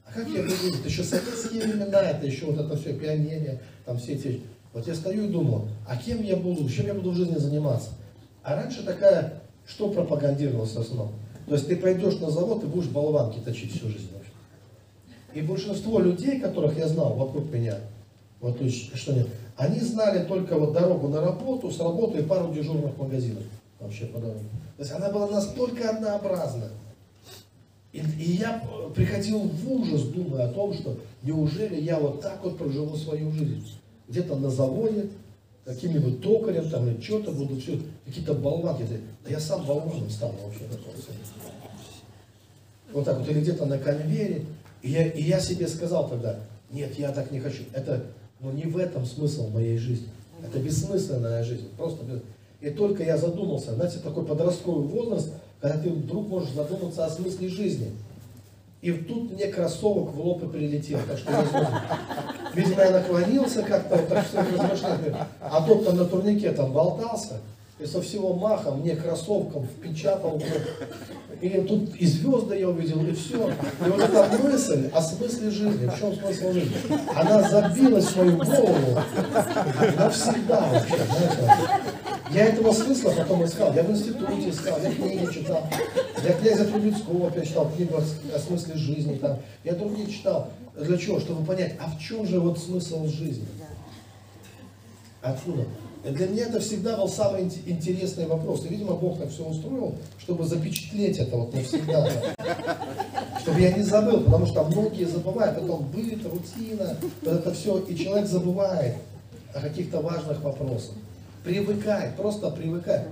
А 0.05 0.11
как 0.11 0.27
я 0.27 0.41
буду 0.41 0.55
жить? 0.55 0.85
Еще 0.85 1.03
советские 1.03 1.63
времена, 1.63 2.01
это 2.01 2.25
еще 2.25 2.45
вот 2.45 2.59
это 2.59 2.75
все 2.77 2.93
пионерия, 2.93 3.61
там 3.85 3.97
все 3.97 4.13
эти 4.13 4.41
вот 4.73 4.87
я 4.87 4.93
стою 4.93 5.25
и 5.25 5.29
думаю, 5.29 5.67
а 5.87 5.97
кем 5.97 6.21
я 6.21 6.35
буду, 6.35 6.69
чем 6.69 6.85
я 6.85 6.93
буду 6.93 7.11
в 7.11 7.15
жизни 7.15 7.37
заниматься? 7.37 7.89
А 8.43 8.55
раньше 8.55 8.83
такая, 8.83 9.41
что 9.65 9.89
пропагандировалось 9.89 10.73
в 10.73 10.79
основном? 10.79 11.11
То 11.47 11.55
есть 11.55 11.67
ты 11.67 11.75
пойдешь 11.75 12.19
на 12.19 12.29
завод 12.29 12.63
и 12.63 12.67
будешь 12.67 12.89
болванки 12.89 13.39
точить 13.39 13.75
всю 13.75 13.87
жизнь. 13.87 14.09
Вообще. 14.13 14.31
И 15.33 15.41
большинство 15.41 15.99
людей, 15.99 16.39
которых 16.39 16.77
я 16.77 16.87
знал 16.87 17.15
вокруг 17.15 17.51
меня, 17.51 17.77
вот 18.39 18.57
что 18.61 19.13
нет, 19.13 19.27
они 19.57 19.79
знали 19.79 20.25
только 20.25 20.55
вот 20.57 20.73
дорогу 20.73 21.07
на 21.07 21.21
работу, 21.21 21.71
с 21.71 21.79
работы 21.79 22.19
и 22.19 22.23
пару 22.23 22.53
дежурных 22.53 22.95
магазинов 22.97 23.43
вообще 23.79 24.05
по 24.05 24.19
дороге. 24.19 24.45
То 24.77 24.83
есть 24.83 24.91
она 24.91 25.09
была 25.09 25.27
настолько 25.27 25.89
однообразна. 25.89 26.69
И, 27.91 27.99
и 28.19 28.31
я 28.33 28.63
приходил 28.95 29.39
в 29.39 29.71
ужас, 29.71 30.03
думая 30.03 30.49
о 30.49 30.53
том, 30.53 30.73
что 30.73 30.97
неужели 31.23 31.81
я 31.81 31.99
вот 31.99 32.21
так 32.21 32.43
вот 32.43 32.57
проживу 32.57 32.95
свою 32.95 33.31
жизнь 33.31 33.79
где-то 34.07 34.35
на 34.35 34.49
заводе, 34.49 35.09
каким-нибудь 35.65 36.21
токарем 36.21 36.69
там 36.69 36.87
или 36.89 36.99
что-то 37.01 37.31
буду 37.31 37.59
все, 37.59 37.79
какие-то 38.05 38.33
болванки. 38.33 38.85
Да 39.23 39.29
я 39.29 39.39
сам 39.39 39.65
болваном 39.65 40.09
стал 40.09 40.33
вообще. 40.43 40.63
Вот 42.91 43.05
так 43.05 43.19
вот, 43.19 43.29
или 43.29 43.41
где-то 43.41 43.65
на 43.65 43.77
конвейере. 43.77 44.45
И 44.81 44.89
я, 44.89 45.07
и 45.07 45.21
я 45.21 45.39
себе 45.39 45.67
сказал 45.67 46.09
тогда, 46.09 46.39
нет, 46.71 46.97
я 46.97 47.11
так 47.11 47.31
не 47.31 47.39
хочу. 47.39 47.63
Это, 47.73 48.03
ну 48.39 48.51
не 48.51 48.63
в 48.63 48.77
этом 48.77 49.05
смысл 49.05 49.49
моей 49.49 49.77
жизни. 49.77 50.09
Это 50.43 50.59
бессмысленная 50.59 51.43
жизнь. 51.43 51.69
Просто 51.77 52.03
без... 52.03 52.21
И 52.61 52.71
только 52.71 53.03
я 53.03 53.17
задумался, 53.17 53.75
знаете, 53.75 53.99
такой 53.99 54.25
подростковый 54.25 54.87
возраст, 54.87 55.33
когда 55.61 55.77
ты 55.77 55.89
вдруг 55.89 56.27
можешь 56.27 56.51
задуматься 56.51 57.05
о 57.05 57.09
смысле 57.09 57.49
жизни. 57.49 57.91
И 58.81 58.91
тут 58.93 59.33
мне 59.33 59.47
кроссовок 59.47 60.13
в 60.13 60.19
лоб 60.21 60.43
и 60.43 60.47
прилетел. 60.47 60.99
Так 61.05 61.17
что 61.17 61.31
я, 61.31 61.43
видимо, 62.53 62.81
я 62.81 62.91
наклонился 62.91 63.61
как-то, 63.61 63.97
так 63.97 64.25
что 64.25 64.39
размышлял. 64.39 64.97
А 65.41 65.61
тот 65.67 65.85
там 65.85 65.97
на 65.97 66.05
турнике 66.05 66.51
там 66.51 66.71
болтался. 66.71 67.41
И 67.79 67.85
со 67.85 68.01
всего 68.01 68.33
маха 68.33 68.71
мне 68.71 68.95
кроссовком 68.95 69.65
впечатал. 69.65 70.41
И 71.41 71.49
тут 71.61 71.95
и 71.95 72.05
звезды 72.05 72.59
я 72.59 72.67
увидел, 72.67 73.05
и 73.05 73.13
все. 73.13 73.49
И 73.49 73.89
вот 73.89 74.01
эта 74.01 74.27
мысль 74.43 74.89
о 74.93 75.01
смысле 75.01 75.49
жизни, 75.49 75.87
в 75.87 75.97
чем 75.97 76.13
смысл 76.13 76.51
жизни, 76.51 76.75
она 77.15 77.41
забилась 77.49 78.05
в 78.05 78.17
мою 78.17 78.37
голову 78.37 78.99
навсегда 79.97 80.59
вообще. 80.59 80.97
Я 82.31 82.47
этого 82.47 82.73
смысла 82.73 83.13
потом 83.17 83.45
искал. 83.45 83.73
Я 83.73 83.83
в 83.83 83.91
институте 83.91 84.49
искал, 84.49 84.77
я 84.81 84.93
книги 84.93 85.33
читал. 85.33 85.65
Я 86.21 86.33
князя 86.33 86.65
Трубецкого 86.65 87.27
опять 87.27 87.47
читал 87.47 87.71
книгу 87.75 87.95
о 87.95 88.39
смысле 88.39 88.75
жизни. 88.75 89.15
Там. 89.15 89.39
Я 89.63 89.73
другие 89.73 90.11
читал. 90.11 90.49
Для 90.75 90.97
чего? 90.97 91.19
Чтобы 91.19 91.45
понять, 91.45 91.75
а 91.79 91.89
в 91.89 91.97
чем 91.99 92.27
же 92.27 92.41
вот 92.41 92.59
смысл 92.59 93.07
жизни? 93.07 93.47
Откуда? 95.21 95.63
Для 96.03 96.27
меня 96.27 96.45
это 96.45 96.59
всегда 96.61 96.95
был 96.95 97.09
самый 97.09 97.43
интересный 97.65 98.25
вопрос. 98.25 98.65
И, 98.65 98.69
видимо, 98.69 98.95
Бог 98.95 99.19
так 99.19 99.29
все 99.29 99.43
устроил, 99.43 99.95
чтобы 100.19 100.45
запечатлеть 100.45 101.17
это 101.17 101.35
вот 101.35 101.53
навсегда. 101.53 102.09
Чтобы 103.41 103.59
я 103.59 103.71
не 103.73 103.83
забыл, 103.83 104.21
потому 104.23 104.45
что 104.45 104.63
многие 104.63 105.05
забывают. 105.05 105.59
Потом 105.59 105.87
быт, 105.91 106.25
рутина, 106.25 106.95
вот 107.21 107.33
это 107.33 107.53
все. 107.53 107.79
И 107.79 107.97
человек 107.97 108.27
забывает 108.27 108.95
о 109.53 109.59
каких-то 109.59 109.99
важных 110.01 110.41
вопросах. 110.41 110.95
Привыкай, 111.43 112.13
просто 112.15 112.49
привыкай. 112.51 113.03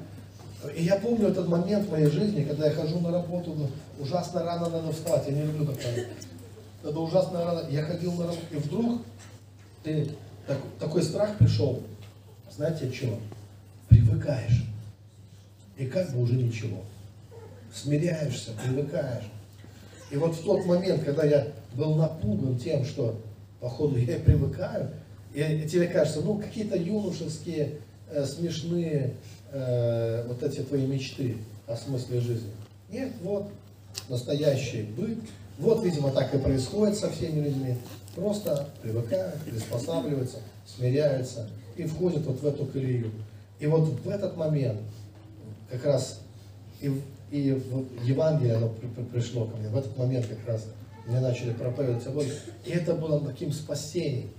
И 0.76 0.84
я 0.84 0.95
помню 0.95 1.27
этот 1.27 1.47
момент 1.47 1.88
в 1.88 1.91
моей 1.91 2.09
жизни, 2.09 2.43
когда 2.43 2.68
я 2.68 2.73
хожу 2.73 2.99
на 2.99 3.11
работу, 3.11 3.53
ужасно 3.99 4.43
рано 4.43 4.69
надо 4.69 4.91
вставать, 4.91 5.27
я 5.27 5.34
не 5.34 5.43
люблю 5.43 5.65
такое. 5.65 6.07
Это 6.84 6.99
ужасно 6.99 7.43
рано. 7.43 7.64
Я 7.69 7.84
ходил 7.84 8.14
на 8.14 8.27
работу, 8.27 8.41
и 8.51 8.55
вдруг 8.55 9.01
ты, 9.84 10.09
так, 10.45 10.57
такой 10.80 11.03
страх 11.03 11.38
пришел. 11.38 11.81
Знаете 12.58 12.88
от 12.88 12.94
чего? 12.94 13.20
Привыкаешь. 13.88 14.66
И 15.78 15.86
как 15.86 16.12
бы 16.12 16.24
уже 16.24 16.34
ничего. 16.34 16.84
Смиряешься, 17.72 18.52
привыкаешь. 18.64 19.26
И 20.10 20.18
вот 20.18 20.34
в 20.34 20.44
тот 20.44 20.66
момент, 20.66 21.04
когда 21.04 21.24
я 21.24 21.50
был 21.76 21.94
напуган 21.94 22.58
тем, 22.58 22.84
что, 22.84 23.22
походу, 23.60 23.98
я 23.98 24.18
привыкаю, 24.18 24.90
и 25.36 25.68
тебе 25.72 25.88
кажется, 25.88 26.22
ну, 26.22 26.40
какие-то 26.40 26.76
юношеские 26.76 27.76
э, 28.10 28.26
смешные 28.26 29.14
э, 29.52 30.26
вот 30.28 30.42
эти 30.42 30.62
твои 30.62 30.88
мечты 30.88 31.38
о 31.68 31.76
смысле 31.76 32.22
жизни. 32.22 32.50
Нет, 32.90 33.12
вот 33.22 33.50
настоящий 34.10 34.82
быт. 34.98 35.20
Вот, 35.60 35.86
видимо, 35.86 36.12
так 36.12 36.34
и 36.34 36.40
происходит 36.40 36.98
со 36.98 37.12
всеми 37.12 37.42
людьми. 37.42 37.76
Просто 38.16 38.68
привыкают, 38.82 39.36
приспосабливаются, 39.44 40.40
смиряются 40.66 41.48
и 41.78 41.86
входят 41.86 42.26
вот 42.26 42.41
в 42.41 42.45
эту 42.45 42.66
колею. 42.66 43.12
И 43.60 43.68
вот 43.68 43.88
в 43.88 44.10
этот 44.10 44.38
момент 44.38 44.80
как 45.70 45.86
раз 45.86 46.22
и, 46.82 46.91
и 47.32 47.52
в 47.52 48.06
Евангелие 48.06 48.56
оно 48.56 48.70
при, 48.70 48.88
при, 48.88 49.04
пришло 49.04 49.45
ко 49.45 49.58
мне, 49.58 49.70
в 49.70 49.78
этот 49.78 49.98
момент 49.98 50.28
как 50.28 50.45
раз 50.48 50.66
мне 51.08 51.20
начали 51.20 51.54
проповедовать 51.54 52.04
собой. 52.04 52.32
И 52.66 52.72
это 52.72 52.94
было 52.94 53.20
таким 53.20 53.52
спасением. 53.52 54.30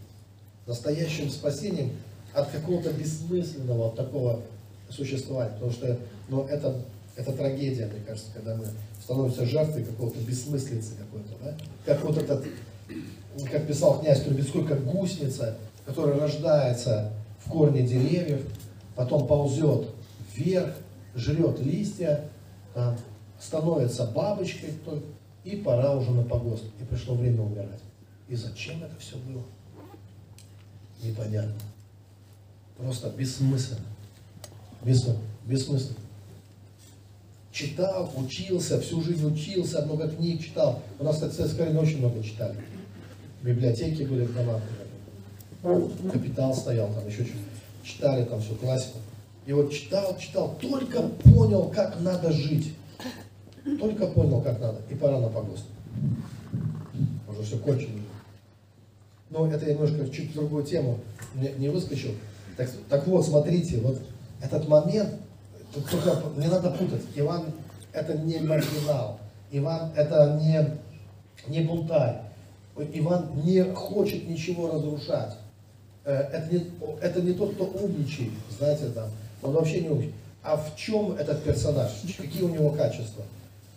настоящим 0.67 1.31
спасением 1.31 1.93
от 2.35 2.51
какого-то 2.51 2.93
бессмысленного 2.93 3.85
вот 3.85 3.97
такого 3.97 4.41
существования. 4.91 5.53
Потому 5.55 5.73
что 5.73 5.99
ну, 6.29 6.45
это, 6.45 6.77
это 7.17 7.33
трагедия, 7.33 7.87
мне 7.87 8.03
кажется, 8.07 8.31
когда 8.35 8.55
мы 8.55 8.67
становимся 9.03 9.47
жертвой 9.47 9.85
какого-то 9.85 10.19
бессмыслицы 10.21 10.93
какой-то. 10.99 11.31
Да? 11.43 11.57
Как 11.87 12.05
вот 12.05 12.19
этот, 12.19 12.45
как 13.51 13.67
писал 13.67 14.01
князь 14.01 14.23
Трубецкой, 14.23 14.67
как 14.67 14.85
гусеница, 14.85 15.57
которая 15.87 16.21
рождается 16.21 17.13
в 17.45 17.51
корне 17.51 17.83
деревьев, 17.83 18.47
потом 18.95 19.27
ползет 19.27 19.89
вверх, 20.35 20.75
жрет 21.15 21.61
листья, 21.61 22.25
там, 22.75 22.97
становится 23.41 24.07
бабочкой, 24.07 24.71
то- 24.85 25.03
и 25.45 25.57
пора 25.57 25.95
уже 25.95 26.11
на 26.11 26.23
погост. 26.23 26.65
И 26.81 26.85
пришло 26.85 27.15
время 27.15 27.43
умирать. 27.43 27.81
И 28.29 28.35
зачем 28.35 28.83
это 28.83 28.95
все 28.99 29.17
было? 29.17 29.43
Непонятно. 31.03 31.55
Просто 32.77 33.11
бессмысленно. 33.11 33.81
Бессмысленно. 34.83 35.19
бессмысленно. 35.47 35.97
Читал, 37.51 38.13
учился, 38.17 38.81
всю 38.81 39.01
жизнь 39.03 39.27
учился, 39.27 39.85
много 39.85 40.09
книг 40.09 40.41
читал. 40.45 40.83
У 40.99 41.05
нас, 41.05 41.17
кстати, 41.17 41.35
в 41.35 41.55
время 41.55 41.81
очень 41.81 41.99
много 41.99 42.23
читали. 42.23 42.57
Библиотеки 43.43 44.03
были 44.03 44.25
в 44.25 44.35
домах. 44.35 44.61
Капитал 45.63 46.55
стоял, 46.55 46.93
там 46.93 47.07
еще 47.07 47.25
что-то. 47.25 47.39
Читали 47.83 48.25
там 48.25 48.41
всю 48.41 48.55
классику. 48.55 48.99
И 49.47 49.53
вот 49.53 49.73
читал, 49.73 50.17
читал, 50.19 50.57
только 50.61 51.03
понял, 51.03 51.71
как 51.75 52.01
надо 52.01 52.31
жить. 52.31 52.75
Только 53.81 54.07
понял, 54.09 54.41
как 54.41 54.61
надо. 54.61 54.81
И 54.91 54.95
пора 54.95 55.19
на 55.19 55.29
погост. 55.29 55.65
Уже 57.29 57.43
все 57.43 57.59
кончено. 57.59 58.03
Но 59.31 59.47
это 59.47 59.67
я 59.67 59.75
немножко 59.75 60.09
чуть 60.11 60.31
в 60.31 60.35
другую 60.35 60.65
тему 60.65 60.99
не, 61.35 61.49
не 61.59 61.69
выскочил. 61.69 62.11
Так, 62.57 62.71
так 62.89 63.07
вот, 63.07 63.27
смотрите, 63.27 63.79
вот 63.79 64.01
этот 64.41 64.69
момент, 64.69 65.15
только 65.73 66.23
не 66.37 66.47
надо 66.47 66.71
путать. 66.71 67.03
Иван 67.15 67.47
это 67.93 68.17
не 68.19 68.39
маргинал. 68.39 69.19
Иван 69.51 69.93
это 69.97 70.39
не, 70.41 70.79
не 71.51 71.67
бунтарь. 71.67 72.23
Иван 72.77 73.31
не 73.45 73.63
хочет 73.75 74.29
ничего 74.29 74.71
разрушать. 74.71 75.37
Э, 76.09 76.27
Это 76.33 76.55
не, 76.55 76.67
это 77.03 77.21
не 77.21 77.35
тот, 77.35 77.55
кто 77.55 77.65
умничает, 77.65 78.33
знаете, 78.59 78.89
там. 78.89 79.11
Он 79.43 79.53
вообще 79.53 79.83
не 79.83 79.91
умничает. 79.91 80.15
А 80.43 80.57
в 80.57 80.75
чем 80.75 81.13
этот 81.13 81.45
персонаж? 81.45 81.91
Какие 82.17 82.43
у 82.45 82.49
него 82.49 82.71
качества? 82.71 83.25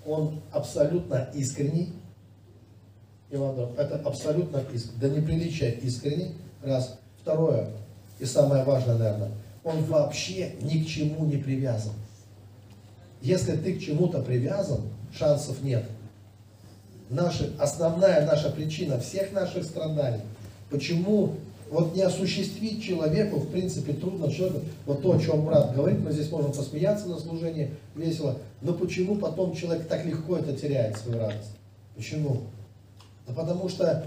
Он 0.06 0.40
абсолютно 0.52 1.30
искренний, 1.34 1.91
Иван 3.32 3.56
Доров, 3.56 3.78
это 3.78 3.95
абсолютно 4.06 4.64
искренне, 4.74 4.99
до 4.99 5.10
неприличия 5.10 5.72
искренний, 5.72 6.36
раз. 6.64 6.98
Второе, 7.22 7.68
и 8.18 8.26
самое 8.26 8.64
важное, 8.64 8.98
наверное, 8.98 9.32
он 9.64 9.84
вообще 9.84 10.53
ни 10.62 10.84
к 10.84 10.88
чему 10.88 11.26
не 11.26 11.38
привязан. 11.38 11.94
Если 13.22 13.58
ты 13.58 13.76
к 13.76 13.82
чему-то 13.82 14.24
привязан, 14.24 14.82
шансов 15.14 15.62
нет. 15.62 15.84
Наши, 17.10 17.53
основная 17.60 18.26
наша 18.26 18.49
причина 18.49 18.99
всех 18.99 19.34
наших 19.34 19.66
страданий, 19.66 20.24
почему 20.72 21.36
вот 21.72 21.95
не 21.95 22.02
осуществить 22.02 22.84
человеку, 22.84 23.39
в 23.39 23.49
принципе, 23.49 23.93
трудно 23.93 24.30
человеку, 24.30 24.60
вот 24.85 25.02
то, 25.02 25.14
о 25.14 25.19
чем 25.19 25.45
брат 25.45 25.73
говорит, 25.73 26.02
мы 26.02 26.11
здесь 26.11 26.30
можем 26.30 26.52
посмеяться 26.52 27.07
на 27.07 27.18
служении, 27.18 27.72
весело, 27.95 28.38
но 28.61 28.73
почему 28.73 29.15
потом 29.15 29.56
человек 29.56 29.88
так 29.88 30.06
легко 30.06 30.35
это 30.35 30.53
теряет, 30.53 30.98
свою 30.98 31.19
радость? 31.19 31.56
Почему? 31.95 32.41
Да 33.26 33.34
потому 33.34 33.69
что 33.69 34.06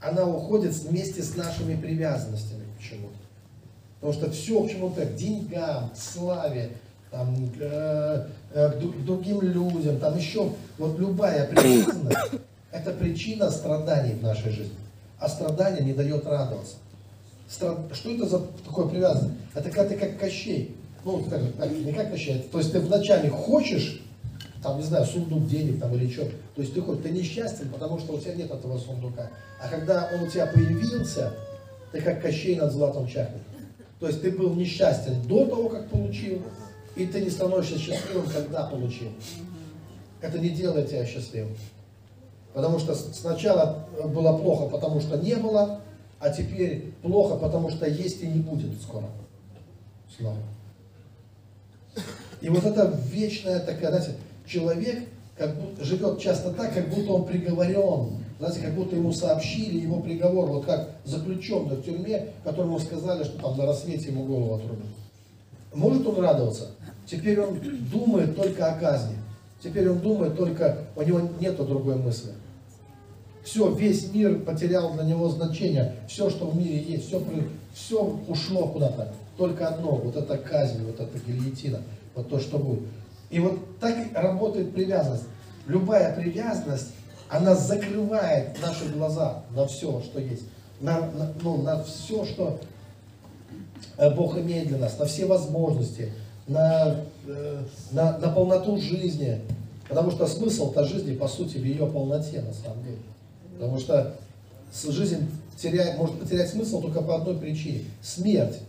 она 0.00 0.26
уходит 0.26 0.72
вместе 0.72 1.22
с 1.22 1.36
нашими 1.36 1.76
привязанностями 1.76 2.64
почему-то. 2.78 3.14
Потому 4.00 4.12
что 4.14 4.30
все 4.30 4.62
к 4.62 4.70
чему-то, 4.70 5.04
к 5.04 5.16
деньгам, 5.16 5.90
к 5.90 5.96
славе, 5.98 6.70
там, 7.10 7.34
э, 7.60 8.26
э, 8.54 8.70
к, 8.70 8.78
ду- 8.78 8.92
к 8.92 9.04
другим 9.04 9.42
людям, 9.42 9.98
там 9.98 10.16
еще, 10.16 10.50
вот 10.78 10.98
любая 10.98 11.46
привязанность, 11.46 12.40
это 12.72 12.90
причина 12.92 13.50
страданий 13.50 14.14
в 14.14 14.22
нашей 14.22 14.50
жизни. 14.50 14.76
А 15.18 15.28
страдание 15.28 15.84
не 15.84 15.92
дает 15.92 16.24
радоваться. 16.26 16.76
Что 17.48 17.86
это 18.04 18.26
за 18.26 18.40
такое 18.64 18.88
привязанность? 18.88 19.38
Это 19.54 19.70
когда 19.70 19.88
ты 19.88 19.96
как 19.96 20.18
Кощей. 20.18 20.76
Ну, 21.04 21.22
как, 21.30 21.40
как- 21.56 21.70
не 21.70 21.92
как 21.92 22.10
Кощей, 22.10 22.46
то 22.50 22.58
есть 22.58 22.72
ты 22.72 22.80
вначале 22.80 23.30
хочешь, 23.30 24.02
там, 24.62 24.78
не 24.78 24.82
знаю, 24.82 25.06
сундук 25.06 25.46
денег 25.46 25.78
там 25.80 25.94
или 25.94 26.10
что. 26.10 26.24
То 26.24 26.62
есть 26.62 26.74
ты 26.74 26.80
хоть 26.80 27.02
ты 27.02 27.10
несчастен, 27.10 27.68
потому 27.68 27.98
что 28.00 28.14
у 28.14 28.18
тебя 28.18 28.34
нет 28.34 28.50
этого 28.50 28.76
сундука. 28.78 29.30
А 29.62 29.68
когда 29.68 30.10
он 30.12 30.24
у 30.24 30.28
тебя 30.28 30.46
появился, 30.46 31.32
ты 31.92 32.00
как 32.00 32.20
Кощей 32.20 32.56
над 32.56 32.72
златом 32.72 33.06
чахнет. 33.06 33.42
То 34.00 34.08
есть 34.08 34.20
ты 34.20 34.30
был 34.32 34.52
несчастен 34.54 35.22
до 35.22 35.46
того, 35.46 35.68
как 35.68 35.88
получил, 35.88 36.42
и 36.96 37.06
ты 37.06 37.20
не 37.20 37.30
становишься 37.30 37.78
счастливым, 37.78 38.26
когда 38.28 38.64
получил. 38.64 39.08
Это 40.20 40.38
не 40.38 40.50
делает 40.50 40.90
тебя 40.90 41.06
счастливым. 41.06 41.56
Потому 42.52 42.78
что 42.78 42.94
сначала 42.94 43.86
было 44.06 44.36
плохо, 44.36 44.66
потому 44.68 45.00
что 45.00 45.16
не 45.18 45.36
было, 45.36 45.82
а 46.18 46.30
теперь 46.30 46.92
плохо, 47.02 47.36
потому 47.36 47.70
что 47.70 47.86
есть 47.86 48.22
и 48.22 48.26
не 48.26 48.40
будет 48.40 48.80
скоро. 48.80 49.06
Снова. 50.16 50.38
И 52.40 52.48
вот 52.48 52.64
это 52.64 52.98
вечная 53.10 53.60
такая, 53.60 53.90
знаете, 53.90 54.16
человек 54.46 55.08
как 55.36 55.54
будто, 55.56 55.84
живет 55.84 56.20
часто 56.20 56.52
так, 56.52 56.74
как 56.74 56.88
будто 56.88 57.12
он 57.12 57.26
приговорен. 57.26 58.18
Знаете, 58.38 58.60
как 58.60 58.74
будто 58.74 58.96
ему 58.96 59.12
сообщили 59.12 59.80
его 59.80 60.00
приговор, 60.00 60.48
вот 60.48 60.66
как 60.66 60.90
заключенный 61.04 61.76
в 61.76 61.82
тюрьме, 61.82 62.28
которому 62.44 62.78
сказали, 62.78 63.24
что 63.24 63.38
там 63.38 63.56
на 63.56 63.66
рассвете 63.66 64.08
ему 64.08 64.24
голову 64.24 64.54
отрубят. 64.54 64.86
Может 65.74 66.06
он 66.06 66.20
радоваться? 66.20 66.70
Теперь 67.06 67.40
он 67.40 67.58
думает 67.90 68.36
только 68.36 68.66
о 68.66 68.78
казни. 68.78 69.16
Теперь 69.62 69.88
он 69.88 70.00
думает 70.00 70.36
только, 70.36 70.86
у 70.96 71.02
него 71.02 71.20
нету 71.40 71.64
другой 71.64 71.96
мысли. 71.96 72.32
Все, 73.46 73.70
весь 73.70 74.12
мир 74.12 74.40
потерял 74.40 74.92
для 74.94 75.04
него 75.04 75.28
значение. 75.28 75.94
Все, 76.08 76.30
что 76.30 76.48
в 76.48 76.56
мире 76.56 76.82
есть, 76.82 77.06
все, 77.06 77.22
все 77.72 78.18
ушло 78.26 78.66
куда-то. 78.66 79.12
Только 79.36 79.68
одно, 79.68 79.92
вот 79.92 80.16
эта 80.16 80.36
казнь, 80.36 80.84
вот 80.84 80.98
эта 80.98 81.16
гильотина, 81.24 81.80
вот 82.16 82.28
то, 82.28 82.40
что 82.40 82.58
будет. 82.58 82.80
И 83.30 83.38
вот 83.38 83.78
так 83.78 83.94
работает 84.14 84.74
привязанность. 84.74 85.26
Любая 85.68 86.12
привязанность, 86.16 86.88
она 87.28 87.54
закрывает 87.54 88.60
наши 88.60 88.88
глаза 88.88 89.44
на 89.54 89.64
все, 89.68 90.00
что 90.00 90.20
есть. 90.20 90.42
На, 90.80 90.98
на- 91.12 91.32
ну, 91.40 91.62
на 91.62 91.84
все, 91.84 92.24
что 92.24 92.58
э, 93.96 94.12
Бог 94.12 94.36
имеет 94.38 94.66
для 94.66 94.78
нас, 94.78 94.98
на 94.98 95.04
все 95.04 95.24
возможности, 95.24 96.12
на, 96.48 96.96
э, 97.28 97.62
на, 97.92 98.18
на 98.18 98.28
полноту 98.32 98.76
жизни. 98.78 99.40
Потому 99.88 100.10
что 100.10 100.26
смысл-то 100.26 100.84
жизни, 100.84 101.14
по 101.14 101.28
сути, 101.28 101.58
в 101.58 101.64
ее 101.64 101.86
полноте, 101.86 102.40
на 102.42 102.52
самом 102.52 102.82
деле. 102.82 102.98
Потому 103.58 103.78
что 103.78 104.16
жизнь 104.72 105.28
теряет, 105.58 105.98
может 105.98 106.18
потерять 106.20 106.50
смысл 106.50 106.80
только 106.82 107.02
по 107.02 107.16
одной 107.16 107.38
причине. 107.38 107.84
Смерть 108.02 108.60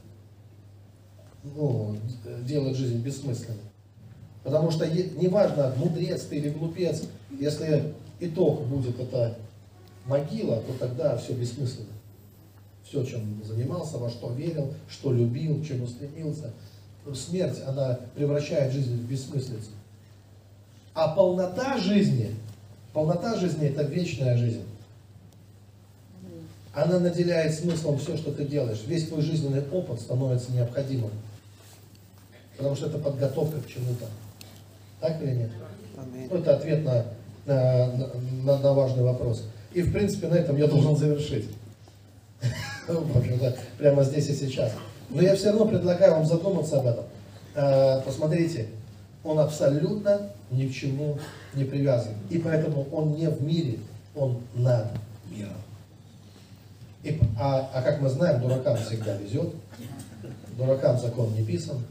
ну, 1.44 1.98
делает 2.44 2.76
жизнь 2.76 2.98
бессмысленной. 2.98 3.60
Потому 4.44 4.72
что 4.72 4.88
неважно, 4.88 5.74
мудрец 5.78 6.22
ты 6.24 6.38
или 6.38 6.50
глупец, 6.50 7.04
если 7.38 7.94
итог 8.20 8.66
будет 8.66 9.00
это 9.00 9.38
могила, 10.06 10.62
то 10.62 10.74
тогда 10.80 11.18
все 11.18 11.34
бессмысленно. 11.34 11.88
Все, 12.84 13.04
чем 13.04 13.44
занимался, 13.44 13.98
во 13.98 14.10
что 14.10 14.32
верил, 14.32 14.74
что 14.90 15.12
любил, 15.12 15.62
чему 15.64 15.88
стремился. 15.88 16.54
Смерть, 17.14 17.60
она 17.66 18.00
превращает 18.16 18.72
жизнь 18.72 18.96
в 18.96 19.10
бессмыслицу. 19.10 19.72
А 20.94 21.10
полнота 21.10 21.78
жизни, 21.78 22.34
полнота 22.94 23.36
жизни 23.38 23.68
это 23.68 23.84
вечная 23.84 24.38
жизнь. 24.38 24.64
Она 26.78 27.00
наделяет 27.00 27.56
смыслом 27.56 27.98
все, 27.98 28.16
что 28.18 28.32
ты 28.32 28.46
делаешь. 28.46 28.84
Весь 28.86 29.08
твой 29.08 29.24
жизненный 29.24 29.64
опыт 29.72 30.00
становится 30.00 30.52
необходимым. 30.52 31.10
Потому 32.56 32.76
что 32.76 32.86
это 32.86 33.00
подготовка 33.00 33.60
к 33.62 33.68
чему-то. 33.68 34.06
Так 35.02 35.20
или 35.24 35.32
нет? 35.34 35.50
Ну, 36.30 36.38
это 36.38 36.56
ответ 36.56 36.84
на, 36.86 37.06
на, 37.48 37.88
на- 38.44 38.60
на 38.60 38.74
важный 38.74 39.02
вопрос. 39.04 39.44
И, 39.74 39.82
в 39.82 39.92
принципе, 39.92 40.28
на 40.28 40.36
этом 40.36 40.56
я 40.58 40.68
должен 40.68 40.96
завершить. 40.96 41.48
Прямо 43.80 44.04
здесь 44.04 44.30
и 44.30 44.36
сейчас. 44.36 44.72
Но 45.10 45.24
я 45.24 45.36
все 45.36 45.50
равно 45.50 45.66
предлагаю 45.68 46.12
вам 46.12 46.28
задуматься 46.28 46.80
об 46.80 46.86
этом. 46.86 47.06
Э, 47.56 48.02
Посмотрите, 48.06 48.68
он 49.24 49.40
абсолютно 49.40 50.30
ни 50.52 50.68
к 50.68 50.74
чему 50.76 51.18
не 51.56 51.64
привязан. 51.64 52.14
И 52.30 52.38
поэтому 52.38 52.88
он 52.92 53.16
не 53.16 53.28
в 53.30 53.42
мире, 53.42 53.80
он 54.16 54.42
над 54.54 54.90
миром. 55.32 55.54
И, 57.04 57.20
а, 57.40 57.70
а 57.74 57.82
как 57.82 58.02
мы 58.02 58.10
знаем, 58.10 58.42
дуракам 58.42 58.78
всегда 58.78 59.16
везет. 59.18 59.54
Дуракам 60.58 61.00
закон 61.00 61.34
не 61.34 61.46
писан. 61.46 61.82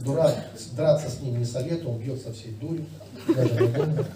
Дурак, 0.00 0.34
драться 0.72 1.10
с 1.10 1.20
ним 1.20 1.38
не 1.38 1.44
советую, 1.44 1.94
он 1.94 1.98
бьет 1.98 2.22
со 2.22 2.32
всей 2.32 2.52
дурью, 2.52 2.86
даже 3.26 3.52
не 3.54 3.66
думает, 3.68 4.06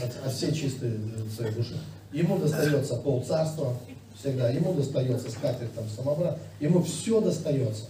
от, 0.00 0.26
от 0.26 0.32
всей 0.32 0.50
э, 0.50 1.00
своей 1.34 1.54
души. 1.54 1.76
Ему 2.12 2.38
достается 2.38 2.94
полцарства, 2.96 3.74
Всегда. 4.20 4.50
Ему 4.50 4.74
достается 4.74 5.30
скатерть, 5.30 5.72
там, 5.74 5.84
самобрат. 5.88 6.38
Ему 6.58 6.82
все 6.82 7.20
достается. 7.20 7.84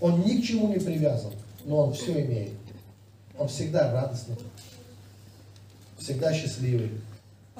Он 0.00 0.20
ни 0.20 0.40
к 0.40 0.44
чему 0.44 0.68
не 0.68 0.78
привязан, 0.78 1.32
но 1.64 1.78
он 1.78 1.94
все 1.94 2.24
имеет. 2.24 2.52
Он 3.36 3.48
всегда 3.48 3.92
радостный, 3.92 4.36
всегда 5.98 6.32
счастливый, 6.32 6.92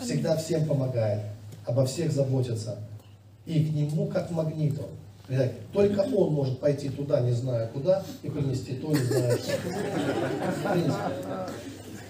всегда 0.01 0.37
всем 0.37 0.65
помогает, 0.67 1.23
обо 1.67 1.85
всех 1.85 2.13
заботится. 2.13 2.79
И 3.47 3.65
к 3.65 3.75
нему 3.75 4.07
как. 4.07 4.29
Понимаете, 5.27 5.55
Только 5.73 6.01
он 6.01 6.35
может 6.35 6.61
пойти 6.61 6.91
туда, 6.91 7.21
не 7.21 7.33
зная 7.33 7.67
куда, 7.69 8.03
и 8.23 8.29
принести 8.29 8.75
то, 8.75 8.89
не 8.89 8.97
зная 8.97 9.39
что. 9.39 9.53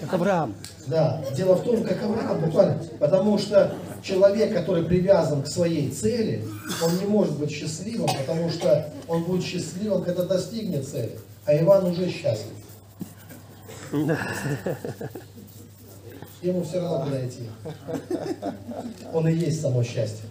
Как 0.01 0.15
Авраам. 0.15 0.55
Да, 0.89 1.25
дело 1.37 1.55
в 1.55 1.63
том, 1.63 1.85
как 1.85 2.03
Авраам 2.03 2.41
буквально, 2.41 2.83
потому 2.99 3.39
что 3.39 3.73
человек, 4.03 4.53
который 4.53 4.85
привязан 4.85 5.43
к 5.43 5.47
своей 5.47 5.91
цели, 5.91 6.45
он 6.83 6.97
не 6.99 7.07
может 7.07 7.39
быть 7.39 7.51
счастливым, 7.51 8.09
потому 8.09 8.51
что 8.51 8.91
он 9.07 9.23
будет 9.25 9.45
счастливым, 9.45 10.03
когда 10.03 10.25
достигнет 10.25 10.87
цели. 10.87 11.19
А 11.47 11.57
Иван 11.57 11.87
уже 11.87 12.11
счастлив. 12.11 12.53
Ему 16.43 16.65
все 16.65 16.81
равно 16.81 17.05
куда 17.05 17.27
идти. 17.27 17.49
Он 19.13 19.29
и 19.29 19.33
есть 19.33 19.61
само 19.63 19.83
счастье. 19.85 20.29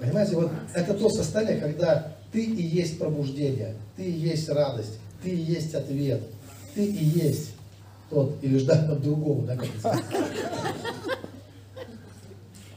Понимаете, 0.00 0.36
вот 0.36 0.50
это 0.74 0.94
то 0.94 1.08
состояние, 1.08 1.60
когда 1.60 2.12
ты 2.32 2.44
и 2.44 2.62
есть 2.62 2.98
пробуждение, 2.98 3.76
ты 3.96 4.04
и 4.04 4.10
есть 4.10 4.48
радость, 4.48 4.98
ты 5.22 5.30
и 5.30 5.36
есть 5.36 5.74
ответ, 5.74 6.22
ты 6.74 6.84
и 6.84 7.04
есть 7.04 7.50
тот, 8.10 8.36
или 8.42 8.58
ждать 8.58 8.88
от 8.88 9.02
другого, 9.02 9.46
да, 9.46 9.56
как 9.56 10.02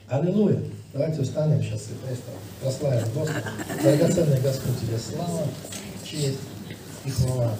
Аллилуйя. 0.08 0.62
Давайте 0.94 1.22
устанем 1.22 1.62
сейчас 1.62 1.88
и 1.90 2.06
просто 2.06 2.32
прославим 2.62 3.14
Господа. 3.14 3.44
Драгоценный 3.84 4.42
Господь 4.42 4.80
тебе 4.80 4.98
слава, 4.98 5.48
честь 6.06 6.40
и 7.06 7.10
хвала. 7.10 7.52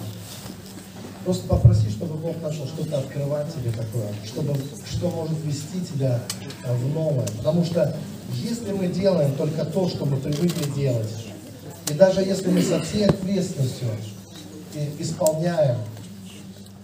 Просто 1.28 1.46
попроси, 1.46 1.90
чтобы 1.90 2.14
Бог 2.14 2.40
начал 2.40 2.66
что-то 2.66 3.00
открывать 3.00 3.54
тебе 3.54 3.70
такое, 3.70 4.08
чтобы, 4.24 4.54
что 4.90 5.10
может 5.10 5.36
вести 5.44 5.84
тебя 5.84 6.20
э, 6.64 6.74
в 6.74 6.94
новое. 6.94 7.26
Потому 7.36 7.66
что 7.66 7.94
если 8.32 8.72
мы 8.72 8.86
делаем 8.86 9.34
только 9.34 9.66
то, 9.66 9.90
что 9.90 10.06
мы 10.06 10.16
привыкли 10.16 10.70
делать, 10.74 11.26
и 11.90 11.92
даже 11.92 12.22
если 12.22 12.48
мы 12.48 12.62
со 12.62 12.80
всей 12.80 13.04
ответственностью 13.04 13.88
исполняем 14.98 15.76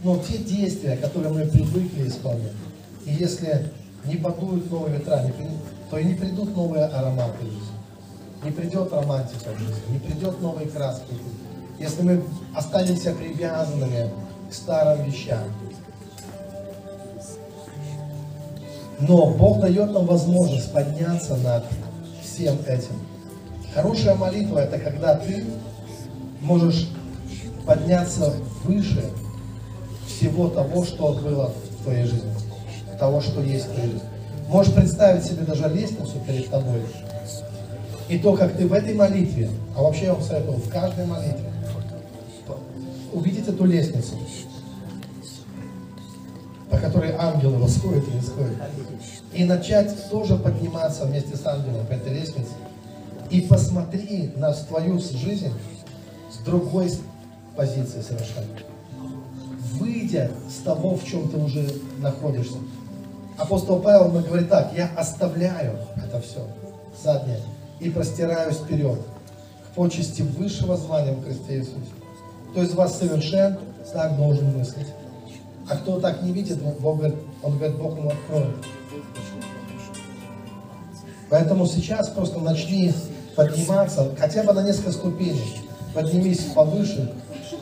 но 0.02 0.18
те 0.18 0.36
действия, 0.36 0.98
которые 0.98 1.32
мы 1.32 1.46
привыкли 1.46 2.06
исполнять, 2.06 2.52
и 3.06 3.14
если 3.14 3.72
не 4.04 4.16
подуют 4.16 4.70
новые 4.70 4.98
ветра, 4.98 5.22
не 5.22 5.32
при- 5.32 5.58
то 5.88 5.96
и 5.96 6.04
не 6.04 6.14
придут 6.16 6.54
новые 6.54 6.84
ароматы 6.84 7.46
в 7.46 7.50
жизнь. 7.50 8.44
Не 8.44 8.50
придет 8.50 8.92
романтика 8.92 9.54
в 9.56 9.58
жизнь, 9.58 9.80
не 9.88 10.00
придет 10.00 10.38
новые 10.42 10.68
краски. 10.68 11.14
Если 11.78 12.02
мы 12.02 12.22
останемся 12.54 13.14
привязанными 13.14 14.10
старым 14.54 15.04
вещам. 15.04 15.44
Но 19.00 19.26
Бог 19.30 19.60
дает 19.60 19.92
нам 19.92 20.06
возможность 20.06 20.72
подняться 20.72 21.36
над 21.36 21.64
всем 22.22 22.58
этим. 22.66 22.94
Хорошая 23.74 24.14
молитва 24.14 24.60
это 24.60 24.78
когда 24.78 25.16
ты 25.16 25.44
можешь 26.40 26.88
подняться 27.66 28.32
выше 28.64 29.10
всего 30.06 30.48
того, 30.48 30.84
что 30.84 31.12
было 31.14 31.52
в 31.80 31.82
твоей 31.82 32.04
жизни, 32.04 32.32
того, 32.98 33.20
что 33.20 33.42
есть 33.42 33.66
в 33.66 33.72
твоей 33.72 33.90
жизни. 33.92 34.08
Можешь 34.48 34.72
представить 34.72 35.24
себе 35.24 35.44
даже 35.44 35.68
лестницу 35.68 36.12
перед 36.26 36.48
тобой. 36.48 36.82
И 38.08 38.18
то, 38.18 38.34
как 38.36 38.56
ты 38.56 38.68
в 38.68 38.72
этой 38.72 38.94
молитве, 38.94 39.50
а 39.76 39.82
вообще 39.82 40.04
я 40.04 40.14
вам 40.14 40.22
советую, 40.22 40.58
в 40.58 40.68
каждой 40.68 41.06
молитве, 41.06 41.50
увидеть 43.12 43.48
эту 43.48 43.64
лестницу, 43.64 44.18
по 46.74 46.80
которой 46.80 47.12
ангелы 47.12 47.58
восходят 47.58 48.04
и 48.08 48.18
исходят. 48.18 48.56
И 49.32 49.44
начать 49.44 50.10
тоже 50.10 50.36
подниматься 50.36 51.04
вместе 51.04 51.36
с 51.36 51.46
ангелом 51.46 51.86
по 51.86 51.92
этой 51.92 52.12
лестнице. 52.12 52.50
И 53.30 53.42
посмотри 53.42 54.32
на 54.36 54.52
твою 54.52 54.98
жизнь 54.98 55.52
с 56.30 56.44
другой 56.44 56.90
позиции 57.56 58.00
совершенно 58.00 58.46
выйдя 59.74 60.30
с 60.48 60.62
того, 60.62 60.96
в 60.96 61.04
чем 61.04 61.28
ты 61.28 61.36
уже 61.36 61.66
находишься. 61.98 62.58
Апостол 63.36 63.80
Павел 63.80 64.08
ему 64.08 64.20
говорит 64.20 64.48
так, 64.48 64.72
я 64.76 64.88
оставляю 64.96 65.78
это 65.96 66.20
все, 66.20 66.46
заднее, 67.02 67.40
и 67.80 67.90
простираюсь 67.90 68.56
вперед, 68.56 68.98
к 69.64 69.74
почести 69.74 70.22
высшего 70.22 70.76
звания 70.76 71.12
в 71.12 71.24
Христе 71.24 71.58
Иисусе. 71.58 71.92
Кто 72.52 72.62
из 72.62 72.72
вас 72.74 72.98
совершен, 72.98 73.58
так 73.92 74.16
должен 74.16 74.56
мыслить. 74.56 74.86
А 75.68 75.76
кто 75.76 75.98
так 75.98 76.22
не 76.22 76.32
видит, 76.32 76.58
Бог 76.80 76.98
говорит, 76.98 77.16
он 77.42 77.56
говорит, 77.56 77.76
Бог 77.76 77.96
ему 77.96 78.10
откроет. 78.10 78.56
Поэтому 81.30 81.66
сейчас 81.66 82.10
просто 82.10 82.38
начни 82.40 82.92
подниматься, 83.34 84.14
хотя 84.18 84.42
бы 84.42 84.52
на 84.52 84.62
несколько 84.62 84.92
ступеней. 84.92 85.60
Поднимись 85.94 86.40
повыше, 86.54 87.12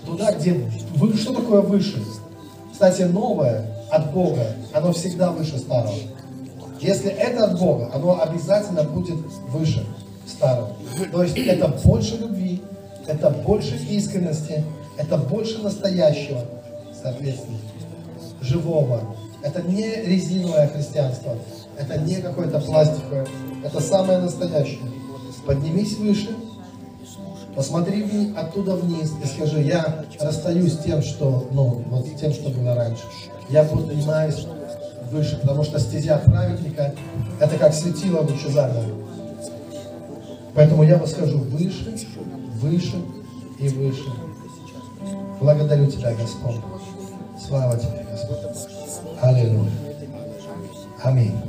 туда, 0.07 0.33
где 0.33 0.55
вы, 0.97 1.17
что 1.17 1.35
такое 1.35 1.61
выше? 1.61 2.03
Кстати, 2.73 3.03
новое 3.03 3.67
от 3.91 4.11
Бога, 4.13 4.47
оно 4.73 4.93
всегда 4.93 5.31
выше 5.31 5.59
старого. 5.59 5.95
Если 6.81 7.11
это 7.11 7.45
от 7.45 7.61
Бога, 7.61 7.91
оно 7.95 8.21
обязательно 8.21 8.83
будет 8.83 9.19
выше 9.51 9.87
старого. 10.27 10.73
То 11.13 11.23
есть 11.23 11.37
это 11.37 11.69
больше 11.69 12.17
любви, 12.17 12.63
это 13.07 13.31
больше 13.31 13.77
искренности, 13.89 14.65
это 14.97 15.17
больше 15.17 15.59
настоящего, 15.59 16.41
соответственно, 17.01 17.59
живого. 18.43 19.17
Это 19.43 19.63
не 19.63 19.87
резиновое 20.03 20.69
христианство, 20.69 21.37
это 21.79 21.99
не 21.99 22.17
какое-то 22.17 22.61
пластиковое, 22.61 23.27
это 23.65 23.81
самое 23.81 24.19
настоящее. 24.19 24.81
Поднимись 25.47 25.97
выше, 25.97 26.29
Посмотри 27.55 28.33
оттуда 28.35 28.77
вниз 28.77 29.13
и 29.23 29.27
скажи, 29.27 29.61
я 29.61 30.05
расстаюсь 30.19 30.73
с 30.73 30.79
тем, 30.79 31.03
что, 31.03 31.49
ну, 31.53 31.83
вот 31.91 32.07
тем, 32.17 32.33
что 32.33 32.49
было 32.49 32.75
раньше. 32.75 33.03
Я 33.51 33.65
поднимаюсь 33.65 34.47
выше, 35.11 35.39
потому 35.39 35.63
что 35.63 35.79
стезя 35.79 36.17
праведника– 36.25 36.95
это 37.41 37.59
как 37.59 37.75
светило 37.75 38.23
лучезарное. 38.23 38.87
Поэтому 40.55 40.83
я 40.83 40.97
восхожу 40.97 41.39
выше, 41.39 41.95
выше 42.61 42.97
и 43.59 43.69
выше. 43.69 44.05
Благодарю 45.39 45.91
Тебя, 45.91 46.15
Господь. 46.15 46.57
Слава 47.47 47.77
Тебе, 47.77 48.07
Господь. 48.11 48.39
Аллилуйя. 49.21 49.71
Аминь. 51.03 51.43